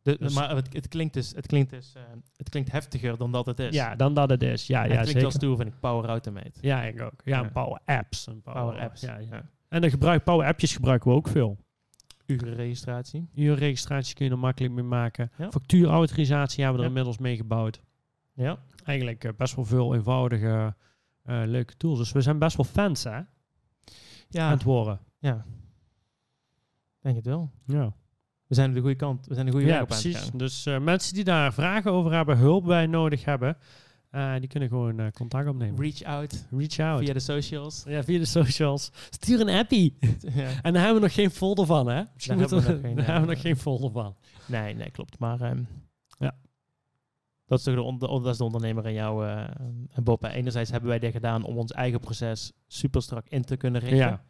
De- 0.02 0.16
Dus- 0.18 0.34
maar 0.34 0.56
het, 0.56 0.72
het, 0.72 0.88
klinkt 0.88 1.14
dus, 1.14 1.32
het, 1.34 1.46
klinkt 1.46 1.70
dus, 1.70 1.92
eh, 1.96 2.02
het 2.36 2.48
klinkt 2.48 2.72
heftiger 2.72 3.16
dan 3.18 3.32
dat 3.32 3.46
het 3.46 3.58
is. 3.58 3.74
Ja, 3.74 3.94
dan 3.96 4.14
dat 4.14 4.30
het 4.30 4.42
is. 4.42 4.66
Ja, 4.66 4.82
En 4.82 4.88
ja, 4.88 4.94
het 4.94 5.02
klinkt 5.02 5.20
zeker. 5.22 5.36
stoer, 5.36 5.56
vind 5.56 5.68
ik, 5.68 5.80
Power 5.80 6.08
Automate. 6.08 6.52
Ja, 6.60 6.82
ik 6.82 7.02
ook. 7.02 7.20
Ja, 7.24 7.36
Ja. 7.38 7.44
en 7.44 7.52
Power 7.52 7.80
Apps. 7.84 8.26
En 8.26 8.42
Power 8.42 8.80
Apps. 8.80 9.00
Ja, 9.00 9.18
ja. 9.18 9.26
Ja. 9.30 9.42
En 9.68 9.80
de 9.80 9.90
gebruik, 9.90 10.24
Power 10.24 10.46
Appjes 10.46 10.74
gebruiken 10.74 11.10
we 11.10 11.16
ook 11.16 11.28
veel. 11.28 11.58
Urenregistratie. 12.26 13.28
Uurregistratie 13.34 14.14
kun 14.14 14.24
je 14.26 14.30
er 14.30 14.38
makkelijk 14.38 14.74
mee 14.74 14.84
maken. 14.84 15.30
Ja. 15.38 15.50
Factuurautorisatie 15.50 16.62
hebben 16.64 16.80
we 16.82 16.86
er 16.86 16.92
Ja. 16.92 16.98
inmiddels 16.98 17.18
mee 17.26 17.36
gebouwd. 17.36 17.82
Ja. 18.34 18.58
Eigenlijk 18.84 19.24
eh, 19.24 19.30
best 19.36 19.54
wel 19.54 19.64
veel 19.64 19.94
eenvoudige, 19.94 20.74
eh, 21.22 21.42
leuke 21.46 21.76
tools. 21.76 21.98
Dus 21.98 22.12
we 22.12 22.20
zijn 22.20 22.38
best 22.38 22.56
wel 22.56 22.66
fans 22.66 23.04
hè, 23.04 23.10
aan 23.10 23.26
Ja, 24.28 24.50
het 24.50 24.62
worden. 24.62 25.00
ja. 25.18 25.44
Denk 27.00 27.16
het 27.16 27.24
wel. 27.26 27.50
Ja, 27.66 27.92
We 28.46 28.54
zijn 28.54 28.68
op 28.68 28.74
de 28.74 28.80
goede 28.80 28.96
kant. 28.96 29.26
We 29.26 29.34
zijn 29.34 29.46
de 29.46 29.52
goede 29.52 29.66
weg 29.66 29.74
ja 29.74 29.80
aan 29.80 29.86
het 29.88 30.00
precies. 30.00 30.30
Dus 30.34 30.66
eh, 30.66 30.78
mensen 30.78 31.14
die 31.14 31.24
daar 31.24 31.52
vragen 31.52 31.90
over 31.92 32.12
hebben, 32.12 32.36
hulp 32.38 32.64
bij 32.64 32.86
nodig 32.86 33.24
hebben, 33.24 33.56
die 34.38 34.48
kunnen 34.48 34.68
gewoon 34.68 35.10
contact 35.12 35.48
opnemen. 35.48 35.80
Reach 35.80 36.02
out 36.02 36.46
Reach 36.50 36.78
out. 36.78 37.04
via 37.04 37.12
de 37.12 37.20
socials. 37.20 37.84
ja, 37.86 38.02
via 38.04 38.18
de 38.18 38.24
socials. 38.24 38.90
Stuur 39.10 39.40
een 39.40 39.48
appie. 39.48 39.96
ja. 40.34 40.48
En 40.62 40.72
daar 40.72 40.82
hebben 40.82 40.94
we 40.94 41.06
nog 41.06 41.14
geen 41.14 41.30
folder 41.30 41.66
van, 41.66 41.86
hè? 41.88 42.02
Misschien 42.14 42.38
Daar 42.38 42.48
hebben 42.48 42.66
we 42.66 42.72
nog 42.72 42.80
geen, 42.80 42.96
daar 42.96 43.04
hebben 43.04 43.28
we 43.28 43.32
nog 43.34 43.40
geen 43.42 43.56
folder 43.56 43.90
van. 43.90 44.16
Nee, 44.46 44.74
nee, 44.74 44.90
klopt. 44.90 45.18
Maar 45.18 45.40
ehm. 45.40 45.62
Dat 47.46 47.59
is 47.59 47.64
toch 47.64 47.74
de, 47.74 47.83
onder, 47.83 48.09
dat 48.09 48.26
is 48.26 48.37
de 48.37 48.44
ondernemer 48.44 48.87
in 48.87 48.92
jou, 48.92 49.26
eh, 49.26 49.38
en 49.90 50.04
Bob. 50.04 50.24
Enerzijds 50.24 50.70
hebben 50.70 50.88
wij 50.88 50.98
dit 50.98 51.12
gedaan 51.12 51.44
om 51.44 51.59
ons 51.59 51.72
eigen 51.72 52.00
proces 52.00 52.52
super 52.66 53.02
strak 53.02 53.28
in 53.28 53.42
te 53.44 53.57
kunnen 53.57 53.80
richten. 53.80 53.98
Ja. 53.98 54.24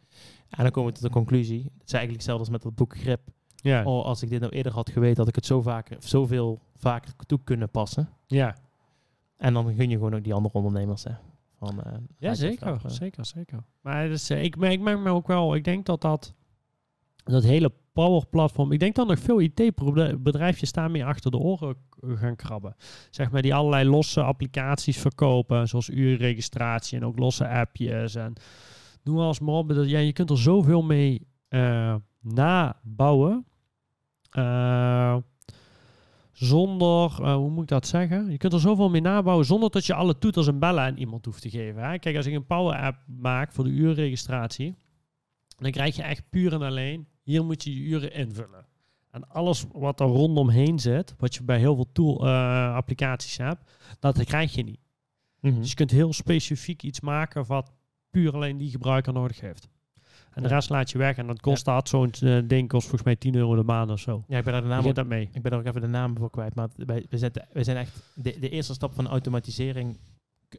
En 0.49 0.63
dan 0.63 0.71
komen 0.71 0.89
we 0.89 0.95
tot 0.99 1.07
de 1.07 1.13
conclusie. 1.13 1.63
Het 1.63 1.87
is 1.87 1.93
eigenlijk 1.93 2.11
hetzelfde 2.11 2.43
als 2.43 2.49
met 2.49 2.61
dat 2.61 2.75
boek 2.75 2.97
Grip. 2.97 3.21
Ja. 3.55 3.83
Oh, 3.83 4.05
als 4.05 4.21
ik 4.21 4.29
dit 4.29 4.39
nou 4.39 4.51
eerder 4.51 4.71
had 4.71 4.89
geweten, 4.89 5.17
had 5.17 5.27
ik 5.27 5.35
het 5.35 5.45
zo 5.45 5.61
vaker, 5.61 5.97
zoveel 5.99 6.61
vaker 6.75 7.13
toe 7.25 7.39
kunnen 7.43 7.69
passen. 7.69 8.09
ja. 8.27 8.55
En 9.37 9.53
dan 9.53 9.75
gun 9.75 9.89
je 9.89 9.95
gewoon 9.95 10.15
ook 10.15 10.23
die 10.23 10.33
andere 10.33 10.53
ondernemers. 10.53 11.03
Hè. 11.03 11.11
Van, 11.57 11.83
eh, 11.83 11.93
Ja, 12.17 12.33
zeker, 12.33 12.67
eh, 12.67 12.79
zeker, 12.85 13.25
zeker. 13.25 13.63
Maar 13.81 14.07
dus, 14.07 14.29
eh, 14.29 14.43
ik, 14.43 14.57
merk, 14.57 14.73
ik 14.73 14.79
merk 14.79 14.99
me 14.99 15.09
ook 15.09 15.27
wel, 15.27 15.55
ik 15.55 15.63
denk 15.63 15.85
dat 15.85 16.01
dat, 16.01 16.33
dat 17.23 17.43
hele 17.43 17.71
power-platform, 17.95 18.71
ik 18.71 18.79
denk 18.79 18.95
dat 18.95 19.07
nog 19.07 19.19
veel 19.19 19.39
IT-bedrijfjes 19.39 20.71
daarmee 20.71 21.05
achter 21.05 21.31
de 21.31 21.37
oren 21.37 21.75
gaan 22.15 22.35
krabben. 22.35 22.75
Zeg 23.09 23.31
maar, 23.31 23.41
die 23.41 23.55
allerlei 23.55 23.89
losse 23.89 24.21
applicaties 24.21 24.97
verkopen, 24.97 25.67
zoals 25.67 25.89
uurregistratie 25.89 26.97
en 26.97 27.05
ook 27.05 27.19
losse 27.19 27.47
appjes. 27.49 28.15
En 28.15 28.33
noem 29.03 29.31
op. 29.49 29.67
Dat- 29.69 29.89
Ja, 29.89 29.99
je 29.99 30.13
kunt 30.13 30.29
er 30.29 30.37
zoveel 30.37 30.81
mee 30.83 31.27
eh, 31.47 31.95
nabouwen. 32.21 33.45
Eh, 34.29 35.15
zonder, 36.31 37.11
eh, 37.23 37.35
hoe 37.35 37.49
moet 37.49 37.61
ik 37.63 37.67
dat 37.69 37.87
zeggen? 37.87 38.31
Je 38.31 38.37
kunt 38.37 38.53
er 38.53 38.59
zoveel 38.59 38.89
mee 38.89 39.01
nabouwen 39.01 39.45
zonder 39.45 39.69
dat 39.69 39.85
je 39.85 39.93
alle 39.93 40.17
toeters 40.17 40.47
en 40.47 40.59
bellen 40.59 40.83
aan 40.83 40.97
iemand 40.97 41.25
hoeft 41.25 41.41
te 41.41 41.49
geven. 41.49 41.83
Hè? 41.89 41.99
Kijk, 41.99 42.15
als 42.15 42.25
ik 42.25 42.33
een 42.33 42.45
Power 42.45 42.75
App 42.77 42.97
maak 43.07 43.51
voor 43.51 43.63
de 43.63 43.69
uurregistratie, 43.69 44.75
dan 45.57 45.71
krijg 45.71 45.95
je 45.95 46.03
echt 46.03 46.29
puur 46.29 46.53
en 46.53 46.61
alleen 46.61 47.07
Hier 47.25 47.45
moet 47.45 47.63
je 47.63 47.73
je 47.73 47.89
uren 47.89 48.13
invullen. 48.13 48.65
En 49.11 49.29
alles 49.29 49.65
wat 49.71 49.99
er 49.99 50.05
rondomheen 50.05 50.79
zit, 50.79 51.15
wat 51.17 51.35
je 51.35 51.43
bij 51.43 51.59
heel 51.59 51.75
veel 51.75 51.91
tool, 51.91 52.25
eh, 52.25 52.75
applicaties 52.75 53.37
hebt, 53.37 53.71
dat 53.99 54.23
krijg 54.23 54.53
je 54.53 54.63
niet. 54.63 54.79
Mhm. 55.39 55.59
Dus 55.59 55.69
je 55.69 55.75
kunt 55.75 55.91
heel 55.91 56.13
specifiek 56.13 56.83
iets 56.83 56.99
maken 56.99 57.45
wat 57.45 57.71
puur 58.09 58.33
alleen 58.33 58.57
die 58.57 58.69
gebruiker 58.69 59.13
nodig 59.13 59.39
heeft. 59.39 59.67
En 60.33 60.43
de 60.43 60.47
rest 60.49 60.69
laat 60.69 60.91
je 60.91 60.97
weg. 60.97 61.17
En 61.17 61.27
dat 61.27 61.41
kost 61.41 61.65
dat 61.65 61.89
zo'n 61.89 62.11
eh, 62.11 62.39
ding 62.45 62.67
kost 62.67 62.87
volgens 62.87 63.03
mij 63.03 63.15
10 63.15 63.35
euro 63.35 63.55
de 63.55 63.63
maand 63.63 63.91
of 63.91 63.99
zo. 63.99 64.23
Ja, 64.27 64.37
ik 64.37 64.43
ben 64.43 64.53
daar 64.53 64.61
de 64.61 64.67
naam 64.67 64.93
dat 64.93 65.07
mee? 65.07 65.29
ik 65.31 65.41
ben 65.41 65.51
er 65.51 65.57
ook 65.57 65.65
even 65.65 65.81
de 65.81 65.87
naam 65.87 66.17
voor 66.17 66.29
kwijt. 66.29 66.55
Maar 66.55 66.69
wij, 66.75 67.05
we, 67.09 67.17
zijn, 67.17 67.31
we 67.51 67.63
zijn 67.63 67.77
echt 67.77 68.11
de, 68.15 68.39
de 68.39 68.49
eerste 68.49 68.73
stap 68.73 68.93
van 68.93 69.07
automatisering. 69.07 69.97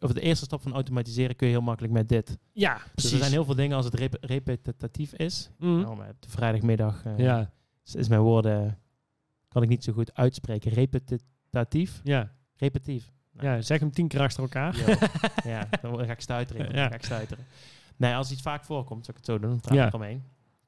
Of 0.00 0.12
de 0.12 0.20
eerste 0.20 0.44
stap 0.44 0.62
van 0.62 0.72
automatiseren 0.74 1.36
kun 1.36 1.46
je 1.46 1.52
heel 1.52 1.62
makkelijk 1.62 1.92
met 1.94 2.08
dit. 2.08 2.38
Ja, 2.52 2.78
Dus 2.94 3.12
er 3.12 3.18
zijn 3.18 3.30
heel 3.32 3.44
veel 3.44 3.54
dingen 3.54 3.76
als 3.76 3.84
het 3.84 3.94
rep- 3.94 4.16
repetitief 4.20 5.12
is. 5.12 5.50
Mhm. 5.58 5.80
Nou, 5.80 5.96
maar 5.96 6.12
de 6.20 6.28
vrijdagmiddag 6.28 7.04
eh, 7.04 7.18
ja, 7.18 7.52
is, 7.84 7.94
is 7.94 8.08
mijn 8.08 8.20
woorden 8.20 8.78
kan 9.48 9.62
ik 9.62 9.68
niet 9.68 9.84
zo 9.84 9.92
goed 9.92 10.14
uitspreken. 10.14 10.72
Repetitief? 10.72 12.00
ja, 12.04 12.32
Repetitief. 12.56 13.10
ja, 13.40 13.60
zeg 13.62 13.80
hem 13.80 13.90
tien 13.92 14.08
keer 14.08 14.20
achter 14.20 14.42
elkaar. 14.42 14.76
Ja, 14.76 14.98
ja 15.52 15.68
dan 15.82 15.98
ga 16.06 16.12
ik 16.12 16.20
stuiteren. 16.20 16.66
Ja. 16.66 16.72
Dan 16.72 16.88
ga 16.88 16.94
ik 16.94 17.04
stuiteren. 17.04 17.44
Nee, 17.96 18.14
als 18.14 18.30
iets 18.30 18.42
vaak 18.42 18.64
voorkomt, 18.64 19.04
zou 19.04 19.18
ik 19.18 19.24
het 19.26 19.34
zo 19.34 19.48
doen. 19.48 19.60
Vraag 19.60 19.74
Ja. 19.76 19.82
ik 19.86 19.88
eromheen. 19.88 20.22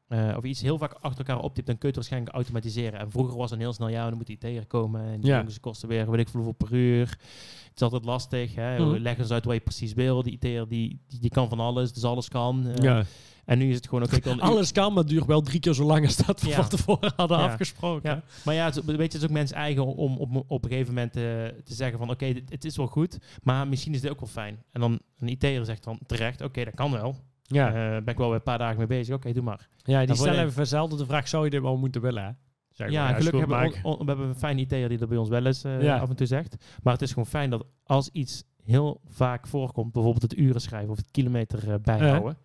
Eh 0.09 0.35
of 0.37 0.45
iets 0.45 0.61
heel 0.61 0.79
vaak 0.79 0.93
achter 0.93 1.27
elkaar 1.27 1.43
optypt, 1.45 1.67
dan 1.67 1.79
kun 1.79 1.89
je 1.89 1.95
het 1.95 1.97
waarschijnlijk 1.97 2.35
automatiseren. 2.35 3.01
En 3.01 3.11
vroeger 3.11 3.37
was 3.37 3.51
het 3.51 3.59
heel 3.61 3.73
snel, 3.73 3.89
ja, 3.89 4.09
dan 4.09 4.17
moet 4.17 4.27
die 4.27 4.39
tegenkomen. 4.39 5.01
En 5.03 5.21
die 5.21 5.31
Ja. 5.31 5.37
jongens 5.39 5.61
kosten 5.61 5.89
weer, 5.89 6.11
weet 6.11 6.21
ik 6.21 6.29
veel 6.29 6.53
per 6.53 6.73
uur. 6.73 7.09
Het 7.09 7.73
is 7.75 7.83
altijd 7.83 8.05
lastig. 8.05 8.55
Hè? 8.55 8.79
Mhm. 8.79 8.97
Leg 9.03 9.19
eens 9.19 9.31
uit 9.31 9.45
wat 9.45 9.55
je 9.55 9.61
precies 9.61 9.93
wil. 9.93 10.23
Die 10.23 10.33
IT'er, 10.33 10.69
die, 10.69 11.01
die, 11.09 11.21
die 11.21 11.31
kan 11.31 11.49
van 11.49 11.61
alles, 11.61 11.93
dus 11.93 12.05
alles 12.05 12.29
kan. 12.29 12.67
Eh, 12.69 12.83
Ja. 12.83 13.05
En 13.45 13.59
nu 13.59 13.69
is 13.69 13.75
het 13.77 13.89
gewoon, 13.89 14.03
een 14.11 14.21
uur- 14.29 14.41
Alles 14.51 14.73
kan, 14.73 14.93
maar 14.93 15.03
het 15.03 15.13
duurt 15.13 15.27
wel 15.27 15.41
drie 15.41 15.61
keer 15.61 15.73
zo 15.75 15.85
lang 15.85 16.05
als 16.05 16.17
dat 16.17 16.41
we 16.41 16.49
Ja. 16.49 16.55
van 16.55 16.69
tevoren 16.69 17.13
hadden 17.17 17.39
Ja. 17.39 17.45
afgesproken. 17.45 18.11
Ja, 18.11 18.23
maar 18.45 18.55
ja, 18.55 18.65
het, 18.65 18.77
is- 18.77 18.85
weet 18.85 18.97
je, 18.97 19.03
het 19.03 19.15
is 19.15 19.25
ook 19.25 19.31
mensen 19.31 19.57
eigen 19.57 19.87
om 19.97 20.17
op, 20.17 20.45
op 20.49 20.65
een 20.65 20.71
gegeven 20.71 20.95
moment 20.95 21.17
eh, 21.17 21.23
te 21.65 21.75
zeggen 21.75 21.99
van 21.99 22.11
oké, 22.11 22.27
het 22.49 22.65
is 22.65 22.77
wel 22.77 22.87
goed, 22.87 23.19
maar 23.43 23.69
misschien 23.69 23.95
is 23.95 24.01
dit 24.01 24.11
ook 24.11 24.21
wel 24.21 24.29
fijn. 24.29 24.63
En 24.73 24.81
dan 24.81 24.99
een 25.19 25.29
IT'er 25.29 25.65
zegt 25.65 25.85
dan 25.85 25.99
terecht, 26.07 26.43
oké, 26.43 26.65
dat 26.65 26.75
kan 26.75 26.91
wel. 26.91 27.17
Ja, 27.51 27.69
Eh, 27.69 27.75
ben 27.91 28.07
ik 28.07 28.17
wel 28.19 28.27
weer 28.27 28.37
een 28.37 28.43
paar 28.43 28.59
dagen 28.59 28.77
mee 28.79 28.87
bezig, 28.87 29.15
oké, 29.15 29.33
doe 29.33 29.43
maar. 29.43 29.69
ja 29.83 30.07
die 30.07 30.15
stellen 30.17 30.45
even 30.45 30.67
zelden 30.67 30.99
de 30.99 31.07
vraag, 31.07 31.29
zou 31.29 31.45
je 31.45 31.51
dit 31.51 31.61
wel 31.63 31.77
moeten 31.77 32.01
willen? 32.01 32.25
Hè? 32.25 32.31
Zeg 32.73 32.91
ja, 32.91 33.05
maar, 33.05 33.15
gelukkig 33.15 33.41
hebben 33.41 33.59
we, 33.71 33.79
on- 33.83 33.93
on- 33.93 33.99
we 33.99 34.05
hebben 34.05 34.29
een 34.29 34.35
fijne 34.35 34.61
IT'er 34.61 34.89
die 34.89 34.99
dat 34.99 35.09
bij 35.09 35.19
ons 35.19 35.29
wel 35.29 35.47
eens 35.47 35.65
eh, 35.65 35.83
Ja. 35.83 35.99
af 35.99 36.09
en 36.09 36.17
toe 36.17 36.27
zegt. 36.27 36.57
Maar 36.83 36.93
het 36.93 37.03
is 37.03 37.09
gewoon 37.09 37.27
fijn 37.27 37.51
dat 37.51 37.67
als 37.85 38.09
iets 38.13 38.45
heel 38.65 39.01
vaak 39.09 39.47
voorkomt, 39.47 39.93
bijvoorbeeld 39.93 40.23
het 40.23 40.37
uren 40.39 40.61
schrijven 40.61 40.91
of 40.91 40.97
het 40.97 41.11
kilometer 41.11 41.73
eh, 41.73 41.75
bijhouden. 41.83 42.37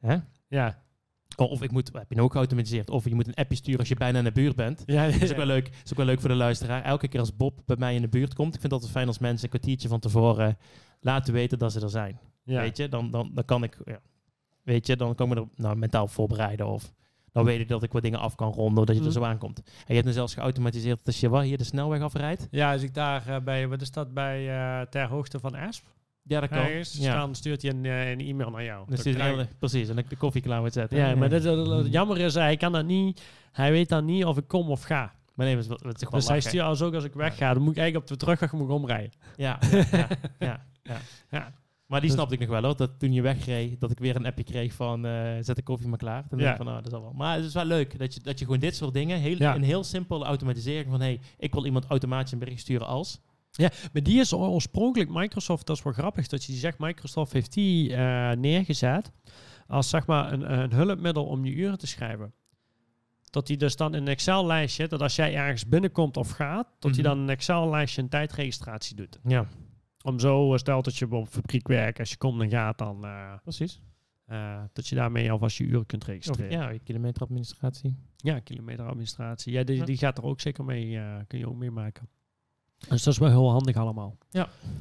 Hè? 0.00 0.16
Ja, 0.48 0.82
Of 1.36 1.62
ik 1.62 1.70
moet, 1.70 1.90
heb 1.92 2.06
je 2.08 2.14
nou 2.14 2.26
ook 2.26 2.32
geautomatiseerd, 2.32 2.90
of 2.90 3.04
je 3.04 3.14
moet 3.14 3.26
een 3.26 3.34
appje 3.34 3.56
sturen 3.56 3.78
als 3.80 3.88
je 3.88 3.94
bijna 3.94 4.18
in 4.18 4.24
de 4.24 4.32
buurt 4.32 4.56
bent. 4.56 4.82
ja, 4.86 5.06
Dat 5.10 5.20
is 5.20 5.30
ook 5.30 5.36
wel 5.36 5.46
leuk. 5.46 5.64
Dat 5.64 5.74
is 5.84 5.90
ook 5.90 5.96
wel 5.96 6.06
leuk 6.06 6.20
voor 6.20 6.28
de 6.28 6.34
luisteraar. 6.34 6.82
Elke 6.82 7.08
keer 7.08 7.20
als 7.20 7.36
Bob 7.36 7.62
bij 7.66 7.76
mij 7.78 7.94
in 7.94 8.00
de 8.02 8.08
buurt 8.08 8.34
komt, 8.34 8.54
ik 8.54 8.60
vind 8.60 8.62
het 8.62 8.72
altijd 8.72 8.92
fijn 8.92 9.06
als 9.06 9.18
mensen 9.18 9.44
een 9.44 9.50
kwartiertje 9.50 9.88
van 9.88 10.00
tevoren 10.00 10.58
laten 11.00 11.32
weten 11.32 11.58
dat 11.58 11.72
ze 11.72 11.80
er 11.80 11.90
zijn. 11.90 12.18
ja. 12.42 12.60
Weet 12.60 12.76
je, 12.76 12.88
dan, 12.88 13.10
dan, 13.10 13.30
dan 13.34 13.44
kan 13.44 13.62
ik, 13.62 13.78
ja, 13.84 13.98
weet 14.66 14.86
je, 14.86 14.96
dan 14.96 15.14
kan 15.14 15.28
ik 15.30 15.34
me 15.34 15.40
er 15.40 15.48
nou, 15.56 15.76
mentaal 15.76 16.06
voorbereiden 16.08 16.66
of 16.66 16.92
dan 17.32 17.44
weet 17.44 17.60
ik 17.60 17.68
dat 17.68 17.82
ik 17.82 17.92
wat 17.92 18.02
dingen 18.02 18.18
af 18.18 18.34
kan 18.34 18.52
ronden, 18.52 18.86
dat 18.86 18.94
je 18.94 19.00
er 19.00 19.08
Mhm. 19.08 19.16
zo 19.18 19.24
aankomt. 19.24 19.58
En 19.58 19.64
je 19.86 19.94
hebt 19.94 20.06
nu 20.06 20.12
zelfs 20.12 20.34
geautomatiseerd 20.34 20.96
dat 20.96 21.06
als 21.06 21.20
je 21.20 21.28
wat, 21.28 21.42
hier 21.42 21.58
de 21.58 21.64
snelweg 21.64 22.00
afrijdt. 22.00 22.48
Ja, 22.50 22.72
als 22.72 22.82
ik 22.82 22.94
daar 22.94 23.28
eh, 23.28 23.40
bij, 23.40 23.68
wat 23.68 23.80
is 23.80 23.90
dat, 23.90 24.14
bij 24.14 24.48
eh, 24.48 24.80
ter 24.86 25.08
hoogte 25.08 25.38
van 25.40 25.54
Asp? 25.54 25.84
Ja, 26.22 26.40
dat 26.40 26.48
kan. 26.48 26.58
Ergens, 26.58 26.96
Ja. 26.98 27.16
dan 27.16 27.34
stuurt 27.34 27.62
hij 27.62 27.70
een, 27.70 27.84
eh, 27.84 28.10
een 28.10 28.20
e-mail 28.20 28.50
naar 28.50 28.64
jou. 28.64 28.86
Dus 28.90 29.04
het 29.04 29.14
krijg- 29.14 29.58
precies, 29.58 29.88
en 29.88 29.98
ik 29.98 30.08
de 30.10 30.16
koffie 30.16 30.42
klaar 30.42 30.60
moet 30.60 30.72
zetten. 30.72 30.98
ja, 30.98 31.14
maar 31.14 31.28
dat, 31.28 31.42
dat- 31.42 31.92
jammer 31.92 32.18
is, 32.18 32.34
hij 32.34 32.56
kan 32.56 32.72
dat 32.72 32.84
niet, 32.84 33.22
hij 33.52 33.70
weet 33.70 33.88
dan 33.88 34.04
niet 34.04 34.24
of 34.24 34.36
ik 34.36 34.48
kom 34.48 34.70
of 34.70 34.82
ga. 34.82 35.12
Maar 35.34 35.46
nee, 35.46 35.56
het 35.56 35.68
het 35.68 35.82
is 35.82 36.00
wel 36.00 36.10
Dus 36.10 36.28
hij 36.28 36.40
stuurt 36.40 36.64
als 36.64 36.82
ook 36.82 36.94
als 36.94 37.04
ik 37.04 37.12
wegga, 37.14 37.52
dan 37.54 37.62
moet 37.62 37.72
ik 37.72 37.78
eigenlijk 37.78 38.10
op 38.10 38.18
de 38.18 38.24
terugweg 38.24 38.52
moet 38.52 38.62
ik 38.68 38.74
omrijden. 38.74 39.10
Ja, 39.36 39.58
ja, 39.70 40.08
ja, 40.38 40.60
ja, 40.82 40.98
ja. 41.30 41.52
Ja. 41.88 41.92
Maar 41.92 42.00
die 42.00 42.08
Dus- 42.08 42.18
snapte 42.18 42.34
ik 42.34 42.40
nog 42.40 42.60
wel 42.60 42.62
hoor. 42.62 42.76
Dat 42.76 42.98
toen 42.98 43.12
je 43.12 43.22
wegreed, 43.22 43.80
dat 43.80 43.90
ik 43.90 43.98
weer 43.98 44.16
een 44.16 44.26
appje 44.26 44.44
kreeg 44.44 44.72
van 44.72 45.06
eh, 45.06 45.36
zet 45.40 45.56
de 45.56 45.62
koffie 45.62 45.88
maar 45.88 45.98
klaar. 45.98 46.20
Dan 46.28 46.38
denk 46.38 46.40
Ja. 46.42 46.50
ik 46.50 46.56
van 46.56 46.66
nou, 46.66 46.78
dat 46.78 46.86
is 46.86 46.92
al 46.98 47.02
wel. 47.02 47.12
Maar 47.12 47.36
het 47.36 47.44
is 47.44 47.54
wel 47.54 47.64
leuk 47.64 47.98
dat 47.98 48.14
je, 48.14 48.20
dat 48.20 48.38
je 48.38 48.44
gewoon 48.44 48.60
dit 48.60 48.76
soort 48.76 48.94
dingen, 48.94 49.18
heel, 49.18 49.36
Ja. 49.36 49.54
een 49.54 49.62
heel 49.62 49.84
simpele 49.84 50.24
automatisering 50.24 50.90
van 50.90 51.00
hey, 51.00 51.20
ik 51.38 51.52
wil 51.52 51.64
iemand 51.64 51.84
automatisch 51.86 52.32
een 52.32 52.38
bericht 52.38 52.60
sturen 52.60 52.86
als. 52.86 53.20
Maar 53.92 54.02
die 54.02 54.20
is 54.20 54.32
oorspronkelijk 54.32 55.10
Microsoft, 55.10 55.66
dat 55.66 55.76
is 55.76 55.82
wel 55.82 55.92
grappig 55.92 56.26
dat 56.26 56.44
je 56.44 56.52
die 56.52 56.60
zegt, 56.60 56.78
Microsoft 56.78 57.32
heeft 57.32 57.52
die 57.52 57.94
eh, 57.94 58.30
neergezet 58.36 59.12
als 59.66 59.88
zeg 59.88 60.06
maar 60.06 60.32
een, 60.32 60.52
een 60.62 60.72
hulpmiddel 60.72 61.24
om 61.24 61.44
je 61.44 61.52
uren 61.52 61.78
te 61.78 61.86
schrijven. 61.86 62.32
Dat 63.30 63.46
die 63.46 63.56
dus 63.56 63.76
dan 63.76 63.94
in 63.94 64.00
een 64.02 64.08
Excel-lijstje, 64.08 64.88
dat 64.88 65.02
als 65.02 65.16
jij 65.16 65.34
ergens 65.34 65.66
binnenkomt 65.68 66.16
of 66.16 66.30
gaat, 66.30 66.66
dat 66.78 66.92
die 66.94 67.02
Mhm. 67.02 67.10
dan 67.10 67.18
een 67.18 67.28
Excel-lijstje 67.30 68.02
een 68.02 68.08
tijdregistratie 68.08 68.96
doet. 68.96 69.18
Ja, 69.24 69.46
Om 70.06 70.18
zo, 70.20 70.52
eh, 70.52 70.58
stel 70.58 70.82
dat 70.82 70.96
je 70.96 71.10
op 71.10 71.28
fabriek 71.28 71.68
werkt, 71.68 71.98
als 71.98 72.10
je 72.10 72.16
komt 72.16 72.42
en 72.42 72.50
gaat, 72.50 72.78
dan 72.78 73.04
eh, 73.04 73.32
precies. 73.42 73.80
eh, 74.26 74.62
dat 74.72 74.88
je 74.88 74.94
daarmee 74.94 75.32
alvast 75.32 75.56
je 75.56 75.64
uren 75.64 75.86
kunt 75.86 76.02
Of, 76.02 76.08
registreren. 76.08 76.50
ja, 76.50 76.68
je 76.68 76.78
kilometeradministratie. 76.78 77.96
Ja, 78.16 78.38
kilometeradministratie. 78.38 79.52
Ja, 79.52 79.64
die, 79.64 79.76
Ja. 79.76 79.84
die 79.84 79.96
gaat 79.96 80.18
er 80.18 80.24
ook 80.24 80.40
zeker 80.40 80.64
mee, 80.64 81.00
kun 81.26 81.38
je 81.38 81.48
ook 81.48 81.56
mee 81.56 81.70
maken. 81.70 82.08
Dus 82.88 83.02
dat 83.02 83.12
is 83.12 83.18
wel 83.18 83.28
heel 83.28 83.50
handig 83.50 83.76
allemaal. 83.76 84.16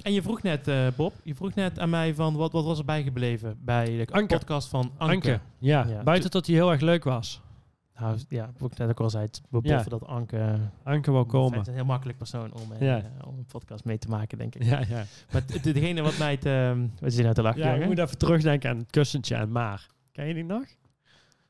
En 0.01 0.13
je 0.13 0.21
vroeg 0.21 0.41
net, 0.41 0.69
Bob, 0.95 1.13
je 1.23 1.35
vroeg 1.35 1.53
net 1.53 1.79
aan 1.79 1.89
mij 1.89 2.15
van 2.15 2.35
wat, 2.35 2.51
wat 2.51 2.63
was 2.65 2.79
er 2.79 2.85
bijgebleven 2.85 3.57
bij 3.61 3.85
de 4.05 4.07
Anke. 4.13 4.37
podcast 4.37 4.67
van 4.67 4.91
Anke. 4.97 5.13
Anke, 5.13 5.39
ja, 5.59 5.87
Ja. 5.87 6.03
buiten 6.03 6.31
dat 6.31 6.45
die 6.45 6.55
heel 6.55 6.71
erg 6.71 6.81
leuk 6.81 7.03
was. 7.03 7.41
Nou, 7.99 8.19
ja, 8.29 8.51
wat 8.57 8.71
ik 8.71 8.77
net 8.77 8.89
ook 8.89 8.99
al 8.99 9.09
zei, 9.09 9.25
het- 9.25 9.41
we 9.49 9.59
Ja. 9.63 9.83
dat 9.83 10.05
Anke... 10.05 10.59
Anke 10.83 11.11
Het 11.11 11.27
komen. 11.27 11.59
is 11.61 11.67
een 11.67 11.73
heel 11.73 11.85
makkelijk 11.85 12.17
persoon 12.17 12.53
om, 12.53 12.71
eh, 12.71 12.81
Ja. 12.81 13.01
om 13.27 13.37
een 13.37 13.45
podcast 13.45 13.85
mee 13.85 13.97
te 13.97 14.07
maken, 14.07 14.37
denk 14.37 14.55
ik. 14.55 14.63
Ja, 14.63 14.79
ja. 14.87 15.03
Maar 15.31 15.41
het- 15.47 15.63
degene 15.63 16.01
wat 16.01 16.17
mij 16.17 16.31
het... 16.31 16.45
ehm 16.45 16.81
wat 16.99 17.09
is 17.11 17.17
nou 17.17 17.33
te 17.33 17.41
lachen, 17.41 17.61
ja, 17.61 17.71
jongen? 17.71 17.87
moet 17.87 17.97
even 17.97 18.17
terugdenken 18.17 18.69
aan 18.69 18.77
het 18.77 18.91
kussentje 18.91 19.35
en 19.35 19.51
maar. 19.51 19.87
Ken 20.11 20.27
je 20.27 20.33
die 20.33 20.43
nog? 20.43 20.65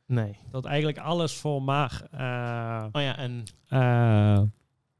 Nee. 0.05 0.37
Dat 0.51 0.65
eigenlijk 0.65 0.97
alles 0.97 1.33
voor 1.37 1.61
maar... 1.63 2.01
eh, 2.11 2.85
Oh 2.91 3.01
ja, 3.01 3.17
en 3.17 3.43
eh, 3.67 4.41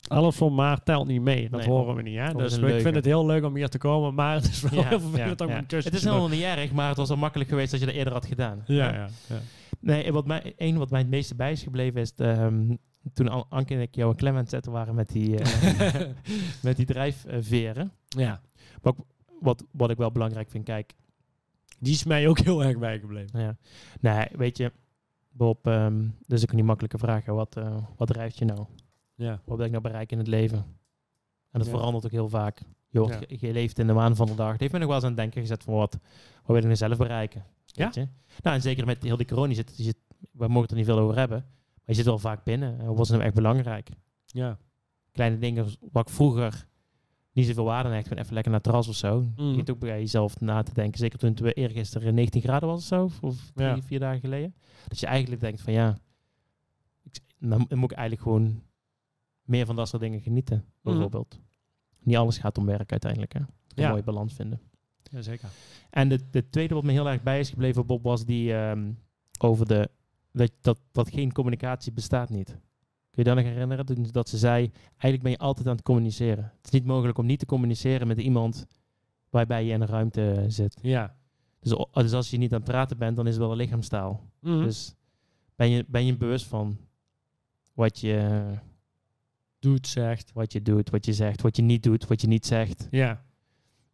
alles 0.07 0.35
voor 0.35 0.51
maar 0.51 0.83
telt 0.83 1.07
niet 1.07 1.21
mee. 1.21 1.49
Dat 1.49 1.59
Nee, 1.59 1.69
horen 1.69 1.95
we 1.95 2.01
niet. 2.01 2.17
Hè? 2.17 2.33
Dus 2.33 2.53
een 2.55 2.75
ik 2.75 2.81
vind 2.81 2.95
het 2.95 3.05
heel 3.05 3.25
leuk 3.25 3.43
om 3.43 3.55
hier 3.55 3.69
te 3.69 3.77
komen, 3.77 4.13
maar 4.13 4.33
het 4.35 4.45
is 4.47 4.61
wel 4.61 4.79
Ja, 4.81 4.87
heel 4.89 4.99
vervelend 4.99 5.39
ja, 5.39 5.45
ja. 5.47 5.57
een 5.57 5.65
Het 5.83 5.93
is 5.93 6.03
helemaal 6.03 6.27
niet 6.27 6.41
erg, 6.43 6.71
maar 6.71 6.87
het 6.87 6.97
was 6.97 7.09
al 7.09 7.17
makkelijk 7.17 7.49
geweest 7.49 7.71
dat 7.71 7.79
je 7.79 7.85
dat 7.85 7.95
eerder 7.95 8.13
had 8.13 8.25
gedaan. 8.25 8.63
Ja, 8.65 8.93
ja, 8.93 9.07
ja. 9.27 9.39
Nee, 9.79 10.11
wat 10.11 10.25
mij, 10.25 10.53
één 10.57 10.77
wat 10.77 10.89
mij 10.89 10.99
het 10.99 11.09
meeste 11.09 11.35
bij 11.35 11.51
is 11.51 11.63
gebleven 11.63 12.01
is 12.01 12.13
ehm, 12.13 12.75
toen 13.13 13.27
An- 13.29 13.45
Anke 13.49 13.73
en 13.73 13.81
ik 13.81 13.95
jou 13.95 14.11
en 14.11 14.17
Clem 14.17 14.33
aan 14.33 14.39
het 14.39 14.49
zetten 14.49 14.71
waren 14.71 14.95
met 14.95 15.09
die, 15.09 15.39
eh, 15.39 16.01
met 16.63 16.77
die 16.77 16.85
drijfveren. 16.85 17.91
ja. 18.07 18.41
Wat, 18.81 18.95
wat, 19.41 19.63
wat 19.71 19.89
ik 19.89 19.97
wel 19.97 20.11
belangrijk 20.11 20.49
vind, 20.49 20.63
kijk, 20.65 20.93
Die 21.79 21.93
is 21.93 22.03
mij 22.03 22.27
ook 22.27 22.39
heel 22.39 22.63
erg 22.63 22.77
bijgebleven. 22.77 23.39
ja, 23.39 23.55
nee, 23.99 24.27
weet 24.31 24.57
je, 24.57 24.71
Bob, 25.31 25.67
is 26.27 26.41
ook 26.43 26.49
een 26.49 26.55
niet 26.55 26.65
makkelijke 26.65 26.97
vraag. 26.97 27.25
hè. 27.25 27.33
Wat, 27.33 27.57
eh, 27.57 27.77
wat 27.97 28.07
drijft 28.07 28.37
je 28.37 28.45
nou? 28.45 28.65
Ja. 29.15 29.41
Wat 29.45 29.57
wil 29.57 29.65
ik 29.65 29.71
nou 29.71 29.83
bereiken 29.83 30.11
in 30.17 30.23
het 30.23 30.27
leven? 30.33 30.57
En 31.51 31.59
dat 31.61 31.65
Ja. 31.65 31.71
verandert 31.71 32.05
ook 32.05 32.11
heel 32.11 32.29
vaak. 32.29 32.59
Je, 32.87 32.99
wordt, 32.99 33.13
Ja. 33.29 33.37
je, 33.47 33.53
leeft 33.53 33.79
in 33.79 33.87
de 33.87 33.93
waan 33.93 34.15
van 34.15 34.27
de 34.27 34.35
dag. 34.35 34.51
Het 34.51 34.59
heeft 34.59 34.73
me 34.73 34.77
nog 34.79 34.87
wel 34.87 34.95
eens 34.97 35.05
aan 35.05 35.11
het 35.11 35.19
denken 35.19 35.41
gezet 35.41 35.63
van 35.63 35.73
wat, 35.73 35.93
wat 36.35 36.45
wil 36.45 36.55
ik 36.55 36.63
nou 36.63 36.75
zelf 36.75 36.97
bereiken? 36.97 37.45
Ja? 37.65 37.85
Weet 37.85 37.93
je? 37.95 38.07
Nou, 38.41 38.55
en 38.55 38.61
zeker 38.61 38.85
met 38.85 39.03
heel 39.03 39.17
die 39.17 39.25
corona 39.27 39.53
zit, 39.53 39.71
zit, 39.75 39.97
we 40.31 40.47
mogen 40.47 40.61
het 40.61 40.71
er 40.71 40.77
niet 40.77 40.85
veel 40.85 40.99
over 40.99 41.17
hebben, 41.17 41.45
maar 41.73 41.83
je 41.85 41.93
zit 41.93 42.05
wel 42.05 42.19
vaak 42.19 42.43
binnen. 42.43 42.79
En 42.79 42.85
wat 42.85 42.97
was 42.97 43.09
nou 43.09 43.21
echt 43.21 43.33
belangrijk? 43.33 43.89
Ja. 44.25 44.57
Kleine 45.11 45.37
dingen 45.37 45.65
wat 45.91 46.07
ik 46.07 46.13
vroeger 46.13 46.67
niet 47.31 47.45
zoveel 47.45 47.63
waarde 47.63 47.87
aan 47.89 47.93
hecht, 47.95 48.07
gewoon 48.07 48.23
even 48.23 48.33
lekker 48.33 48.51
naar 48.51 48.61
het 48.61 48.69
terras 48.69 48.87
of 48.87 48.95
zo. 48.95 49.25
Je 49.35 49.53
zit 49.53 49.69
ook 49.69 49.79
bij 49.79 49.99
jezelf 49.99 50.39
na 50.39 50.63
te 50.63 50.73
denken, 50.73 50.99
zeker 50.99 51.19
toen 51.19 51.29
het 51.33 51.55
eergisteren 51.57 52.13
19 52.13 52.41
graden 52.41 52.69
was 52.69 52.77
of 52.79 52.85
zo, 52.85 53.25
of 53.25 53.51
drie, 53.53 53.67
Ja. 53.67 53.81
vier 53.81 53.99
dagen 53.99 54.19
geleden. 54.19 54.55
Dat 54.87 54.99
je 54.99 55.05
eigenlijk 55.05 55.41
denkt 55.41 55.61
van 55.61 55.73
ja, 55.73 55.97
ik, 57.03 57.19
dan 57.39 57.59
moet 57.69 57.91
ik 57.91 57.97
eigenlijk 57.97 58.21
gewoon 58.21 58.61
meer 59.45 59.65
van 59.65 59.75
dat 59.75 59.87
soort 59.87 60.01
dingen 60.01 60.21
genieten, 60.21 60.57
Mhm. 60.57 60.65
bijvoorbeeld. 60.81 61.39
Niet 61.99 62.15
alles 62.17 62.37
gaat 62.37 62.57
om 62.57 62.65
werk 62.65 62.91
uiteindelijk, 62.91 63.33
hè. 63.33 63.39
Een 63.39 63.47
Ja. 63.83 63.89
mooie 63.89 64.03
balans 64.03 64.33
vinden. 64.33 64.59
Jazeker. 65.03 65.49
En 65.89 66.09
de, 66.09 66.29
de 66.29 66.49
tweede 66.49 66.73
wat 66.73 66.83
me 66.83 66.91
heel 66.91 67.09
erg 67.09 67.23
bij 67.23 67.39
is 67.39 67.49
gebleven, 67.49 67.85
Bob, 67.85 68.03
was 68.03 68.25
die 68.25 68.53
ehm, 68.53 68.91
over 69.39 69.65
de, 69.65 69.89
dat, 70.31 70.51
dat, 70.61 70.79
dat 70.91 71.09
geen 71.09 71.31
communicatie 71.31 71.91
bestaat 71.91 72.29
niet. 72.29 72.47
Kun 73.11 73.23
je 73.23 73.23
dat 73.23 73.35
nog 73.35 73.43
herinneren? 73.53 74.11
Dat 74.11 74.29
ze 74.29 74.37
zei, 74.37 74.71
eigenlijk 74.87 75.21
ben 75.21 75.31
je 75.31 75.37
altijd 75.37 75.67
aan 75.67 75.75
het 75.75 75.83
communiceren. 75.83 76.43
Het 76.43 76.65
is 76.65 76.71
niet 76.71 76.85
mogelijk 76.85 77.17
om 77.17 77.25
niet 77.25 77.39
te 77.39 77.45
communiceren 77.45 78.07
met 78.07 78.17
iemand 78.19 78.65
waarbij 79.29 79.65
je 79.65 79.71
in 79.73 79.81
een 79.81 79.87
ruimte 79.87 80.45
zit. 80.47 80.79
Ja. 80.81 81.15
Dus, 81.59 81.77
dus 81.93 82.13
als 82.13 82.29
je 82.29 82.37
niet 82.37 82.51
aan 82.53 82.59
het 82.61 82.69
praten 82.69 82.97
bent, 82.97 83.15
dan 83.15 83.25
is 83.27 83.31
het 83.33 83.41
wel 83.41 83.51
een 83.51 83.57
lichaamstaal. 83.57 84.21
Mhm. 84.39 84.63
Dus 84.63 84.95
ben 85.55 85.69
je, 85.69 85.85
ben 85.87 86.05
je 86.05 86.17
bewust 86.17 86.45
van 86.45 86.77
wat 87.73 87.99
je, 87.99 88.43
Doet, 89.65 89.87
zegt. 89.87 90.31
wat 90.33 90.51
je 90.53 90.61
doet, 90.61 90.89
wat 90.89 91.05
je 91.05 91.13
zegt, 91.13 91.41
wat 91.41 91.55
je 91.55 91.61
niet 91.61 91.83
doet, 91.83 92.07
wat 92.07 92.21
je 92.21 92.27
niet 92.27 92.45
zegt. 92.45 92.87
Ja. 92.91 93.25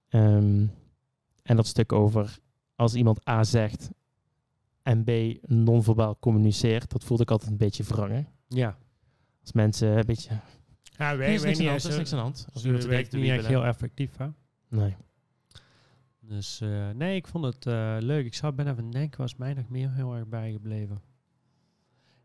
Ehm, 0.09 0.65
en 1.43 1.55
dat 1.55 1.67
stuk 1.67 1.91
over 1.91 2.39
als 2.75 2.93
iemand 2.93 3.29
A 3.29 3.43
zegt 3.43 3.89
en 4.81 5.03
B, 5.03 5.09
non-verbaal 5.49 6.17
communiceert. 6.19 6.91
Dat 6.91 7.03
voelde 7.03 7.23
ik 7.23 7.31
altijd 7.31 7.51
een 7.51 7.57
beetje 7.57 7.83
wrangen. 7.83 8.27
Ja. 8.47 8.77
Als 9.41 9.51
mensen 9.51 9.97
een 9.97 10.05
beetje... 10.05 10.39
Ja, 10.97 11.11
is 11.11 11.17
weet 11.17 11.27
niks 11.27 11.43
niet 11.43 11.57
aan 11.57 11.63
de 11.63 11.69
hand, 11.69 11.83
is 11.83 11.97
niks 11.97 12.11
aan 12.11 12.17
de 12.17 12.23
hand. 12.23 12.47
Als 12.53 12.65
iemand 12.65 12.83
er 12.83 12.89
werkt 12.89 13.11
niet 13.11 13.29
echt 13.29 13.45
heel 13.47 13.65
effectief, 13.65 14.17
hè? 14.17 14.27
Nee. 14.67 14.95
Dus 16.19 16.61
eh, 16.61 16.89
nee, 16.89 17.15
ik 17.15 17.27
vond 17.27 17.45
het 17.45 17.65
eh, 17.65 17.95
leuk. 17.99 18.25
Ik 18.25 18.33
zou 18.33 18.53
ben 18.53 18.67
even 18.67 18.91
denken, 18.91 19.21
was 19.21 19.35
mij 19.35 19.53
nog 19.53 19.69
meer 19.69 19.91
heel 19.91 20.15
erg 20.15 20.27
bijgebleven. 20.27 21.01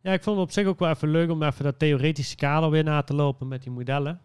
Ja, 0.07 0.13
ik 0.13 0.23
vond 0.23 0.37
het 0.37 0.47
op 0.47 0.53
zich 0.53 0.67
ook 0.67 0.79
wel 0.79 0.89
even 0.91 1.09
leuk 1.09 1.31
om 1.31 1.43
even 1.43 1.65
dat 1.65 1.79
theoretische 1.79 2.37
kader 2.37 2.71
weer 2.71 2.85
na 2.85 3.03
te 3.03 3.15
lopen 3.15 3.49
met 3.49 3.63
die 3.63 3.73
modellen. 3.73 4.21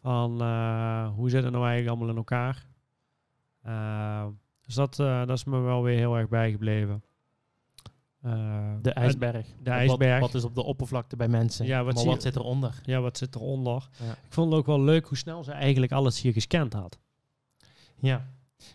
Van 0.00 0.40
eh, 0.40 1.08
hoe 1.14 1.30
zit 1.30 1.42
het 1.42 1.52
nou 1.52 1.64
eigenlijk 1.66 1.88
allemaal 1.96 2.08
in 2.14 2.16
elkaar? 2.16 2.66
Eh, 3.62 4.26
dus 4.66 4.74
dat, 4.74 4.98
eh, 4.98 5.18
dat 5.18 5.36
is 5.36 5.44
me 5.44 5.58
wel 5.58 5.82
weer 5.82 5.96
heel 5.96 6.16
erg 6.16 6.28
bijgebleven. 6.28 7.02
De 8.82 8.90
ijsberg. 8.92 9.46
de 9.62 9.70
ijsberg. 9.70 10.20
Wat, 10.20 10.34
is 10.34 10.44
op 10.44 10.54
de 10.54 10.62
oppervlakte 10.62 11.16
bij 11.16 11.28
mensen? 11.28 11.66
Ja, 11.66 11.84
wat 11.84 11.94
maar 11.94 12.04
wat 12.04 12.14
je- 12.14 12.20
zit 12.20 12.36
eronder? 12.36 12.80
ja, 12.84 13.00
wat 13.00 13.18
zit 13.18 13.34
eronder? 13.34 13.88
Ja. 13.98 14.10
Ik 14.10 14.32
vond 14.32 14.50
het 14.50 14.58
ook 14.60 14.66
wel 14.66 14.80
leuk 14.80 15.06
hoe 15.06 15.16
snel 15.16 15.44
ze 15.44 15.52
eigenlijk 15.52 15.92
alles 15.92 16.20
hier 16.20 16.32
gescand 16.32 16.72
had. 16.72 16.98
Ja. 17.98 18.26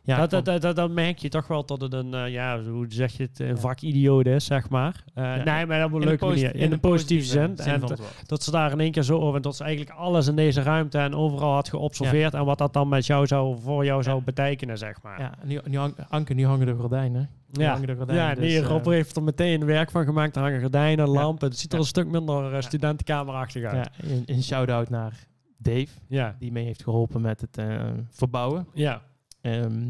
Ja, 0.04 0.26
dat, 0.28 0.46
dat, 0.46 0.62
dat, 0.62 0.76
dan 0.76 0.94
merk 0.94 1.18
je 1.18 1.30
toch 1.30 1.48
wel 1.48 1.66
dat 1.66 1.82
het 1.82 1.94
een, 1.94 2.14
eh, 2.14 2.30
ja, 2.32 2.62
hoe 2.64 2.86
zeg 2.90 3.12
je 3.18 3.24
het, 3.24 3.40
een 3.40 3.48
Ja. 3.48 3.56
vakidioot 3.56 4.26
is, 4.26 4.46
zeg 4.46 4.70
maar. 4.70 5.04
Eh, 5.14 5.24
Ja, 5.24 5.44
Nee, 5.44 5.66
maar 5.66 5.84
op 5.86 5.94
een 5.94 6.02
in 6.02 6.08
leuke 6.08 6.26
manier. 6.26 6.56
In, 6.56 6.72
een 6.72 6.80
positieve 6.80 7.26
zin. 7.26 7.58
En 7.58 7.82
dat 8.26 8.44
ze 8.44 8.52
daar 8.52 8.72
in 8.72 8.80
één 8.80 8.92
keer 8.92 9.04
zo 9.04 9.20
over, 9.20 9.36
en 9.36 9.42
dat 9.42 9.56
ze 9.56 9.64
eigenlijk 9.64 9.98
alles 9.98 10.28
in 10.28 10.36
deze 10.36 10.62
ruimte 10.62 10.98
en 10.98 11.16
overal 11.16 11.54
had 11.54 11.70
geobserveerd. 11.70 12.34
En 12.34 12.46
wat 12.46 12.58
dat 12.58 12.74
dan 12.74 12.88
met 12.88 13.06
jou 13.06 13.28
zou, 13.28 13.58
voor 13.62 13.86
jou 13.86 14.04
zou 14.04 14.22
betekenen, 14.24 14.78
zeg 14.78 15.02
maar. 15.02 15.20
Ja, 15.20 15.32
nu, 15.44 15.60
nu 15.68 15.78
hang, 15.78 15.96
Anke, 16.10 16.34
nu 16.34 16.46
hangen 16.46 16.66
de 16.66 16.76
gordijnen. 16.76 17.30
Nu 17.52 17.64
Ja. 17.64 17.76
de 17.80 17.96
gordijnen. 17.96 18.26
Ja, 18.26 18.60
dus, 18.60 18.68
Rob 18.68 18.86
eh, 18.86 18.92
heeft 18.94 19.16
er 19.16 19.24
meteen 19.24 19.66
werk 19.66 19.92
van 19.92 20.04
gemaakt. 20.06 20.36
Er 20.36 20.42
hangen 20.42 20.62
gordijnen, 20.62 21.08
lampen. 21.10 21.48
Het 21.50 21.58
ziet 21.60 21.74
er 21.74 21.80
een 21.80 21.86
stuk 21.86 22.08
minder 22.08 22.64
studentenkamerachtig 22.64 23.64
uit. 23.64 23.90
ja, 23.98 24.10
een, 24.10 24.24
een 24.26 24.44
shout-out 24.44 24.90
naar 24.90 25.14
Dave, 25.58 25.88
Ja. 26.08 26.36
die 26.40 26.52
mee 26.52 26.66
heeft 26.66 26.84
geholpen 26.84 27.22
met 27.22 27.42
het 27.42 27.62
verbouwen. 28.10 28.68
Ja. 28.74 29.02
Ehm, 29.44 29.90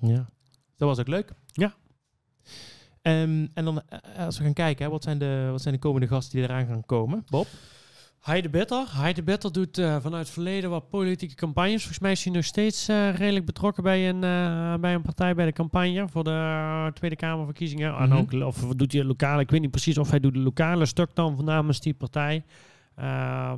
ja, 0.00 0.28
dat 0.76 0.88
was 0.88 0.98
ook 0.98 1.08
leuk. 1.08 1.32
Ja. 1.52 1.74
Ehm, 3.02 3.46
en 3.54 3.64
dan, 3.64 3.82
eh, 3.88 4.24
als 4.24 4.38
we 4.38 4.44
gaan 4.44 4.52
kijken, 4.52 4.84
hè, 4.84 4.90
wat, 4.90 5.02
zijn 5.02 5.18
de, 5.18 5.48
wat 5.50 5.62
zijn 5.62 5.74
de 5.74 5.80
komende 5.80 6.06
gasten 6.06 6.38
die 6.38 6.48
eraan 6.48 6.66
gaan 6.66 6.86
komen? 6.86 7.24
Bob? 7.30 7.46
Heide 8.20 8.48
Bitter. 8.50 8.86
Heide 8.96 9.22
Bitter 9.22 9.52
doet 9.52 9.78
eh, 9.78 9.96
vanuit 10.00 10.24
het 10.24 10.32
verleden 10.32 10.70
wat 10.70 10.88
politieke 10.88 11.34
campagnes. 11.34 11.76
Volgens 11.78 11.98
mij 11.98 12.12
is 12.12 12.24
hij 12.24 12.32
nog 12.32 12.44
steeds 12.44 12.88
eh, 12.88 13.14
redelijk 13.14 13.46
betrokken 13.46 13.82
bij 13.82 14.08
een, 14.08 14.24
eh, 14.24 14.74
bij 14.80 14.94
een 14.94 15.02
partij 15.02 15.34
bij 15.34 15.44
de 15.46 15.52
campagne 15.52 16.08
voor 16.08 16.24
de 16.24 16.30
eh, 16.30 16.86
Tweede 16.86 17.16
Kamerverkiezingen. 17.16 17.96
En 17.96 18.08
Mhm. 18.08 18.18
ook, 18.18 18.32
of 18.32 18.58
doet 18.76 18.90
hij 18.92 19.00
het 19.00 19.08
lokale, 19.10 19.42
ik 19.42 19.50
weet 19.50 19.60
niet 19.60 19.70
precies 19.70 19.98
of 19.98 20.10
hij 20.10 20.20
doet 20.20 20.34
het 20.34 20.44
lokale 20.44 20.86
stuk 20.86 21.10
dan 21.14 21.44
namens 21.44 21.80
die 21.80 21.94
partij. 21.94 22.44
Eh, 22.94 23.52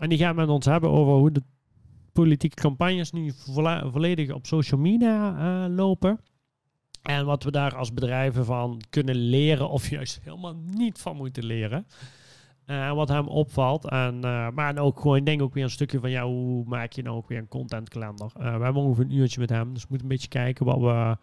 en 0.00 0.08
die 0.08 0.18
gaat 0.18 0.34
met 0.36 0.48
ons 0.48 0.64
hebben 0.66 0.90
over 0.90 1.12
hoe 1.12 1.30
de 1.32 1.42
politieke 2.16 2.62
campagnes 2.62 3.12
nu 3.12 3.32
volle- 3.36 3.90
volledig 3.92 4.32
op 4.32 4.46
social 4.46 4.80
media 4.80 5.36
eh, 5.38 5.74
lopen. 5.74 6.20
En 7.02 7.26
wat 7.26 7.42
we 7.42 7.50
daar 7.50 7.76
als 7.76 7.92
bedrijven 7.92 8.44
van 8.44 8.80
kunnen 8.90 9.14
leren 9.14 9.70
of 9.70 9.88
juist 9.88 10.20
helemaal 10.22 10.54
niet 10.54 10.98
van 10.98 11.16
moeten 11.16 11.44
leren. 11.44 11.86
Eh, 12.66 12.92
wat 12.92 13.08
hem 13.08 13.26
opvalt. 13.26 13.88
En, 13.88 14.24
eh, 14.24 14.50
maar 14.50 14.78
ook 14.78 15.00
gewoon, 15.00 15.24
denk 15.24 15.42
ook 15.42 15.54
weer 15.54 15.64
een 15.64 15.70
stukje 15.70 16.00
van, 16.00 16.10
ja, 16.10 16.24
hoe 16.24 16.64
maak 16.66 16.92
je 16.92 17.02
nou 17.02 17.16
ook 17.16 17.28
weer 17.28 17.38
een 17.38 17.48
contentkalender? 17.48 18.30
Eh 18.36 18.56
we 18.56 18.64
hebben 18.64 18.82
ongeveer 18.82 19.04
een 19.04 19.16
uurtje 19.16 19.40
met 19.40 19.50
hem, 19.50 19.72
dus 19.72 19.82
we 19.82 19.88
moeten 19.90 20.06
een 20.08 20.12
beetje 20.12 20.28
kijken 20.28 20.66
wat 20.66 20.80
we 20.80 21.16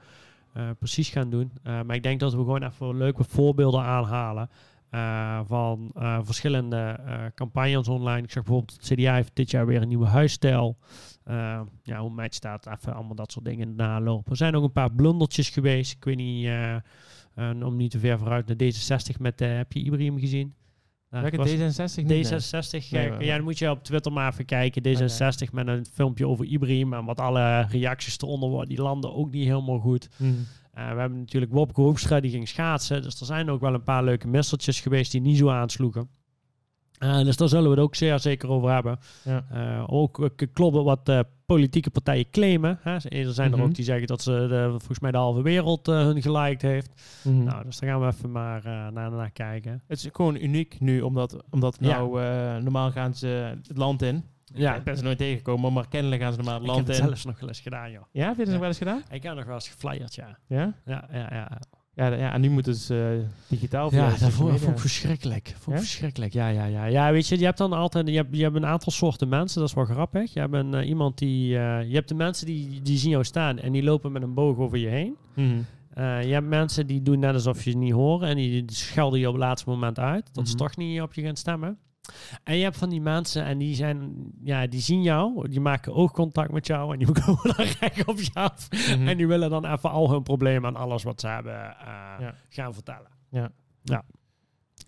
precies 0.80 1.10
gaan 1.10 1.30
doen. 1.30 1.52
Maar 1.64 1.96
ik 1.96 2.04
denk 2.04 2.20
dat 2.20 2.32
we 2.32 2.38
gewoon 2.38 2.64
even 2.64 2.98
leuke 2.98 3.24
voorbeelden 3.24 3.82
aanhalen 3.82 4.50
eh, 4.94 5.40
van 5.46 5.92
eh, 5.96 6.20
verschillende 6.24 6.78
eh, 7.06 7.26
campagnes 7.36 7.88
online. 7.88 8.22
Ik 8.24 8.32
zeg 8.32 8.44
bijvoorbeeld, 8.44 8.78
het 8.82 8.94
CDA 9.00 9.14
heeft 9.14 9.32
dit 9.34 9.52
jaar 9.52 9.66
weer 9.66 9.82
een 9.82 9.88
nieuwe 9.88 10.06
huisstijl. 10.06 10.78
Ja, 11.84 12.00
hoe 12.00 12.10
matcht 12.10 12.34
staat 12.36 12.68
even 12.68 12.94
allemaal 12.94 13.16
dat 13.16 13.32
soort 13.32 13.46
dingen 13.46 13.76
nalopen. 13.76 14.32
Er 14.32 14.38
zijn 14.38 14.56
ook 14.56 14.64
een 14.64 14.72
paar 14.72 14.92
blundertjes 14.92 15.50
geweest. 15.50 15.92
Ik 15.96 16.04
weet 16.04 16.16
niet, 16.16 16.50
om 17.64 17.76
niet 17.76 17.92
te 17.92 18.00
ver 18.00 18.20
vooruit 18.20 18.48
naar 18.48 18.56
D66 18.58 19.20
met, 19.20 19.40
heb 19.40 19.72
je 19.72 19.80
Ibrahim 19.84 20.20
gezien? 20.20 20.54
Nou, 21.10 21.26
ik 21.26 21.36
Welke 21.36 21.50
was- 21.68 21.92
D66 21.92 21.96
niet? 21.96 22.08
Nee. 22.08 22.24
D66, 22.26 22.70
Nee, 22.72 22.82
kijk, 22.90 23.10
maar- 23.10 23.24
ja, 23.24 23.36
dan 23.36 23.44
moet 23.44 23.60
je 23.60 23.70
op 23.70 23.84
Twitter 23.84 24.12
maar 24.12 24.32
even 24.32 24.46
kijken. 24.46 24.82
D66 24.84 25.52
met 25.54 25.68
een 25.68 25.86
filmpje 25.94 26.28
over 26.28 26.46
Ibrahim 26.46 26.94
en 26.94 27.06
wat 27.06 27.20
alle 27.20 27.62
reacties 27.70 28.22
eronder 28.22 28.50
worden. 28.50 28.70
Die 28.70 28.82
landen 28.82 29.16
ook 29.16 29.32
niet 29.32 29.46
helemaal 29.48 29.80
goed. 29.80 30.10
Mhm. 30.18 30.32
We 30.74 30.82
hebben 31.00 31.20
natuurlijk 31.20 31.52
Wopke 31.52 31.82
Hoekstra 31.82 32.20
die 32.20 32.32
ging 32.32 32.48
schaatsen. 32.48 33.02
Dus 33.02 33.20
er 33.20 33.26
zijn 33.26 33.50
ook 33.50 33.62
wel 33.62 33.74
een 33.74 33.84
paar 33.84 34.04
leuke 34.04 34.28
misseltjes 34.28 34.80
geweest 34.82 35.12
die 35.12 35.22
niet 35.22 35.38
zo 35.38 35.50
aansloegen. 35.50 36.10
Eh, 36.98 37.24
dus 37.24 37.38
daar 37.38 37.48
zullen 37.50 37.64
we 37.64 37.70
het 37.76 37.80
ook 37.80 37.96
zeer 37.96 38.20
zeker 38.20 38.50
over 38.50 38.70
hebben. 38.72 39.00
Ja. 39.24 39.46
Eh, 39.52 39.84
ook 39.88 40.20
uh, 40.20 40.28
kloppen 40.54 40.84
wat 40.84 41.10
eh, 41.10 41.20
politieke 41.46 41.90
partijen 41.90 42.30
claimen. 42.30 42.80
Hè. 42.82 42.92
Er 43.10 43.34
zijn 43.34 43.50
Mhm. 43.52 43.60
er 43.60 43.66
ook 43.66 43.76
die 43.76 43.86
zeggen 43.86 44.08
dat 44.08 44.22
ze 44.22 44.32
de, 44.32 44.66
volgens 44.70 45.00
mij 45.00 45.12
de 45.12 45.18
halve 45.18 45.42
wereld 45.42 45.88
eh, 45.88 45.96
hun 45.96 46.22
geliked 46.22 46.62
heeft. 46.62 47.22
Mhm. 47.24 47.44
Nou, 47.44 47.64
dus 47.64 47.80
daar 47.80 47.90
gaan 47.90 48.00
we 48.00 48.08
even 48.08 48.32
maar 48.32 48.58
eh, 48.66 48.88
naar, 48.88 49.12
naar 49.12 49.32
kijken. 49.32 49.82
Het 49.88 49.98
is 49.98 50.10
gewoon 50.12 50.36
uniek 50.36 50.80
nu, 50.80 51.02
omdat, 51.02 51.44
omdat 51.50 51.80
nou, 51.80 52.22
eh, 52.22 52.58
normaal 52.58 52.92
gaan 52.92 53.14
ze 53.16 53.28
het 53.68 53.78
land 53.78 54.02
in. 54.02 54.24
Ja, 54.54 54.76
Ik 54.76 54.84
ben 54.84 54.98
ze 54.98 55.04
nooit 55.04 55.18
tegengekomen, 55.18 55.74
maar 55.74 55.88
kennelijk 55.88 56.22
gaan 56.22 56.32
ze 56.32 56.38
normaal 56.38 56.54
het 56.60 56.64
ik 56.64 56.68
heb 56.70 56.76
land 56.78 56.88
het 56.98 56.98
zelfs 57.06 57.26
nog 57.26 57.40
wel 57.40 57.50
eens 57.50 57.60
gedaan, 57.60 57.92
joh. 57.92 58.02
Ja, 58.12 58.28
heb 58.28 58.38
je 58.38 58.46
nog 58.46 58.58
wel 58.60 58.68
eens 58.68 58.78
gedaan? 58.78 59.02
Ik 59.12 59.24
heb 59.24 59.36
nog 59.36 59.46
wel 59.46 59.54
eens 59.54 59.70
geflyerd, 59.70 60.16
ja. 60.16 60.38
Ja? 60.48 60.74
Ja, 60.86 61.08
ja, 61.12 61.28
ja. 61.32 61.52
Ja, 61.96 62.34
en 62.34 62.42
nu 62.42 62.50
moeten 62.50 62.76
ze 62.76 63.20
eh, 63.24 63.30
digitaal 63.50 63.94
Ja, 63.96 64.10
dat 64.10 64.30
vond, 64.30 64.62
ik 64.62 64.78
verschrikkelijk. 64.80 65.48
Vond 65.48 65.66
ik 65.68 65.74
Ja? 65.74 65.80
verschrikkelijk. 65.88 66.34
Ja, 66.34 66.48
ja, 66.48 66.66
ja. 66.66 66.86
Ja, 66.86 67.12
weet 67.12 67.28
je, 67.28 67.40
je 67.40 67.46
hebt 67.46 67.58
dan 67.58 67.74
altijd 67.74 68.08
je 68.08 68.16
hebt, 68.16 68.36
je 68.38 68.44
hebt 68.44 68.56
een 68.56 68.66
aantal 68.66 68.92
soorten 68.92 69.30
mensen. 69.30 69.60
Dat 69.60 69.70
is 69.70 69.76
wel 69.76 69.86
grappig. 69.86 70.34
Je 70.34 70.40
hebt 70.40 70.54
een, 70.54 70.74
eh, 70.74 70.88
iemand 70.88 71.18
die... 71.18 71.58
eh, 71.58 71.88
je 71.90 71.94
hebt 71.96 72.08
de 72.08 72.16
mensen 72.16 72.46
die, 72.46 72.82
die 72.82 72.98
zien 72.98 73.10
jou 73.12 73.24
staan 73.24 73.60
en 73.60 73.72
die 73.72 73.84
lopen 73.84 74.12
met 74.12 74.22
een 74.22 74.34
boog 74.34 74.58
over 74.58 74.78
je 74.78 74.88
heen. 74.88 75.16
Mhm. 75.34 75.50
Eh, 75.94 76.24
je 76.24 76.34
hebt 76.34 76.48
mensen 76.48 76.88
die 76.88 77.02
doen 77.02 77.20
net 77.20 77.34
alsof 77.34 77.64
je 77.64 77.70
het 77.70 77.80
niet 77.80 77.92
horen 77.94 78.28
en 78.30 78.36
die, 78.36 78.66
die 78.66 78.76
schelden 78.76 79.20
je 79.20 79.28
op 79.28 79.34
het 79.34 79.44
laatste 79.44 79.70
moment 79.70 80.00
uit. 80.00 80.30
Dat 80.34 80.48
ze 80.48 80.54
Mhm. 80.56 80.64
toch 80.64 80.78
niet 80.78 81.02
op 81.02 81.14
je 81.14 81.22
gaan 81.22 81.36
stemmen. 81.36 81.78
En 82.44 82.58
je 82.58 82.64
hebt 82.64 82.78
van 82.78 82.90
die 82.90 83.02
mensen 83.02 83.44
en 83.44 83.58
die 83.58 83.76
zijn, 83.76 84.14
ja, 84.44 84.68
die 84.68 84.80
zien 84.80 85.02
jou, 85.04 85.50
die 85.50 85.60
maken 85.60 85.94
oogcontact 85.94 86.52
met 86.52 86.68
jou 86.68 86.94
en 86.94 87.00
die 87.00 87.12
komen 87.22 87.56
dan 87.56 87.66
recht 87.80 88.06
op 88.08 88.20
je 88.20 88.30
af. 88.34 88.68
Mhm. 88.72 89.08
En 89.08 89.18
die 89.18 89.28
willen 89.28 89.50
dan 89.50 89.66
even 89.66 89.90
al 89.92 90.12
hun 90.12 90.24
problemen 90.24 90.70
en 90.76 90.82
alles 90.82 91.04
wat 91.04 91.20
ze 91.22 91.28
hebben 91.28 91.54
eh, 91.54 91.86
Ja. 92.20 92.34
gaan 92.50 92.74
vertellen. 92.74 93.08
Ja. 93.30 93.50
ja. 93.82 94.04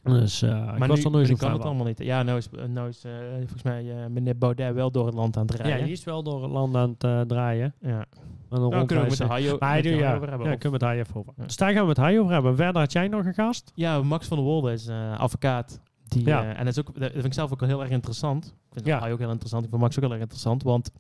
Dus 0.04 0.42
eh 0.42 0.50
ik 0.74 0.78
maar 0.78 0.88
was 0.88 1.04
nu, 1.04 1.10
nooit 1.10 1.28
zo 1.28 1.36
kan 1.36 1.50
het 1.52 1.58
van. 1.58 1.68
allemaal 1.68 1.86
niet. 1.86 2.00
Ja, 2.00 2.24
nou 2.24 2.38
is, 2.38 2.50
nou 2.68 2.88
is 2.88 3.04
eh, 3.04 3.12
volgens 3.38 3.64
mij 3.64 4.10
meneer 4.10 4.38
Baudet 4.38 4.74
wel 4.74 4.92
door 4.92 5.06
het 5.06 5.16
land 5.16 5.38
aan 5.38 5.46
het 5.46 5.58
Ja, 5.58 5.64
rijden. 5.64 5.84
die 5.84 5.94
is 5.94 6.04
wel 6.04 6.24
door 6.24 6.42
het 6.44 6.52
land 6.52 6.76
aan 6.76 6.96
het 6.98 7.30
draaien. 7.30 7.74
Ja. 7.80 8.06
Een 8.50 8.60
Nou, 8.70 8.86
kunnen 8.86 9.04
we 9.04 9.10
met 9.10 9.18
de. 9.20 9.26
Hajo 9.26 9.58
ja, 9.60 9.66
Hajo 9.68 10.16
over 10.16 10.30
hebben. 10.30 10.50
ja, 10.50 10.56
kunnen 10.56 10.80
we 10.80 10.86
het 10.86 10.98
even 10.98 11.16
over. 11.16 11.34
Ja. 11.38 11.44
Dus 11.44 11.56
daar 11.56 11.72
gaan 11.74 11.84
we 11.84 11.90
het 11.90 11.98
hier 12.10 12.20
over 12.20 12.34
hebben. 12.34 12.56
Verder 12.56 12.82
had 12.82 12.92
jij 12.92 13.08
nog 13.08 13.26
een 13.26 13.34
gast? 13.34 13.72
Ja, 13.76 14.02
Max 14.02 14.28
van 14.28 14.38
der 14.38 14.46
Wolde 14.46 14.72
is 14.72 14.90
advocaat. 15.18 15.80
Die, 16.08 16.26
Ja. 16.26 16.44
eh, 16.44 16.50
en 16.60 16.66
dat, 16.66 16.78
is 16.78 16.80
ook, 16.80 17.00
dat 17.00 17.12
vind 17.12 17.26
ik 17.26 17.34
zelf 17.34 17.52
ook 17.52 17.62
heel 17.62 17.82
erg 17.82 17.92
interessant. 17.92 18.46
Ik 18.46 18.74
vind 18.74 18.86
Ja. 18.86 19.10
ook 19.10 19.20
heel 19.20 19.30
interessant. 19.30 19.64
Ik 19.64 19.70
vind 19.70 19.82
Max 19.82 19.96
ook 19.96 20.04
heel 20.04 20.12
erg 20.12 20.22
interessant. 20.22 20.64
Want 20.64 20.92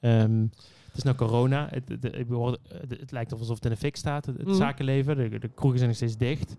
ehm, 0.00 0.40
het 0.86 0.96
is 0.96 1.02
nou 1.02 1.16
corona. 1.16 1.66
Het, 1.70 1.88
het, 1.88 2.02
het, 2.02 2.14
ik 2.16 2.26
het- 2.68 3.00
het 3.00 3.10
lijkt 3.10 3.32
alsof 3.32 3.54
het 3.54 3.64
in 3.64 3.70
de 3.70 3.76
fik 3.76 3.96
staat. 3.96 4.26
Het, 4.26 4.36
het 4.36 4.46
Mhm. 4.46 4.56
zakenleven. 4.56 5.16
De, 5.16 5.38
de 5.38 5.48
kroegen 5.48 5.78
zijn 5.78 5.90
nog 5.90 5.98
steeds 5.98 6.16
dicht. 6.16 6.56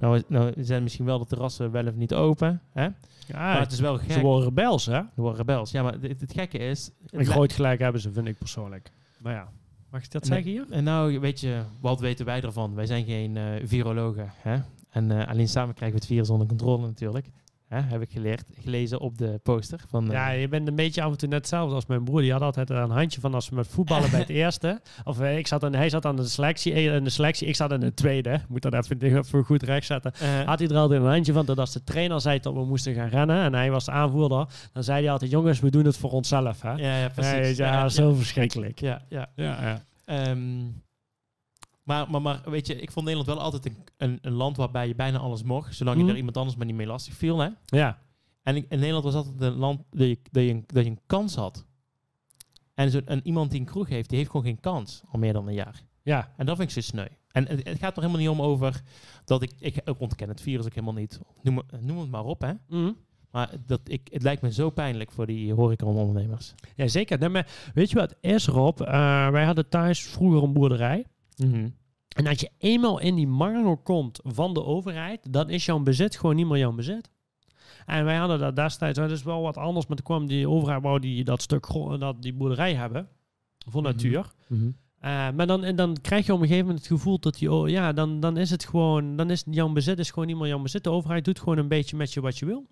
Nou, 0.00 0.22
nou 0.28 0.52
zijn 0.64 0.82
misschien 0.82 1.04
wel 1.04 1.18
de 1.18 1.26
terrassen 1.26 1.70
wel 1.70 1.86
of 1.86 1.94
niet 1.94 2.14
open. 2.14 2.60
Hè? 2.72 2.88
maar 3.32 3.54
Ja, 3.54 3.58
het 3.60 3.72
is 3.72 3.80
wel 3.80 3.98
gek. 3.98 4.12
ze 4.12 4.20
worden 4.20 4.44
rebels, 4.48 4.86
hè? 4.86 4.92
Er 4.94 5.06
worden 5.14 5.36
rebels. 5.46 5.70
Ja, 5.70 5.82
maar 5.82 5.92
het, 5.92 6.20
het 6.20 6.32
gekke 6.32 6.58
is... 6.58 6.90
het 7.02 7.12
Een 7.12 7.26
groot 7.26 7.52
gelijk 7.52 7.80
hebben 7.80 8.00
ze, 8.00 8.12
vind 8.12 8.26
ik 8.26 8.38
persoonlijk. 8.38 8.90
Maar 9.20 9.32
ja, 9.32 9.48
mag 9.90 10.04
ik 10.04 10.10
dat 10.10 10.26
zeggen 10.26 10.50
hier? 10.50 10.66
En 10.70 10.84
nou, 10.84 11.20
weet 11.20 11.40
je, 11.40 11.62
wat 11.80 12.00
weten 12.00 12.24
wij 12.26 12.40
ervan? 12.40 12.74
Wij 12.74 12.86
zijn 12.86 13.04
geen 13.04 13.36
eh, 13.36 13.44
virologen. 13.64 14.30
Hè? 14.36 14.58
En 14.90 15.10
eh, 15.10 15.28
alleen 15.28 15.48
samen 15.48 15.74
krijgen 15.74 15.98
we 15.98 16.04
het 16.04 16.12
virus 16.14 16.30
onder 16.30 16.46
controle 16.46 16.86
natuurlijk. 16.86 17.26
Hè? 17.68 17.80
Heb 17.80 18.00
ik 18.02 18.10
geleerd, 18.10 18.44
gelezen 18.62 19.00
op 19.00 19.18
de 19.18 19.40
poster. 19.42 19.80
Van, 19.88 20.04
eh, 20.06 20.12
Ja, 20.12 20.30
je 20.30 20.48
bent 20.48 20.68
een 20.68 20.74
beetje 20.74 21.02
af 21.02 21.10
en 21.10 21.18
toe 21.18 21.28
net 21.28 21.38
hetzelfde 21.38 21.74
als 21.74 21.86
mijn 21.86 22.04
broer. 22.04 22.20
Die 22.20 22.32
had 22.32 22.40
altijd 22.42 22.70
een 22.70 22.90
handje 22.90 23.20
van 23.20 23.34
als 23.34 23.48
we 23.48 23.54
met 23.54 23.66
voetballen 23.68 24.10
bij 24.10 24.18
het 24.20 24.28
eerste. 24.42 24.80
Of 25.04 25.20
eh, 25.20 25.38
ik 25.38 25.46
zat 25.46 25.64
aan, 25.64 25.74
hij 25.74 25.88
zat 25.90 26.04
aan 26.04 26.16
de 26.16 26.24
selectie, 26.24 26.72
eh, 26.72 26.94
in 26.94 27.04
de 27.04 27.10
selectie, 27.10 27.48
ik 27.48 27.56
zat 27.56 27.72
in 27.72 27.80
de 27.80 27.94
tweede. 27.94 28.32
Ik 28.32 28.48
Moet 28.48 28.62
dat 28.62 28.74
even, 28.74 29.02
even 29.02 29.44
goed 29.44 29.62
recht 29.62 29.86
zetten. 29.86 30.12
eh, 30.14 30.40
Had 30.46 30.58
hij 30.58 30.68
er 30.68 30.76
altijd 30.76 31.00
een 31.00 31.06
handje 31.08 31.32
van 31.32 31.46
dat 31.46 31.58
als 31.58 31.72
de 31.72 31.84
trainer 31.84 32.20
zei 32.20 32.38
dat 32.40 32.52
we 32.54 32.64
moesten 32.64 32.94
gaan 32.94 33.08
rennen 33.08 33.42
en 33.42 33.54
hij 33.54 33.70
was 33.70 33.84
de 33.84 33.90
aanvoerder, 33.90 34.46
dan 34.72 34.82
zei 34.84 35.02
hij 35.02 35.10
altijd: 35.12 35.30
jongens, 35.30 35.60
we 35.60 35.70
doen 35.70 35.84
het 35.84 35.96
voor 35.96 36.10
onszelf. 36.10 36.62
Hè? 36.62 36.72
ja, 36.72 36.96
ja, 36.98 37.08
precies. 37.08 37.32
Nee, 37.32 37.56
ja, 37.56 37.88
zo 37.88 38.14
verschrikkelijk. 38.14 38.80
ja, 38.80 39.00
ja. 39.08 39.26
Ja, 39.36 39.58
ja. 39.62 39.82
Ehm, 40.04 40.38
maar, 41.86 42.10
maar, 42.10 42.22
maar 42.22 42.40
weet 42.44 42.66
je, 42.66 42.80
ik 42.80 42.90
vond 42.90 43.06
Nederland 43.06 43.34
wel 43.36 43.44
altijd 43.44 43.66
een, 43.66 43.76
een, 43.96 44.18
een 44.22 44.32
land 44.32 44.56
waarbij 44.56 44.88
je 44.88 44.94
bijna 44.94 45.18
alles 45.18 45.42
mocht, 45.42 45.74
zolang 45.74 45.96
je 45.96 46.02
Mhm. 46.02 46.10
er 46.12 46.16
iemand 46.18 46.36
anders 46.36 46.56
maar 46.56 46.66
niet 46.66 46.74
mee 46.76 46.86
lastig 46.86 47.14
viel. 47.14 47.38
Hè? 47.38 47.48
ja. 47.66 47.98
En 48.42 48.56
in 48.56 48.66
Nederland 48.68 49.04
was 49.04 49.14
altijd 49.14 49.40
een 49.40 49.52
land 49.58 49.82
dat 49.90 50.06
je, 50.06 50.18
dat 50.30 50.42
je, 50.42 50.50
een- 50.50 50.64
dat 50.66 50.84
je 50.84 50.90
een 50.90 51.00
kans 51.06 51.34
had. 51.34 51.66
En, 52.74 52.90
zo, 52.90 53.00
en 53.04 53.20
iemand 53.26 53.50
die 53.50 53.60
een 53.60 53.66
kroeg 53.66 53.88
heeft, 53.88 54.08
die 54.08 54.18
heeft 54.18 54.30
gewoon 54.30 54.46
geen 54.46 54.60
kans 54.60 55.02
al 55.10 55.18
meer 55.18 55.32
dan 55.32 55.46
een 55.48 55.54
jaar. 55.54 55.82
ja. 56.02 56.32
En 56.36 56.46
dat 56.46 56.56
vind 56.56 56.68
ik 56.68 56.74
zo 56.74 56.80
sneu. 56.90 57.06
En 57.30 57.46
het, 57.48 57.68
het 57.68 57.78
gaat 57.78 57.96
er 57.96 58.02
helemaal 58.02 58.20
niet 58.22 58.30
om 58.30 58.42
over 58.42 58.82
dat 59.24 59.42
ik, 59.42 59.52
ik, 59.58 59.76
ik 59.76 60.00
ontken 60.00 60.28
het 60.28 60.40
virus 60.40 60.64
ook 60.64 60.74
helemaal 60.74 60.94
niet. 60.94 61.20
Noem, 61.42 61.56
het- 61.56 61.82
noem 61.82 61.98
het 61.98 62.10
maar 62.10 62.24
op, 62.24 62.40
hè. 62.40 62.52
Mhm. 62.68 62.92
Maar 63.30 63.50
dat, 63.66 63.80
ik, 63.84 64.08
het 64.12 64.22
lijkt 64.22 64.42
me 64.42 64.52
zo 64.52 64.70
pijnlijk 64.70 65.10
voor 65.12 65.26
die 65.26 65.52
horecaondernemers. 65.54 66.54
Ja, 66.76 66.88
zeker. 66.88 67.18
Nee, 67.18 67.28
maar 67.28 67.70
weet 67.74 67.90
je 67.90 67.96
wat 67.96 68.14
is, 68.20 68.46
Rob? 68.46 68.80
Eh, 68.80 69.28
wij 69.30 69.44
hadden 69.44 69.68
thuis 69.68 70.02
vroeger 70.02 70.42
een 70.42 70.52
boerderij. 70.52 71.06
Mhm. 71.36 71.68
En 72.08 72.26
als 72.26 72.40
je 72.40 72.50
eenmaal 72.58 73.00
in 73.00 73.14
die 73.14 73.26
mangel 73.26 73.76
komt 73.76 74.20
van 74.22 74.54
de 74.54 74.64
overheid, 74.64 75.32
dan 75.32 75.50
is 75.50 75.64
jouw 75.64 75.78
bezit 75.78 76.16
gewoon 76.16 76.36
niet 76.36 76.46
meer 76.46 76.58
jouw 76.58 76.72
bezit. 76.72 77.10
En 77.86 78.04
wij 78.04 78.16
hadden 78.16 78.38
dat 78.38 78.56
destijds, 78.56 78.98
dat 78.98 79.10
is 79.10 79.22
wel 79.22 79.42
wat 79.42 79.56
anders, 79.56 79.86
maar 79.86 79.96
toen 79.96 80.06
kwam 80.06 80.26
die 80.26 80.48
overheid, 80.48 80.82
wou 80.82 81.00
die 81.00 81.24
dat 81.24 81.42
stuk 81.42 81.66
dat 81.98 82.22
die 82.22 82.32
boerderij 82.34 82.74
hebben, 82.74 83.08
voor 83.68 83.82
Mhm. 83.82 83.90
natuur. 83.90 84.32
Mhm. 84.48 84.70
Eh, 84.98 85.30
maar 85.30 85.46
dan, 85.46 85.64
en 85.64 85.76
dan 85.76 85.96
krijg 86.00 86.26
je 86.26 86.32
op 86.32 86.40
een 86.40 86.46
gegeven 86.46 86.66
moment 86.66 86.84
het 86.84 86.92
gevoel 86.98 87.18
dat 87.18 87.34
die, 87.38 87.52
oh, 87.52 87.68
ja, 87.68 87.92
dan, 87.92 88.20
dan 88.20 88.36
is 88.36 88.50
het 88.50 88.64
gewoon, 88.64 89.16
dan 89.16 89.30
is 89.30 89.44
jouw 89.50 89.68
bezit 89.72 89.98
is 89.98 90.10
gewoon 90.10 90.26
niet 90.26 90.36
meer 90.36 90.48
jouw 90.48 90.62
bezit. 90.62 90.84
De 90.84 90.90
overheid 90.90 91.24
doet 91.24 91.38
gewoon 91.38 91.58
een 91.58 91.68
beetje 91.68 91.96
met 91.96 92.12
je 92.12 92.20
wat 92.20 92.38
je 92.38 92.46
wil. 92.46 92.66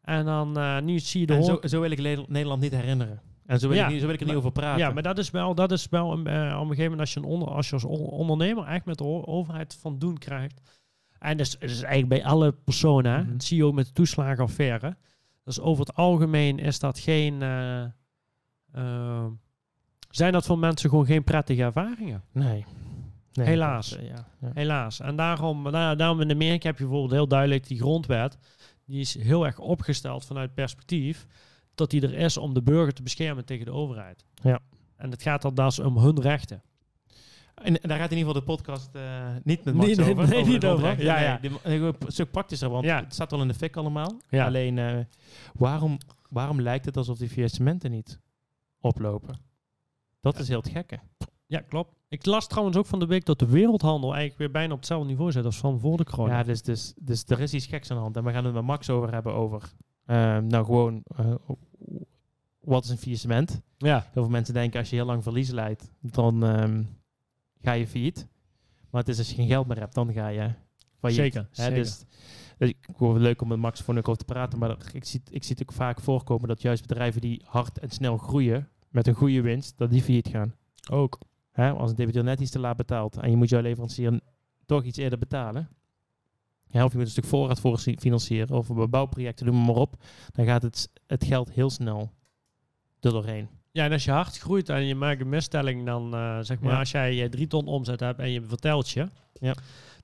En 0.00 0.24
dan, 0.24 0.58
eh, 0.58 0.80
nu 0.80 0.98
zie 0.98 1.20
je 1.20 1.26
de 1.26 1.34
En 1.34 1.44
zo, 1.44 1.58
zo 1.62 1.80
wil 1.80 1.90
ik 1.90 1.98
Nederland 2.28 2.60
niet 2.60 2.72
herinneren. 2.72 3.20
En 3.46 3.58
zo 3.58 3.68
wil, 3.68 3.76
Ja, 3.76 3.84
ik, 3.86 3.90
niet, 3.90 4.00
zo 4.00 4.06
wil 4.06 4.14
ik 4.14 4.20
er 4.20 4.26
niet 4.26 4.34
over 4.34 4.52
praten. 4.52 4.80
Ja, 4.80 4.90
maar 4.92 5.02
dat 5.02 5.18
is 5.18 5.30
wel, 5.30 5.54
dat 5.54 5.72
is 5.72 5.88
wel 5.88 6.12
een, 6.12 6.26
eh, 6.26 6.34
op 6.54 6.60
een 6.60 6.68
gegeven 6.68 6.82
moment 6.82 7.00
als 7.00 7.12
je, 7.12 7.20
een 7.20 7.26
onder, 7.26 7.48
als 7.48 7.66
je 7.68 7.72
als 7.74 7.84
on- 7.84 7.98
ondernemer 8.06 8.66
echt 8.66 8.84
met 8.84 8.98
de 8.98 9.04
overheid 9.26 9.74
van 9.80 9.98
doen 9.98 10.18
krijgt. 10.18 10.60
En 11.18 11.36
dat 11.36 11.46
is, 11.46 11.52
dat 11.58 11.70
is 11.70 11.82
eigenlijk 11.82 12.22
bij 12.22 12.30
alle 12.32 12.52
personen, 12.52 13.12
hè. 13.12 13.32
Dat 13.32 13.44
zie 13.44 13.56
je 13.56 13.64
ook 13.64 13.74
met 13.74 13.86
de 13.86 13.92
toeslagenaffaire. 13.92 14.96
Dus 15.44 15.60
over 15.60 15.86
het 15.86 15.94
algemeen 15.96 16.58
is 16.58 16.78
dat 16.78 16.98
geen, 16.98 17.42
eh, 17.42 17.82
eh, 18.72 19.26
zijn 20.10 20.32
dat 20.32 20.46
voor 20.46 20.58
mensen 20.58 20.90
gewoon 20.90 21.06
geen 21.06 21.24
prettige 21.24 21.62
ervaringen. 21.62 22.22
Nee. 22.32 22.64
nee 23.32 23.46
Helaas. 23.46 23.90
dat, 23.90 24.00
ja, 24.00 24.26
ja. 24.40 24.50
Helaas. 24.54 25.00
En 25.00 25.16
daarom, 25.16 25.70
daar- 25.70 25.96
daarom 25.96 26.20
in 26.20 26.30
Amerika 26.30 26.68
heb 26.68 26.78
je 26.78 26.82
bijvoorbeeld 26.84 27.12
heel 27.14 27.28
duidelijk 27.28 27.66
die 27.66 27.78
grondwet. 27.78 28.38
Die 28.86 29.00
is 29.00 29.18
heel 29.18 29.46
erg 29.46 29.58
opgesteld 29.58 30.24
vanuit 30.24 30.54
perspectief 30.54 31.26
dat 31.74 31.90
die 31.90 32.02
er 32.02 32.14
is 32.14 32.36
om 32.36 32.54
de 32.54 32.62
burger 32.62 32.92
te 32.92 33.02
beschermen 33.02 33.44
tegen 33.44 33.64
de 33.64 33.72
overheid. 33.72 34.24
Ja. 34.42 34.60
En 34.96 35.10
het 35.10 35.22
gaat 35.22 35.42
dan 35.42 35.54
dus 35.54 35.78
om 35.78 35.96
hun 35.98 36.20
rechten. 36.20 36.62
En 37.54 37.72
daar 37.72 37.98
gaat 37.98 38.10
in 38.10 38.16
ieder 38.18 38.32
geval 38.32 38.32
de 38.34 38.42
podcast 38.42 38.94
eh, 38.94 39.26
niet 39.42 39.64
met 39.64 39.74
Max 39.74 39.86
Nee, 39.86 39.96
nee, 39.96 40.10
over. 40.10 40.28
nee, 40.28 40.34
over 40.38 40.44
de 40.46 40.52
niet 40.52 40.64
over. 40.66 41.02
Ja, 41.02 41.14
Nee, 41.14 41.24
ja. 41.24 41.38
dit- 41.38 41.52
Een 41.62 41.94
stuk 42.06 42.30
praktischer, 42.30 42.68
want 42.70 42.84
Ja. 42.84 43.00
het 43.00 43.14
staat 43.14 43.30
wel 43.30 43.40
in 43.40 43.48
de 43.48 43.54
fik 43.54 43.76
allemaal. 43.76 44.20
Ja. 44.28 44.46
Alleen, 44.46 44.78
eh, 44.78 44.98
waarom, 45.54 45.98
waarom 46.28 46.60
lijkt 46.60 46.84
het 46.84 46.96
alsof 46.96 47.18
die 47.18 47.28
faillissementen 47.28 47.90
niet 47.90 48.20
oplopen? 48.80 49.38
Dat 50.20 50.38
is 50.38 50.48
heel 50.48 50.58
het 50.60 50.68
gekke. 50.68 50.98
Ja, 51.46 51.60
klopt. 51.60 51.94
Ik 52.08 52.26
las 52.26 52.46
trouwens 52.48 52.76
ook 52.76 52.86
van 52.86 52.98
de 52.98 53.06
week 53.06 53.24
dat 53.24 53.38
de 53.38 53.46
wereldhandel 53.46 54.08
eigenlijk 54.10 54.38
weer 54.38 54.50
bijna 54.50 54.72
op 54.72 54.78
hetzelfde 54.78 55.08
niveau 55.08 55.32
zit 55.32 55.44
als 55.44 55.56
van 55.58 55.78
voor 55.78 55.96
de 55.96 56.04
corona. 56.04 56.38
Ja, 56.38 56.42
dus, 56.42 56.62
dus, 56.62 56.92
dus 56.96 57.24
er 57.26 57.40
is 57.40 57.54
iets 57.54 57.66
geks 57.66 57.90
aan 57.90 57.96
de 57.96 58.02
hand. 58.02 58.16
En 58.16 58.24
we 58.24 58.32
gaan 58.32 58.44
het 58.44 58.54
met 58.54 58.62
Max 58.64 58.90
over 58.90 59.12
hebben 59.12 59.32
over, 59.34 59.72
nou 60.06 60.64
gewoon, 60.64 61.02
eh, 61.16 61.34
wat 62.60 62.84
is 62.84 62.90
een 62.90 62.98
faillissement? 62.98 63.60
ja. 63.78 64.00
Heel 64.12 64.22
veel 64.22 64.28
mensen 64.28 64.54
denken 64.54 64.78
als 64.80 64.90
je 64.90 64.96
heel 64.96 65.04
lang 65.04 65.22
verlies 65.22 65.50
leidt, 65.50 65.90
dan 66.00 66.44
ehm, 66.44 66.82
ga 67.62 67.72
je 67.72 67.86
failliet. 67.86 68.26
Maar 68.90 69.00
het 69.00 69.10
is 69.10 69.18
als 69.18 69.28
je 69.28 69.34
geen 69.34 69.46
geld 69.46 69.66
meer 69.66 69.78
hebt, 69.78 69.94
dan 69.94 70.12
ga 70.12 70.28
je 70.28 70.50
failliet. 70.98 71.18
Zeker, 71.18 71.48
Hè, 71.52 71.62
zeker. 71.62 71.74
Dus, 71.74 72.04
dus 72.58 72.68
ik 72.68 72.88
vond 72.96 73.14
het 73.14 73.22
leuk 73.22 73.42
om 73.42 73.48
met 73.48 73.58
Max 73.58 73.80
voor 73.80 73.96
over 73.96 74.16
te 74.16 74.24
praten, 74.24 74.58
maar 74.58 74.76
ik 74.92 75.04
zie, 75.04 75.22
ik 75.30 75.44
zie 75.44 75.56
het 75.58 75.68
ook 75.68 75.76
vaak 75.76 76.00
voorkomen 76.00 76.48
dat 76.48 76.62
juist 76.62 76.86
bedrijven 76.86 77.20
die 77.20 77.42
hard 77.44 77.78
en 77.78 77.90
snel 77.90 78.16
groeien, 78.16 78.68
met 78.88 79.06
een 79.06 79.14
goede 79.14 79.40
winst, 79.40 79.78
dat 79.78 79.90
die 79.90 80.02
failliet 80.02 80.28
gaan. 80.28 80.54
Ook. 80.90 81.18
Hè, 81.50 81.70
als 81.70 81.90
een 81.90 81.96
debiteur 81.96 82.24
net 82.24 82.40
iets 82.40 82.50
te 82.50 82.58
laat 82.58 82.76
betaalt 82.76 83.16
en 83.16 83.30
je 83.30 83.36
moet 83.36 83.48
jouw 83.48 83.60
leverancier 83.60 84.20
toch 84.66 84.84
iets 84.84 84.98
eerder 84.98 85.18
betalen. 85.18 85.68
Ja, 86.72 86.84
of 86.84 86.90
je 86.92 86.96
moet 86.98 87.06
een 87.06 87.12
stuk 87.12 87.24
voorraad 87.24 87.60
voor 87.60 87.78
financieren 87.78 88.56
of 88.56 88.88
bouwprojecten, 88.90 89.46
noem 89.46 89.64
maar 89.64 89.74
op. 89.74 89.94
Dan 90.32 90.44
gaat 90.46 90.62
het, 90.62 90.90
het 91.06 91.24
geld 91.24 91.50
heel 91.52 91.70
snel 91.70 92.10
er 93.00 93.10
doorheen. 93.10 93.48
Ja, 93.70 93.84
en 93.84 93.92
als 93.92 94.04
je 94.04 94.10
hard 94.10 94.38
groeit 94.38 94.68
en 94.68 94.84
je 94.86 94.94
maakt 94.94 95.20
een 95.20 95.28
misstelling, 95.28 95.86
dan 95.86 96.14
eh, 96.14 96.38
zeg 96.40 96.60
maar, 96.60 96.72
Ja. 96.72 96.78
als 96.78 96.90
jij 96.90 97.22
eh, 97.22 97.28
drie 97.28 97.46
ton 97.46 97.66
omzet 97.66 98.00
hebt 98.00 98.18
en 98.18 98.30
je 98.30 98.42
vertelt 98.42 98.90
je, 98.90 99.06
Ja. 99.32 99.54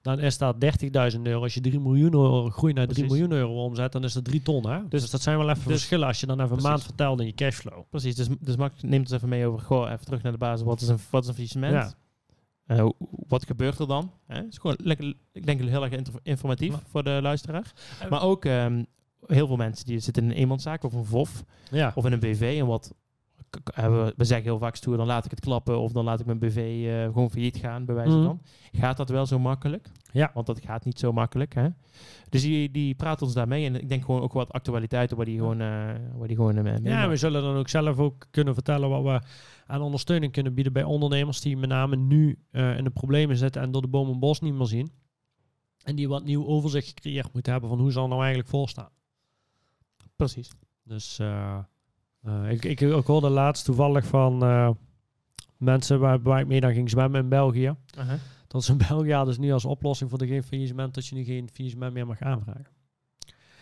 dan 0.03 0.19
is 0.21 0.39
dat 0.39 0.61
30.000 0.61 1.27
euro. 1.27 1.43
Als 1.43 1.55
je 1.55 1.61
3 1.61 1.81
miljoen 1.81 2.13
euro 2.13 2.51
groeit 2.51 2.75
naar 2.75 2.87
3 2.87 3.05
Precies. 3.05 3.11
miljoen 3.21 3.39
euro 3.39 3.65
omzet, 3.65 3.93
dan 3.93 4.05
is 4.05 4.13
dat 4.13 4.25
3 4.25 4.43
ton. 4.43 4.69
Hè? 4.69 4.79
Dus, 4.89 5.01
Dus- 5.03 5.11
dat 5.11 5.23
zijn 5.23 5.39
wel 5.39 5.49
even 5.51 5.63
dus- 5.63 5.73
verschillen 5.73 6.07
als 6.07 6.21
je 6.21 6.27
dan 6.27 6.41
even 6.41 6.57
een 6.57 6.63
maand 6.63 6.83
vertelt 6.83 7.21
in 7.21 7.27
je 7.27 7.35
cashflow. 7.35 7.83
Precies, 7.91 8.15
dus, 8.15 8.27
dus 8.41 8.57
Max 8.57 8.83
neemt 8.83 9.05
ons 9.05 9.11
even 9.13 9.29
mee 9.29 9.47
over, 9.47 9.61
goh, 9.61 9.91
even 9.91 10.05
terug 10.05 10.23
naar 10.23 10.33
de 10.33 10.39
basis. 10.39 10.67
Wat 10.67 10.81
is 10.81 10.89
een, 10.89 10.99
wat 11.11 11.23
is 11.23 11.29
een 11.29 11.35
faillissement? 11.35 11.73
Ja. 11.73 11.93
Eh, 12.69 12.89
wat 13.29 13.47
gebeurt 13.47 13.79
er 13.79 13.87
dan? 13.87 14.13
Het 14.27 14.47
is 14.51 14.59
gewoon 14.59 14.77
lekker, 14.83 15.15
ik 15.33 15.47
denk 15.47 15.61
heel 15.61 15.85
erg 15.85 16.01
informatief 16.23 16.71
Maar- 16.71 16.81
voor 16.87 17.03
de 17.05 17.19
luisteraar. 17.23 17.73
Eh, 18.01 18.11
Maar 18.11 18.23
ook 18.23 18.45
ehm, 18.45 18.85
heel 19.27 19.47
veel 19.47 19.57
mensen 19.57 19.87
die 19.87 19.99
zitten 19.99 20.23
in 20.23 20.31
een 20.31 20.37
eenmanszaak 20.37 20.85
of 20.85 20.93
een 20.93 21.05
VOF 21.05 21.45
Ja. 21.71 21.93
of 21.95 22.05
in 22.07 22.13
een 22.13 22.21
BV. 22.21 22.57
En 22.61 22.67
wat 22.67 22.95
hebben 23.75 24.05
we, 24.05 24.15
we 24.17 24.25
zeggen 24.25 24.47
heel 24.47 24.59
vaak 24.59 24.77
stoer, 24.77 24.97
dan 24.97 25.07
laat 25.07 25.25
ik 25.25 25.31
het 25.31 25.41
klappen 25.41 25.79
of 25.81 25.93
dan 25.93 26.05
laat 26.05 26.21
ik 26.21 26.27
mijn 26.27 26.39
BV 26.39 26.85
eh, 26.87 27.05
gewoon 27.05 27.31
failliet 27.31 27.57
gaan, 27.57 27.85
bij 27.85 27.95
wijze 27.95 28.17
Mhm. 28.17 28.25
van. 28.25 28.41
Gaat 28.73 28.97
dat 28.97 29.09
wel 29.09 29.27
zo 29.27 29.39
makkelijk? 29.39 29.91
Ja. 30.13 30.31
Want 30.35 30.47
dat 30.47 30.61
gaat 30.61 30.85
niet 30.85 30.99
zo 30.99 31.13
makkelijk. 31.13 31.55
Hè? 31.55 31.69
Dus 32.29 32.43
die, 32.43 32.71
die 32.71 32.95
praat 32.95 33.23
ons 33.23 33.35
daarmee. 33.35 33.65
En 33.67 33.81
ik 33.81 33.89
denk 33.89 34.05
gewoon 34.05 34.21
ook 34.21 34.33
wat 34.33 34.53
actualiteiten 34.53 35.17
waar 35.17 35.27
die 35.27 35.39
gewoon, 35.39 35.61
eh 35.61 35.69
waar 36.17 36.27
die 36.29 36.37
gewoon 36.37 36.57
eh, 36.57 36.63
mee 36.63 36.83
Ja, 36.83 37.09
we 37.09 37.17
zullen 37.17 37.43
dan 37.43 37.57
ook 37.57 37.69
zelf 37.69 37.99
ook 37.99 38.27
kunnen 38.31 38.55
vertellen 38.55 38.89
wat 38.89 39.03
we 39.03 39.21
aan 39.69 39.83
ondersteuning 39.83 40.33
kunnen 40.33 40.55
bieden 40.55 40.73
bij 40.73 40.83
ondernemers 40.83 41.41
die 41.41 41.57
met 41.57 41.69
name 41.69 41.97
nu 41.97 42.39
eh, 42.51 42.77
in 42.77 42.85
de 42.85 42.91
problemen 42.91 43.37
zitten 43.37 43.63
en 43.63 43.71
door 43.71 43.83
de 43.83 43.89
boom 43.89 44.11
en 44.11 44.19
bos 44.19 44.41
niet 44.41 44.55
meer 44.55 44.67
zien. 44.67 44.93
En 45.83 45.97
die 45.97 46.09
wat 46.09 46.25
nieuw 46.25 46.47
overzicht 46.47 46.87
gecreëerd 46.87 47.33
moeten 47.33 47.53
hebben 47.53 47.71
van 47.71 47.81
hoe 47.81 47.91
zal 47.91 48.03
het 48.03 48.11
nou 48.11 48.23
eigenlijk 48.23 48.51
volstaan. 48.51 48.91
Precies. 50.17 50.51
Dus 50.83 51.19
eh, 51.19 51.59
eh, 52.23 52.51
ik, 52.51 52.65
ik, 52.65 52.81
ik 52.81 53.07
hoorde 53.07 53.29
laatst 53.29 53.65
toevallig 53.65 54.07
van 54.07 54.39
mensen 55.57 56.01
waar, 56.01 56.23
waar 56.23 56.41
ik 56.41 56.47
mee 56.47 56.61
dan 56.61 56.73
ging 56.73 56.91
zwemmen 56.91 57.21
in 57.21 57.29
België. 57.29 57.75
Dat 58.47 58.65
ze 58.65 58.73
in 58.73 58.79
België 58.89 59.25
dus 59.25 59.39
nu 59.39 59.53
als 59.53 59.65
oplossing 59.65 60.11
voor 60.11 60.19
de 60.19 60.27
geen 60.27 60.43
faillissement 60.43 60.95
dat 60.95 61.07
je 61.07 61.15
nu 61.15 61.25
geen 61.25 61.49
faillissement 61.53 61.93
meer 61.93 62.07
mag 62.07 62.21
aanvragen. 62.21 62.77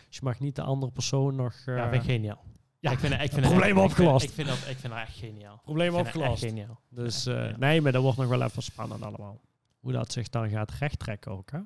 Dus 0.07 0.16
je 0.16 0.20
mag 0.22 0.40
niet 0.40 0.57
de 0.57 0.62
andere 0.62 0.92
persoon 0.92 1.34
nog... 1.34 1.62
ja, 1.66 1.90
vind 1.90 2.02
ik 2.02 2.11
geniaal. 2.11 2.44
Ja, 2.80 2.90
ik 2.90 2.98
vind, 2.98 3.12
ik 3.12 3.18
vind 3.32 3.46
probleem 3.46 3.68
ik 3.68 3.74
vind- 3.74 3.78
opgelost. 3.78 4.24
Ik 4.24 4.30
vind, 4.30 4.48
dat, 4.48 4.56
ik 4.56 4.76
vind 4.76 4.92
dat 4.92 5.02
echt 5.02 5.16
geniaal. 5.16 5.60
probleem 5.64 5.94
opgelost. 5.94 6.44
geniaal. 6.44 6.80
Dus 6.88 7.24
Ja, 7.24 7.44
eh, 7.44 7.50
ja. 7.50 7.56
nee, 7.56 7.80
maar 7.80 7.92
dat 7.92 8.02
wordt 8.02 8.18
nog 8.18 8.28
wel 8.28 8.42
even 8.42 8.62
spannend 8.62 9.02
allemaal. 9.02 9.40
Hoe 9.80 9.92
dat 9.92 10.12
zich 10.12 10.28
dan 10.28 10.50
gaat 10.50 10.70
rechttrekken 10.70 11.32
ook, 11.32 11.50
hè? 11.50 11.58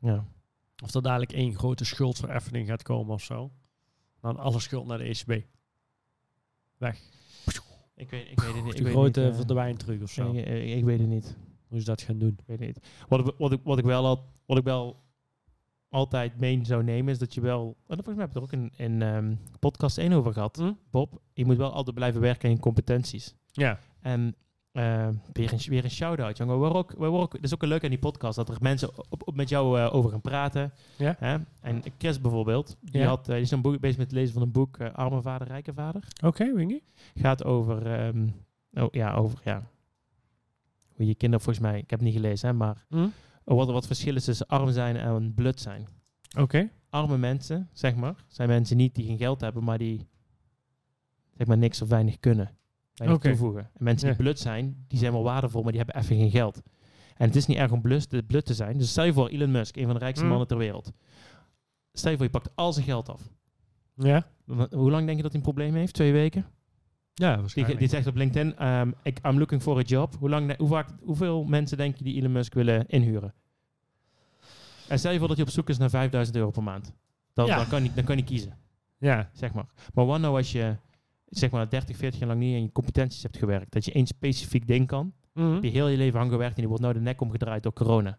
Ja. 0.00 0.24
Of 0.82 0.94
er 0.94 1.02
dadelijk 1.02 1.32
één 1.32 1.54
grote 1.58 1.84
schuldvereffening 1.84 2.68
gaat 2.68 2.82
komen 2.82 3.14
of 3.14 3.22
zo. 3.22 3.50
Dan 4.20 4.36
alle 4.38 4.60
schuld 4.60 4.86
naar 4.86 4.98
de 4.98 5.04
ECB. 5.04 5.44
Weg. 6.76 7.00
Ik 7.94 8.10
weet, 8.10 8.30
ik 8.30 8.40
weet 8.40 8.54
het 8.54 8.64
niet. 8.64 8.72
Ik 8.72 8.78
de 8.78 8.82
weet 8.84 8.92
grote 8.92 9.20
niet, 9.20 9.30
eh, 9.30 9.36
verdwijnt 9.36 9.78
terug 9.78 10.02
of 10.02 10.10
zo. 10.10 10.32
ik, 10.32 10.46
ik, 10.46 10.76
ik 10.76 10.84
weet 10.84 10.98
het 10.98 11.08
niet. 11.08 11.36
Hoe 11.68 11.78
ze 11.78 11.84
dat 11.84 12.02
gaan 12.02 12.18
doen. 12.18 12.28
Ik 12.38 12.46
weet 12.46 12.58
het 12.58 12.66
niet. 12.66 12.86
Wat, 13.08 13.28
ik- 13.28 13.34
wat, 13.38 13.52
ik, 13.52 13.60
wat, 13.64 13.78
ik 13.78 13.84
wel 13.84 14.04
al, 14.06 14.28
wat 14.46 14.58
ik 14.58 14.64
wel 14.64 15.02
altijd 15.96 16.38
mee 16.38 16.60
zou 16.62 16.84
nemen 16.84 17.12
is 17.12 17.18
dat 17.18 17.34
je 17.34 17.40
wel... 17.40 17.76
En 17.86 17.94
volgens 17.94 18.16
mij 18.16 18.24
heb 18.24 18.32
je 18.32 18.38
er 18.38 18.44
ook 18.44 18.52
in, 18.52 18.72
in 18.76 19.02
ehm, 19.02 19.34
podcast 19.58 19.98
1 19.98 20.12
over 20.12 20.32
gehad, 20.32 20.56
Hm? 20.56 20.72
Bob. 20.90 21.20
Je 21.32 21.44
moet 21.44 21.56
wel 21.56 21.72
altijd 21.72 21.94
blijven 21.96 22.20
werken 22.20 22.48
in 22.48 22.54
je 22.54 22.60
competenties. 22.60 23.34
Ja. 23.52 23.78
En 24.00 24.34
eh, 24.72 25.08
weer, 25.32 25.52
een, 25.52 25.58
weer 25.68 25.84
een 25.84 25.90
shout-out, 25.90 26.36
jongen. 26.36 26.60
We 26.60 26.72
ook, 26.72 26.94
we 26.98 27.06
ook, 27.06 27.32
dat 27.32 27.44
is 27.44 27.54
ook 27.54 27.62
een 27.62 27.68
leuk 27.68 27.84
aan 27.84 27.90
die 27.90 27.98
podcast, 27.98 28.36
dat 28.36 28.48
er 28.48 28.56
mensen 28.60 28.88
op, 29.10 29.28
op 29.28 29.36
met 29.36 29.48
jou 29.48 29.80
eh, 29.80 29.94
over 29.94 30.10
gaan 30.10 30.20
praten. 30.20 30.72
Ja. 30.98 31.16
Hè? 31.18 31.36
En 31.60 31.82
Chris 31.98 32.20
bijvoorbeeld, 32.20 32.76
die, 32.80 33.00
Ja. 33.00 33.06
had, 33.06 33.24
die 33.24 33.40
is 33.40 33.50
een 33.50 33.62
boek, 33.62 33.80
bezig 33.80 33.98
met 33.98 34.06
het 34.06 34.16
lezen 34.16 34.32
van 34.32 34.42
een 34.42 34.52
boek, 34.52 34.76
eh, 34.78 34.92
Arme 34.94 35.22
Vader, 35.22 35.46
Rijke 35.46 35.72
Vader. 35.74 36.02
Oké, 36.24 36.44
ik 36.44 36.66
niet. 36.66 36.82
Gaat 37.14 37.44
over, 37.44 37.86
ehm, 37.92 38.28
oh, 38.72 38.88
ja, 38.90 39.14
over, 39.14 39.38
ja, 39.44 39.62
hoe 40.96 41.06
je 41.06 41.14
kinderen 41.14 41.44
volgens 41.44 41.66
mij, 41.66 41.78
ik 41.78 41.90
heb 41.90 41.98
het 41.98 42.08
niet 42.08 42.16
gelezen, 42.16 42.48
hè, 42.48 42.54
maar 42.54 42.84
Hm? 42.88 43.06
Wat, 43.54 43.70
wat 43.70 43.86
verschil 43.86 44.14
is 44.16 44.24
tussen 44.24 44.46
arm 44.46 44.70
zijn 44.72 44.96
en 44.96 45.34
blut 45.34 45.60
zijn. 45.60 45.86
Oké. 46.38 46.70
Arme 46.90 47.18
mensen, 47.18 47.68
zeg 47.72 47.94
maar, 47.94 48.24
zijn 48.28 48.48
mensen 48.48 48.76
niet 48.76 48.94
die 48.94 49.04
geen 49.06 49.18
geld 49.18 49.40
hebben, 49.40 49.64
maar 49.64 49.78
die, 49.78 50.08
zeg 51.36 51.46
maar, 51.46 51.58
niks 51.58 51.82
of 51.82 51.88
weinig 51.88 52.18
kunnen. 52.20 52.50
Weinig 52.94 53.18
Oké. 53.18 53.28
toevoegen. 53.28 53.60
En 53.74 53.84
mensen 53.84 54.08
die 54.08 54.16
Ja. 54.16 54.22
blut 54.22 54.38
zijn, 54.38 54.84
die 54.88 54.98
zijn 54.98 55.12
wel 55.12 55.22
waardevol, 55.22 55.62
maar 55.62 55.72
die 55.72 55.80
hebben 55.80 56.02
even 56.02 56.16
geen 56.16 56.30
geld. 56.30 56.62
En 57.16 57.26
het 57.26 57.36
is 57.36 57.46
niet 57.46 57.56
erg 57.56 57.70
om 57.72 57.80
blut, 57.80 58.10
de 58.10 58.22
blut 58.22 58.46
te 58.46 58.54
zijn. 58.54 58.78
Dus 58.78 58.90
stel 58.90 59.04
je 59.04 59.12
voor 59.12 59.28
Elon 59.28 59.50
Musk, 59.50 59.76
een 59.76 59.84
van 59.84 59.94
de 59.94 60.00
rijkste 60.00 60.24
Mm. 60.24 60.30
mannen 60.30 60.48
ter 60.48 60.56
wereld. 60.58 60.92
Stel 61.92 62.10
je 62.10 62.16
voor, 62.16 62.26
je 62.26 62.32
pakt 62.32 62.50
al 62.56 62.72
zijn 62.72 62.84
geld 62.86 63.08
af. 63.08 63.22
Ja. 63.94 64.26
Hoe 64.70 64.90
lang 64.90 65.04
denk 65.06 65.16
je 65.16 65.22
dat 65.22 65.32
hij 65.32 65.40
een 65.40 65.52
probleem 65.52 65.74
heeft? 65.74 65.92
Twee 65.94 66.12
weken? 66.12 66.46
Ja, 67.18 67.40
Die, 67.54 67.76
die 67.76 67.88
zegt 67.88 68.06
op 68.06 68.14
LinkedIn, 68.16 68.66
um, 68.68 68.94
ik, 69.02 69.18
I'm 69.26 69.38
looking 69.38 69.62
for 69.62 69.78
a 69.78 69.82
job. 69.82 70.14
Hoe 70.18 70.28
lang, 70.28 70.56
hoe 70.56 70.68
vaak, 70.68 70.88
hoeveel 71.02 71.44
mensen 71.44 71.76
denk 71.76 71.96
je 71.96 72.04
die 72.04 72.16
Elon 72.20 72.32
Musk 72.32 72.54
willen 72.54 72.86
inhuren? 72.86 73.34
En 74.88 74.98
stel 74.98 75.12
je 75.12 75.18
voor 75.18 75.28
dat 75.28 75.36
je 75.36 75.42
op 75.42 75.50
zoek 75.50 75.68
is 75.68 75.78
naar 75.78 75.90
5000 75.90 76.36
euro 76.36 76.50
per 76.50 76.62
maand. 76.62 76.92
Dan, 77.32 77.46
Ja. 77.46 77.56
dan, 77.56 77.68
kan, 77.68 77.82
je, 77.82 77.92
dan 77.94 78.04
kan 78.04 78.16
je 78.16 78.24
kiezen, 78.24 78.56
ja. 78.98 79.30
zeg 79.32 79.52
maar. 79.52 79.66
Maar 79.94 80.06
wat 80.06 80.20
nou 80.20 80.36
als 80.36 80.52
je 80.52 80.76
zeg 81.28 81.50
maar 81.50 81.68
30, 81.68 81.96
40 81.96 82.18
jaar 82.20 82.28
lang 82.28 82.40
niet 82.40 82.54
in 82.54 82.62
je 82.62 82.72
competenties 82.72 83.22
hebt 83.22 83.36
gewerkt, 83.36 83.72
dat 83.72 83.84
je 83.84 83.92
één 83.92 84.06
specifiek 84.06 84.66
ding 84.66 84.86
kan 84.86 85.12
Mhm. 85.36 85.52
Heb 85.52 85.62
je 85.62 85.68
heel 85.70 85.88
je 85.88 85.96
leven 85.96 86.20
aan 86.20 86.28
gewerkt 86.30 86.54
en 86.54 86.58
die 86.60 86.68
wordt 86.68 86.82
nou 86.82 86.94
de 86.94 87.00
nek 87.00 87.20
omgedraaid 87.20 87.62
door 87.62 87.72
corona. 87.72 88.18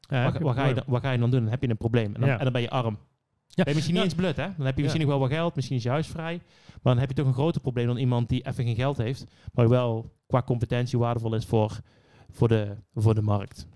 Ja, 0.00 0.24
wat, 0.24 0.38
je 0.38 0.52
ga 0.52 0.66
je 0.66 0.74
dan, 0.74 0.84
wat 0.86 1.02
ga 1.02 1.10
je 1.10 1.18
dan 1.18 1.30
doen? 1.30 1.40
Dan 1.42 1.50
heb 1.50 1.62
je 1.62 1.68
een 1.68 1.76
probleem. 1.76 2.14
En 2.14 2.20
dan, 2.20 2.28
Ja. 2.28 2.38
en 2.38 2.44
dan 2.44 2.52
ben 2.52 2.62
je 2.62 2.70
arm. 2.70 2.98
Ja. 3.48 3.64
Ben 3.64 3.72
je 3.72 3.74
misschien 3.74 3.94
Ja. 3.94 4.02
niet 4.02 4.10
eens 4.12 4.20
blut, 4.20 4.36
hè? 4.36 4.56
Dan 4.56 4.66
heb 4.66 4.76
je 4.76 4.82
misschien 4.82 5.02
Ja. 5.02 5.08
nog 5.08 5.18
wel 5.18 5.28
wat 5.28 5.36
geld, 5.36 5.54
misschien 5.54 5.76
is 5.76 5.82
je 5.82 5.88
huis 5.88 6.06
vrij. 6.06 6.40
Maar 6.82 6.94
dan 6.94 6.98
heb 6.98 7.08
je 7.08 7.14
toch 7.14 7.26
een 7.26 7.32
groter 7.32 7.60
probleem 7.60 7.86
dan 7.86 7.96
iemand 7.96 8.28
die 8.28 8.46
even 8.46 8.64
geen 8.64 8.74
geld 8.74 8.96
heeft, 8.96 9.24
maar 9.52 9.68
wel 9.68 10.12
qua 10.26 10.42
competentie 10.42 10.98
waardevol 10.98 11.34
is 11.34 11.44
voor, 11.46 11.80
voor, 12.30 12.48
de, 12.48 12.76
voor 12.94 13.14
de 13.14 13.22
markt. 13.22 13.66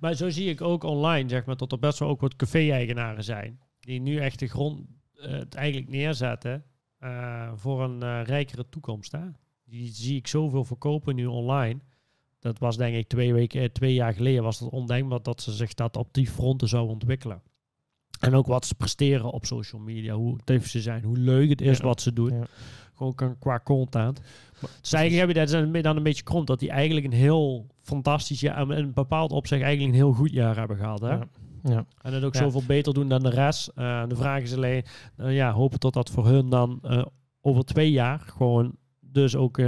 Maar 0.00 0.14
zo 0.14 0.30
zie 0.30 0.48
ik 0.50 0.60
ook 0.60 0.82
online, 0.84 1.28
zeg 1.28 1.44
maar, 1.44 1.56
dat 1.56 1.72
er 1.72 1.78
best 1.78 1.98
wel 1.98 2.08
ook 2.08 2.20
wat 2.20 2.36
café-eigenaren 2.36 3.24
zijn. 3.24 3.60
Die 3.80 4.00
nu 4.00 4.16
echt 4.16 4.38
de 4.38 4.46
grond 4.46 4.80
eh, 5.14 5.30
het 5.30 5.54
eigenlijk 5.54 5.90
neerzetten 5.90 6.64
eh, 6.98 7.50
voor 7.54 7.82
een 7.82 8.02
eh, 8.02 8.20
rijkere 8.24 8.68
toekomst. 8.68 9.12
Hè? 9.12 9.20
Die 9.64 9.88
zie 9.94 10.16
ik 10.16 10.26
zoveel 10.26 10.64
verkopen 10.64 11.14
nu 11.14 11.26
online. 11.26 11.80
Dat 12.40 12.58
was 12.58 12.76
denk 12.76 12.96
ik 12.96 13.08
twee, 13.08 13.32
weken, 13.34 13.72
twee 13.72 13.94
jaar 13.94 14.14
geleden 14.14 14.42
was 14.42 14.60
het 14.60 14.68
ondenkbaar 14.70 15.22
dat 15.22 15.42
ze 15.42 15.52
zich 15.52 15.74
dat 15.74 15.96
op 15.96 16.14
die 16.14 16.26
fronten 16.26 16.68
zou 16.68 16.88
ontwikkelen. 16.88 17.42
En 18.20 18.34
ook 18.34 18.46
wat 18.46 18.66
ze 18.66 18.74
presteren 18.74 19.30
op 19.30 19.46
social 19.46 19.80
media, 19.80 20.14
hoe 20.14 20.32
actief 20.38 20.68
ze 20.68 20.80
zijn, 20.80 21.02
hoe 21.04 21.16
leuk 21.18 21.48
het 21.48 21.60
is 21.60 21.78
Ja. 21.78 21.84
wat 21.84 22.00
ze 22.00 22.12
doen. 22.12 22.34
Ja. 22.34 22.44
Gewoon 22.94 23.36
qua 23.38 23.60
content. 23.64 24.20
Maar- 24.60 24.70
Dus 24.80 24.92
eigenlijk 24.92 25.26
heb 25.26 25.36
je 25.36 25.52
dat 25.52 25.82
dan- 25.82 25.96
een 25.96 26.02
beetje 26.02 26.22
kromp 26.22 26.46
dat 26.46 26.58
die 26.58 26.70
eigenlijk 26.70 27.06
een 27.06 27.12
heel 27.12 27.66
fantastisch 27.82 28.40
jaar, 28.40 28.56
en 28.56 28.70
een 28.70 28.92
bepaald 28.92 29.30
opzicht 29.32 29.62
eigenlijk 29.62 29.92
een 29.92 30.00
heel 30.00 30.12
goed 30.12 30.32
jaar 30.32 30.56
hebben 30.56 30.76
gehad. 30.76 31.00
Hè? 31.00 31.08
Ja. 31.10 31.26
Ja. 31.62 31.86
En 32.02 32.12
het 32.12 32.24
ook 32.24 32.34
zoveel 32.36 32.62
beter 32.66 32.94
doen 32.94 33.08
dan 33.08 33.22
de 33.22 33.30
rest. 33.30 33.68
Eh, 33.74 34.06
de 34.08 34.16
vraag 34.16 34.42
is 34.42 34.54
alleen, 34.54 34.84
eh, 35.16 35.34
ja, 35.34 35.52
hopen 35.52 35.78
tot 35.78 35.94
dat 35.94 36.10
voor 36.10 36.26
hun 36.26 36.48
dan 36.50 36.78
eh, 36.82 37.04
over 37.40 37.64
twee 37.64 37.90
jaar 37.90 38.18
gewoon, 38.20 38.76
dus 39.00 39.36
ook 39.36 39.60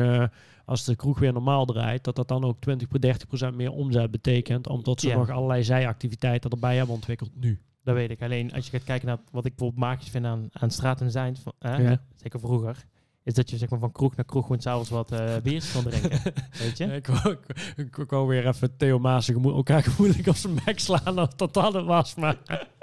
als 0.65 0.85
de 0.85 0.97
kroeg 0.97 1.19
weer 1.19 1.33
normaal 1.33 1.65
draait, 1.65 2.05
dat 2.05 2.17
dat 2.17 2.29
dan 2.29 2.45
ook 2.45 2.61
20 2.61 2.89
tot 2.89 2.99
30 2.99 3.27
procent 3.29 3.57
meer 3.57 3.71
omzet 3.71 4.11
betekent, 4.11 4.69
omdat 4.69 5.01
ze 5.01 5.09
Ja. 5.09 5.17
nog 5.17 5.31
allerlei 5.31 5.63
zijactiviteiten 5.65 6.51
erbij 6.51 6.77
hebben 6.77 6.95
ontwikkeld 6.95 7.31
nu. 7.41 7.61
Dat 7.83 7.95
weet 7.95 8.11
ik. 8.11 8.23
Alleen 8.23 8.53
als 8.53 8.65
je 8.65 8.71
gaat 8.71 8.85
kijken 8.85 9.07
naar 9.09 9.19
wat 9.31 9.45
ik 9.47 9.55
bijvoorbeeld 9.57 9.85
magisch 9.91 10.09
vind 10.09 10.25
aan, 10.25 10.49
aan 10.53 10.71
straat 10.71 11.01
en 11.01 11.11
zijn, 11.11 11.37
van, 11.37 11.53
Ja. 11.59 12.01
zeker 12.17 12.41
vroeger, 12.41 12.85
is 13.29 13.35
dat 13.35 13.51
je 13.51 13.57
zeg 13.57 13.69
maar, 13.71 13.79
van 13.79 13.93
kroeg 13.93 14.17
naar 14.17 14.25
kroeg 14.25 14.43
gewoon 14.43 14.61
s'avonds 14.61 14.91
wat 14.91 15.13
eh 15.13 15.37
biertjes 15.43 15.73
kan 15.73 15.83
drinken. 15.83 16.21
weet 16.59 16.79
je? 16.79 16.85
Ik 16.85 17.07
wou, 17.07 17.31
ik, 17.33 17.57
ik, 17.77 17.97
ik 17.97 18.11
wou 18.11 18.27
weer 18.29 18.47
even 18.47 18.77
Theo 18.77 18.99
gemo- 19.03 19.55
elkaar 19.57 19.83
gemoedelijk 19.89 20.29
op 20.29 20.37
zijn 20.37 20.59
slaan 20.75 21.21
of 21.21 21.29
dat 21.29 21.55
dat 21.55 21.73
het 21.75 21.85
was, 21.85 22.15
maar 22.15 22.37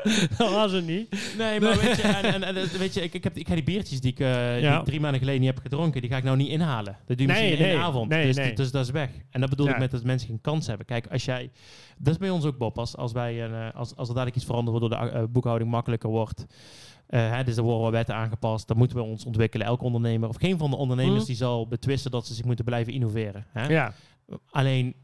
dat 0.37 0.51
was 0.51 0.71
het 0.71 0.85
niet. 0.87 1.33
Nee, 1.37 1.59
maar 1.59 1.77
weet 1.79 1.95
je, 1.95 2.01
en, 2.01 2.33
en, 2.33 2.43
en, 2.43 2.55
eh, 2.57 2.63
weet 2.63 2.93
je 2.93 3.01
ik, 3.01 3.13
ik, 3.13 3.23
heb, 3.23 3.37
ik 3.37 3.47
ga 3.47 3.53
die 3.53 3.63
biertjes 3.63 4.01
die 4.01 4.11
ik 4.11 4.19
eh, 4.19 4.61
Ja. 4.61 4.75
die 4.75 4.85
drie 4.85 4.99
maanden 4.99 5.19
geleden 5.19 5.41
niet 5.41 5.49
heb 5.53 5.61
gedronken, 5.61 6.01
die 6.01 6.09
ga 6.09 6.17
ik 6.17 6.23
nou 6.23 6.37
niet 6.37 6.49
inhalen. 6.49 6.97
Dat 7.05 7.17
doe 7.17 7.27
je 7.27 7.33
Nee, 7.33 7.41
misschien 7.49 7.67
in 7.71 7.77
de 7.77 7.83
avond. 7.83 8.09
nee, 8.09 8.33
dus, 8.33 8.55
dus 8.55 8.71
dat 8.71 8.85
is 8.85 8.91
weg. 8.91 9.09
En 9.29 9.41
dat 9.41 9.49
bedoel 9.49 9.65
Ja. 9.65 9.73
ik 9.73 9.79
met 9.79 9.91
dat 9.91 10.03
mensen 10.03 10.27
geen 10.27 10.41
kans 10.41 10.67
hebben. 10.67 10.85
Kijk, 10.85 11.07
als 11.07 11.25
jij... 11.25 11.51
Dat 11.97 12.13
is 12.13 12.19
bij 12.19 12.29
ons 12.29 12.45
ook, 12.45 12.57
Bob. 12.57 12.77
Als, 12.77 12.95
als, 12.97 13.11
wij, 13.11 13.43
een, 13.43 13.73
als, 13.73 13.95
als 13.95 14.07
er 14.07 14.13
dadelijk 14.13 14.35
iets 14.35 14.45
veranderd 14.45 14.79
wordt, 14.79 14.95
door 14.95 15.21
de 15.21 15.27
boekhouding 15.27 15.69
makkelijker 15.71 16.09
wordt... 16.09 16.45
eh, 17.07 17.31
hè, 17.31 17.43
dus 17.43 17.57
er 17.57 17.63
worden 17.63 17.91
wetten 17.91 18.15
aangepast. 18.15 18.67
Dan 18.67 18.77
moeten 18.77 18.97
we 18.97 19.03
ons 19.03 19.25
ontwikkelen. 19.25 19.67
Elke 19.67 19.83
ondernemer, 19.83 20.29
of 20.29 20.35
geen 20.35 20.57
van 20.57 20.69
de 20.69 20.75
ondernemers, 20.75 21.17
Mhm. 21.17 21.25
die 21.25 21.35
zal 21.35 21.67
betwisten 21.67 22.11
dat 22.11 22.27
ze 22.27 22.33
zich 22.33 22.45
moeten 22.45 22.65
blijven 22.65 22.93
innoveren. 22.93 23.45
Hè? 23.49 23.67
Ja, 23.67 23.93
Alleen, 24.49 24.95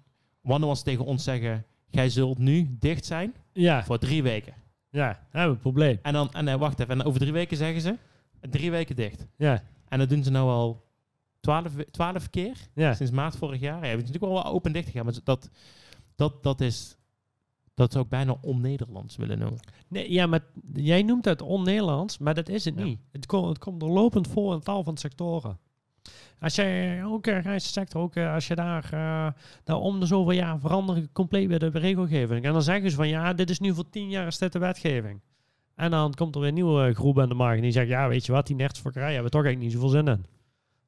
wanneer 0.41 0.67
was 0.67 0.83
tegen 0.83 1.05
ons 1.05 1.23
zeggen... 1.23 1.65
Jij 1.89 2.09
zult 2.09 2.37
nu 2.37 2.75
dicht 2.79 3.05
zijn 3.05 3.33
ja, 3.53 3.83
voor 3.83 3.97
drie 3.99 4.23
weken. 4.23 4.53
ja, 4.89 5.05
hebben 5.23 5.41
we 5.49 5.55
een 5.55 5.59
probleem. 5.59 5.99
En 6.01 6.13
dan, 6.13 6.31
en, 6.33 6.47
eh, 6.47 6.55
wacht 6.55 6.79
even, 6.79 6.99
en 6.99 7.05
over 7.05 7.19
drie 7.19 7.31
weken 7.31 7.57
zeggen 7.57 7.81
ze... 7.81 7.95
Drie 8.49 8.71
weken 8.71 8.95
dicht. 8.95 9.27
Ja, 9.37 9.63
En 9.87 9.99
dat 9.99 10.09
doen 10.09 10.23
ze 10.23 10.31
nou 10.31 10.49
al 10.49 10.85
twaalf, 11.39 11.73
we- 11.75 11.87
twaalf 11.91 12.29
keer 12.29 12.57
ja. 12.75 12.93
sinds 12.93 13.11
maart 13.11 13.35
vorig 13.35 13.59
jaar. 13.59 13.73
Ja, 13.75 13.79
we 13.81 13.87
hebben 13.87 14.05
natuurlijk 14.05 14.33
wel 14.33 14.45
open 14.45 14.71
dicht 14.71 14.85
gegaan, 14.85 15.05
maar 15.05 15.13
dat, 15.23 15.49
dat, 16.15 16.43
dat 16.43 16.61
is... 16.61 16.97
Dat 17.81 17.91
zou 17.91 18.03
ik 18.03 18.09
bijna 18.09 18.37
on-Nederlands 18.41 19.15
willen 19.15 19.39
noemen. 19.39 19.59
Nee, 19.87 20.11
ja, 20.11 20.25
maar 20.27 20.39
jij 20.73 21.03
noemt 21.03 21.25
het 21.25 21.41
on-Nederlands, 21.41 22.17
maar 22.17 22.33
dat 22.33 22.49
is 22.49 22.65
het 22.65 22.77
Ja. 22.77 22.83
niet. 22.83 22.99
Het, 23.11 23.25
komt 23.25 23.47
het 23.47 23.57
komt 23.57 23.81
er 23.81 23.89
lopend 23.89 24.27
voor 24.27 24.53
in 24.53 24.59
tal 24.59 24.83
van 24.83 24.97
sectoren. 24.97 25.57
Als 26.39 26.55
jij 26.55 27.03
ook 27.05 27.27
uh, 27.27 27.41
reissector, 27.41 28.01
ook 28.01 28.15
eh, 28.15 28.33
als 28.33 28.47
je 28.47 28.55
daar, 28.55 28.83
eh 28.91 29.27
daar 29.63 29.75
om 29.77 29.99
de 29.99 30.05
zoveel 30.05 30.31
jaar 30.31 30.59
veranderen 30.59 31.09
compleet 31.11 31.47
weer 31.47 31.59
de 31.59 31.69
regelgeving. 31.69 32.45
En 32.45 32.53
dan 32.53 32.61
zeggen 32.63 32.89
ze 32.89 32.95
van 32.95 33.07
ja, 33.07 33.33
dit 33.33 33.49
is 33.49 33.59
nu 33.59 33.73
voor 33.73 33.89
tien 33.89 34.09
jaar 34.09 34.27
is 34.27 34.37
dit 34.37 34.51
de 34.53 34.59
wetgeving. 34.59 35.21
En 35.75 35.91
dan 35.91 36.13
komt 36.13 36.35
er 36.35 36.39
weer 36.41 36.49
een 36.49 36.55
nieuwe 36.55 36.93
groep 36.93 37.19
aan 37.19 37.29
de 37.29 37.35
markt 37.35 37.55
en 37.57 37.61
die 37.63 37.71
zegt 37.71 37.87
ja, 37.87 38.07
weet 38.07 38.25
je 38.25 38.31
wat, 38.31 38.47
die 38.47 38.55
nertsfokkerij 38.55 39.13
hebben 39.13 39.31
we 39.31 39.37
toch 39.37 39.45
eigenlijk 39.45 39.73
niet 39.73 39.81
zoveel 39.81 39.97
zin 40.03 40.07
in. 40.13 40.25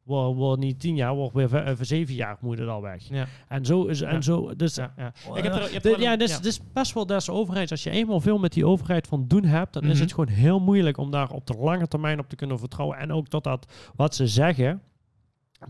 Wordt 0.03 0.35
wordt 0.37 0.61
niet 0.61 0.79
tien 0.79 0.95
jaar, 0.95 1.13
wordt 1.15 1.33
weer 1.35 1.49
voor, 1.49 1.75
voor 1.77 1.85
zeven 1.85 2.13
jaar 2.13 2.37
moet 2.41 2.57
het 2.59 2.67
al 2.67 2.81
weg. 2.81 3.03
Ja, 3.09 3.27
En 3.47 3.65
zo 3.65 3.85
is 3.85 3.99
Ja. 3.99 4.07
en 4.07 4.23
zo. 4.23 4.55
Dus 4.55 4.75
ja, 4.75 4.93
ja. 4.97 5.13
Oh, 5.29 5.37
Ik 5.37 5.43
heb 5.43 5.53
er, 5.55 5.81
De- 5.81 5.95
ja, 5.99 6.15
dus, 6.17 6.31
ja. 6.31 6.39
dus 6.39 6.59
best 6.73 6.93
wel 6.93 7.05
des 7.05 7.29
overheid. 7.29 7.71
Als 7.71 7.83
je 7.83 7.89
eenmaal 7.89 8.19
veel 8.19 8.37
met 8.37 8.53
die 8.53 8.65
overheid 8.65 9.07
van 9.07 9.27
doen 9.27 9.43
hebt, 9.43 9.73
dan 9.73 9.83
is 9.83 9.91
Mhm. 9.93 10.01
het 10.01 10.13
gewoon 10.13 10.29
heel 10.29 10.59
moeilijk 10.59 10.97
om 10.97 11.11
daar 11.11 11.31
op 11.31 11.47
de 11.47 11.53
lange 11.57 11.87
termijn 11.87 12.19
op 12.19 12.29
te 12.29 12.35
kunnen 12.35 12.59
vertrouwen. 12.59 12.97
En 12.97 13.11
ook 13.11 13.29
dat 13.29 13.43
dat 13.43 13.73
wat 13.95 14.15
ze 14.15 14.27
zeggen, 14.27 14.81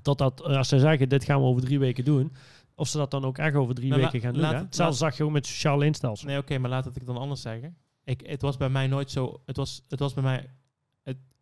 dat 0.02 0.18
dat 0.18 0.42
eh, 0.48 0.58
als 0.58 0.68
ze 0.68 0.80
zeggen 0.80 1.10
dit 1.10 1.24
gaan 1.24 1.40
we 1.40 1.46
over 1.46 1.62
drie 1.62 1.80
weken 1.80 2.06
doen, 2.06 2.32
of 2.76 2.88
ze 2.88 2.98
dat 2.98 3.12
dan 3.12 3.26
ook 3.26 3.38
echt 3.38 3.56
over 3.56 3.76
drie 3.76 3.90
Nou, 3.90 4.02
weken 4.02 4.20
gaan 4.20 4.34
doen. 4.34 4.44
hè? 4.44 4.56
Hetzelfde 4.56 4.98
zag 4.98 5.18
je 5.18 5.24
ook 5.24 5.32
met 5.32 5.46
sociaal 5.48 5.78
leenstelsel. 5.78 6.28
Nee, 6.28 6.38
oké, 6.38 6.58
maar 6.58 6.70
laat 6.70 6.86
het 6.86 6.96
ik 6.96 7.06
dan 7.06 7.18
anders 7.18 7.42
zeggen. 7.42 7.76
Ik, 8.04 8.22
het 8.26 8.42
was 8.42 8.58
bij 8.58 8.70
mij 8.70 8.88
nooit 8.88 9.12
zo... 9.12 9.42
Het 9.46 9.58
was, 9.58 9.82
het 9.90 10.00
was 10.00 10.14
bij 10.14 10.24
mij... 10.24 10.50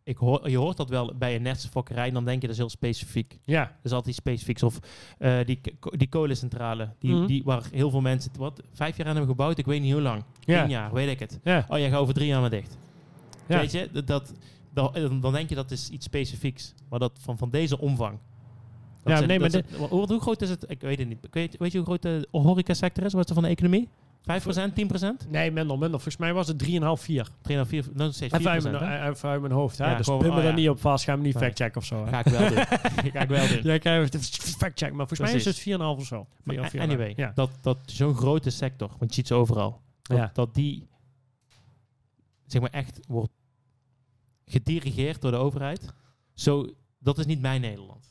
Ik 0.04 0.16
hoor, 0.16 0.50
je 0.50 0.56
hoort 0.56 0.76
dat 0.76 0.88
wel 0.88 1.14
bij 1.18 1.34
een 1.36 1.42
netse 1.42 1.68
fokkerij, 1.68 2.10
dan 2.10 2.24
denk 2.24 2.40
je 2.40 2.46
dat 2.46 2.50
is 2.56 2.56
heel 2.62 2.70
specifiek. 2.70 3.38
Ja, 3.44 3.76
is 3.82 3.90
altijd 3.90 4.08
iets 4.08 4.16
specifieks. 4.16 4.62
Of 4.62 4.78
eh, 5.18 5.38
die, 5.44 5.60
die 5.96 6.08
kolencentrale, 6.08 6.88
die, 6.98 7.14
Mhm. 7.14 7.26
die, 7.26 7.42
waar 7.44 7.62
heel 7.72 7.90
veel 7.90 8.00
mensen... 8.00 8.30
Wat, 8.38 8.62
vijf 8.72 8.96
jaar 8.96 9.06
aan 9.06 9.12
hebben 9.16 9.30
gebouwd, 9.30 9.58
ik 9.58 9.66
weet 9.66 9.80
niet 9.80 9.92
hoe 9.92 10.00
lang. 10.02 10.24
ja, 10.40 10.60
Tien 10.60 10.70
jaar, 10.70 10.92
weet 10.92 11.08
ik 11.08 11.18
het. 11.18 11.38
ja, 11.44 11.66
Oh, 11.68 11.78
jij 11.78 11.90
gaat 11.90 12.00
over 12.00 12.14
drie 12.14 12.26
jaar 12.26 12.40
maar 12.40 12.50
dicht. 12.50 12.76
ja. 13.46 13.58
Weet 13.58 13.72
je, 13.72 13.88
dat, 13.92 14.06
dat, 14.06 14.32
dan, 14.74 15.32
denk 15.32 15.48
je 15.48 15.54
dat 15.54 15.70
is 15.70 15.88
iets 15.88 16.06
specifieks. 16.06 16.74
Maar 16.88 16.98
dat 16.98 17.12
van, 17.20 17.38
van 17.38 17.50
deze 17.50 17.78
omvang. 17.78 18.18
Dat 19.02 19.12
Ja, 19.12 19.16
zijn- 19.16 19.28
nee, 19.28 19.38
maar 19.40 19.62
hoe, 19.88 20.06
hoe 20.06 20.20
groot 20.20 20.42
is 20.42 20.48
het? 20.50 20.64
Ik 20.68 20.80
weet 20.80 20.98
het 20.98 21.08
niet. 21.08 21.18
Weet, 21.30 21.56
weet 21.58 21.72
je 21.72 21.78
hoe 21.78 21.86
groot 21.86 22.02
de 22.02 22.28
horecasector 22.30 23.04
is? 23.04 23.12
Wat 23.12 23.22
is 23.24 23.28
er 23.28 23.34
van 23.34 23.42
de 23.44 23.48
economie? 23.48 23.88
5%, 24.22 24.24
10%? 24.24 25.28
Nee, 25.28 25.50
minder, 25.50 25.78
minder. 25.78 25.90
Volgens 25.90 26.16
mij 26.16 26.32
was 26.32 26.48
het 26.48 26.62
3,5, 26.62 26.68
4. 26.94 27.28
3 27.42 27.56
naar 27.56 27.66
4, 27.66 27.84
dan 27.92 28.12
steeds 28.12 28.34
4%. 28.34 28.36
Even 28.36 28.50
uit, 28.50 28.62
mijn, 28.62 29.10
even 29.10 29.50
hoofd. 29.50 29.78
Hè? 29.78 29.90
Ja, 29.90 29.96
dus 29.96 30.06
pin 30.06 30.18
me 30.18 30.30
oh, 30.30 30.36
er 30.36 30.44
ja. 30.44 30.54
niet 30.54 30.68
op 30.68 30.80
vast. 30.80 31.04
Ga 31.04 31.16
me 31.16 31.22
niet 31.22 31.36
factchecken 31.36 31.80
of 31.80 31.86
zo. 31.86 32.04
Hè? 32.04 32.10
Ga 32.10 32.18
ik 32.18 32.26
wel 32.26 32.48
doen. 32.54 32.64
Ga 33.12 33.20
ik 33.20 33.28
wel 33.28 33.48
doen. 33.48 33.60
Ja, 33.62 33.78
krijg 33.78 34.08
factcheck. 34.34 34.92
Maar 34.92 35.06
volgens 35.06 35.30
mij 35.30 35.38
is 35.38 35.44
het 35.44 35.78
4,5 35.80 35.84
of 35.84 36.06
zo. 36.06 36.26
Maar 36.42 36.70
anyway, 36.78 37.32
dat, 37.34 37.50
dat 37.60 37.78
zo'n 37.86 38.14
grote 38.14 38.50
sector, 38.50 38.88
want 38.88 39.10
je 39.10 39.14
ziet 39.14 39.26
ze 39.26 39.34
overal, 39.34 39.80
dat 40.32 40.54
die 40.54 40.88
zeg 42.46 42.60
maar 42.60 42.70
echt 42.70 43.00
wordt 43.08 43.32
gedirigeerd 44.44 45.20
door 45.20 45.30
de 45.30 45.36
overheid. 45.36 45.94
Zo, 46.34 46.66
dat 46.98 47.18
is 47.18 47.26
niet 47.26 47.40
mijn 47.40 47.60
Nederland. 47.60 48.10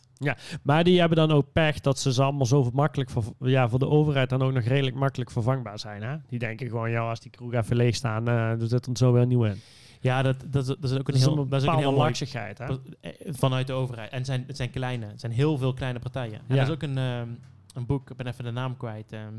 Maar 0.63 0.84
die 0.84 0.99
hebben 0.99 1.17
dan 1.17 1.32
ook 1.32 1.51
pech 1.51 1.80
dat 1.80 1.99
ze 1.99 2.13
ze 2.13 2.24
allemaal 2.24 2.45
zo 2.45 2.69
makkelijk 2.74 3.09
voor, 3.09 3.24
ja, 3.39 3.69
voor 3.69 3.80
de 3.80 3.88
overheid 3.89 4.30
dan 4.30 4.41
ook 4.41 4.53
nog 4.53 4.63
redelijk 4.63 4.95
makkelijk 4.95 5.32
vervangbaar 5.32 5.80
zijn. 5.80 6.03
Hè? 6.03 6.15
Die 6.28 6.39
denken 6.39 6.67
gewoon, 6.67 6.91
ja, 6.91 7.09
als 7.09 7.19
die 7.19 7.32
kroeg 7.32 7.53
even 7.53 7.76
leeg 7.76 7.95
staan, 7.95 8.28
eh 8.28 8.51
doet 8.57 8.72
het 8.72 8.86
dan 8.86 8.95
zo 8.97 9.11
weer 9.11 9.26
nieuw 9.28 9.43
in. 9.43 9.59
Ja, 9.99 10.22
dat, 10.22 10.36
dat, 10.47 10.61
is, 10.61 10.76
dat 10.80 10.91
is 10.91 10.97
ook 10.97 10.97
een 10.97 11.03
Dat 11.05 11.15
is 11.15 11.22
heel, 11.22 11.38
een 11.38 11.49
dat 11.49 11.61
is 11.61 11.67
ook 11.67 11.74
een 11.74 11.80
heel 11.80 11.89
bepaalde 11.91 11.95
mooi 11.97 12.07
laksigheid. 12.07 12.57
Hè? 12.57 12.65
eh, 13.01 13.11
vanuit 13.34 13.67
de 13.67 13.74
overheid. 13.74 14.11
En 14.11 14.17
het 14.17 14.26
zijn, 14.26 14.43
het 14.47 14.57
zijn 14.57 14.69
kleine, 14.69 15.05
het 15.05 15.19
zijn 15.19 15.32
heel 15.32 15.57
veel 15.57 15.74
kleine 15.74 15.99
partijen. 15.99 16.39
En 16.47 16.55
Ja. 16.55 16.61
er 16.61 16.67
is 16.67 16.74
ook 16.74 16.82
een, 16.82 16.97
ehm, 16.97 17.28
een 17.74 17.86
boek, 17.86 18.09
ik 18.09 18.15
ben 18.17 18.28
even 18.28 18.43
de 18.43 18.51
naam 18.51 18.78
kwijt. 18.78 19.11
ehm, 19.11 19.34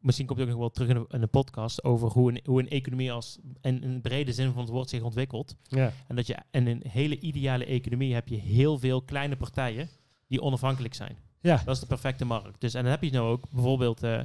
misschien 0.00 0.26
komt 0.26 0.38
het 0.38 0.48
ook 0.48 0.54
nog 0.54 0.62
wel 0.62 0.70
terug 0.70 0.88
in 0.88 1.06
in 1.08 1.20
de 1.20 1.26
podcast 1.26 1.84
over 1.84 2.08
hoe 2.08 2.30
een, 2.30 2.40
hoe 2.44 2.60
een 2.60 2.68
economie 2.68 3.12
als 3.12 3.38
in 3.60 3.82
een 3.82 4.00
brede 4.00 4.32
zin 4.32 4.52
van 4.52 4.62
het 4.62 4.70
woord 4.70 4.88
zich 4.88 5.02
ontwikkelt. 5.02 5.56
Ja. 5.62 5.92
En 6.06 6.16
dat 6.16 6.26
je 6.26 6.36
in 6.50 6.66
een 6.66 6.82
hele 6.88 7.18
ideale 7.18 7.64
economie 7.64 8.14
heb 8.14 8.28
je 8.28 8.36
heel 8.36 8.78
veel 8.78 9.02
kleine 9.02 9.36
partijen 9.36 9.88
die 10.26 10.40
onafhankelijk 10.40 10.94
zijn. 10.94 11.16
Ja. 11.40 11.62
Dat 11.64 11.74
is 11.74 11.80
de 11.80 11.86
perfecte 11.86 12.24
markt. 12.24 12.60
Dus, 12.60 12.74
en 12.74 12.82
dan 12.82 12.90
heb 12.90 13.02
je 13.02 13.10
nou 13.10 13.28
ook 13.28 13.50
bijvoorbeeld 13.50 14.02
eh, 14.02 14.20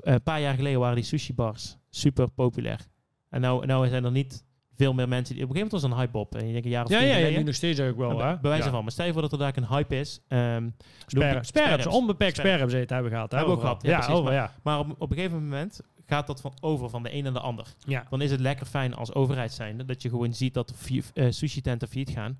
een 0.00 0.22
paar 0.22 0.40
jaar 0.40 0.54
geleden 0.54 0.80
waren 0.80 0.94
die 0.94 1.04
sushi 1.04 1.34
bars 1.34 1.76
super 1.90 2.28
populair. 2.28 2.86
En 3.28 3.40
nou, 3.40 3.66
nou 3.66 3.88
zijn 3.88 4.04
er 4.04 4.10
niet 4.10 4.44
veel 4.76 4.92
meer 4.94 5.08
mensen 5.08 5.34
die. 5.34 5.44
Op 5.44 5.50
een 5.50 5.56
gegeven 5.56 5.78
moment 5.78 5.98
was 5.98 6.06
een 6.06 6.06
hype 6.06 6.18
op. 6.18 6.34
En 6.34 6.46
je 6.46 6.52
denkt 6.52 6.66
een 6.66 6.72
jaar 6.72 6.84
of 6.84 6.90
Ja, 6.90 7.00
ja, 7.00 7.16
ja, 7.16 7.38
nu 7.38 7.42
nog 7.42 7.54
steeds 7.54 7.80
ook 7.80 7.96
wel. 7.96 8.18
Hè? 8.18 8.38
bij 8.38 8.50
wijze 8.50 8.64
ja. 8.64 8.70
van. 8.70 8.82
Maar 8.82 8.92
stel 8.92 9.06
je 9.06 9.12
voor 9.12 9.22
dat 9.22 9.32
er 9.32 9.38
daar 9.38 9.56
een 9.56 9.66
hype 9.66 9.98
is. 9.98 10.20
Sperren. 11.40 11.90
onbeperkt 11.90 12.36
sperren 12.36 12.70
hebben 12.86 13.10
gehad. 13.10 13.30
Hè, 13.30 13.36
Hebben 13.36 13.54
we 13.54 13.60
ook 13.60 13.60
gehad, 13.60 13.82
ja, 13.82 13.98
precies, 13.98 14.14
over, 14.14 14.32
ja. 14.32 14.52
maar 14.62 14.78
op, 14.78 14.94
op 14.98 15.10
een 15.10 15.16
gegeven 15.16 15.42
moment 15.42 15.80
gaat 16.06 16.26
dat 16.26 16.40
van 16.40 16.52
over 16.60 16.90
van 16.90 17.02
de 17.02 17.14
een 17.14 17.22
naar 17.22 17.32
de 17.32 17.40
ander. 17.40 17.74
ja. 17.86 18.06
Dan 18.10 18.20
is 18.20 18.30
het 18.30 18.40
lekker 18.40 18.66
fijn 18.66 18.94
als 18.94 19.14
overheid 19.14 19.52
zijnde 19.52 19.84
dat 19.84 20.02
je 20.02 20.08
gewoon 20.08 20.34
ziet 20.34 20.54
dat 20.54 20.74
uh, 21.14 21.26
sushi 21.30 21.60
tenten 21.60 21.88
failliet 21.88 22.10
gaan. 22.10 22.38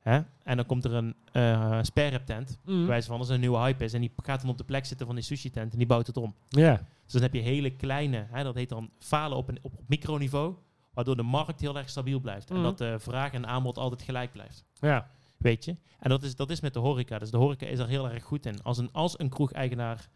Hè? 0.00 0.20
En 0.42 0.56
dan 0.56 0.66
komt 0.66 0.84
er 0.84 0.92
een 0.92 1.14
uh, 1.32 1.80
tent. 2.24 2.58
Mm. 2.64 2.76
Bij 2.78 2.86
wijze 2.86 3.08
van 3.08 3.18
als 3.18 3.28
er 3.28 3.34
een 3.34 3.40
nieuwe 3.40 3.58
hype 3.58 3.84
is. 3.84 3.92
En 3.92 4.00
die 4.00 4.12
gaat 4.16 4.40
dan 4.40 4.50
op 4.50 4.58
de 4.58 4.64
plek 4.64 4.86
zitten 4.86 5.06
van 5.06 5.14
die 5.14 5.24
sushi 5.24 5.50
tent 5.50 5.72
en 5.72 5.78
die 5.78 5.86
bouwt 5.86 6.06
het 6.06 6.16
om. 6.16 6.34
ja. 6.48 6.86
Dus 7.04 7.12
dan 7.12 7.22
heb 7.22 7.34
je 7.34 7.40
hele 7.40 7.70
kleine, 7.70 8.26
hè, 8.30 8.42
dat 8.42 8.54
heet 8.54 8.68
dan 8.68 8.90
falen 8.98 9.36
op, 9.36 9.48
een, 9.48 9.58
op, 9.62 9.72
op 9.78 9.88
microniveau. 9.88 10.54
Waardoor 10.94 11.16
de 11.16 11.22
markt 11.22 11.60
heel 11.60 11.76
erg 11.76 11.88
stabiel 11.88 12.20
blijft. 12.20 12.50
Mm. 12.50 12.56
En 12.56 12.62
dat 12.62 12.78
de 12.78 12.98
vraag 12.98 13.32
en 13.32 13.46
aanbod 13.46 13.78
altijd 13.78 14.02
gelijk 14.02 14.32
blijft. 14.32 14.64
ja. 14.80 15.10
Weet 15.36 15.64
je? 15.64 15.76
En 15.98 16.10
dat 16.10 16.22
is, 16.22 16.36
dat 16.36 16.50
is 16.50 16.60
met 16.60 16.72
de 16.72 16.78
horeca. 16.78 17.18
Dus 17.18 17.30
de 17.30 17.36
horeca 17.36 17.66
is 17.66 17.78
er 17.78 17.88
heel 17.88 18.10
erg 18.10 18.24
goed 18.24 18.46
in. 18.46 18.62
Als 18.62 18.78
een, 18.78 18.92
als 18.92 19.18
een 19.18 19.28
kroegeigenaar 19.28 20.08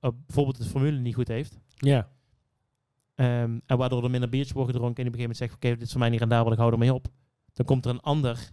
uh, 0.00 0.10
bijvoorbeeld 0.26 0.58
de 0.58 0.64
formule 0.64 0.98
niet 0.98 1.14
goed 1.14 1.28
heeft... 1.28 1.58
Ja. 1.74 2.08
Um, 3.14 3.62
en 3.66 3.78
waardoor 3.78 4.04
er 4.04 4.10
minder 4.10 4.28
biertjes 4.28 4.52
worden 4.52 4.74
gedronken... 4.74 5.02
en 5.02 5.08
op 5.08 5.14
een 5.14 5.20
gegeven 5.20 5.42
moment 5.42 5.60
zegt... 5.60 5.74
oké, 5.74 5.78
dit 5.78 5.86
is 5.86 5.90
voor 5.90 6.00
mij 6.00 6.10
niet 6.10 6.18
rendabel, 6.18 6.52
ik 6.52 6.58
hou 6.58 6.72
ermee 6.72 6.94
op. 6.94 7.06
Dan 7.52 7.66
komt 7.66 7.84
er 7.84 7.90
een 7.90 8.00
ander 8.00 8.50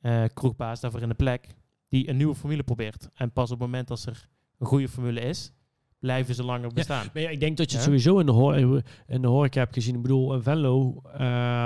uh, 0.00 0.24
kroegbaas 0.34 0.80
daarvoor 0.80 1.00
in 1.00 1.08
de 1.08 1.14
plek... 1.14 1.54
die 1.88 2.08
een 2.08 2.16
nieuwe 2.16 2.34
formule 2.34 2.62
probeert. 2.62 3.08
En 3.14 3.32
pas 3.32 3.50
op 3.50 3.58
het 3.58 3.68
moment 3.68 3.88
dat 3.88 4.04
er 4.04 4.28
een 4.58 4.66
goede 4.66 4.88
formule 4.88 5.20
is 5.20 5.52
blijven 5.98 6.34
ze 6.34 6.44
langer 6.44 6.72
bestaan. 6.72 7.04
Ja, 7.04 7.10
maar 7.12 7.22
ja, 7.22 7.28
ik 7.28 7.40
denk 7.40 7.56
dat 7.56 7.70
je 7.70 7.76
het 7.76 7.86
sowieso 7.86 8.18
in 8.18 8.26
de, 8.26 8.32
hoor 8.32 8.56
in 9.06 9.22
de 9.22 9.28
horeca 9.28 9.58
hebt 9.58 9.74
gezien. 9.74 9.94
Ik 9.94 10.02
bedoel, 10.02 10.34
in 10.34 10.42
Venlo, 10.42 11.02
uh, 11.04 11.18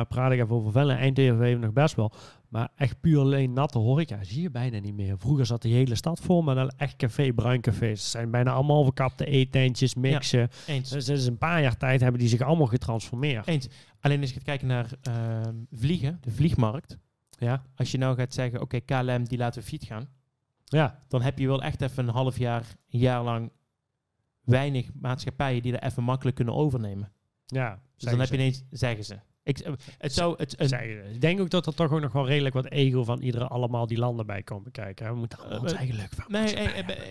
praat 0.08 0.32
ik 0.32 0.40
even 0.40 0.54
over 0.54 0.72
Venlo, 0.72 0.94
Eindhoven 0.94 1.60
nog 1.60 1.72
best 1.72 1.94
wel. 1.94 2.12
Maar 2.48 2.68
echt 2.76 3.00
puur 3.00 3.18
alleen 3.18 3.52
natte 3.52 3.78
horeca 3.78 4.24
zie 4.24 4.42
je 4.42 4.50
bijna 4.50 4.78
niet 4.78 4.94
meer. 4.94 5.18
Vroeger 5.18 5.46
zat 5.46 5.62
de 5.62 5.68
hele 5.68 5.94
stad 5.94 6.20
vol 6.20 6.42
met 6.42 6.56
een 6.56 6.72
echt 6.76 6.96
café, 6.96 7.32
bruincafés. 7.32 8.00
Het 8.00 8.10
zijn 8.10 8.30
bijna 8.30 8.52
allemaal 8.52 8.84
verkapte 8.84 9.24
eetentjes, 9.24 9.94
mixen. 9.94 10.40
Ja, 10.40 10.48
eens. 10.66 10.90
Dus, 10.90 11.04
dus 11.04 11.26
een 11.26 11.38
paar 11.38 11.62
jaar 11.62 11.76
tijd 11.76 12.00
hebben 12.00 12.20
die 12.20 12.28
zich 12.28 12.40
allemaal 12.40 12.66
getransformeerd. 12.66 13.46
Eens. 13.46 13.68
Alleen 14.00 14.20
als 14.20 14.28
je 14.28 14.34
gaat 14.34 14.44
kijken 14.44 14.66
naar 14.66 14.90
uh, 15.08 15.14
vliegen, 15.70 16.18
de 16.20 16.30
vliegmarkt. 16.30 16.98
Ja. 17.38 17.62
Als 17.74 17.90
je 17.90 17.98
nou 17.98 18.16
gaat 18.16 18.34
zeggen, 18.34 18.60
oké, 18.60 18.76
okay, 18.76 19.02
KLM 19.04 19.24
die 19.24 19.38
laten 19.38 19.60
we 19.60 19.68
fiets 19.68 19.86
gaan. 19.86 20.08
Ja. 20.64 21.02
Dan 21.08 21.22
heb 21.22 21.38
je 21.38 21.46
wel 21.46 21.62
echt 21.62 21.82
even 21.82 22.08
een 22.08 22.14
half 22.14 22.38
jaar, 22.38 22.64
een 22.90 22.98
jaar 22.98 23.22
lang 23.22 23.50
weinig 24.50 24.90
maatschappijen 25.00 25.62
die 25.62 25.72
dat 25.72 25.82
even 25.82 26.02
makkelijk 26.04 26.36
kunnen 26.36 26.54
overnemen. 26.54 27.12
Ja, 27.46 27.82
dus 27.96 28.10
dan 28.10 28.20
heb 28.20 28.28
je 28.28 28.34
ineens, 28.34 28.62
zeggen 28.70 29.04
ze. 29.04 29.18
Ik, 29.42 29.58
eh, 29.58 29.72
het 29.98 30.12
zou, 30.12 30.34
het, 30.36 30.72
een, 30.72 31.12
ik 31.14 31.20
denk 31.20 31.40
ook 31.40 31.50
dat 31.50 31.66
er 31.66 31.74
toch 31.74 31.92
ook 31.92 32.00
nog 32.00 32.12
wel 32.12 32.26
redelijk 32.26 32.54
wat 32.54 32.66
ego 32.66 33.04
van 33.04 33.20
iedere 33.20 33.46
allemaal 33.48 33.86
die 33.86 33.98
landen 33.98 34.26
bij 34.26 34.42
komen 34.42 34.70
kijken. 34.70 35.12
We 35.12 35.18
moeten 35.18 35.38
allemaal 35.38 35.60
ons 35.60 35.72
eigen 35.72 35.96
leuk 35.96 36.12
van 36.12 36.24
Nee, 36.28 36.54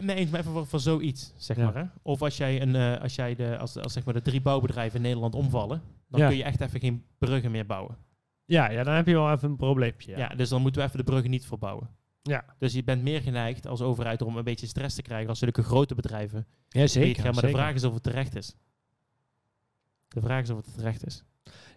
nee, 0.01 0.15
eens, 0.15 0.29
maar 0.29 0.39
even 0.39 0.51
voor, 0.51 0.67
voor 0.67 0.79
zoiets, 0.79 1.33
zeg 1.37 1.57
ja. 1.57 1.63
maar. 1.63 1.75
Hè? 1.75 1.83
Of 2.01 2.21
als 2.21 2.37
jij, 2.37 2.61
een, 2.61 2.75
uh, 2.75 3.01
als 3.01 3.15
jij 3.15 3.35
de, 3.35 3.57
als, 3.57 3.77
als 3.77 3.93
zeg 3.93 4.05
maar 4.05 4.13
de 4.13 4.21
drie 4.21 4.41
bouwbedrijven 4.41 4.95
in 4.95 5.01
Nederland 5.01 5.35
omvallen, 5.35 5.81
dan 6.07 6.19
Ja. 6.19 6.27
kun 6.27 6.37
je 6.37 6.43
echt 6.43 6.61
even 6.61 6.79
geen 6.79 7.03
bruggen 7.17 7.51
meer 7.51 7.65
bouwen. 7.65 7.97
Ja, 8.45 8.69
ja, 8.71 8.83
dan 8.83 8.93
heb 8.93 9.07
je 9.07 9.13
wel 9.13 9.31
even 9.31 9.49
een 9.49 9.55
probleempje. 9.55 10.11
Ja. 10.11 10.17
Ja. 10.17 10.27
dus 10.27 10.49
dan 10.49 10.61
moeten 10.61 10.81
we 10.81 10.87
even 10.87 10.99
de 10.99 11.05
bruggen 11.05 11.29
niet 11.29 11.45
verbouwen. 11.45 11.89
Ja. 12.21 12.45
Dus 12.57 12.73
je 12.73 12.83
bent 12.83 13.01
meer 13.01 13.21
geneigd 13.21 13.67
als 13.67 13.81
overheid 13.81 14.21
om 14.21 14.37
een 14.37 14.43
beetje 14.43 14.67
stress 14.67 14.95
te 14.95 15.01
krijgen 15.01 15.29
als 15.29 15.39
zulke 15.39 15.63
grote 15.63 15.95
bedrijven. 15.95 16.47
Ja, 16.69 16.87
zeker. 16.87 17.23
Maar 17.23 17.33
zeker. 17.33 17.49
de 17.49 17.55
vraag 17.55 17.73
is 17.73 17.83
of 17.83 17.93
het 17.93 18.03
terecht 18.03 18.35
is. 18.35 18.55
De 20.07 20.21
vraag 20.21 20.41
is 20.41 20.49
of 20.49 20.65
het 20.65 20.73
terecht 20.73 21.05
is. 21.05 21.23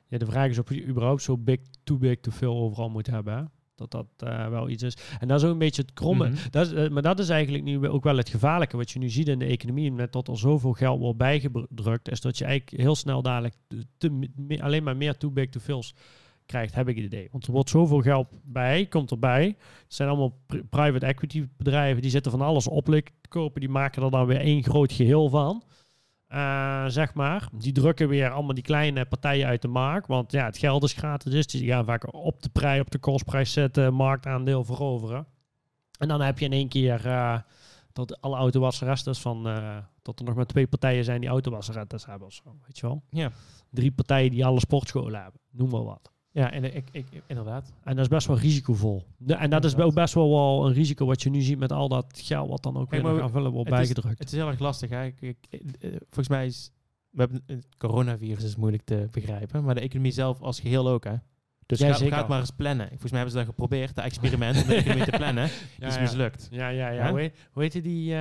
Ja, 0.07 0.19
de 0.19 0.27
vraag 0.27 0.51
is 0.51 0.59
of 0.59 0.75
je 0.75 0.87
überhaupt 0.87 1.23
zo 1.23 1.39
big, 1.39 1.61
too 1.85 1.99
big, 1.99 2.21
te 2.21 2.31
veel 2.31 2.57
overal 2.57 2.91
moet 2.91 3.07
hebben. 3.07 3.37
Hè? 3.37 3.43
Dat 3.75 3.91
dat 3.91 4.07
uh, 4.31 4.49
wel 4.49 4.69
iets 4.69 4.83
is. 4.83 4.97
En 5.21 5.29
dat 5.29 5.39
is 5.39 5.47
ook 5.47 5.53
een 5.53 5.59
beetje 5.59 5.83
het 5.83 5.93
kromme. 5.93 6.29
Mhm. 6.29 6.51
dat 6.51 6.67
is, 6.67 6.73
uh, 6.73 6.89
maar 6.89 7.03
dat 7.03 7.19
is 7.19 7.29
eigenlijk 7.29 7.65
nu 7.65 7.89
ook 7.89 8.05
wel 8.05 8.17
het 8.17 8.29
gevaarlijke. 8.29 8.77
Wat 8.77 8.91
je 8.91 8.99
nu 8.99 9.09
ziet 9.09 9.29
in 9.29 9.39
de 9.39 9.45
economie, 9.45 9.93
met 9.93 10.13
dat 10.13 10.29
er 10.29 10.39
zoveel 10.39 10.73
geld 10.73 10.99
wordt 10.99 11.19
bijgedrukt, 11.19 12.11
is 12.11 12.21
dat 12.21 12.39
je 12.39 12.45
eigenlijk 12.45 12.83
heel 12.83 12.95
snel 12.95 13.23
dadelijk 13.23 13.55
te, 13.97 14.11
me, 14.11 14.63
alleen 14.63 14.83
maar 14.83 14.97
meer 14.97 15.17
too 15.17 15.31
big, 15.31 15.49
too 15.49 15.63
veels 15.63 15.95
krijgt, 16.53 16.75
heb 16.75 16.89
ik 16.89 16.97
het 16.97 17.05
idee. 17.05 17.29
Want 17.31 17.47
er 17.47 17.53
wordt 17.53 17.71
zoveel 17.71 18.01
geld 18.01 18.27
bij, 18.45 18.87
komt 18.87 19.11
erbij. 19.11 19.45
Het 19.47 19.95
zijn 19.95 20.09
allemaal 20.09 20.39
pri 20.47 20.63
private 20.63 21.07
equity 21.07 21.49
bedrijven, 21.57 22.03
die 22.03 22.11
zitten 22.11 22.31
van 22.31 22.41
alles 22.41 22.69
op 22.69 23.01
kopen, 23.29 23.61
die 23.61 23.69
maken 23.71 24.03
er 24.03 24.11
dan 24.11 24.27
weer 24.27 24.41
één 24.41 24.63
groot 24.63 24.93
geheel 24.93 25.29
van. 25.29 25.63
Uh, 26.29 26.85
zeg 26.87 27.15
maar. 27.15 27.49
Die 27.53 27.73
drukken 27.73 28.09
weer 28.09 28.31
allemaal 28.31 28.55
die 28.55 28.65
kleine 28.65 29.05
partijen 29.05 29.47
uit 29.47 29.63
de 29.63 29.69
markt. 29.69 30.07
Want 30.07 30.33
ja, 30.33 30.45
het 30.45 30.59
geld 30.59 30.83
is 30.83 30.93
gratis. 30.93 31.33
Dus 31.33 31.47
die 31.47 31.69
gaan 31.69 31.85
vaak 31.85 32.15
op 32.15 32.43
de 32.43 32.49
prijs, 32.49 32.81
op 32.81 32.91
de 32.91 32.99
kostprijs 32.99 33.53
zetten, 33.53 33.95
marktaandeel 33.95 34.65
veroveren. 34.65 35.27
En 35.99 36.09
dan 36.09 36.21
heb 36.21 36.39
je 36.39 36.45
in 36.45 36.53
één 36.53 36.69
keer 36.69 37.07
uh, 37.07 37.39
dat 37.93 38.21
alle 38.21 38.37
autowasserestes 38.37 39.19
van 39.19 39.49
uh, 39.49 39.77
dat 40.03 40.19
er 40.19 40.25
nog 40.25 40.35
maar 40.35 40.47
twee 40.47 40.67
partijen 40.67 41.05
zijn 41.05 41.21
die 41.21 41.31
autowasserestes 41.31 42.07
hebben 42.07 42.27
of 42.27 42.33
zo. 42.33 42.57
Weet 42.67 42.79
je 42.79 42.87
wel? 42.87 43.03
Ja. 43.11 43.31
Drie 43.71 43.93
partijen 43.93 44.31
die 44.31 44.47
alle 44.47 44.61
sportscholen 44.61 45.23
hebben. 45.23 45.41
Noem 45.51 45.71
maar 45.71 45.85
wat. 45.85 46.13
Ja, 46.33 46.53
en 46.53 46.75
ik, 46.77 46.89
ik, 46.93 47.07
inderdaad. 47.27 47.73
En 47.85 47.95
dat 47.97 48.05
is 48.05 48.11
best 48.11 48.27
wel 48.27 48.39
risicovol. 48.39 49.03
De, 49.17 49.35
en 49.35 49.51
dat 49.51 49.65
is 49.65 49.77
ook 49.77 49.95
best 49.95 50.15
wel, 50.15 50.31
wel 50.31 50.67
een 50.67 50.73
risico 50.73 51.07
wat 51.07 51.23
je 51.23 51.31
nu 51.31 51.41
ziet 51.41 51.59
met 51.59 51.73
al 51.73 51.89
dat 51.89 52.21
geld 52.25 52.49
wat 52.49 52.63
dan 52.63 52.77
ook 52.77 52.89
Kijk, 52.91 53.03
weer 53.03 53.23
aanvullen 53.23 53.53
wordt 53.53 53.71
is- 53.71 53.77
bijgedrukt. 53.77 54.19
Het 54.19 54.29
is 54.33 54.35
heel 54.39 54.49
erg 54.49 54.59
lastig. 54.59 54.91
Hè? 54.91 55.05
Ik, 55.05 55.21
ik, 55.21 55.37
eh, 55.51 55.91
volgens 55.91 56.29
mij 56.29 56.47
is 56.47 56.71
we 57.11 57.21
hebben, 57.21 57.43
het 57.47 57.67
coronavirus 57.79 58.45
is 58.45 58.57
moeilijk 58.57 58.83
te 58.85 59.09
begrijpen, 59.11 59.65
maar 59.65 59.75
de 59.75 59.81
economie 59.81 60.13
zelf 60.13 60.41
als 60.41 60.61
geheel 60.61 60.89
ook. 60.89 61.05
Hè? 61.05 61.15
Dus 61.67 61.79
Ja, 61.79 61.93
ga, 61.95 62.17
het 62.19 62.29
maar 62.29 62.41
eens 62.41 62.51
plannen. 62.51 62.89
Volgens 62.89 63.11
mij 63.11 63.21
hebben 63.21 63.39
ze 63.39 63.45
dat 63.47 63.55
geprobeerd, 63.55 63.95
dat 63.95 64.05
experiment 64.05 64.63
om 64.63 64.69
de 64.69 64.75
economie 64.75 65.05
te 65.05 65.17
plannen. 65.17 65.49
Ja, 65.79 65.87
is 65.87 65.99
mislukt. 65.99 66.49
Ja, 66.51 66.69
ja, 66.69 66.89
ja. 66.91 67.11
Hoe, 67.11 67.19
heet, 67.21 67.49
hoe 67.53 67.63
heette 67.63 67.81
die? 67.81 68.13
eh, 68.13 68.19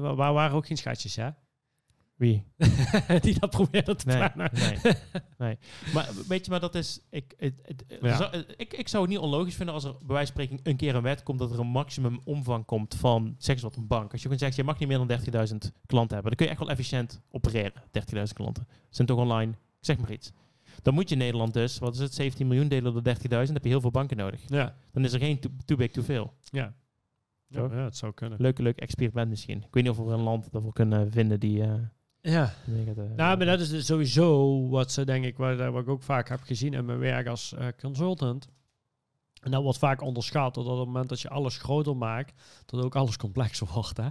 waar 0.00 0.32
waren 0.32 0.56
ook 0.56 0.66
geen 0.66 0.76
schatjes, 0.76 1.16
hè? 1.16 1.28
Wie? 2.20 2.44
die 3.20 3.38
dat 3.38 3.50
probeerden 3.50 3.96
te 3.96 4.06
Nee, 4.06 4.28
nee, 4.34 4.94
nee. 5.38 5.58
Maar 5.94 6.08
weet 6.28 6.44
je, 6.44 6.50
maar 6.50 6.60
dat 6.60 6.74
is... 6.74 7.00
Ik, 7.10 7.34
het, 7.36 7.54
het, 7.62 7.84
Ja. 8.00 8.16
zou- 8.16 8.44
ik, 8.56 8.72
ik 8.72 8.88
zou 8.88 9.02
het 9.02 9.12
niet 9.12 9.20
onlogisch 9.20 9.54
vinden 9.54 9.74
als 9.74 9.84
er 9.84 9.90
bij 9.92 10.06
wijze 10.14 10.32
van 10.32 10.42
spreken 10.42 10.70
een 10.70 10.76
keer 10.76 10.94
een 10.94 11.02
wet 11.02 11.22
komt 11.22 11.38
dat 11.38 11.52
er 11.52 11.58
een 11.60 11.66
maximum 11.66 12.20
omvang 12.24 12.64
komt 12.64 12.94
van, 12.94 13.34
zeg 13.38 13.54
eens 13.54 13.64
wat, 13.64 13.76
een 13.76 13.86
bank. 13.86 14.02
Als 14.12 14.20
je 14.20 14.22
gewoon 14.22 14.38
zegt, 14.38 14.56
je 14.56 14.64
mag 14.64 14.78
niet 14.78 14.88
meer 14.88 14.98
dan 14.98 15.08
30.000 15.08 15.24
klanten 15.86 16.14
hebben, 16.14 16.22
dan 16.22 16.34
kun 16.36 16.44
je 16.46 16.50
echt 16.50 16.58
wel 16.60 16.70
efficiënt 16.70 17.20
opereren, 17.30 17.82
30.000 18.14 18.22
klanten. 18.32 18.66
Zijn 18.90 19.06
toch 19.08 19.18
online, 19.18 19.52
zeg 19.80 19.98
maar 19.98 20.12
iets. 20.12 20.32
Dan 20.82 20.94
moet 20.94 21.08
je 21.08 21.14
in 21.14 21.20
Nederland 21.20 21.52
dus, 21.54 21.78
wat 21.78 21.94
is 21.94 22.00
het, 22.00 22.14
17 22.14 22.46
miljoen 22.46 22.68
delen 22.68 22.92
door 22.92 23.14
30.000, 23.16 23.28
dan 23.28 23.38
heb 23.54 23.62
je 23.62 23.68
heel 23.68 23.80
veel 23.80 23.90
banken 23.90 24.16
nodig. 24.16 24.40
Ja. 24.46 24.74
Dan 24.92 25.04
is 25.04 25.12
er 25.12 25.18
geen 25.20 25.38
too, 25.40 25.50
too 25.64 25.76
big, 25.76 25.90
too 25.90 26.04
veel. 26.04 26.32
Ja. 26.44 26.74
Toch? 27.50 27.72
ja, 27.72 27.84
het 27.84 27.96
zou 27.96 28.12
kunnen. 28.12 28.40
Leuk, 28.40 28.58
leuk 28.58 28.78
experiment 28.78 29.28
misschien. 29.28 29.56
Ik 29.58 29.74
weet 29.74 29.82
niet 29.82 29.92
of 29.92 30.06
we 30.06 30.12
een 30.12 30.20
land 30.20 30.52
daarvoor 30.52 30.72
kunnen 30.72 31.10
vinden 31.10 31.40
die... 31.40 31.62
eh, 31.62 31.72
Ja. 32.22 32.54
eh, 32.98 33.16
Nou, 33.16 33.36
maar 33.36 33.46
dat 33.46 33.60
is 33.60 33.68
dus 33.68 33.86
sowieso 33.86 34.68
wat 34.68 34.92
ze, 34.92 35.04
denk 35.04 35.24
ik, 35.24 35.36
wat, 35.36 35.56
wat 35.56 35.82
ik 35.82 35.88
ook 35.88 36.02
vaak 36.02 36.28
heb 36.28 36.40
gezien 36.42 36.74
in 36.74 36.84
mijn 36.84 36.98
werk 36.98 37.26
als 37.26 37.54
eh, 37.54 37.66
consultant. 37.80 38.48
En 39.40 39.50
dat 39.50 39.62
wordt 39.62 39.78
vaak 39.78 40.02
onderschat, 40.02 40.54
dat 40.54 40.66
op 40.66 40.76
het 40.78 40.86
moment 40.86 41.08
dat 41.08 41.20
je 41.20 41.28
alles 41.28 41.56
groter 41.58 41.96
maakt, 41.96 42.32
dat 42.66 42.84
ook 42.84 42.96
alles 42.96 43.16
complexer 43.16 43.68
wordt, 43.74 43.96
hè? 43.96 44.08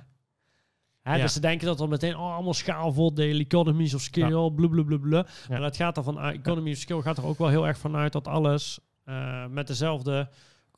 Hè, 1.02 1.16
Ja. 1.16 1.22
Dus 1.22 1.34
ze 1.34 1.40
denken 1.40 1.68
dat 1.68 1.80
er 1.80 1.88
meteen 1.88 2.16
oh, 2.16 2.34
allemaal 2.34 2.54
schaalvoordelen, 2.54 3.46
economies 3.46 3.94
of 3.94 4.02
scale, 4.02 4.54
blablabla. 4.54 5.26
Maar 5.50 5.60
dat 5.60 5.76
gaat 5.76 5.98
er 5.98 6.04
van 6.04 6.20
uit, 6.20 6.36
economy 6.36 6.72
of 6.72 6.78
scale 6.78 7.02
gaat 7.02 7.18
er 7.18 7.26
ook 7.26 7.38
wel 7.38 7.48
heel 7.48 7.68
erg 7.68 7.78
vanuit 7.78 8.12
dat 8.12 8.28
alles 8.28 8.80
eh, 9.04 9.46
met 9.48 9.68
dezelfde 9.68 10.30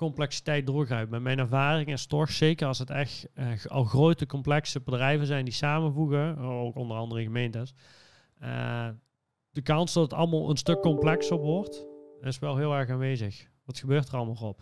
complexiteit 0.01 0.65
doorgaat. 0.65 1.09
Met 1.09 1.21
mijn 1.21 1.39
ervaring 1.39 1.87
is 1.87 2.05
toch, 2.05 2.31
zeker 2.31 2.67
als 2.67 2.79
het 2.79 2.89
echt 2.89 3.27
eh, 3.33 3.65
al 3.67 3.83
grote 3.83 4.25
complexe 4.25 4.81
bedrijven 4.81 5.27
zijn 5.27 5.45
die 5.45 5.53
samenvoegen, 5.53 6.37
ook 6.37 6.75
onder 6.75 6.97
andere 6.97 7.23
gemeentes, 7.23 7.73
eh, 8.39 8.89
de 9.51 9.61
kans 9.61 9.93
dat 9.93 10.03
het 10.03 10.13
allemaal 10.13 10.49
een 10.49 10.57
stuk 10.57 10.81
complexer 10.81 11.37
wordt, 11.37 11.85
is 12.21 12.39
wel 12.39 12.57
heel 12.57 12.73
erg 12.73 12.89
aanwezig. 12.89 13.47
Wat 13.65 13.79
gebeurt 13.79 14.07
er 14.07 14.15
allemaal 14.15 14.47
op? 14.49 14.61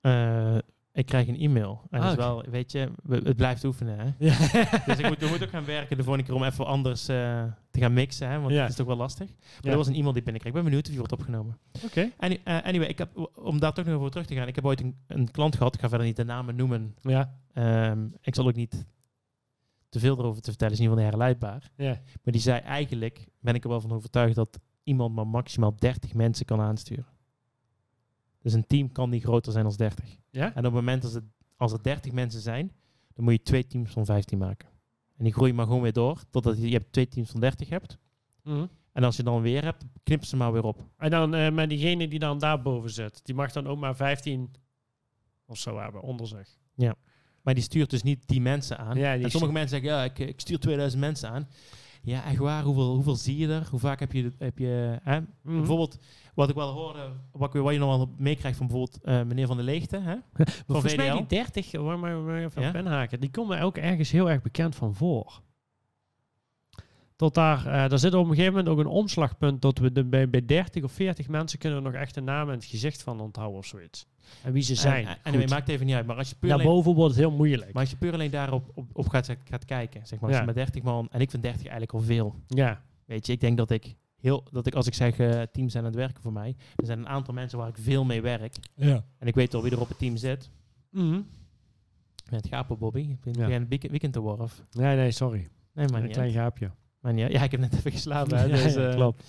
Eh, 0.00 0.58
ik 0.94 1.06
krijg 1.06 1.28
een 1.28 1.38
e-mail. 1.38 1.82
En 1.90 1.98
Ah, 2.00 2.04
dat 2.08 2.18
is 2.18 2.24
wel, 2.24 2.44
weet 2.50 2.72
je, 2.72 2.90
we- 3.02 3.20
het 3.24 3.36
blijft 3.36 3.64
oefenen. 3.64 3.98
Hè? 3.98 4.04
Ja. 4.18 4.34
Dus 4.86 4.98
ik 4.98 5.08
moet, 5.08 5.18
we 5.18 5.26
moeten 5.28 5.46
ook 5.46 5.52
gaan 5.52 5.64
werken 5.64 5.96
de 5.96 6.02
volgende 6.02 6.26
keer 6.28 6.36
om 6.36 6.44
even 6.44 6.66
anders 6.66 7.08
eh, 7.08 7.44
te 7.70 7.80
gaan 7.80 7.92
mixen. 7.92 8.28
Hè? 8.28 8.40
Want 8.40 8.52
Ja. 8.52 8.60
het 8.60 8.70
is 8.70 8.76
toch 8.76 8.86
wel 8.86 8.96
lastig. 8.96 9.28
Maar 9.28 9.58
Ja. 9.60 9.70
er 9.70 9.76
was 9.76 9.86
een 9.86 9.94
e-mail 9.94 10.12
die 10.12 10.22
binnenkreeg. 10.22 10.52
Ik 10.54 10.60
ben 10.62 10.64
benieuwd 10.64 10.82
of 10.84 10.88
die 10.90 10.98
wordt 10.98 11.12
opgenomen. 11.12 11.58
Oké. 11.84 12.10
Any- 12.18 12.40
eh, 12.44 12.62
anyway, 12.62 12.88
ik 12.88 12.98
heb, 12.98 13.30
om 13.34 13.58
daar 13.60 13.72
toch 13.72 13.84
nog 13.84 13.94
over 13.94 14.10
terug 14.10 14.26
te 14.26 14.34
gaan. 14.34 14.48
Ik 14.48 14.54
heb 14.54 14.64
ooit 14.64 14.80
een, 14.80 14.96
een 15.06 15.30
klant 15.30 15.56
gehad. 15.56 15.74
Ik 15.74 15.80
ga 15.80 15.88
verder 15.88 16.06
niet 16.06 16.16
de 16.16 16.24
namen 16.24 16.56
noemen. 16.56 16.94
Ja. 17.00 17.34
Ehm, 17.52 18.06
ik 18.20 18.34
zal 18.34 18.46
ook 18.46 18.54
niet 18.54 18.84
te 19.88 19.98
veel 20.00 20.18
erover 20.18 20.42
te 20.42 20.48
vertellen. 20.50 20.72
is 20.74 20.78
in 20.80 20.84
ieder 20.84 20.98
geval 21.02 21.12
herleidbaar. 21.18 21.70
Ja. 21.76 22.00
Maar 22.22 22.32
die 22.32 22.40
zei 22.40 22.60
eigenlijk, 22.60 23.26
ben 23.40 23.54
ik 23.54 23.62
er 23.64 23.68
wel 23.70 23.80
van 23.80 23.92
overtuigd 23.92 24.34
dat 24.34 24.58
iemand 24.82 25.14
maar 25.14 25.26
maximaal 25.26 25.74
30 25.78 26.14
mensen 26.14 26.46
kan 26.46 26.60
aansturen. 26.60 27.06
Dus 28.44 28.52
een 28.52 28.66
team 28.66 28.92
kan 28.92 29.10
niet 29.10 29.22
groter 29.22 29.52
zijn 29.52 29.64
dan 29.64 29.74
30. 29.76 30.16
Ja? 30.30 30.44
En 30.44 30.58
op 30.58 30.64
het 30.64 30.72
moment 30.72 31.02
dat 31.02 31.12
het, 31.12 31.24
als 31.56 31.72
er 31.72 31.82
30 31.82 32.12
mensen 32.12 32.40
zijn, 32.40 32.72
dan 33.14 33.24
moet 33.24 33.32
je 33.32 33.42
twee 33.42 33.66
teams 33.66 33.90
van 33.90 34.04
15 34.04 34.38
maken. 34.38 34.68
En 35.16 35.24
die 35.24 35.32
groeien 35.32 35.54
maar 35.54 35.66
gewoon 35.66 35.82
weer 35.82 35.92
door, 35.92 36.22
totdat 36.30 36.56
je, 36.56 36.66
je 36.66 36.72
hebt 36.76 36.92
twee 36.92 37.08
teams 37.08 37.30
van 37.30 37.40
30 37.40 37.68
hebt. 37.68 37.98
Mhm. 38.42 38.66
En 38.92 39.04
als 39.04 39.16
je 39.16 39.22
dan 39.22 39.42
weer 39.42 39.64
hebt, 39.64 39.84
knip 40.02 40.24
ze 40.24 40.36
maar 40.36 40.52
weer 40.52 40.64
op. 40.64 40.84
En 40.96 41.10
dan 41.10 41.34
eh 41.34 41.52
met 41.52 41.68
diegene 41.68 42.08
die 42.08 42.18
dan 42.18 42.38
daarboven 42.38 42.90
zit, 42.90 43.20
die 43.24 43.34
mag 43.34 43.52
dan 43.52 43.66
ook 43.66 43.78
maar 43.78 43.96
15 43.96 44.54
of 45.46 45.58
zo 45.58 45.78
hebben 45.78 46.02
onder 46.02 46.26
zich. 46.26 46.58
Maar 47.42 47.54
die 47.54 47.62
stuurt 47.62 47.90
dus 47.90 48.02
niet 48.02 48.28
die 48.28 48.40
mensen 48.40 48.78
aan. 48.78 48.96
Ja, 48.96 49.14
die 49.14 49.24
en 49.24 49.30
sommige 49.30 49.52
mensen 49.52 49.80
zeggen, 49.80 49.98
ja, 49.98 50.04
ik, 50.04 50.18
ik 50.18 50.40
stuur 50.40 50.58
2000 50.58 51.00
mensen 51.00 51.30
aan. 51.30 51.48
Ja, 52.02 52.24
echt 52.24 52.38
waar, 52.38 52.62
hoeveel, 52.62 52.94
hoeveel 52.94 53.16
zie 53.16 53.36
je 53.36 53.48
er? 53.48 53.66
Hoe 53.70 53.80
vaak 53.80 54.00
heb 54.00 54.12
je... 54.12 54.32
Heb 54.38 54.58
je 54.58 54.98
hè? 55.02 55.20
Mhm. 55.20 55.56
Bijvoorbeeld, 55.56 55.98
wat 56.34 56.48
ik 56.48 56.54
wel 56.54 56.70
hoorde, 56.72 57.10
wat, 57.32 57.54
ik, 57.54 57.60
wat 57.62 57.72
je 57.72 57.78
nog 57.78 57.96
wel 57.96 58.14
meekrijgt 58.16 58.58
van 58.58 58.66
bijvoorbeeld 58.66 59.02
eh, 59.02 59.22
meneer 59.22 59.46
Van 59.46 59.56
der 59.56 59.64
Leegte, 59.64 59.96
hè? 60.00 60.16
Van 60.34 60.46
volgens 60.66 60.94
mij 60.96 61.10
die 61.12 61.26
30, 61.26 61.72
waar 61.72 61.98
maar, 61.98 62.36
even 62.36 62.62
Ja? 62.62 63.06
die 63.06 63.30
komen 63.30 63.56
mij 63.56 63.64
ook 63.64 63.76
ergens 63.76 64.10
heel 64.10 64.30
erg 64.30 64.42
bekend 64.42 64.76
van 64.76 64.94
voor. 64.94 65.40
Tot 67.16 67.34
daar, 67.34 67.66
eh 67.66 67.88
daar 67.88 67.98
zit 67.98 68.14
op 68.14 68.24
een 68.28 68.34
gegeven 68.34 68.52
moment 68.54 68.68
ook 68.68 68.78
een 68.78 68.86
omslagpunt 68.86 69.62
dat 69.62 69.78
we 69.78 69.92
de, 69.92 70.04
bij, 70.04 70.30
bij 70.30 70.44
30 70.44 70.82
of 70.82 70.92
40 70.92 71.28
mensen 71.28 71.58
kunnen 71.58 71.82
we 71.82 71.84
nog 71.90 71.94
echt 72.00 72.14
de 72.14 72.20
naam 72.20 72.48
en 72.48 72.54
het 72.54 72.64
gezicht 72.64 73.02
van 73.02 73.20
onthouden 73.20 73.58
of 73.58 73.66
zoiets. 73.66 74.06
En 74.42 74.52
wie 74.52 74.62
ze 74.62 74.74
zijn. 74.74 75.06
En, 75.22 75.34
Goed. 75.34 75.50
maakt 75.50 75.68
even 75.68 75.86
niet 75.86 75.94
uit. 75.94 76.06
Maar 76.06 76.16
als 76.16 76.28
je 76.28 76.34
puur 76.38 76.52
alleen, 76.52 76.64
Daarboven 76.64 76.94
wordt 76.94 77.14
het 77.14 77.24
heel 77.24 77.36
moeilijk. 77.36 77.72
maar 77.72 77.82
als 77.82 77.90
je 77.90 77.96
puur 77.96 78.12
alleen 78.12 78.30
daarop 78.30 78.70
op, 78.74 78.86
op 78.92 79.08
gaat, 79.08 79.36
gaat 79.44 79.64
kijken, 79.64 80.06
zeg 80.06 80.18
maar, 80.20 80.28
als 80.28 80.32
Ja. 80.38 80.40
je 80.40 80.46
met 80.46 80.54
30 80.54 80.82
man, 80.82 81.08
en 81.10 81.20
ik 81.20 81.30
vind 81.30 81.42
30 81.42 81.60
eigenlijk 81.62 81.92
al 81.92 82.00
veel. 82.00 82.34
ja, 82.48 82.82
Weet 83.04 83.26
je, 83.26 83.32
ik 83.32 83.40
denk 83.40 83.56
dat 83.56 83.70
ik 83.70 83.94
heel, 84.24 84.44
dat 84.50 84.66
ik 84.66 84.74
als 84.74 84.86
ik 84.86 84.94
zeg 84.94 85.18
eh, 85.18 85.42
teams 85.42 85.72
zijn 85.72 85.84
aan 85.84 85.90
het 85.90 85.98
werken 86.00 86.22
voor 86.22 86.32
mij, 86.32 86.56
er 86.76 86.86
zijn 86.86 86.98
een 86.98 87.08
aantal 87.08 87.34
mensen 87.34 87.58
waar 87.58 87.68
ik 87.68 87.76
veel 87.78 88.04
mee 88.04 88.22
werk. 88.22 88.54
ja. 88.74 89.04
En 89.18 89.26
ik 89.26 89.34
weet 89.34 89.54
al 89.54 89.62
wie 89.62 89.72
er 89.72 89.80
op 89.80 89.88
het 89.88 89.98
team 89.98 90.16
zit. 90.16 90.50
Mhm. 90.90 91.20
Met 92.30 92.48
gapen, 92.48 92.78
Bobby. 92.78 93.00
Ik 93.00 93.20
ben 93.20 93.32
Ja. 93.34 93.46
ja. 93.48 93.56
een 93.56 93.68
weekend, 93.68 93.90
weekend 93.90 94.12
te 94.12 94.20
worf. 94.20 94.64
Nee, 94.70 94.96
nee, 94.96 95.10
sorry. 95.10 95.48
Nee, 95.72 95.86
maar 95.88 95.96
een 96.00 96.02
niet. 96.06 96.12
klein 96.12 96.28
uit. 96.28 96.36
gaapje. 96.38 96.70
Maar 97.00 97.12
niet. 97.12 97.32
Ja, 97.32 97.42
ik 97.42 97.50
heb 97.50 97.60
net 97.60 97.74
even 97.78 97.90
geslapen. 97.92 98.38
hè, 98.38 98.48
dus, 98.48 98.74
ja, 98.74 98.88
eh, 98.88 98.94
klopt. 98.94 99.24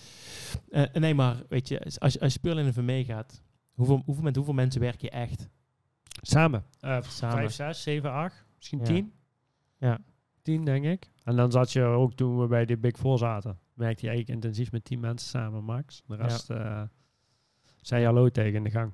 eh, 0.69 0.83
nee, 0.93 1.13
maar 1.13 1.43
weet 1.49 1.67
je, 1.67 1.79
als 1.99 2.13
je, 2.13 2.19
als 2.19 2.33
je 2.33 2.39
puur 2.39 2.51
alleen 2.51 2.67
even 2.67 2.85
meegaat, 2.85 3.41
hoeveel, 3.73 4.01
hoeveel, 4.05 4.23
met 4.23 4.35
hoeveel 4.35 4.53
mensen 4.53 4.81
werk 4.81 5.01
je 5.01 5.09
echt? 5.09 5.49
Samen. 6.21 6.65
Eh 6.79 7.01
Samen. 7.01 7.37
5, 7.37 7.51
6, 7.51 7.83
7, 7.83 8.11
8. 8.11 8.45
Misschien 8.55 8.79
Ja. 8.79 8.85
10. 8.85 9.13
Ja. 9.77 9.99
10, 10.41 10.65
denk 10.65 10.85
ik. 10.85 11.09
En 11.23 11.35
dan 11.35 11.51
zat 11.51 11.71
je 11.71 11.81
ook 11.83 12.13
toen 12.13 12.39
we 12.39 12.47
bij 12.47 12.65
de 12.65 12.77
Big 12.77 12.97
Four 12.97 13.17
zaten. 13.17 13.59
Werkte 13.75 14.05
je 14.05 14.11
eigenlijk 14.11 14.43
intensief 14.43 14.71
met 14.71 14.85
10 14.85 14.99
mensen 14.99 15.29
samen, 15.29 15.63
Max. 15.63 16.03
De 16.07 16.15
rest 16.15 16.49
eh, 16.49 16.81
zei 17.81 18.05
hallo 18.05 18.29
tegen 18.29 18.53
in 18.53 18.63
de 18.63 18.69
gang. 18.69 18.91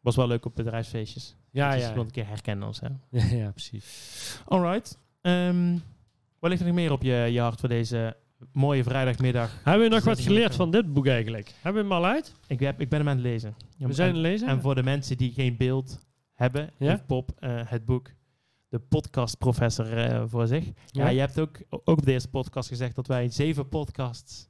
Was 0.00 0.16
wel 0.16 0.26
leuk 0.26 0.44
op 0.44 0.54
bedrijfsfeestjes. 0.54 1.36
Ja, 1.50 1.70
Dat 1.70 1.80
ja. 1.80 1.88
iemand 1.88 2.06
een 2.06 2.12
keer 2.12 2.26
herkennen 2.26 2.68
of 2.68 2.74
zo. 2.74 2.86
ja, 3.10 3.24
ja, 3.24 3.50
precies. 3.50 4.40
Alright. 4.44 4.98
Ehm 5.20 5.78
wat 6.38 6.50
ligt 6.50 6.60
er 6.60 6.66
nog 6.66 6.76
meer 6.76 6.92
op 6.92 7.02
je, 7.02 7.14
je 7.14 7.40
hart 7.40 7.60
voor 7.60 7.68
deze 7.68 8.16
mooie 8.52 8.84
vrijdagmiddag? 8.84 9.60
Hebben 9.64 9.88
we 9.88 9.94
nog 9.94 10.04
wat 10.04 10.20
geleerd 10.20 10.54
van 10.54 10.70
dit 10.70 10.92
boek 10.92 11.06
eigenlijk? 11.06 11.54
Hebben 11.60 11.82
we 11.88 11.94
hem 11.94 12.04
al 12.04 12.10
uit? 12.10 12.34
Ik, 12.46 12.60
heb, 12.60 12.80
ik 12.80 12.88
ben 12.88 12.98
hem 12.98 13.08
aan 13.08 13.16
het 13.16 13.24
lezen. 13.24 13.54
We 13.78 13.92
zijn 13.92 14.08
aan 14.08 14.16
en, 14.16 14.22
het 14.22 14.30
lezen? 14.30 14.48
en 14.48 14.60
voor 14.60 14.74
de 14.74 14.82
mensen 14.82 15.16
die 15.16 15.32
geen 15.32 15.56
beeld 15.56 15.98
hebben, 16.32 16.70
Ja? 16.78 16.88
heeft 16.88 17.06
Bob 17.06 17.30
eh, 17.38 17.60
het 17.64 17.84
boek 17.84 18.10
De 18.76 18.82
Podcast 18.88 19.38
Professor 19.38 19.96
eh, 19.96 20.22
voor 20.26 20.46
zich. 20.46 20.64
Ja. 20.64 20.72
Ja. 21.04 21.08
je 21.08 21.20
hebt 21.20 21.40
ook, 21.40 21.58
ook 21.68 21.98
op 21.98 22.04
deze 22.04 22.28
podcast 22.28 22.68
gezegd 22.68 22.94
dat 22.94 23.06
wij 23.06 23.28
zeven 23.28 23.68
podcasts 23.68 24.48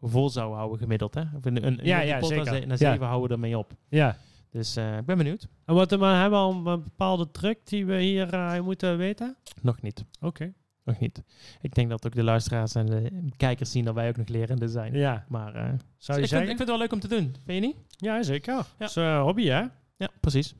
vol 0.00 0.30
zouden 0.30 0.56
houden 0.56 0.78
gemiddeld. 0.78 1.14
Hè? 1.14 1.20
Of 1.20 1.44
een, 1.44 1.66
een, 1.66 1.78
Ja, 1.82 2.00
een 2.00 2.06
ja, 2.06 2.18
podcast 2.18 2.48
zeker. 2.48 2.66
Na 2.66 2.72
Ja. 2.78 2.90
zeven 2.90 3.06
houden 3.06 3.28
we 3.28 3.34
ermee 3.34 3.58
op. 3.58 3.72
Ja. 3.88 4.16
Dus 4.50 4.76
eh, 4.76 4.96
ik 4.96 5.04
ben 5.06 5.16
benieuwd. 5.16 5.48
En 5.64 5.74
wat, 5.74 5.98
maar 5.98 6.20
hebben 6.20 6.38
we 6.38 6.44
al 6.44 6.52
een 6.72 6.82
bepaalde 6.82 7.30
truc 7.30 7.58
die 7.64 7.86
we 7.86 8.00
hier 8.00 8.34
eh, 8.34 8.60
moeten 8.60 8.96
weten? 8.98 9.36
Nog 9.62 9.82
niet. 9.82 10.04
Oké. 10.20 10.52
Nog 10.84 10.98
niet. 10.98 11.22
Ik 11.60 11.74
denk 11.74 11.90
dat 11.90 12.06
ook 12.06 12.14
de 12.14 12.22
luisteraars 12.24 12.74
en 12.74 12.86
de 12.86 13.10
kijkers 13.36 13.70
zien 13.70 13.84
dat 13.84 13.94
wij 13.94 14.08
ook 14.08 14.16
nog 14.16 14.28
lerende 14.28 14.68
zijn. 14.68 14.94
Ja. 14.94 15.24
Maar 15.28 15.52
Zou 15.52 15.68
je 15.68 15.74
ik, 15.74 15.78
vind, 15.98 16.18
ik 16.22 16.28
zeggen? 16.28 16.46
vind 16.46 16.58
het 16.58 16.68
wel 16.68 16.78
leuk 16.78 16.92
om 16.92 17.00
te 17.00 17.08
doen. 17.08 17.34
Vind 17.44 17.62
je 17.62 17.66
niet? 17.66 17.76
Ja, 17.96 18.22
zeker. 18.22 18.54
Ja. 18.54 18.66
Dat 18.78 18.88
is 18.88 18.94
hobby, 19.22 19.46
hè? 19.46 19.64
Ja, 19.96 20.08
precies. 20.20 20.54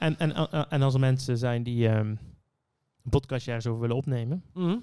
En, 0.00 0.18
en, 0.18 0.34
en, 0.34 0.68
en 0.70 0.82
als 0.82 0.94
er 0.94 1.00
mensen 1.00 1.38
zijn 1.38 1.62
die 1.62 1.88
ehm, 1.88 1.98
een 2.06 3.10
podcastje 3.10 3.50
ergens 3.50 3.66
over 3.66 3.80
willen 3.80 3.96
opnemen, 3.96 4.42
Mhm. 4.54 4.76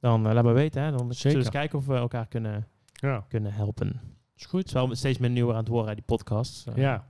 dan 0.00 0.26
eh, 0.26 0.32
laat 0.34 0.44
me 0.44 0.52
weten. 0.52 0.82
Hè? 0.82 0.90
Dan 0.90 1.14
zullen 1.14 1.36
we 1.36 1.42
eens 1.42 1.52
kijken 1.52 1.78
of 1.78 1.86
we 1.86 1.94
elkaar 1.94 2.26
kunnen, 2.26 2.66
Ja, 2.92 3.24
kunnen 3.28 3.52
helpen. 3.52 3.88
is 4.36 4.42
Het 4.42 4.50
goed. 4.50 4.66
is 4.66 4.72
wel 4.72 4.94
steeds 4.94 5.18
meer 5.18 5.30
nieuwer 5.30 5.54
aan 5.54 5.60
het 5.60 5.68
worden, 5.68 5.88
hè, 5.88 5.94
die 5.94 6.04
podcasts. 6.04 6.66
Eh, 6.66 6.76
Ja. 6.76 7.08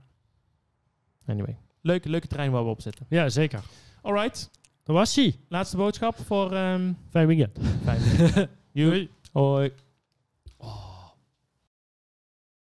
Anyway. 1.27 1.57
Leuke, 1.81 2.09
leuke 2.09 2.27
trein 2.27 2.51
waar 2.51 2.63
we 2.63 2.69
op 2.69 2.81
zitten. 2.81 3.05
ja, 3.09 3.29
zeker. 3.29 3.63
Alright. 4.01 4.51
Dat 4.83 4.95
was 4.95 5.15
hij. 5.15 5.35
Laatste 5.49 5.77
boodschap 5.77 6.15
voor... 6.15 6.51
ehm 6.51 6.93
Fijn 7.09 7.27
weekend. 7.27 7.57
minuten. 7.85 8.49
Joei. 8.71 9.09
Hoi. 9.31 9.71